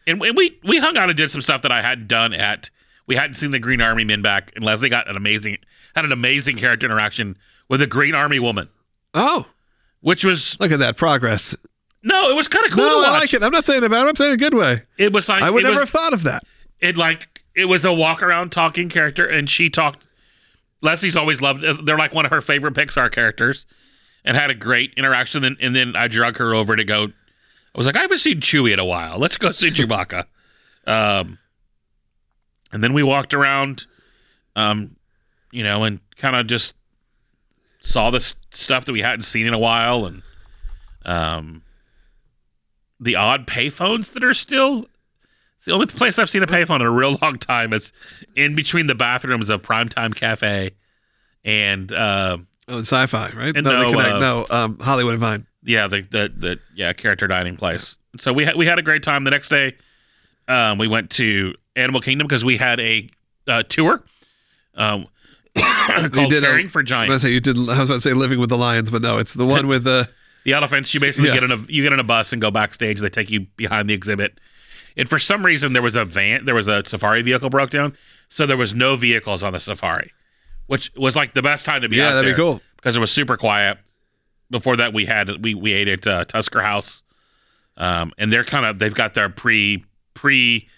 And, 0.06 0.22
and 0.24 0.38
we 0.38 0.58
we 0.64 0.78
hung 0.80 0.98
out 0.98 1.10
and 1.10 1.18
did 1.18 1.32
some 1.32 1.42
stuff 1.42 1.62
that 1.64 1.72
I 1.72 1.82
hadn't 1.82 2.08
done 2.08 2.34
at. 2.34 2.70
We 3.08 3.16
hadn't 3.16 3.36
seen 3.36 3.52
the 3.52 3.60
Green 3.60 3.82
Army 3.82 4.04
men 4.04 4.22
back, 4.22 4.52
and 4.56 4.64
Leslie 4.64 4.90
got 4.90 5.10
an 5.10 5.16
amazing 5.18 5.58
had 5.96 6.06
an 6.06 6.12
amazing 6.12 6.58
character 6.58 6.86
interaction 6.86 7.38
with 7.70 7.82
a 7.82 7.88
Green 7.88 8.16
Army 8.16 8.40
woman, 8.40 8.70
oh, 9.14 9.48
which 10.02 10.24
was 10.24 10.58
look 10.60 10.72
at 10.72 10.80
that 10.80 10.96
progress. 10.98 11.56
no, 12.04 12.30
it 12.30 12.36
was 12.36 12.48
kind 12.48 12.66
of 12.66 12.72
cool 12.72 12.84
no, 12.84 13.04
I 13.04 13.12
like 13.12 13.34
it. 13.34 13.44
I'm 13.44 13.52
not 13.52 13.66
saying 13.66 13.84
about 13.84 14.06
it. 14.06 14.10
I'm 14.10 14.16
saying 14.16 14.34
a 14.34 14.38
good 14.38 14.54
way. 14.54 14.84
It 14.98 15.12
was 15.12 15.28
like 15.30 15.44
I 15.44 15.50
would 15.50 15.64
never 15.64 15.80
was, 15.80 15.80
have 15.82 15.90
thought 15.90 16.14
of 16.14 16.24
that. 16.24 16.44
it 16.80 16.96
like 16.98 17.44
it 17.56 17.66
was 17.66 17.84
a 17.84 17.94
walk 17.94 18.22
around 18.22 18.52
talking 18.52 18.88
character 18.90 19.26
and 19.26 19.50
she 19.50 19.70
talked 19.70 20.06
leslie's 20.84 21.18
always 21.18 21.42
loved 21.42 21.64
they're 21.86 21.98
like 21.98 22.14
one 22.14 22.24
of 22.24 22.30
her 22.32 22.40
favorite 22.40 22.76
pixar 22.76 23.12
characters 23.12 23.66
and 24.28 24.38
had 24.38 24.52
a 24.52 24.56
great 24.56 24.94
interaction. 24.96 25.44
And, 25.44 25.58
and 25.60 25.76
then 25.76 25.96
i 25.96 26.08
drug 26.08 26.38
her 26.38 26.54
over 26.54 26.76
to 26.76 26.84
go 26.84 27.06
i 27.06 27.78
was 27.78 27.88
like 27.88 27.96
i 27.96 28.02
haven't 28.02 28.20
seen 28.20 28.42
chewie 28.42 28.74
in 28.74 28.80
a 28.80 28.86
while. 28.86 29.18
Let's 29.18 29.38
go 29.38 29.52
see 29.52 29.70
chewbacca. 29.70 30.26
Um, 30.88 31.38
and 32.72 32.82
then 32.82 32.94
we 32.94 33.04
walked 33.04 33.34
around 33.34 33.88
um, 34.56 34.96
you 35.52 35.62
know 35.62 35.84
and 35.84 36.00
kind 36.16 36.34
of 36.34 36.48
just 36.48 36.76
saw 37.82 38.10
this 38.10 38.36
stuff 38.52 38.86
that 38.86 38.94
we 38.94 39.02
hadn't 39.02 39.24
seen 39.24 39.48
in 39.48 39.54
a 39.54 39.60
while 39.60 40.06
and 40.06 40.24
um, 41.04 41.62
the 43.02 43.18
odd 43.18 43.48
payphones 43.48 44.14
that 44.14 44.24
are 44.24 44.34
still 44.34 44.88
it's 45.58 45.66
the 45.66 45.74
only 45.74 45.88
place 45.88 46.20
I've 46.20 46.30
seen 46.30 46.44
a 46.44 46.48
payphone 46.48 46.82
in 46.82 46.86
a 46.86 46.92
real 46.92 47.18
long 47.22 47.38
time. 47.38 47.74
It's 47.74 47.92
in 48.36 48.56
between 48.56 48.88
the 48.88 48.96
bathrooms 48.96 49.50
of 49.50 49.62
Primetime 49.62 50.16
Cafe 50.16 50.72
and 51.44 51.92
uh, 51.92 52.38
Oh, 52.70 52.80
sci-fi, 52.80 53.32
right? 53.36 53.56
And 53.56 53.64
no, 53.66 53.84
no, 53.84 53.92
connect. 53.92 54.10
uh, 54.16 54.20
no, 54.20 54.46
um, 54.52 54.78
Hollywood 54.80 55.14
and 55.14 55.22
Vine. 55.22 55.48
yeah, 55.64 55.88
the 55.88 56.02
the 56.02 56.32
the 56.36 56.60
yeah 56.76 56.92
character 56.94 57.28
dining 57.28 57.56
place. 57.56 57.98
So 58.18 58.34
we 58.34 58.46
had 58.46 58.56
we 58.56 58.66
had 58.66 58.78
a 58.80 58.82
great 58.82 59.04
time. 59.04 59.24
The 59.24 59.32
next 59.32 59.50
day, 59.50 59.76
um, 60.48 60.78
we 60.78 60.88
went 60.88 61.10
to 61.12 61.54
Animal 61.76 62.02
Kingdom 62.02 62.28
because 62.28 62.44
we 62.44 62.58
had 62.58 62.80
a 62.80 63.10
uh, 63.48 63.64
tour 63.70 64.04
um, 64.76 65.08
called 65.58 66.30
did 66.30 66.44
a- 66.44 66.48
Caring 66.48 66.68
for 66.70 66.80
I 66.80 66.82
was, 66.82 66.90
Giants. 66.90 67.10
about 67.12 67.22
to 67.22 67.28
say, 67.28 67.34
you 67.34 67.40
did, 67.40 67.58
I 67.58 67.80
was 67.80 67.90
about 67.90 67.96
to 67.96 68.02
say 68.02 68.14
living 68.14 68.40
with 68.40 68.50
the 68.50 68.58
lions, 68.58 68.92
but 68.92 69.02
no, 69.02 69.18
it's 69.18 69.34
the 69.34 69.46
one 69.46 69.68
with 69.74 69.84
the. 69.86 70.10
the 70.44 70.54
elephants. 70.54 70.94
You 70.94 71.00
basically 71.00 71.30
Yeah. 71.30 71.36
get 71.36 71.44
in 71.44 71.52
a 71.52 71.58
you 71.70 71.84
get 71.84 71.94
in 71.94 72.00
a 72.00 72.04
bus 72.04 72.34
and 72.34 72.42
go 72.42 72.52
backstage. 72.52 73.00
They 73.00 73.10
take 73.10 73.30
you 73.30 73.42
behind 73.56 73.90
the 73.90 73.94
exhibit. 73.94 74.40
And 74.98 75.08
for 75.08 75.20
some 75.20 75.46
reason, 75.46 75.74
there 75.74 75.82
was 75.84 75.96
a 75.96 76.04
van, 76.06 76.46
there 76.46 76.56
was 76.56 76.68
a 76.68 76.84
safari 76.86 77.22
vehicle 77.22 77.50
broke 77.52 77.70
down, 77.70 77.96
so 78.30 78.46
there 78.48 78.58
was 78.58 78.74
no 78.74 78.96
vehicles 78.96 79.44
on 79.44 79.54
the 79.54 79.60
safari, 79.60 80.12
which 80.68 80.92
was 80.96 81.16
like 81.16 81.34
the 81.34 81.42
best 81.42 81.66
time 81.66 81.82
to 81.82 81.90
be 81.90 81.98
Yeah, 81.98 82.10
out 82.10 82.14
that'd 82.16 82.24
be 82.26 82.30
there 82.32 82.38
cool. 82.38 82.62
because 82.78 82.96
it 82.96 83.00
was 83.00 83.12
super 83.12 83.36
quiet. 83.38 83.78
Before 84.50 84.78
that, 84.78 84.94
we 84.94 85.06
had 85.06 85.44
we 85.44 85.54
we 85.56 85.74
ate 85.74 85.88
at 85.90 86.08
uh, 86.08 86.24
Tusker 86.26 86.62
House, 86.62 87.04
um, 87.76 88.14
and 88.18 88.32
they're 88.32 88.46
kind 88.46 88.66
of 88.66 88.80
they've 88.80 88.94
got 88.94 89.14
their 89.14 89.28
pre 89.30 89.84
pre 90.14 90.70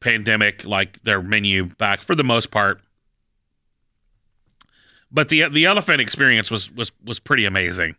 pandemic 0.00 0.64
like 0.64 1.02
their 1.02 1.20
menu 1.20 1.66
back 1.66 2.00
for 2.00 2.14
the 2.14 2.24
most 2.24 2.50
part. 2.50 2.80
But 5.10 5.28
the 5.28 5.48
the 5.48 5.64
elephant 5.66 6.00
experience 6.00 6.50
was 6.50 6.70
was 6.70 6.90
was 7.04 7.18
pretty 7.20 7.44
amazing, 7.44 7.96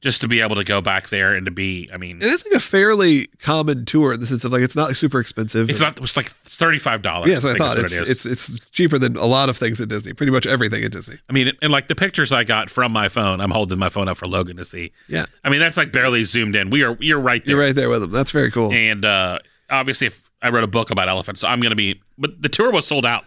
just 0.00 0.20
to 0.20 0.28
be 0.28 0.40
able 0.40 0.54
to 0.54 0.64
go 0.64 0.80
back 0.80 1.08
there 1.08 1.34
and 1.34 1.44
to 1.44 1.50
be. 1.50 1.90
I 1.92 1.96
mean, 1.96 2.18
it's 2.22 2.44
like 2.44 2.54
a 2.54 2.60
fairly 2.60 3.26
common 3.40 3.84
tour 3.84 4.12
in 4.12 4.20
the 4.20 4.26
sense 4.26 4.44
of 4.44 4.52
like 4.52 4.62
it's 4.62 4.76
not 4.76 4.88
like 4.88 4.96
super 4.96 5.18
expensive. 5.18 5.68
it's 5.68 5.80
not. 5.80 5.96
It 5.96 6.00
was 6.00 6.16
like 6.16 6.26
thirty 6.26 6.78
five 6.78 7.02
dollars. 7.02 7.30
Yeah, 7.30 7.36
what 7.38 7.60
I 7.60 7.74
thought. 7.74 7.78
It's, 7.78 7.92
it's 7.92 8.24
it's 8.24 8.66
cheaper 8.66 8.98
than 8.98 9.16
a 9.16 9.26
lot 9.26 9.48
of 9.48 9.56
things 9.56 9.80
at 9.80 9.88
Disney. 9.88 10.12
Pretty 10.12 10.30
much 10.30 10.46
everything 10.46 10.84
at 10.84 10.92
Disney. 10.92 11.16
I 11.28 11.32
mean, 11.32 11.52
and 11.62 11.72
like 11.72 11.88
the 11.88 11.96
pictures 11.96 12.32
I 12.32 12.44
got 12.44 12.70
from 12.70 12.92
my 12.92 13.08
phone, 13.08 13.40
I'm 13.40 13.50
holding 13.50 13.78
my 13.78 13.88
phone 13.88 14.08
up 14.08 14.16
for 14.16 14.28
Logan 14.28 14.56
to 14.58 14.64
see. 14.64 14.92
Yeah, 15.08 15.26
I 15.42 15.50
mean, 15.50 15.60
that's 15.60 15.76
like 15.76 15.90
barely 15.90 16.24
zoomed 16.24 16.54
in. 16.54 16.70
We 16.70 16.84
are 16.84 16.96
you're 17.00 17.20
right 17.20 17.44
there. 17.44 17.56
you're 17.56 17.64
right 17.64 17.74
there 17.74 17.90
with 17.90 18.02
them. 18.02 18.12
That's 18.12 18.30
very 18.30 18.52
cool. 18.52 18.72
And 18.72 19.04
uh, 19.04 19.40
obviously, 19.68 20.06
if 20.06 20.30
I 20.40 20.50
wrote 20.50 20.64
a 20.64 20.68
book 20.68 20.90
about 20.92 21.08
elephants, 21.08 21.40
so 21.40 21.48
I'm 21.48 21.60
going 21.60 21.70
to 21.70 21.76
be. 21.76 22.00
But 22.16 22.40
the 22.42 22.48
tour 22.48 22.70
was 22.70 22.86
sold 22.86 23.04
out. 23.04 23.24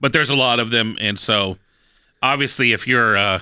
But 0.00 0.12
there's 0.12 0.30
a 0.30 0.36
lot 0.36 0.60
of 0.60 0.70
them, 0.70 0.96
and 1.00 1.18
so 1.18 1.58
obviously, 2.22 2.72
if 2.72 2.86
you're 2.86 3.16
uh, 3.16 3.40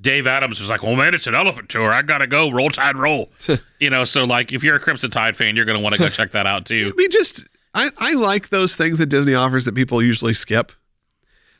Dave 0.00 0.26
Adams 0.26 0.60
was 0.60 0.68
like, 0.70 0.82
"Well, 0.82 0.96
man, 0.96 1.14
it's 1.14 1.26
an 1.26 1.34
elephant 1.34 1.68
tour. 1.68 1.92
I 1.92 2.02
gotta 2.02 2.26
go. 2.26 2.50
Roll 2.50 2.70
Tide, 2.70 2.96
roll." 2.96 3.30
you 3.78 3.90
know, 3.90 4.04
so 4.04 4.24
like, 4.24 4.52
if 4.52 4.64
you're 4.64 4.76
a 4.76 4.80
Crimson 4.80 5.10
Tide 5.10 5.36
fan, 5.36 5.56
you're 5.56 5.64
to 5.64 5.78
want 5.78 5.94
to 5.94 6.00
go 6.00 6.08
check 6.08 6.30
that 6.32 6.46
out 6.46 6.64
too. 6.64 6.92
I 6.96 6.96
mean, 6.96 7.10
just 7.10 7.46
I, 7.74 7.90
I 7.98 8.14
like 8.14 8.48
those 8.48 8.76
things 8.76 8.98
that 8.98 9.06
Disney 9.06 9.34
offers 9.34 9.64
that 9.66 9.74
people 9.74 10.02
usually 10.02 10.34
skip. 10.34 10.72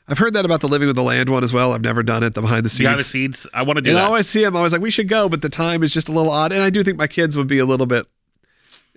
I've 0.07 0.17
heard 0.17 0.33
that 0.33 0.43
about 0.43 0.59
the 0.61 0.67
Living 0.67 0.87
with 0.87 0.97
the 0.97 1.03
Land 1.03 1.29
one 1.29 1.43
as 1.43 1.53
well. 1.53 1.71
I've 1.73 1.83
never 1.83 2.03
done 2.03 2.23
it. 2.23 2.33
The 2.33 2.41
behind 2.41 2.65
the 2.65 2.69
scenes. 2.69 2.85
Behind 2.85 2.99
the 2.99 3.03
scenes, 3.03 3.47
I 3.53 3.61
want 3.61 3.77
to 3.77 3.81
do 3.81 3.91
and 3.91 3.99
I 3.99 4.03
always 4.03 4.27
see 4.27 4.41
them. 4.43 4.55
I 4.57 4.61
was 4.61 4.73
like, 4.73 4.81
we 4.81 4.91
should 4.91 5.07
go, 5.07 5.29
but 5.29 5.41
the 5.41 5.49
time 5.49 5.83
is 5.83 5.93
just 5.93 6.09
a 6.09 6.11
little 6.11 6.31
odd. 6.31 6.51
And 6.51 6.61
I 6.61 6.69
do 6.69 6.83
think 6.83 6.97
my 6.97 7.07
kids 7.07 7.37
would 7.37 7.47
be 7.47 7.59
a 7.59 7.65
little 7.65 7.85
bit, 7.85 8.07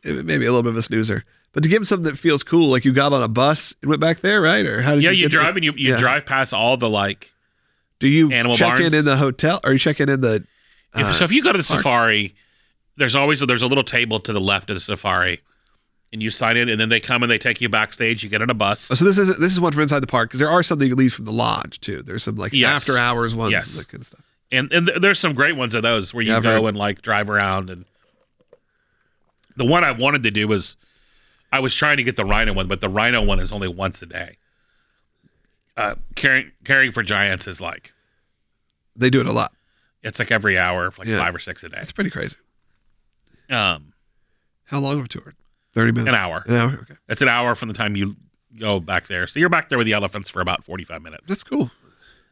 maybe 0.02 0.46
a 0.46 0.50
little 0.50 0.62
bit 0.62 0.70
of 0.70 0.76
a 0.76 0.82
snoozer. 0.82 1.24
But 1.52 1.62
to 1.62 1.68
give 1.68 1.76
them 1.76 1.84
something 1.84 2.10
that 2.10 2.18
feels 2.18 2.42
cool, 2.42 2.68
like 2.68 2.84
you 2.84 2.92
got 2.92 3.12
on 3.12 3.22
a 3.22 3.28
bus 3.28 3.76
and 3.80 3.88
went 3.90 4.00
back 4.00 4.20
there, 4.20 4.40
right? 4.40 4.66
Or 4.66 4.82
how 4.82 4.94
did 4.94 5.04
yeah, 5.04 5.10
you? 5.10 5.16
you 5.18 5.24
get 5.26 5.32
there? 5.32 5.42
drive 5.42 5.56
and 5.56 5.64
you, 5.64 5.72
you 5.76 5.92
Yeah. 5.92 6.00
drive 6.00 6.26
past 6.26 6.52
all 6.52 6.76
the 6.76 6.88
like. 6.88 7.32
Do 8.04 8.10
you 8.10 8.30
Animal 8.30 8.54
check 8.56 8.76
barns? 8.78 8.92
in 8.92 8.98
in 9.00 9.04
the 9.04 9.16
hotel, 9.16 9.60
or 9.64 9.70
are 9.70 9.72
you 9.72 9.78
check 9.78 9.98
in 10.00 10.08
in 10.08 10.20
the? 10.20 10.44
If, 10.94 11.06
uh, 11.06 11.12
so 11.14 11.24
if 11.24 11.32
you 11.32 11.42
go 11.42 11.50
to 11.52 11.58
the 11.58 11.64
parks. 11.64 11.82
safari, 11.82 12.34
there's 12.96 13.16
always 13.16 13.40
there's 13.40 13.62
a 13.62 13.66
little 13.66 13.82
table 13.84 14.20
to 14.20 14.32
the 14.32 14.40
left 14.40 14.68
of 14.70 14.76
the 14.76 14.80
safari, 14.80 15.40
and 16.12 16.22
you 16.22 16.30
sign 16.30 16.56
in, 16.56 16.68
and 16.68 16.78
then 16.78 16.88
they 16.90 17.00
come 17.00 17.22
and 17.22 17.32
they 17.32 17.38
take 17.38 17.60
you 17.60 17.68
backstage. 17.68 18.22
You 18.22 18.28
get 18.28 18.42
on 18.42 18.50
a 18.50 18.54
bus. 18.54 18.80
So 18.82 19.04
this 19.04 19.18
is 19.18 19.38
this 19.38 19.52
is 19.52 19.60
one 19.60 19.72
from 19.72 19.82
inside 19.82 20.00
the 20.00 20.06
park 20.06 20.28
because 20.28 20.38
there 20.40 20.50
are 20.50 20.62
some 20.62 20.78
that 20.78 20.86
you 20.86 20.94
leave 20.94 21.14
from 21.14 21.24
the 21.24 21.32
lodge 21.32 21.80
too. 21.80 22.02
There's 22.02 22.22
some 22.22 22.36
like 22.36 22.52
Yes. 22.52 22.88
after 22.88 22.98
hours 23.00 23.34
ones, 23.34 23.52
Yes. 23.52 23.74
that 23.78 23.88
kind 23.88 24.02
of 24.02 24.06
stuff. 24.06 24.20
and 24.52 24.70
and 24.72 24.86
th- 24.86 25.00
there's 25.00 25.18
some 25.18 25.32
great 25.32 25.56
ones 25.56 25.74
of 25.74 25.82
those 25.82 26.12
where 26.12 26.22
you 26.22 26.32
Yeah, 26.32 26.40
go 26.40 26.62
heard. 26.62 26.68
and 26.68 26.76
like 26.76 27.00
drive 27.02 27.30
around 27.30 27.70
and 27.70 27.86
the 29.56 29.64
one 29.64 29.82
I 29.82 29.92
wanted 29.92 30.22
to 30.24 30.30
do 30.30 30.46
was 30.46 30.76
I 31.50 31.60
was 31.60 31.74
trying 31.74 31.96
to 31.96 32.02
get 32.04 32.16
the 32.16 32.24
rhino 32.26 32.52
one, 32.52 32.66
but 32.68 32.80
the 32.82 32.88
rhino 32.88 33.22
one 33.22 33.40
is 33.40 33.50
only 33.52 33.68
once 33.68 34.02
a 34.02 34.06
day. 34.06 34.36
Uh, 35.76 35.94
caring 36.14 36.52
caring 36.64 36.90
for 36.92 37.02
giants 37.02 37.48
is 37.48 37.60
like 37.60 37.93
They 38.96 39.10
do 39.10 39.20
it 39.20 39.26
a 39.26 39.32
lot. 39.32 39.52
it's 40.02 40.18
like 40.18 40.30
every 40.30 40.58
hour, 40.58 40.92
like 40.98 41.08
Yeah. 41.08 41.18
five 41.18 41.34
or 41.34 41.38
six 41.38 41.64
a 41.64 41.68
day. 41.68 41.78
It's 41.80 41.92
pretty 41.92 42.10
crazy. 42.10 42.36
Um, 43.50 43.92
How 44.66 44.78
long 44.80 44.98
of 44.98 45.04
a 45.06 45.08
tour? 45.08 45.34
Thirty 45.72 45.92
minutes. 45.92 46.08
An 46.08 46.14
hour. 46.14 46.44
An 46.46 46.54
hour. 46.54 46.72
Okay, 46.82 46.94
it's 47.08 47.22
an 47.22 47.28
hour 47.28 47.54
from 47.54 47.68
the 47.68 47.74
time 47.74 47.96
you 47.96 48.16
go 48.58 48.80
back 48.80 49.06
there, 49.06 49.26
so 49.26 49.40
you're 49.40 49.48
back 49.48 49.68
there 49.68 49.78
with 49.78 49.86
the 49.86 49.92
elephants 49.92 50.30
for 50.30 50.40
about 50.40 50.64
forty 50.64 50.84
five 50.84 51.02
minutes. 51.02 51.26
that's 51.26 51.42
cool. 51.44 51.70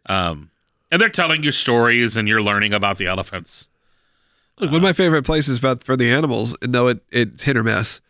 Um, 0.06 0.50
and 0.90 1.00
they're 1.00 1.08
telling 1.08 1.42
you 1.42 1.50
stories, 1.52 2.16
and 2.16 2.28
you're 2.28 2.42
learning 2.42 2.72
about 2.74 2.98
the 2.98 3.06
elephants. 3.06 3.68
Look, 4.58 4.70
one 4.70 4.76
of 4.78 4.82
my 4.82 4.92
favorite 4.92 5.24
places 5.24 5.58
about 5.58 5.82
for 5.82 5.96
the 5.96 6.10
animals, 6.10 6.56
and 6.62 6.74
though 6.74 6.88
it 6.88 7.00
it's 7.10 7.42
hit 7.42 7.56
or 7.56 7.64
miss, 7.64 8.00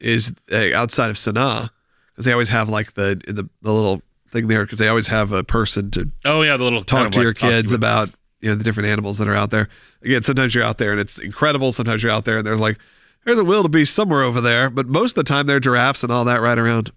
is 0.00 0.34
uh, 0.52 0.70
outside 0.74 1.10
of 1.10 1.16
Sanaa 1.16 1.70
because 2.12 2.24
they 2.26 2.32
always 2.32 2.50
have 2.50 2.68
like 2.68 2.92
the 2.92 3.20
in 3.26 3.36
the 3.36 3.48
the 3.62 3.72
little 3.72 4.02
thing 4.34 4.48
there 4.48 4.64
because 4.64 4.78
they 4.78 4.88
always 4.88 5.08
have 5.08 5.32
a 5.32 5.42
person 5.42 5.90
to 5.92 6.10
Oh 6.26 6.42
yeah, 6.42 6.58
the 6.58 6.64
little 6.64 6.82
talk 6.84 6.96
kind 6.98 7.06
of 7.06 7.12
to 7.12 7.18
like 7.20 7.24
your 7.24 7.32
kids 7.34 7.72
you- 7.72 7.76
about 7.76 8.10
you 8.40 8.50
know 8.50 8.56
the 8.56 8.64
different 8.64 8.90
animals 8.90 9.16
that 9.18 9.28
are 9.28 9.34
out 9.34 9.50
there. 9.50 9.68
Again, 10.02 10.22
sometimes 10.22 10.54
you're 10.54 10.64
out 10.64 10.76
there 10.76 10.90
and 10.90 11.00
it's 11.00 11.18
incredible. 11.18 11.72
Sometimes 11.72 12.02
you're 12.02 12.12
out 12.12 12.26
there 12.26 12.36
and 12.38 12.46
there's 12.46 12.60
like 12.60 12.76
there's 13.24 13.38
a 13.38 13.44
wildebeest 13.44 13.94
somewhere 13.94 14.22
over 14.22 14.42
there, 14.42 14.68
but 14.68 14.86
most 14.86 15.12
of 15.16 15.24
the 15.24 15.28
time 15.32 15.46
there 15.46 15.56
are 15.56 15.60
giraffes 15.60 16.02
and 16.02 16.12
all 16.12 16.26
that 16.26 16.42
right 16.42 16.58
around. 16.58 16.88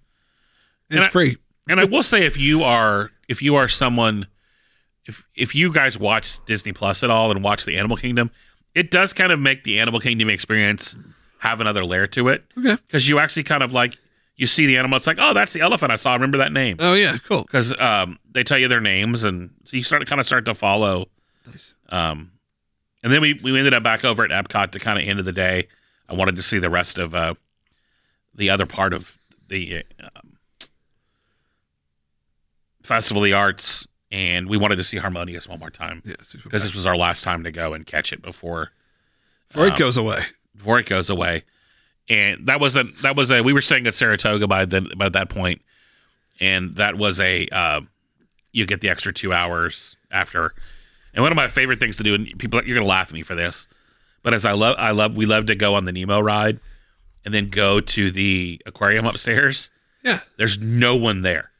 It's 0.90 0.98
And 0.98 1.06
I- 1.06 1.08
free. 1.08 1.38
And 1.70 1.80
I 1.80 1.86
will 1.86 2.04
say, 2.04 2.26
if 2.26 2.38
you 2.38 2.64
are 2.64 3.12
if 3.30 3.42
you 3.42 3.56
are 3.56 3.68
someone, 3.70 4.28
if 5.06 5.26
if 5.36 5.54
you 5.56 5.72
guys 5.72 5.98
watch 6.00 6.44
Disney 6.46 6.74
Plus 6.74 7.04
at 7.04 7.10
all 7.10 7.32
and 7.32 7.44
watch 7.44 7.64
the 7.66 7.78
Animal 7.78 7.96
Kingdom, 7.98 8.32
it 8.76 8.92
does 8.92 9.14
kind 9.14 9.32
of 9.32 9.40
make 9.40 9.64
the 9.64 9.80
Animal 9.80 10.00
Kingdom 10.00 10.30
experience 10.30 10.98
have 11.40 11.62
another 11.62 11.86
layer 11.86 12.08
to 12.08 12.30
it 12.30 12.44
Okay. 12.58 12.76
because 12.88 13.08
you 13.08 13.20
actually 13.20 13.44
kind 13.44 13.62
of 13.64 13.72
like 13.72 13.96
you 14.38 14.46
see 14.48 14.66
the 14.68 14.78
animal. 14.78 14.96
It's 14.98 15.08
like, 15.08 15.18
oh, 15.20 15.34
that's 15.34 15.52
the 15.54 15.62
elephant 15.62 15.92
I 15.92 15.96
saw. 15.98 16.12
I 16.12 16.14
remember 16.16 16.38
that 16.38 16.54
name 16.54 16.78
Oh 16.80 16.94
yeah, 16.94 17.18
cool. 17.26 17.42
because 17.44 17.78
um, 17.80 18.20
they 18.32 18.44
tell 18.44 18.58
you 18.58 18.68
their 18.68 18.80
names, 18.80 19.24
and 19.24 19.50
so 19.66 19.76
you 19.78 19.84
start 19.84 20.02
to 20.02 20.06
kind 20.06 20.20
of 20.22 20.26
start 20.28 20.46
to 20.46 20.54
follow. 20.54 21.08
Nice. 21.46 21.74
Um, 21.90 22.32
and 23.04 23.12
then 23.12 23.22
we 23.22 23.34
we 23.44 23.58
ended 23.58 23.74
up 23.74 23.84
back 23.84 24.06
over 24.06 24.24
at 24.24 24.32
Epcot 24.32 24.72
to 24.72 24.80
kind 24.80 25.00
of 25.00 25.08
end 25.08 25.20
of 25.20 25.26
the 25.26 25.32
day. 25.34 25.68
I 26.10 26.14
wanted 26.14 26.36
to 26.38 26.44
see 26.44 26.60
the 26.60 26.70
rest 26.70 26.98
of 27.00 27.14
uh, 27.14 27.34
the 28.34 28.50
other 28.50 28.66
part 28.66 28.94
of 28.94 29.18
the 29.48 29.84
um, 30.02 30.38
Festival 32.84 33.22
of 33.24 33.26
the 33.26 33.34
Arts, 33.34 33.86
and 34.12 34.48
we 34.50 34.58
wanted 34.58 34.78
to 34.78 34.84
see 34.84 34.98
Harmonious 34.98 35.48
one 35.48 35.60
more 35.60 35.70
time 35.70 36.02
Yeah, 36.06 36.16
super 36.22 36.44
because 36.46 36.64
this 36.64 36.76
was 36.76 36.86
our 36.86 36.96
last 36.96 37.24
time 37.24 37.44
to 37.44 37.52
go 37.52 37.74
and 37.74 37.86
catch 37.86 38.14
it 38.14 38.22
before 38.22 38.72
before 39.50 39.68
it 39.68 39.74
um, 39.74 39.80
goes 39.80 39.98
away. 39.98 40.24
before 40.56 40.80
it 40.80 40.86
goes 40.86 41.10
away. 41.10 41.44
And 42.10 42.47
that 42.47 42.60
was 42.60 42.76
a 42.76 42.84
that 43.01 43.16
was 43.16 43.32
a 43.32 43.41
we 43.41 43.51
were 43.53 43.62
staying 43.62 43.86
at 43.88 43.93
Saratoga 43.93 44.47
by 44.47 44.66
then 44.66 44.88
by 44.97 45.10
that 45.10 45.30
point, 45.30 45.62
and 46.39 46.76
that 46.76 46.97
was 46.97 47.20
a 47.20 47.47
uh, 47.49 47.82
you 48.53 48.66
get 48.66 48.82
the 48.82 48.89
extra 48.89 49.12
two 49.14 49.34
hours 49.34 49.97
after. 50.10 50.53
And 51.14 51.24
one 51.24 51.32
of 51.32 51.36
my 51.36 51.47
favorite 51.47 51.80
things 51.80 51.97
to 51.97 52.03
do, 52.03 52.14
and 52.16 52.28
people 52.39 52.64
you're 52.66 52.76
gonna 52.76 52.88
laugh 52.88 53.10
at 53.10 53.14
me 53.14 53.24
for 53.24 53.36
this, 53.36 53.68
but 54.24 54.34
as 54.34 54.45
I 54.45 54.53
love 54.53 54.76
I 54.80 54.91
love 54.91 55.18
we 55.18 55.26
love 55.26 55.47
to 55.47 55.55
go 55.55 55.76
on 55.76 55.84
the 55.86 55.91
Nemo 55.91 56.20
ride, 56.22 56.60
and 57.26 57.34
then 57.34 57.49
go 57.49 57.82
to 57.82 58.10
the 58.12 58.62
aquarium 58.66 59.05
upstairs. 59.05 59.70
Yeah. 60.03 60.20
There's 60.38 60.60
no 60.60 60.95
one 60.95 61.22
there. 61.22 61.51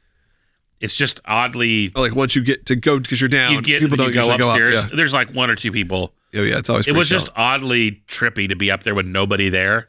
It's 0.80 0.94
just 0.94 1.20
oddly 1.26 1.90
Like 1.94 2.14
once 2.14 2.34
you 2.36 2.42
get 2.42 2.64
to 2.66 2.76
go 2.76 2.98
because 3.00 3.20
you're 3.20 3.28
down, 3.28 3.52
you 3.52 3.60
get 3.60 3.80
people 3.82 3.96
don't 3.98 4.12
go 4.12 4.20
usually 4.20 4.38
go 4.38 4.48
up. 4.48 4.56
upstairs. 4.56 4.74
Yeah. 4.74 4.96
There's 4.96 5.12
like 5.12 5.30
one 5.34 5.50
or 5.50 5.56
two 5.56 5.72
people 5.72 6.14
Oh 6.34 6.42
yeah, 6.42 6.58
it's 6.58 6.70
always. 6.70 6.86
it 6.86 6.92
was 6.94 7.08
chill. 7.08 7.18
just 7.18 7.32
oddly 7.36 8.02
trippy 8.06 8.48
to 8.48 8.56
be 8.56 8.70
up 8.70 8.82
there 8.84 8.94
with 8.94 9.06
nobody 9.06 9.48
there, 9.48 9.88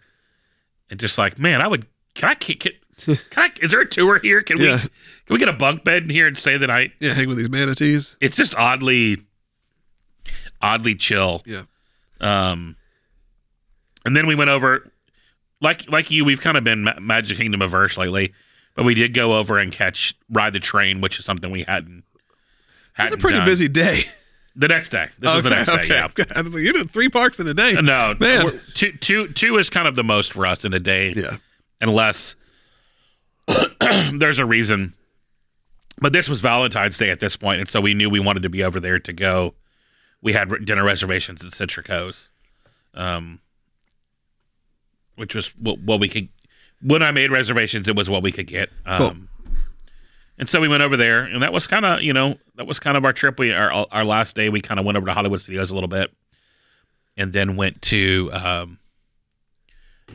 and 0.90 1.00
just 1.00 1.18
like, 1.18 1.38
man, 1.40 1.62
I 1.62 1.68
would. 1.68 1.86
Can 2.16 2.30
I? 2.30 2.34
Can, 2.36 2.56
can, 2.58 2.72
can 3.30 3.44
I? 3.44 3.52
Is 3.62 3.72
there 3.72 3.82
a 3.82 3.88
tour 3.90 4.20
here? 4.20 4.42
Can 4.42 4.58
Yeah. 4.58 4.76
we? 4.76 4.80
Can 4.82 4.90
we 5.30 5.38
get 5.38 5.50
a 5.50 5.54
bunk 5.54 5.84
bed 5.84 6.04
in 6.04 6.10
here 6.10 6.28
and 6.28 6.38
stay 6.38 6.58
the 6.58 6.68
night? 6.68 6.92
yeah, 7.00 7.14
hang 7.14 7.28
with 7.28 7.38
these 7.38 7.50
manatees. 7.50 8.18
It's 8.20 8.36
just 8.36 8.56
oddly, 8.56 9.18
oddly 10.62 10.96
chill. 10.96 11.42
Yeah. 11.46 11.64
Um, 12.20 12.76
and 14.06 14.16
then 14.16 14.28
we 14.28 14.36
went 14.36 14.50
over, 14.50 14.92
like 15.62 15.90
like 15.92 16.10
you, 16.12 16.26
we've 16.26 16.42
kind 16.42 16.58
of 16.58 16.64
been 16.64 16.84
Ma- 16.84 17.00
Magic 17.00 17.38
Kingdom 17.38 17.62
averse 17.62 17.98
lately, 17.98 18.34
but 18.76 18.84
we 18.86 18.96
did 18.96 19.14
go 19.14 19.36
over 19.38 19.58
and 19.60 19.72
catch 19.72 20.16
ride 20.30 20.54
the 20.54 20.60
train, 20.60 21.00
which 21.02 21.20
is 21.20 21.26
something 21.26 21.52
we 21.52 21.64
hadn't. 21.64 22.04
Had. 22.94 23.06
It's 23.06 23.14
a 23.14 23.16
hadn't 23.16 23.20
pretty 23.22 23.38
done. 23.38 23.46
busy 23.46 23.68
day. 23.68 24.02
The 24.56 24.68
next 24.68 24.90
day. 24.90 25.08
This 25.20 25.34
was 25.34 25.44
the 25.44 25.50
next 25.52 25.70
day. 25.70 25.86
Yeah. 25.88 26.08
I 26.36 26.42
was 26.42 26.54
like, 26.54 26.64
you 26.64 26.74
did 26.74 26.92
three 26.92 27.08
parks 27.10 27.40
in 27.40 27.48
a 27.48 27.54
day. 27.54 27.74
No, 27.74 28.14
Man. 28.20 28.60
two, 28.74 28.92
two, 28.94 29.28
two 29.30 29.58
is 29.58 29.70
kind 29.70 29.88
of 29.88 29.96
the 29.96 30.04
most 30.04 30.34
for 30.34 30.46
us 30.46 30.66
in 30.66 30.74
a 30.74 30.80
day, 30.80 31.14
Yeah. 31.14 31.38
unless 31.80 32.36
there's 34.14 34.40
a 34.40 34.46
reason. 34.46 34.94
But 36.02 36.14
this 36.14 36.28
was 36.30 36.40
Valentine's 36.42 36.98
Day 36.98 37.10
at 37.10 37.20
this 37.20 37.36
point, 37.36 37.60
and 37.62 37.70
so 37.70 37.80
we 37.82 37.94
knew 37.94 38.10
we 38.10 38.20
wanted 38.20 38.44
to 38.44 38.50
be 38.50 38.64
over 38.64 38.80
there 38.80 39.00
to 39.00 39.14
go. 39.14 39.54
We 40.22 40.34
had 40.34 40.66
dinner 40.66 40.84
reservations 40.84 41.44
at 41.44 41.52
Citricos, 41.52 42.30
um, 42.94 43.40
which 45.16 45.36
was 45.36 45.48
what, 45.58 45.80
what 45.80 46.00
we 46.00 46.10
could. 46.10 46.30
When 46.82 47.04
I 47.04 47.12
made 47.12 47.32
reservations, 47.32 47.88
it 47.88 47.96
was 47.96 48.10
what 48.10 48.24
we 48.24 48.32
could 48.32 48.48
get. 48.48 48.70
Um, 48.86 49.29
And 50.40 50.48
so 50.48 50.62
we 50.62 50.68
went 50.70 50.82
over 50.82 50.96
there, 50.98 51.24
and 51.24 51.42
that 51.44 51.52
was 51.54 51.68
kind 51.68 51.86
of 51.86 52.02
you 52.02 52.14
know 52.14 52.38
that 52.56 52.66
was 52.66 52.80
kind 52.80 52.96
of 52.98 53.04
our 53.06 53.14
trip. 53.14 53.38
We 53.40 53.52
our 53.54 53.86
our 53.92 54.06
last 54.06 54.36
day, 54.36 54.50
we 54.50 54.62
kind 54.62 54.80
of 54.80 54.86
went 54.86 54.98
over 54.98 55.06
to 55.06 55.14
Hollywood 55.14 55.42
Studios 55.42 55.70
a 55.70 55.74
little 55.76 55.90
bit, 55.90 56.12
and 57.18 57.34
then 57.34 57.56
went 57.58 57.82
to 57.84 58.30
um, 58.32 58.80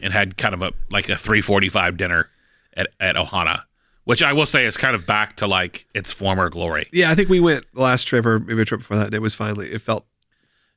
and 0.03 0.13
had 0.13 0.37
kind 0.37 0.55
of 0.55 0.63
a 0.63 0.73
like 0.91 1.09
a 1.09 1.17
three 1.17 1.41
forty 1.43 1.69
five 1.69 1.97
dinner 1.99 2.31
at 2.75 2.89
at 2.99 3.17
Ohana, 3.17 3.65
which 4.05 4.23
I 4.23 4.33
will 4.33 4.47
say 4.47 4.65
is 4.65 4.77
kind 4.79 4.95
of 4.95 5.05
back 5.07 5.37
to 5.37 5.47
like 5.47 5.87
its 5.95 6.11
former 6.11 6.49
glory. 6.49 6.89
Yeah, 6.93 7.11
I 7.11 7.15
think 7.15 7.29
we 7.29 7.41
went 7.41 7.67
last 7.75 8.05
trip 8.05 8.25
or 8.25 8.39
maybe 8.41 8.63
a 8.63 8.65
trip 8.65 8.81
before 8.81 8.97
that, 8.97 9.07
and 9.07 9.15
it 9.15 9.21
was 9.23 9.35
finally 9.35 9.71
it 9.73 9.83
felt, 9.83 10.07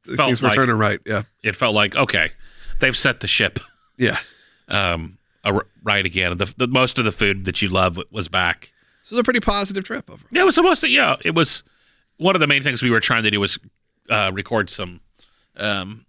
Felt 0.04 0.18
things 0.28 0.42
were 0.42 0.50
like- 0.50 0.56
turning 0.56 0.76
right. 0.76 1.00
Yeah, 1.06 1.24
It 1.42 1.56
felt 1.56 1.74
like 1.74 1.96
okay, 1.96 2.30
they've 2.82 2.98
set 2.98 3.22
the 3.22 3.28
ship 3.28 3.60
yeah. 3.98 4.18
um, 4.68 5.18
ar- 5.46 5.68
right 5.84 6.06
again. 6.06 6.38
The, 6.38 6.54
the 6.58 6.68
most 6.68 7.00
of 7.00 7.06
the 7.06 7.12
food 7.14 7.46
that 7.46 7.62
you 7.62 7.70
love 7.70 7.98
was 8.12 8.28
back. 8.28 8.74
So 9.08 9.14
it 9.14 9.16
was 9.16 9.20
a 9.22 9.24
pretty 9.24 9.40
positive 9.40 9.86
trip 9.86 10.10
over. 10.10 10.26
Yeah, 10.32 10.42
it 10.42 10.46
was 10.46 10.56
supposed 10.56 10.82
to. 10.82 10.90
Yeah, 10.90 11.16
it 11.24 11.34
was 11.34 11.64
one 12.18 12.36
of 12.36 12.42
the 12.42 12.48
main 12.48 12.62
things 12.62 12.84
we 12.84 12.90
were 12.90 13.00
trying 13.00 13.24
to 13.24 13.32
do 13.32 13.40
was 13.40 13.58
uh, 14.10 14.32
record 14.34 14.70
some 14.70 15.00
um, 15.56 16.06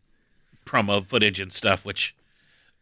promo 0.66 1.04
footage 1.06 1.38
and 1.38 1.52
stuff, 1.52 1.84
which 1.84 2.16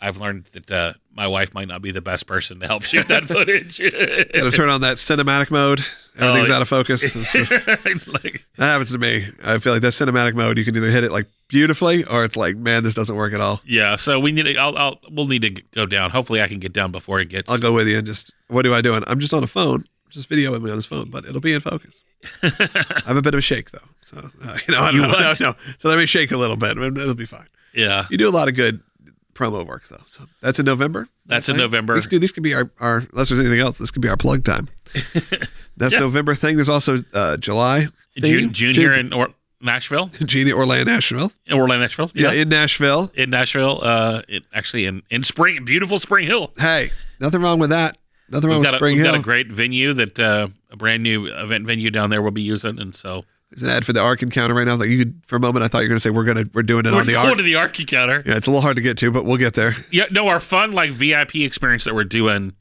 I've 0.00 0.16
learned 0.16 0.44
that 0.46 0.72
uh, 0.72 0.92
my 1.14 1.26
wife 1.26 1.52
might 1.52 1.68
not 1.68 1.82
be 1.82 1.90
the 1.90 2.00
best 2.00 2.26
person 2.26 2.60
to 2.60 2.66
help 2.66 2.82
shoot 2.82 3.08
that 3.08 3.24
footage. 3.28 3.78
Got 3.78 3.90
to 3.90 4.50
turn 4.50 4.70
on 4.70 4.80
that 4.80 4.96
cinematic 4.96 5.50
mode. 5.50 5.84
Everything's 6.18 6.48
Oh, 6.48 6.54
out 6.54 6.62
of 6.62 6.68
focus. 6.68 7.14
It's 7.14 7.32
just, 7.32 7.66
that 7.66 8.38
happens 8.58 8.92
to 8.92 8.98
me. 8.98 9.26
I 9.44 9.58
feel 9.58 9.74
like 9.74 9.82
that 9.82 9.92
cinematic 9.92 10.34
mode, 10.34 10.56
you 10.56 10.64
can 10.64 10.74
either 10.74 10.88
hit 10.90 11.04
it 11.04 11.12
like 11.12 11.26
beautifully, 11.48 12.04
or 12.04 12.24
it's 12.24 12.36
like, 12.36 12.56
man, 12.56 12.82
this 12.84 12.94
doesn't 12.94 13.16
work 13.16 13.34
at 13.34 13.42
all. 13.42 13.60
yeah, 13.66 13.96
so 13.96 14.18
we 14.18 14.32
need 14.32 14.44
to. 14.44 14.56
I'll, 14.56 14.78
I'll. 14.78 14.98
We'll 15.10 15.26
need 15.26 15.42
to 15.42 15.50
go 15.50 15.84
down. 15.84 16.10
Hopefully, 16.10 16.40
I 16.40 16.48
can 16.48 16.58
get 16.58 16.72
down 16.72 16.90
before 16.90 17.20
it 17.20 17.28
gets. 17.28 17.50
I'll 17.50 17.58
go 17.58 17.74
with 17.74 17.86
you 17.86 17.98
and 17.98 18.06
just, 18.06 18.32
what 18.48 18.62
do 18.62 18.72
I 18.74 18.80
do? 18.80 18.94
I'm 19.06 19.20
just 19.20 19.34
on 19.34 19.44
a 19.44 19.46
phone, 19.46 19.84
just 20.10 20.28
videoing 20.30 20.62
me 20.62 20.70
on 20.70 20.76
his 20.76 20.86
phone, 20.86 21.10
but 21.10 21.24
it'll 21.24 21.40
be 21.40 21.52
in 21.52 21.60
focus. 21.60 22.02
I 22.42 23.02
have 23.06 23.16
a 23.16 23.22
bit 23.22 23.34
of 23.34 23.38
a 23.38 23.42
shake 23.42 23.70
though, 23.70 23.78
so 24.02 24.18
uh, 24.44 24.58
you 24.68 24.74
know, 24.74 24.80
I 24.82 24.86
don't 24.92 24.94
You 24.96 25.02
know, 25.02 25.08
no, 25.18 25.34
no. 25.40 25.52
So 25.78 25.88
let 25.88 25.98
me 25.98 26.06
shake 26.06 26.32
a 26.32 26.36
little 26.36 26.56
bit. 26.56 26.76
It'll 26.78 27.14
be 27.14 27.26
fine. 27.26 27.46
Yeah, 27.74 28.06
You 28.10 28.16
do 28.16 28.28
a 28.28 28.30
lot 28.30 28.48
of 28.48 28.54
good 28.54 28.80
promo 29.34 29.66
work 29.66 29.86
though. 29.88 30.02
So 30.06 30.24
that's 30.40 30.58
in 30.58 30.64
November. 30.64 31.08
That's 31.26 31.48
in 31.48 31.56
November. 31.56 32.00
Do 32.00 32.18
these 32.18 32.32
could 32.32 32.42
be 32.42 32.54
our, 32.54 32.70
our 32.80 32.98
unless 33.12 33.28
there's 33.28 33.40
anything 33.40 33.60
else. 33.60 33.78
This 33.78 33.90
could 33.90 34.00
be 34.02 34.08
our 34.08 34.16
plug 34.16 34.44
time. 34.44 34.68
That's 35.76 35.92
Yeah. 35.94 36.00
November 36.00 36.34
thing. 36.34 36.56
There's 36.56 36.70
also 36.70 37.02
uh, 37.12 37.36
July. 37.36 37.86
June, 38.16 38.22
thing. 38.44 38.52
June 38.52 38.72
here 38.74 38.94
in 38.94 39.12
or- 39.12 39.34
Nashville, 39.60 40.06
June 40.24 40.50
Orlando, 40.52 40.90
Nashville. 40.90 41.32
in 41.46 41.54
Orlando, 41.56 41.82
Nashville. 41.84 42.10
Yeah, 42.14 42.30
Yeah, 42.32 42.42
in 42.42 42.48
Nashville. 42.50 43.10
in 43.14 43.30
Nashville. 43.30 43.80
Uh, 43.82 44.22
it, 44.28 44.44
actually 44.54 44.84
in 44.86 45.02
in 45.10 45.22
spring, 45.22 45.64
beautiful 45.64 45.98
Spring 45.98 46.26
Hill. 46.26 46.52
Hey, 46.58 46.90
nothing 47.20 47.40
wrong 47.42 47.58
with 47.58 47.70
that. 47.70 47.96
Nothing 48.28 48.50
wrong 48.50 48.58
We've 48.58 48.60
with 48.60 48.70
got, 48.72 48.74
a, 48.74 48.78
Spring 48.78 48.94
we've 48.96 49.04
Hill. 49.04 49.12
got 49.14 49.20
a 49.20 49.22
great 49.22 49.50
venue 49.52 49.92
that 49.94 50.18
uh, 50.20 50.48
a 50.70 50.76
brand 50.76 51.02
new 51.02 51.26
event 51.26 51.66
venue 51.66 51.90
down 51.90 52.10
there 52.10 52.20
we'll 52.22 52.30
be 52.32 52.42
using, 52.42 52.78
and 52.80 52.94
so 52.94 53.24
There's 53.50 53.62
an 53.62 53.70
ad 53.70 53.84
for 53.84 53.92
the 53.92 54.00
Ark 54.00 54.22
Encounter 54.22 54.54
right 54.54 54.66
now. 54.66 54.74
Like 54.76 54.88
you 54.88 54.98
could, 54.98 55.22
for 55.26 55.36
a 55.36 55.40
moment, 55.40 55.64
I 55.64 55.68
thought 55.68 55.78
you 55.78 55.84
were 55.84 55.88
going 55.90 55.96
to 55.98 56.00
say 56.02 56.10
we're 56.10 56.24
gonna 56.24 56.44
we're 56.52 56.62
doing 56.62 56.86
it 56.86 56.92
we're 56.92 57.00
on 57.00 57.06
the 57.06 57.12
going 57.12 57.28
Ark. 57.28 57.36
to 57.36 57.42
the 57.44 57.54
Ark 57.54 57.78
Encounter. 57.78 58.22
yeah, 58.26 58.36
it's 58.36 58.46
a 58.46 58.50
little 58.50 58.62
hard 58.62 58.76
to 58.76 58.82
get 58.82 58.96
to, 58.98 59.10
but 59.10 59.24
we'll 59.24 59.36
get 59.36 59.54
there. 59.54 59.76
Yeah, 59.92 60.06
no, 60.10 60.26
our 60.28 60.40
fun 60.40 60.72
like 60.72 60.90
VIP 60.90 61.36
experience 61.36 61.84
that 61.84 61.94
we're 61.94 62.04
doing 62.04 62.54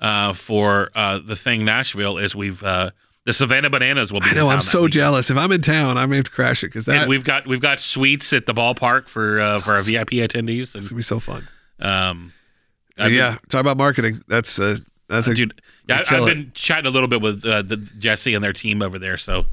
uh, 0.00 0.32
for 0.32 0.90
uh, 0.94 1.18
the 1.20 1.36
thing 1.36 1.64
Nashville 1.64 2.18
is 2.18 2.34
we've 2.34 2.62
uh, 2.64 2.90
the 3.24 3.32
Savannah 3.32 3.70
Bananas 3.70 4.12
will 4.12 4.20
be. 4.20 4.26
I 4.26 4.30
in 4.30 4.34
know. 4.36 4.42
town 4.46 4.50
I'm 4.50 4.58
that 4.58 4.62
so 4.64 4.80
weekend. 4.80 4.92
jealous. 4.94 5.30
If 5.30 5.36
I'm 5.38 5.52
in 5.52 5.62
town, 5.62 5.96
I 5.96 6.04
may 6.06 6.16
have 6.16 6.24
to 6.26 6.30
crash 6.32 6.62
it 6.64 6.66
because 6.66 6.86
that 6.86 7.02
And 7.02 7.08
we've 7.08 7.24
got 7.24 7.46
we've 7.46 7.60
got 7.60 7.78
suites 7.80 8.32
at 8.32 8.46
the 8.46 8.52
ballpark 8.52 9.08
for 9.08 9.40
uh, 9.40 9.60
for 9.60 9.74
our 9.74 9.80
VIP 9.80 10.10
attendees. 10.10 10.60
it's 10.62 10.74
And 10.74 10.84
gonna 10.88 10.96
be 10.96 11.02
so 11.02 11.20
fun. 11.20 11.48
um, 11.80 12.32
I've 12.98 13.10
been- 13.10 13.18
yeah, 13.18 13.36
talk 13.48 13.60
about 13.60 13.76
marketing. 13.76 14.20
That's 14.28 14.58
uh, 14.58 14.76
that's 15.08 15.26
a 15.28 15.34
dude. 15.34 15.60
Yeah, 15.88 16.02
I, 16.10 16.22
it. 16.22 16.24
been 16.26 16.50
chatting 16.54 16.86
a 16.86 16.90
little 16.90 17.08
bit 17.08 17.20
with 17.20 17.44
uh, 17.44 17.62
the 17.62 17.76
Jesse 17.76 18.34
and 18.34 18.42
their 18.42 18.52
team 18.52 18.80
over 18.82 18.98
there, 18.98 19.16
so 19.18 19.44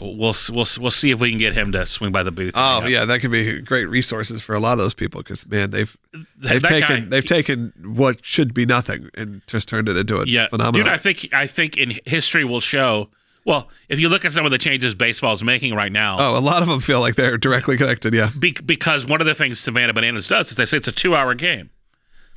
we'll 0.00 0.34
we'll 0.50 0.66
we'll 0.80 0.90
see 0.90 1.10
if 1.10 1.20
we 1.20 1.30
can 1.30 1.38
get 1.38 1.52
him 1.54 1.72
to 1.72 1.86
swing 1.86 2.12
by 2.12 2.22
the 2.22 2.32
booth. 2.32 2.54
Oh 2.56 2.84
yeah, 2.86 3.04
that 3.04 3.20
could 3.20 3.30
be 3.30 3.60
great 3.60 3.84
resources 3.88 4.42
for 4.42 4.54
a 4.54 4.60
lot 4.60 4.72
of 4.72 4.78
those 4.78 4.94
people 4.94 5.20
because 5.22 5.48
man, 5.48 5.70
they've 5.70 5.96
they've 6.36 6.60
That 6.62 6.68
taken 6.68 7.02
guy- 7.04 7.08
they've 7.08 7.24
taken 7.24 7.72
what 7.84 8.24
should 8.24 8.54
be 8.54 8.66
nothing 8.66 9.08
and 9.14 9.42
just 9.46 9.68
turned 9.68 9.88
it 9.88 9.96
into 9.96 10.16
a 10.20 10.26
yeah, 10.26 10.48
phenomenon. 10.48 10.86
dude. 10.86 10.92
I 10.92 10.96
think 10.98 11.28
I 11.32 11.46
think 11.46 11.76
in 11.76 11.98
history 12.04 12.44
will 12.44 12.60
show. 12.60 13.08
Well, 13.44 13.68
if 13.88 13.98
you 13.98 14.08
look 14.08 14.24
at 14.24 14.30
some 14.30 14.44
of 14.44 14.52
the 14.52 14.58
changes 14.58 14.94
baseball's 14.94 15.42
making 15.42 15.74
right 15.74 15.90
now, 15.90 16.16
oh, 16.20 16.38
a 16.38 16.40
lot 16.40 16.62
of 16.62 16.68
them 16.68 16.78
feel 16.78 17.00
like 17.00 17.16
they're 17.16 17.36
directly 17.38 17.76
connected. 17.76 18.14
Yeah, 18.14 18.30
be- 18.38 18.56
because 18.64 19.04
one 19.04 19.20
of 19.20 19.26
the 19.26 19.34
things 19.34 19.58
Savannah 19.58 19.92
Bananas 19.92 20.28
does 20.28 20.50
is 20.52 20.56
they 20.56 20.64
say 20.64 20.76
it's 20.76 20.86
a 20.86 20.92
two-hour 20.92 21.34
game. 21.34 21.70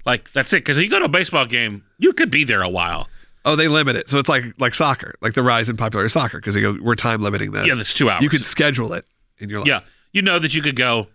Like 0.05 0.31
that's 0.31 0.53
it. 0.53 0.57
Because 0.57 0.77
you 0.77 0.89
go 0.89 0.99
to 0.99 1.05
a 1.05 1.09
baseball 1.09 1.45
game, 1.45 1.83
you 1.97 2.13
could 2.13 2.29
be 2.31 2.43
there 2.43 2.61
a 2.61 2.69
while. 2.69 3.07
Oh, 3.47 3.55
they 3.55 3.67
limit 3.67 3.95
it, 3.95 4.09
so 4.09 4.17
it's 4.17 4.29
like 4.29 4.43
like 4.59 4.73
soccer, 4.73 5.13
like 5.21 5.33
the 5.33 5.43
rise 5.43 5.69
in 5.69 5.77
popular 5.77 6.09
soccer 6.09 6.39
because 6.39 6.55
they 6.55 6.61
go 6.61 6.77
we're 6.81 6.95
time 6.95 7.21
limiting 7.21 7.51
this. 7.51 7.67
Yeah, 7.67 7.75
that's 7.75 7.93
two 7.93 8.09
hours. 8.09 8.23
You 8.23 8.29
could 8.29 8.43
schedule 8.43 8.93
it 8.93 9.05
in 9.37 9.49
your 9.49 9.59
life. 9.59 9.67
Yeah, 9.67 9.81
you 10.13 10.21
know 10.23 10.39
that 10.39 10.55
you 10.55 10.61
could 10.63 10.75
go, 10.75 11.07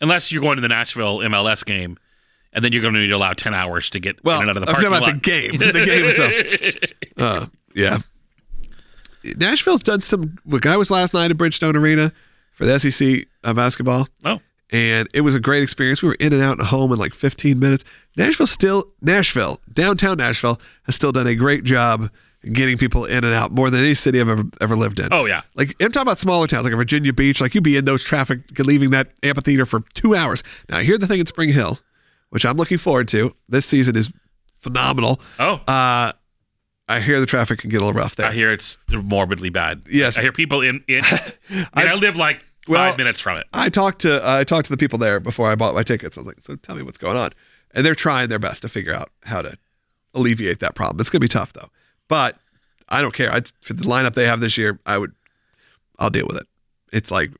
unless 0.00 0.30
you're 0.30 0.42
going 0.42 0.56
to 0.56 0.60
the 0.60 0.68
Nashville 0.68 1.18
MLS 1.20 1.64
game, 1.64 1.98
and 2.52 2.62
then 2.62 2.72
you're 2.72 2.82
going 2.82 2.92
to 2.94 3.00
need 3.00 3.06
to 3.08 3.16
allow 3.16 3.32
ten 3.32 3.54
hours 3.54 3.88
to 3.90 3.98
get 4.00 4.22
Well, 4.22 4.42
in 4.42 4.48
and 4.48 4.50
out 4.50 4.62
of 4.62 4.68
I'm 4.68 4.82
the 4.82 4.88
talking 4.88 4.90
parking 4.90 5.04
about 5.04 5.14
lot. 5.14 5.22
the 5.22 5.30
game. 5.30 5.72
The 5.72 5.86
game 5.86 6.04
itself. 6.06 6.90
Uh, 7.16 7.46
yeah. 7.74 7.98
Nashville's 9.36 9.82
done 9.82 10.00
some. 10.00 10.38
Look, 10.46 10.66
I 10.66 10.76
was 10.76 10.90
last 10.90 11.12
night 11.12 11.30
at 11.30 11.36
Bridgestone 11.36 11.74
Arena 11.74 12.12
for 12.52 12.64
the 12.64 12.78
SEC 12.78 13.24
uh, 13.44 13.52
basketball, 13.54 14.08
Oh, 14.24 14.40
and 14.72 15.08
it 15.12 15.20
was 15.22 15.34
a 15.34 15.40
great 15.40 15.62
experience. 15.62 16.02
We 16.02 16.08
were 16.08 16.16
in 16.20 16.32
and 16.32 16.42
out 16.42 16.58
and 16.58 16.66
home 16.68 16.92
in 16.92 16.98
like 16.98 17.14
15 17.14 17.58
minutes. 17.58 17.84
Nashville 18.16 18.46
still, 18.46 18.90
Nashville, 19.00 19.60
downtown 19.72 20.18
Nashville, 20.18 20.60
has 20.84 20.94
still 20.94 21.12
done 21.12 21.26
a 21.26 21.34
great 21.34 21.64
job 21.64 22.10
getting 22.54 22.78
people 22.78 23.04
in 23.04 23.22
and 23.22 23.34
out 23.34 23.52
more 23.52 23.68
than 23.68 23.80
any 23.84 23.92
city 23.92 24.18
I've 24.18 24.28
ever 24.30 24.44
ever 24.62 24.74
lived 24.74 24.98
in. 24.98 25.08
oh 25.12 25.26
yeah. 25.26 25.42
Like 25.54 25.74
I'm 25.82 25.92
talking 25.92 26.06
about 26.08 26.18
smaller 26.18 26.46
towns 26.46 26.64
like 26.64 26.74
Virginia 26.74 27.12
Beach. 27.12 27.40
Like 27.40 27.54
you'd 27.54 27.64
be 27.64 27.76
in 27.76 27.84
those 27.84 28.02
traffic, 28.02 28.40
leaving 28.58 28.90
that 28.90 29.08
amphitheater 29.22 29.66
for 29.66 29.80
two 29.94 30.14
hours. 30.16 30.42
Now 30.70 30.78
here's 30.78 31.00
the 31.00 31.06
thing 31.06 31.20
at 31.20 31.28
Spring 31.28 31.50
Hill, 31.50 31.78
which 32.30 32.46
I'm 32.46 32.56
looking 32.56 32.78
forward 32.78 33.08
to. 33.08 33.34
This 33.48 33.66
season 33.66 33.94
is 33.96 34.12
phenomenal. 34.58 35.20
Oh, 35.38 35.60
Uh, 35.66 36.12
I 36.88 36.98
hear 37.00 37.20
the 37.20 37.26
traffic 37.26 37.60
can 37.60 37.70
get 37.70 37.76
a 37.80 37.84
little 37.84 37.98
rough 38.00 38.16
there. 38.16 38.26
I 38.26 38.32
hear 38.32 38.50
it's 38.50 38.76
morbidly 38.90 39.50
bad. 39.50 39.82
Yes. 39.88 40.18
I 40.18 40.22
hear 40.22 40.32
people 40.32 40.60
in 40.62 40.82
in. 40.88 41.04
and 41.50 41.68
I, 41.74 41.94
live 41.94 42.16
like 42.16 42.44
five 42.76 42.96
minutes 42.98 43.20
from 43.20 43.38
it. 43.38 43.46
I 43.52 43.68
talked 43.68 44.00
to 44.02 44.22
uh, 44.26 44.38
I 44.38 44.44
talked 44.44 44.66
to 44.66 44.72
the 44.72 44.76
people 44.78 44.98
there 44.98 45.20
before 45.20 45.50
I 45.50 45.54
bought 45.54 45.74
my 45.74 45.82
tickets. 45.82 46.16
I 46.16 46.20
was 46.20 46.26
like, 46.28 46.40
so 46.40 46.56
tell 46.56 46.76
me 46.76 46.82
what's 46.82 46.98
going 46.98 47.16
on, 47.16 47.30
and 47.72 47.84
they're 47.84 47.94
trying 47.94 48.28
their 48.28 48.38
best 48.38 48.62
to 48.62 48.68
figure 48.68 48.94
out 48.94 49.10
how 49.24 49.42
to 49.42 49.56
alleviate 50.14 50.60
that 50.60 50.74
problem. 50.74 51.00
It's 51.00 51.10
gonna 51.10 51.20
be 51.20 51.28
tough 51.28 51.52
though, 51.52 51.70
but 52.08 52.36
I 52.88 53.02
don't 53.02 53.14
care. 53.14 53.32
I'd, 53.32 53.48
for 53.60 53.72
the 53.74 53.84
lineup 53.84 54.14
they 54.14 54.26
have 54.26 54.40
this 54.40 54.58
year, 54.58 54.80
I 54.84 54.98
would, 54.98 55.12
I'll 55.98 56.10
deal 56.10 56.26
with 56.26 56.36
it. 56.36 56.46
It's 56.92 57.10
like 57.10 57.30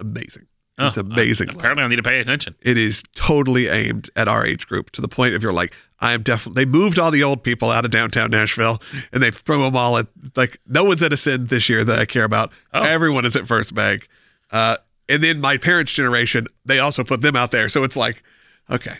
amazing. 0.00 0.46
It's 0.78 0.98
Oh, 0.98 1.00
amazing. 1.00 1.48
Apparently, 1.50 1.82
I 1.82 1.88
need 1.88 1.96
to 1.96 2.02
pay 2.02 2.20
attention. 2.20 2.54
it 2.60 2.76
is 2.76 3.02
totally 3.14 3.66
aimed 3.68 4.10
at 4.14 4.28
our 4.28 4.44
age 4.44 4.66
group 4.66 4.90
to 4.90 5.00
the 5.00 5.08
point 5.08 5.34
of 5.34 5.42
you're 5.42 5.52
like, 5.52 5.72
I 6.00 6.12
am 6.12 6.22
definitely. 6.22 6.64
They 6.66 6.70
moved 6.70 6.98
all 6.98 7.10
the 7.10 7.22
old 7.24 7.42
people 7.42 7.70
out 7.70 7.86
of 7.86 7.90
downtown 7.90 8.30
Nashville 8.30 8.82
and 9.10 9.22
they 9.22 9.30
throw 9.30 9.62
them 9.62 9.74
all 9.74 9.96
at 9.96 10.06
like 10.36 10.58
no 10.66 10.84
one's 10.84 11.02
at 11.02 11.14
Ascend 11.14 11.48
this 11.48 11.70
year 11.70 11.82
that 11.82 11.98
I 11.98 12.04
care 12.04 12.24
about. 12.24 12.52
Oh. 12.74 12.82
Everyone 12.82 13.24
is 13.24 13.34
at 13.36 13.46
First 13.46 13.74
Bank, 13.74 14.06
uh, 14.50 14.76
and 15.08 15.22
then 15.22 15.40
my 15.40 15.56
parents' 15.56 15.92
generation 15.92 16.46
they 16.64 16.78
also 16.78 17.04
put 17.04 17.20
them 17.20 17.36
out 17.36 17.50
there. 17.50 17.68
So 17.68 17.84
it's 17.84 17.96
like, 17.96 18.22
okay, 18.70 18.96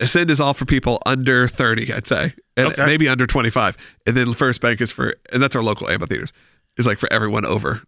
Ascend 0.00 0.30
is 0.30 0.40
all 0.40 0.54
for 0.54 0.64
people 0.64 1.00
under 1.04 1.46
30, 1.46 1.92
I'd 1.92 2.06
say, 2.06 2.34
and 2.56 2.68
Okay. 2.68 2.86
maybe 2.86 3.08
under 3.08 3.26
25, 3.26 3.76
and 4.06 4.16
then 4.16 4.32
First 4.32 4.60
Bank 4.62 4.80
is 4.80 4.90
for, 4.92 5.14
and 5.32 5.42
that's 5.42 5.54
our 5.54 5.62
local 5.62 5.88
amphitheaters, 5.90 6.32
is 6.78 6.86
like 6.86 6.98
for 6.98 7.12
everyone 7.12 7.44
over 7.44 7.82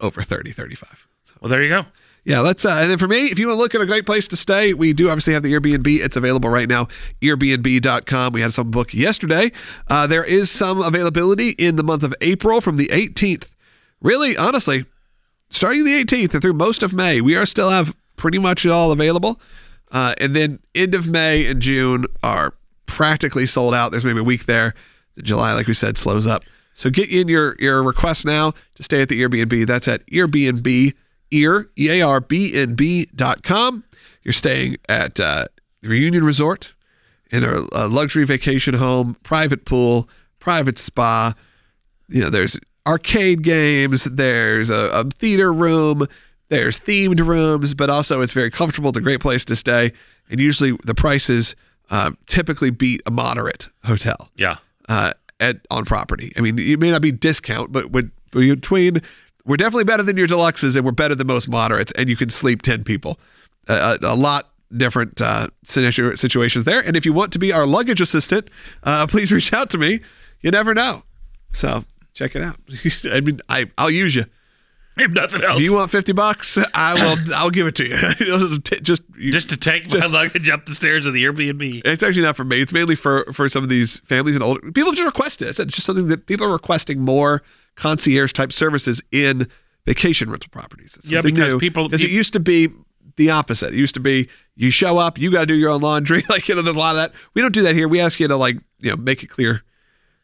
over 0.00 0.22
30, 0.22 0.52
35. 0.52 1.06
Well, 1.40 1.48
there 1.50 1.62
you 1.62 1.68
go. 1.70 1.86
Yeah, 2.24 2.40
let's. 2.40 2.64
Uh, 2.64 2.70
and 2.80 2.90
then 2.90 2.98
for 2.98 3.06
me, 3.06 3.26
if 3.26 3.38
you 3.38 3.46
want 3.46 3.56
to 3.58 3.62
look 3.62 3.74
at 3.74 3.80
a 3.80 3.86
great 3.86 4.04
place 4.04 4.26
to 4.28 4.36
stay, 4.36 4.74
we 4.74 4.92
do 4.92 5.08
obviously 5.08 5.32
have 5.34 5.42
the 5.44 5.52
EarBnB. 5.52 6.00
It's 6.04 6.16
available 6.16 6.50
right 6.50 6.68
now. 6.68 6.88
EarBnB.com. 7.22 8.32
We 8.32 8.40
had 8.40 8.52
some 8.52 8.70
book 8.70 8.92
yesterday. 8.92 9.52
Uh, 9.88 10.06
there 10.08 10.24
is 10.24 10.50
some 10.50 10.82
availability 10.82 11.50
in 11.50 11.76
the 11.76 11.84
month 11.84 12.02
of 12.02 12.12
April 12.20 12.60
from 12.60 12.76
the 12.76 12.88
18th. 12.88 13.52
Really, 14.00 14.36
honestly, 14.36 14.86
starting 15.50 15.84
the 15.84 15.92
18th 15.92 16.34
and 16.34 16.42
through 16.42 16.54
most 16.54 16.82
of 16.82 16.92
May, 16.92 17.20
we 17.20 17.36
are 17.36 17.46
still 17.46 17.70
have 17.70 17.94
pretty 18.16 18.38
much 18.38 18.64
it 18.64 18.70
all 18.70 18.92
available. 18.92 19.40
Uh, 19.92 20.14
and 20.20 20.34
then 20.34 20.58
end 20.74 20.94
of 20.94 21.08
May 21.08 21.46
and 21.46 21.60
June 21.60 22.06
are 22.22 22.54
practically 22.86 23.46
sold 23.46 23.74
out. 23.74 23.90
There's 23.90 24.04
maybe 24.04 24.20
a 24.20 24.24
week 24.24 24.46
there. 24.46 24.74
July, 25.22 25.54
like 25.54 25.66
we 25.66 25.74
said, 25.74 25.96
slows 25.96 26.26
up. 26.26 26.44
So 26.74 26.90
get 26.90 27.10
in 27.10 27.28
your 27.28 27.56
your 27.58 27.82
request 27.82 28.26
now 28.26 28.52
to 28.74 28.82
stay 28.82 29.00
at 29.00 29.08
the 29.08 29.22
EarBnB. 29.22 29.66
That's 29.66 29.88
at 29.88 30.04
EarBnB 30.06 30.92
ear 31.30 31.70
e 31.76 31.88
a 31.88 32.02
r 32.02 32.20
b 32.20 32.52
n 32.54 32.74
b 32.74 33.08
dot 33.14 33.42
com. 33.42 33.84
You're 34.22 34.32
staying 34.32 34.76
at 34.88 35.18
uh, 35.18 35.46
the 35.80 35.88
Reunion 35.88 36.24
Resort 36.24 36.74
in 37.30 37.44
a, 37.44 37.62
a 37.72 37.88
luxury 37.88 38.24
vacation 38.24 38.74
home, 38.74 39.16
private 39.22 39.64
pool, 39.64 40.08
private 40.38 40.78
spa. 40.78 41.34
You 42.08 42.22
know, 42.22 42.30
there's 42.30 42.58
arcade 42.86 43.42
games, 43.42 44.04
there's 44.04 44.70
a, 44.70 44.90
a 44.92 45.04
theater 45.04 45.52
room, 45.52 46.06
there's 46.48 46.78
themed 46.80 47.18
rooms, 47.26 47.74
but 47.74 47.90
also 47.90 48.20
it's 48.20 48.32
very 48.32 48.50
comfortable. 48.50 48.88
It's 48.90 48.98
a 48.98 49.02
great 49.02 49.20
place 49.20 49.44
to 49.46 49.56
stay, 49.56 49.92
and 50.30 50.40
usually 50.40 50.72
the 50.84 50.94
prices 50.94 51.56
uh, 51.90 52.12
typically 52.26 52.70
beat 52.70 53.00
a 53.06 53.10
moderate 53.10 53.68
hotel 53.84 54.30
Yeah. 54.36 54.56
uh, 54.88 55.12
at 55.40 55.56
on 55.70 55.84
property. 55.84 56.32
I 56.36 56.40
mean, 56.40 56.58
it 56.58 56.78
may 56.80 56.90
not 56.90 57.02
be 57.02 57.12
discount, 57.12 57.72
but 57.72 57.90
with, 57.90 58.10
between 58.30 59.02
we're 59.44 59.56
definitely 59.56 59.84
better 59.84 60.02
than 60.02 60.16
your 60.16 60.26
deluxes, 60.26 60.76
and 60.76 60.84
we're 60.84 60.92
better 60.92 61.14
than 61.14 61.26
most 61.26 61.48
moderates, 61.48 61.92
and 61.92 62.08
you 62.08 62.16
can 62.16 62.30
sleep 62.30 62.62
ten 62.62 62.84
people. 62.84 63.18
Uh, 63.68 63.96
a, 64.02 64.06
a 64.06 64.14
lot 64.16 64.50
different 64.76 65.20
uh, 65.20 65.46
situations 65.64 66.64
there. 66.64 66.80
And 66.84 66.96
if 66.96 67.04
you 67.06 67.12
want 67.12 67.32
to 67.32 67.38
be 67.38 67.52
our 67.52 67.66
luggage 67.66 68.00
assistant, 68.00 68.48
uh, 68.82 69.06
please 69.10 69.30
reach 69.32 69.52
out 69.52 69.70
to 69.70 69.78
me. 69.78 70.00
You 70.42 70.50
never 70.50 70.74
know. 70.74 71.04
So 71.52 71.84
check 72.16 72.34
it 72.34 72.42
out. 72.42 72.56
I 73.12 73.20
mean, 73.20 73.40
I 73.48 73.70
I'll 73.78 73.90
use 73.90 74.14
you. 74.14 74.24
If 74.98 75.10
nothing 75.12 75.44
else. 75.44 75.58
If 75.58 75.62
you 75.64 75.74
want 75.76 75.90
fifty 75.90 76.12
bucks, 76.12 76.56
I 76.72 76.94
will. 76.94 77.16
I'll 77.36 77.50
give 77.50 77.66
it 77.66 77.74
to 77.76 77.86
you. 77.86 78.58
Just 78.82 79.02
you, 79.18 79.30
just 79.30 79.50
to 79.50 79.56
take 79.58 79.92
my 79.92 80.06
luggage 80.06 80.48
up 80.48 80.64
the 80.64 80.74
stairs 80.74 81.04
of 81.04 81.12
the 81.12 81.22
EarBnB. 81.24 81.82
It's 81.84 82.02
actually 82.02 82.22
not 82.22 82.34
for 82.34 82.44
me. 82.44 82.62
It's 82.62 82.72
mainly 82.72 82.94
for 82.94 83.24
for 83.34 83.46
some 83.50 83.62
of 83.62 83.68
these 83.68 83.98
families 84.00 84.36
and 84.36 84.42
older 84.42 84.60
people. 84.72 84.86
Have 84.86 84.94
Just 84.94 85.06
request 85.06 85.42
it. 85.42 85.48
It's 85.58 85.74
just 85.74 85.84
something 85.84 86.08
that 86.08 86.24
people 86.26 86.46
are 86.46 86.52
requesting 86.52 87.00
more 87.02 87.42
concierge 87.74 88.32
type 88.32 88.52
services 88.52 89.02
in 89.12 89.48
vacation 89.84 90.30
rental 90.30 90.48
properties. 90.50 90.96
It's 90.96 91.10
Yeah, 91.12 91.20
because 91.20 91.52
new. 91.52 91.58
people- 91.60 91.88
because 91.90 92.02
it 92.02 92.10
used 92.10 92.32
to 92.32 92.40
be 92.40 92.70
the 93.16 93.28
opposite. 93.30 93.74
It 93.74 93.78
used 93.78 93.94
to 93.94 94.00
be 94.00 94.28
you 94.56 94.70
show 94.70 94.96
up, 94.96 95.18
you 95.18 95.30
got 95.30 95.40
to 95.40 95.46
do 95.46 95.54
your 95.54 95.70
own 95.70 95.82
laundry. 95.82 96.22
Like 96.30 96.48
you 96.48 96.54
know, 96.54 96.62
there's 96.62 96.76
a 96.76 96.78
lot 96.80 96.96
of 96.96 97.02
that. 97.02 97.12
We 97.34 97.42
don't 97.42 97.52
do 97.54 97.62
that 97.62 97.74
here. 97.74 97.86
We 97.86 98.00
ask 98.00 98.18
you 98.18 98.28
to 98.28 98.36
like 98.36 98.56
you 98.80 98.90
know 98.90 98.96
make 98.96 99.22
it 99.22 99.26
clear. 99.26 99.62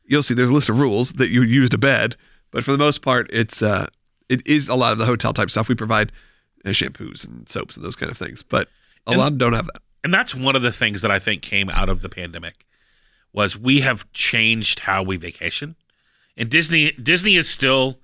You'll 0.07 0.23
see 0.23 0.35
there's 0.35 0.51
a 0.51 0.53
list 0.55 0.69
of 0.69 0.79
rules 0.81 1.15
that 1.15 1.31
you 1.31 1.43
use 1.43 1.71
to 1.71 1.79
bed, 1.79 2.17
but 2.51 2.65
for 2.65 2.73
the 2.73 2.79
most 2.79 3.03
part, 3.03 3.29
it's 3.33 3.63
uh 3.63 3.87
it 4.29 4.47
is 4.47 4.69
a 4.69 4.75
lot 4.75 4.93
of 4.93 4.99
the 4.99 5.07
hotel 5.07 5.33
type 5.33 5.51
stuff. 5.51 5.69
We 5.69 5.75
provide 5.75 6.13
uh, 6.65 6.71
shampoos 6.71 7.27
and 7.27 7.49
soaps 7.49 7.77
and 7.77 7.85
those 7.85 7.97
kind 7.97 8.11
of 8.11 8.17
things, 8.19 8.43
but 8.43 8.69
a 9.07 9.11
And- 9.11 9.19
lot 9.19 9.27
of 9.27 9.33
them 9.33 9.39
don't 9.39 9.53
have 9.55 9.67
that. 9.67 9.83
And 10.05 10.13
that's 10.13 10.35
one 10.35 10.57
of 10.57 10.63
the 10.63 10.73
things 10.73 11.03
that 11.03 11.11
I 11.13 11.19
think 11.21 11.43
came 11.43 11.71
out 11.71 11.89
of 11.89 12.01
the 12.03 12.09
pandemic 12.09 12.67
was 13.33 13.57
we 13.57 13.83
have 13.83 14.11
changed 14.13 14.81
how 14.81 15.03
we 15.03 15.17
vacation. 15.17 15.77
And 16.37 16.49
Disney 16.49 16.91
Disney 16.93 17.37
is 17.37 17.49
still 17.49 17.99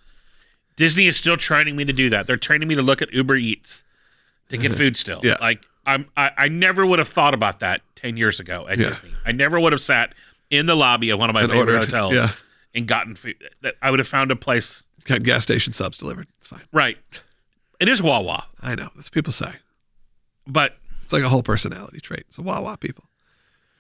Disney 0.77 1.07
is 1.07 1.17
still 1.17 1.37
training 1.37 1.75
me 1.77 1.85
to 1.85 1.93
do 1.93 2.09
that. 2.11 2.27
They're 2.27 2.37
training 2.37 2.69
me 2.69 2.75
to 2.77 2.83
look 2.83 3.03
at 3.03 3.13
Uber 3.13 3.35
Eats 3.37 3.85
to 4.49 4.57
get 4.57 4.73
food 4.73 4.97
still. 4.97 5.21
Yeah. 5.25 5.35
Like 5.41 5.67
I'm 5.87 6.07
I, 6.17 6.31
I 6.37 6.49
never 6.49 6.87
would 6.87 6.99
have 7.01 7.09
thought 7.09 7.35
about 7.35 7.59
that 7.61 7.81
10 7.97 8.17
years 8.17 8.39
ago 8.39 8.67
at 8.69 8.79
Yeah. 8.79 8.91
Disney. 8.91 9.11
I 9.27 9.33
never 9.33 9.59
would 9.59 9.73
have 9.73 9.81
sat 9.83 10.15
in 10.51 10.67
the 10.67 10.75
lobby 10.75 11.11
of 11.11 11.19
one 11.19 11.31
of 11.31 11.35
my 11.35 11.43
And 11.43 11.51
favorite 11.51 11.75
ordered, 11.75 11.85
hotels 11.85 12.15
yeah. 12.15 12.31
and 12.75 12.87
gotten 12.87 13.15
food. 13.15 13.37
That 13.63 13.77
I 13.83 13.91
would 13.91 13.99
have 13.99 14.09
found 14.09 14.31
a 14.31 14.37
place 14.37 14.85
Got 15.05 15.23
gas 15.23 15.43
station 15.43 15.73
subs 15.73 15.99
delivered. 15.99 16.29
It's 16.39 16.47
fine. 16.49 16.63
right. 16.73 16.99
It 17.81 17.89
is 17.89 18.03
Wawa, 18.03 18.47
I 18.61 18.75
know. 18.75 18.89
That's 18.97 19.07
what 19.09 19.13
people 19.13 19.33
say. 19.33 19.53
but 20.47 20.77
It's 21.05 21.13
like 21.13 21.23
a 21.23 21.29
whole 21.29 21.43
personality 21.45 22.01
trait. 22.01 22.25
It's 22.29 22.37
a 22.39 22.43
wah 22.43 22.75
people. 22.77 23.05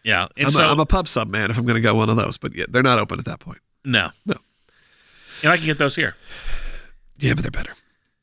yeah. 0.04 0.28
And 0.36 0.46
I'm, 0.46 0.50
so 0.52 0.62
a, 0.62 0.68
I'm 0.70 0.78
a 0.80 0.86
pub 0.86 1.08
sub 1.08 1.28
man 1.28 1.50
if 1.50 1.58
I'm 1.58 1.64
going 1.64 1.74
to 1.74 1.80
go 1.82 1.94
one 1.96 2.08
of 2.08 2.16
those, 2.16 2.38
but 2.38 2.54
yeah, 2.54 2.64
they're 2.68 2.82
not 2.84 2.98
open 3.00 3.18
at 3.18 3.24
that 3.24 3.40
point. 3.40 3.58
no. 3.84 4.10
No. 4.24 4.36
And 5.42 5.52
I 5.52 5.56
can 5.56 5.66
get 5.66 5.78
those 5.78 5.96
here. 5.96 6.14
Yeah, 7.18 7.34
but 7.34 7.42
they're 7.42 7.50
better. 7.50 7.72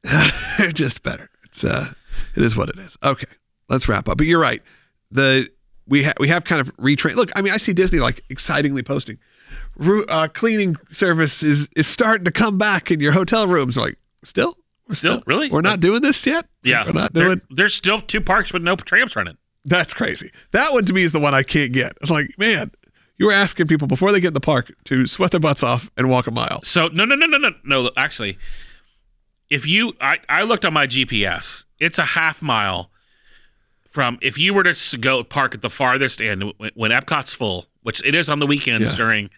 they're 0.58 0.72
just 0.72 1.04
better. 1.04 1.30
It's 1.44 1.64
uh, 1.64 1.94
it 2.36 2.44
is 2.44 2.56
what 2.56 2.70
it 2.70 2.78
is. 2.78 2.98
Okay, 3.04 3.28
let's 3.70 3.88
wrap 3.88 4.08
up. 4.10 4.18
But 4.18 4.28
you're 4.28 4.40
right. 4.40 4.62
The 5.12 5.50
we 5.88 6.04
ha- 6.04 6.14
we 6.20 6.28
have 6.30 6.44
kind 6.44 6.62
of 6.62 6.76
retrained. 6.78 7.16
Look, 7.16 7.32
I 7.36 7.42
mean, 7.42 7.54
I 7.54 7.58
see 7.58 7.74
Disney 7.74 8.00
like 8.00 8.24
excitingly 8.30 8.84
posting, 8.84 9.20
uh, 10.10 10.28
cleaning 10.34 10.76
service 10.90 11.44
is 11.44 11.70
is 11.76 11.88
starting 11.88 12.26
to 12.26 12.32
come 12.32 12.58
back 12.58 12.92
in 12.92 13.00
your 13.00 13.12
hotel 13.12 13.48
rooms. 13.48 13.78
Like, 13.78 13.98
still, 14.24 14.58
We're 14.88 14.96
Still? 14.96 15.22
Really? 15.26 15.50
we're 15.50 15.62
not 15.62 15.80
doing 15.80 16.02
this 16.02 16.26
yet. 16.26 16.48
Yeah. 16.64 16.86
we're 16.86 16.94
not 16.94 17.14
doing. 17.14 17.42
there's 17.50 17.74
still 17.76 18.02
two 18.02 18.22
parks 18.22 18.54
with 18.54 18.64
no 18.64 18.76
trams 18.76 19.16
running. 19.16 19.38
That's 19.66 19.94
crazy. 19.94 20.32
That 20.52 20.74
one 20.74 20.86
to 20.86 20.94
me 20.94 21.02
is 21.04 21.12
the 21.12 21.20
one 21.20 21.34
I 21.34 21.42
can't 21.42 21.74
get. 21.74 21.94
It's 22.02 22.12
like, 22.12 22.38
man, 22.38 22.72
you 23.18 23.26
were 23.26 23.32
asking 23.32 23.68
people 23.68 23.88
before 23.88 24.12
they 24.12 24.20
get 24.20 24.28
in 24.30 24.34
the 24.34 24.40
park 24.40 24.72
to 24.86 25.08
sweat 25.08 25.32
their 25.32 25.40
butts 25.40 25.64
off 25.64 25.90
and 25.98 26.10
walk 26.10 26.28
a 26.28 26.32
mile. 26.32 26.62
So 26.64 26.88
no 26.90 27.06
no 27.06 27.16
no 27.16 27.26
no 27.26 27.38
no 27.38 27.50
no 27.64 27.92
actually 27.98 28.38
if 29.50 29.66
you 29.68 29.94
I, 30.02 30.20
I 30.30 30.44
looked 30.44 30.66
on 30.66 30.74
my 30.74 30.88
GPS 30.88 31.66
it's 31.80 31.98
a 32.00 32.06
half 32.06 32.42
mile 32.42 32.92
from 33.96 34.20
if 34.22 34.38
you 34.38 34.54
were 34.54 34.64
to 34.64 34.98
go 34.98 35.24
park 35.24 35.56
at 35.56 35.62
the 35.62 35.70
farthest 35.70 36.22
end 36.22 36.44
when, 36.58 36.72
when 36.76 36.92
Epcot's 36.92 37.34
full 37.34 37.66
which 37.82 38.04
it 38.06 38.14
is 38.14 38.30
on 38.30 38.40
the 38.40 38.46
weekends 38.48 38.92
Yeah. 38.92 38.98
during 38.98 39.30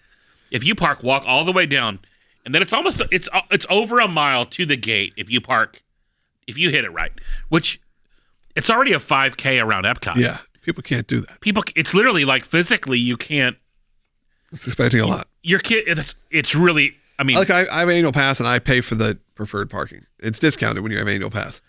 if 0.51 0.63
you 0.63 0.73
park 0.75 1.03
walk 1.03 1.23
all 1.27 1.45
the 1.45 1.51
way 1.51 1.65
down 1.67 1.99
and 2.43 2.53
then 2.55 2.61
it's 2.63 2.73
almost 2.73 3.01
it's 3.11 3.29
uh, 3.31 3.41
it's 3.51 3.67
over 3.69 3.99
a 3.99 4.07
mile 4.07 4.45
to 4.45 4.65
the 4.65 4.75
gate 4.75 5.13
if 5.15 5.29
you 5.29 5.39
park 5.39 5.84
if 6.47 6.57
you 6.57 6.69
hit 6.71 6.84
it 6.85 6.89
right 6.91 7.11
which 7.49 7.79
it's 8.55 8.69
already 8.71 8.93
a 8.93 8.99
5k 8.99 9.63
around 9.63 9.84
Epcot 9.85 10.15
Yeah, 10.15 10.39
people 10.63 10.81
can't 10.81 11.05
do 11.05 11.19
that. 11.21 11.39
people 11.39 11.63
it's 11.75 11.93
literally 11.93 12.25
like 12.25 12.43
physically 12.43 12.97
you 12.97 13.15
can't 13.15 13.57
It's 14.51 14.65
expecting 14.65 15.01
a 15.01 15.05
lot. 15.05 15.27
your 15.43 15.59
kid 15.59 15.84
it's, 16.31 16.55
really 16.55 16.95
I 17.19 17.23
mean 17.23 17.38
Like 17.38 17.51
I, 17.51 17.65
I 17.71 17.79
have 17.81 17.89
annual 17.89 18.11
pass 18.11 18.39
and 18.39 18.47
I 18.49 18.57
pay 18.59 18.81
for 18.81 18.95
the 18.95 19.19
preferred 19.35 19.69
parking. 19.69 20.01
It's 20.19 20.39
discounted 20.39 20.81
when 20.81 20.91
you 20.91 20.97
have 20.97 21.07
annual 21.07 21.29
pass 21.29 21.61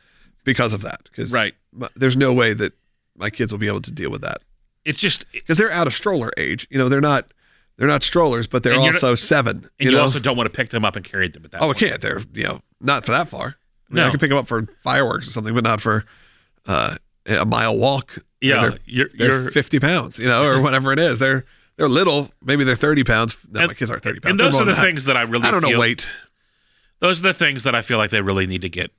because 0.49 0.75
of 0.75 0.83
that. 0.83 1.01
Because 1.05 1.33
Right. 1.33 1.55
there's 1.95 2.17
no 2.17 2.33
way 2.33 2.55
that 2.55 2.73
my 3.17 3.31
kids 3.31 3.53
will 3.53 3.59
be 3.59 3.69
able 3.69 3.83
to 3.83 3.93
deal 3.93 4.11
with 4.11 4.23
that 4.23 4.39
it's 4.89 4.99
just 4.99 5.31
because 5.33 5.59
they're 5.59 5.71
out 5.71 5.87
of 5.87 5.93
stroller 5.93 6.31
age. 6.39 6.67
You 6.71 6.79
know, 6.79 6.89
they're 6.89 7.01
not 7.01 7.31
they're 7.77 7.87
not 7.89 8.03
strollers, 8.03 8.47
but 8.47 8.63
they're 8.63 8.79
also 8.81 9.15
seven. 9.15 9.57
and 9.57 9.71
You 9.79 9.91
you, 9.91 9.97
know, 9.97 10.03
also 10.03 10.19
don't 10.19 10.37
want 10.37 10.51
to 10.51 10.57
pick 10.57 10.71
them 10.71 10.85
up 10.85 10.97
and 10.97 11.05
carry 11.05 11.29
them 11.29 11.45
at 11.45 11.51
that 11.53 11.63
oh, 11.63 11.71
I 11.71 11.75
can't. 11.75 12.01
They're 12.01 12.21
you 12.33 12.45
know 12.45 12.63
not 12.81 13.05
for 13.05 13.13
that 13.13 13.29
far. 13.29 13.57
I, 13.91 13.95
mean, 13.95 14.05
I 14.05 14.11
can 14.11 14.19
pick 14.19 14.31
them 14.31 14.39
up 14.39 14.49
for 14.49 14.67
fireworks 14.79 15.29
or 15.29 15.31
something, 15.31 15.55
but 15.55 15.65
not 15.65 15.81
for 15.81 16.05
uh, 16.67 16.97
a 17.27 17.45
mile 17.45 17.77
walk. 17.77 18.19
Yeah, 18.41 18.61
they're, 18.63 18.79
you're, 18.87 19.09
they're 19.17 19.43
you're 19.43 19.51
50 19.51 19.79
pounds, 19.81 20.19
you 20.19 20.27
know, 20.27 20.45
or 20.45 20.63
whatever 20.67 20.93
it 20.93 20.99
is. 20.99 21.19
They're 21.19 21.45
they're 21.77 21.89
little. 21.89 22.31
Maybe 22.43 22.65
they're 22.65 22.75
30 22.75 23.05
pounds. 23.05 23.37
No, 23.51 23.61
And- 23.61 23.69
my 23.69 23.75
kids 23.75 23.91
aren't 23.91 24.03
30 24.03 24.21
pounds. 24.21 24.31
and 24.31 24.41
those 24.41 24.55
are 24.59 24.65
the 24.65 24.73
that. 24.73 24.81
things 24.81 25.05
that 25.05 25.17
I 25.19 25.23
really 25.23 25.45
I 25.47 25.51
don't 25.51 25.63
know 25.63 25.79
weight. 25.79 26.09
Those 27.01 27.21
are 27.21 27.25
the 27.25 27.35
things 27.35 27.63
that 27.63 27.75
I 27.75 27.83
feel 27.83 27.99
like 27.99 28.11
they 28.11 28.23
really 28.23 28.47
need 28.47 28.63
to 28.63 28.69
get 28.71 28.91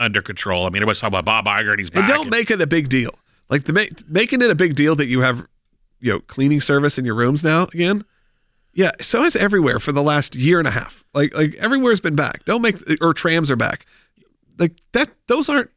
under 0.00 0.20
control. 0.22 0.62
I 0.66 0.70
mean, 0.70 0.76
everybody's 0.82 1.00
talking 1.00 1.16
about 1.16 1.24
Bob 1.24 1.44
Iger 1.46 1.70
and 1.70 1.78
he's 1.78 1.90
back. 1.90 2.08
And 2.08 2.08
don't 2.08 2.30
make 2.30 2.50
it 2.50 2.60
a 2.60 2.66
big 2.66 2.88
deal. 2.88 3.10
Like 3.48 3.64
the 3.64 3.72
ma- 3.72 3.84
making 4.08 4.42
it 4.42 4.50
a 4.50 4.54
big 4.54 4.74
deal 4.74 4.96
that 4.96 5.06
you 5.06 5.20
have, 5.20 5.46
you 6.00 6.12
know, 6.14 6.20
cleaning 6.20 6.60
service 6.60 6.98
in 6.98 7.04
your 7.04 7.14
rooms 7.14 7.44
now 7.44 7.64
again. 7.64 8.04
Yeah, 8.72 8.92
so 9.00 9.22
has 9.22 9.34
everywhere 9.36 9.78
for 9.80 9.92
the 9.92 10.02
last 10.02 10.34
year 10.34 10.58
and 10.58 10.66
a 10.66 10.70
half. 10.70 11.04
Like 11.14 11.36
like 11.36 11.54
everywhere's 11.56 12.00
been 12.00 12.16
back. 12.16 12.44
Don't 12.44 12.62
make 12.62 12.76
or 13.02 13.12
trams 13.12 13.50
are 13.50 13.56
back. 13.56 13.86
Like 14.58 14.80
that. 14.92 15.10
Those 15.26 15.48
aren't 15.48 15.70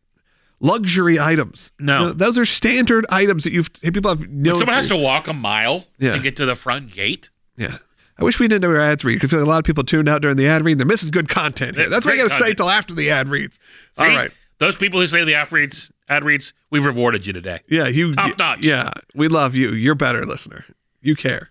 luxury 0.59 1.19
items. 1.19 1.71
No. 1.79 2.11
Those 2.13 2.37
are 2.37 2.45
standard 2.45 3.05
items 3.09 3.43
that 3.43 3.51
you've 3.53 3.73
people 3.73 4.09
have 4.09 4.29
known. 4.29 4.55
Someone 4.55 4.75
has 4.75 4.87
to 4.89 4.97
walk 4.97 5.27
a 5.27 5.33
mile 5.33 5.85
Yeah. 5.99 6.15
to 6.15 6.21
get 6.21 6.35
to 6.37 6.45
the 6.45 6.55
front 6.55 6.91
gate. 6.91 7.29
Yeah. 7.57 7.77
I 8.23 8.25
wish 8.25 8.39
we 8.39 8.47
didn't 8.47 8.61
know 8.61 8.69
our 8.75 8.79
ads 8.81 9.03
read 9.03 9.15
because 9.19 9.33
a 9.33 9.45
lot 9.45 9.59
of 9.59 9.65
people 9.65 9.83
tuned 9.83 10.07
out 10.07 10.21
during 10.21 10.37
the 10.37 10.47
ad 10.47 10.63
read. 10.63 10.77
They're 10.77 10.85
missing 10.85 11.11
good 11.11 11.27
content 11.27 11.75
here. 11.75 11.83
Yeah, 11.85 11.89
That's 11.89 12.05
why 12.05 12.13
you 12.13 12.19
great 12.19 12.29
got 12.29 12.37
to 12.39 12.43
stay 12.45 12.53
till 12.53 12.69
after 12.69 12.93
the 12.93 13.09
ad 13.11 13.27
reads. 13.27 13.59
See, 13.93 14.03
All 14.05 14.09
right. 14.15 14.31
Those 14.59 14.77
people 14.77 15.01
who 15.01 15.07
say 15.07 15.25
the 15.25 15.35
ad 15.35 15.51
reads, 15.51 15.91
ad 16.07 16.23
reads, 16.23 16.53
we've 16.69 16.85
rewarded 16.85 17.27
you 17.27 17.33
today. 17.33 17.59
Yeah, 17.67 17.87
you 17.89 18.13
Top 18.13 18.37
notch. 18.39 18.61
Yeah, 18.61 18.91
we 19.13 19.27
love 19.27 19.55
you. 19.55 19.71
You're 19.71 19.95
better, 19.95 20.23
listener. 20.23 20.63
You 21.01 21.15
care. 21.17 21.49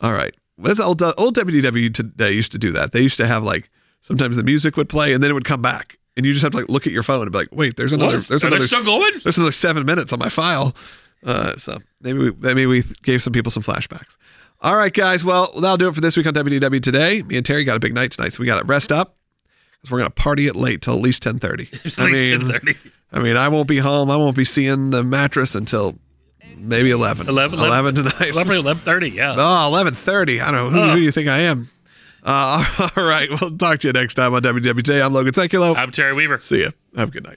All 0.00 0.12
right. 0.12 0.34
That's 0.56 0.80
old 0.80 1.02
old 1.02 1.36
WDW 1.36 1.92
today 1.92 2.32
used 2.32 2.52
to 2.52 2.58
do 2.58 2.70
that. 2.72 2.92
They 2.92 3.00
used 3.02 3.18
to 3.18 3.26
have 3.26 3.42
like 3.42 3.68
sometimes 4.00 4.36
the 4.36 4.44
music 4.44 4.76
would 4.78 4.88
play 4.88 5.12
and 5.12 5.22
then 5.22 5.30
it 5.30 5.34
would 5.34 5.44
come 5.44 5.60
back, 5.60 5.98
and 6.16 6.24
you 6.24 6.32
just 6.32 6.42
have 6.42 6.52
to 6.52 6.58
like 6.58 6.68
look 6.70 6.86
at 6.86 6.92
your 6.92 7.02
phone 7.02 7.22
and 7.22 7.32
be 7.32 7.38
like, 7.38 7.48
wait, 7.52 7.76
there's 7.76 7.92
another, 7.92 8.16
What? 8.16 8.28
there's 8.28 8.44
Are 8.44 8.50
they 8.50 8.56
another, 8.56 8.68
still 8.68 8.84
going? 8.84 9.12
there's 9.24 9.36
another 9.36 9.52
seven 9.52 9.84
minutes 9.84 10.12
on 10.12 10.18
my 10.18 10.28
file. 10.28 10.74
Uh, 11.24 11.56
so 11.56 11.78
maybe 12.00 12.18
we, 12.18 12.32
maybe 12.38 12.66
we 12.66 12.82
gave 13.02 13.22
some 13.22 13.32
people 13.32 13.50
some 13.50 13.62
flashbacks. 13.62 14.16
All 14.62 14.76
right, 14.76 14.92
guys. 14.92 15.24
Well, 15.24 15.50
that'll 15.60 15.76
do 15.76 15.88
it 15.88 15.94
for 15.94 16.00
this 16.00 16.16
week 16.16 16.26
on 16.26 16.34
WDW 16.34 16.80
today. 16.82 17.22
Me 17.22 17.36
and 17.36 17.44
Terry 17.44 17.64
got 17.64 17.76
a 17.76 17.80
big 17.80 17.94
night 17.94 18.12
tonight, 18.12 18.32
so 18.32 18.40
we 18.40 18.46
got 18.46 18.60
to 18.60 18.64
rest 18.64 18.92
up 18.92 19.16
because 19.80 19.90
we're 19.90 19.98
gonna 19.98 20.10
party 20.10 20.46
it 20.46 20.54
late 20.54 20.82
till 20.82 20.94
at 20.94 21.00
least 21.02 21.22
ten 21.22 21.38
thirty. 21.38 21.64
At 21.72 21.84
least 21.84 21.98
10:30. 21.98 22.76
I 23.12 23.18
mean, 23.20 23.36
I 23.36 23.48
won't 23.48 23.68
be 23.68 23.78
home. 23.78 24.10
I 24.10 24.16
won't 24.16 24.36
be 24.36 24.44
seeing 24.44 24.90
the 24.90 25.02
mattress 25.02 25.54
until 25.54 25.98
maybe 26.56 26.90
11. 26.92 27.28
11, 27.28 27.58
11 27.58 27.94
tonight. 27.96 28.20
11, 28.30 28.62
11.30, 28.62 29.12
yeah. 29.14 29.32
Oh, 29.36 29.70
11.30. 29.72 30.40
I 30.40 30.50
don't 30.50 30.54
know. 30.54 30.70
Who, 30.70 30.80
Oh. 30.80 30.88
who 30.90 30.96
do 30.96 31.02
you 31.02 31.10
think 31.12 31.28
I 31.28 31.40
am? 31.40 31.68
Uh, 32.22 32.88
all 32.96 33.04
right. 33.04 33.28
We'll 33.40 33.56
talk 33.58 33.80
to 33.80 33.88
you 33.88 33.92
next 33.92 34.14
time 34.14 34.32
on 34.32 34.40
WWJ. 34.42 35.04
I'm 35.04 35.12
Logan 35.12 35.32
Sekulow. 35.34 35.76
I'm 35.76 35.90
Terry 35.90 36.14
Weaver. 36.14 36.38
See 36.38 36.62
ya. 36.62 36.70
Have 36.96 37.08
a 37.08 37.12
good 37.12 37.24
night. 37.24 37.36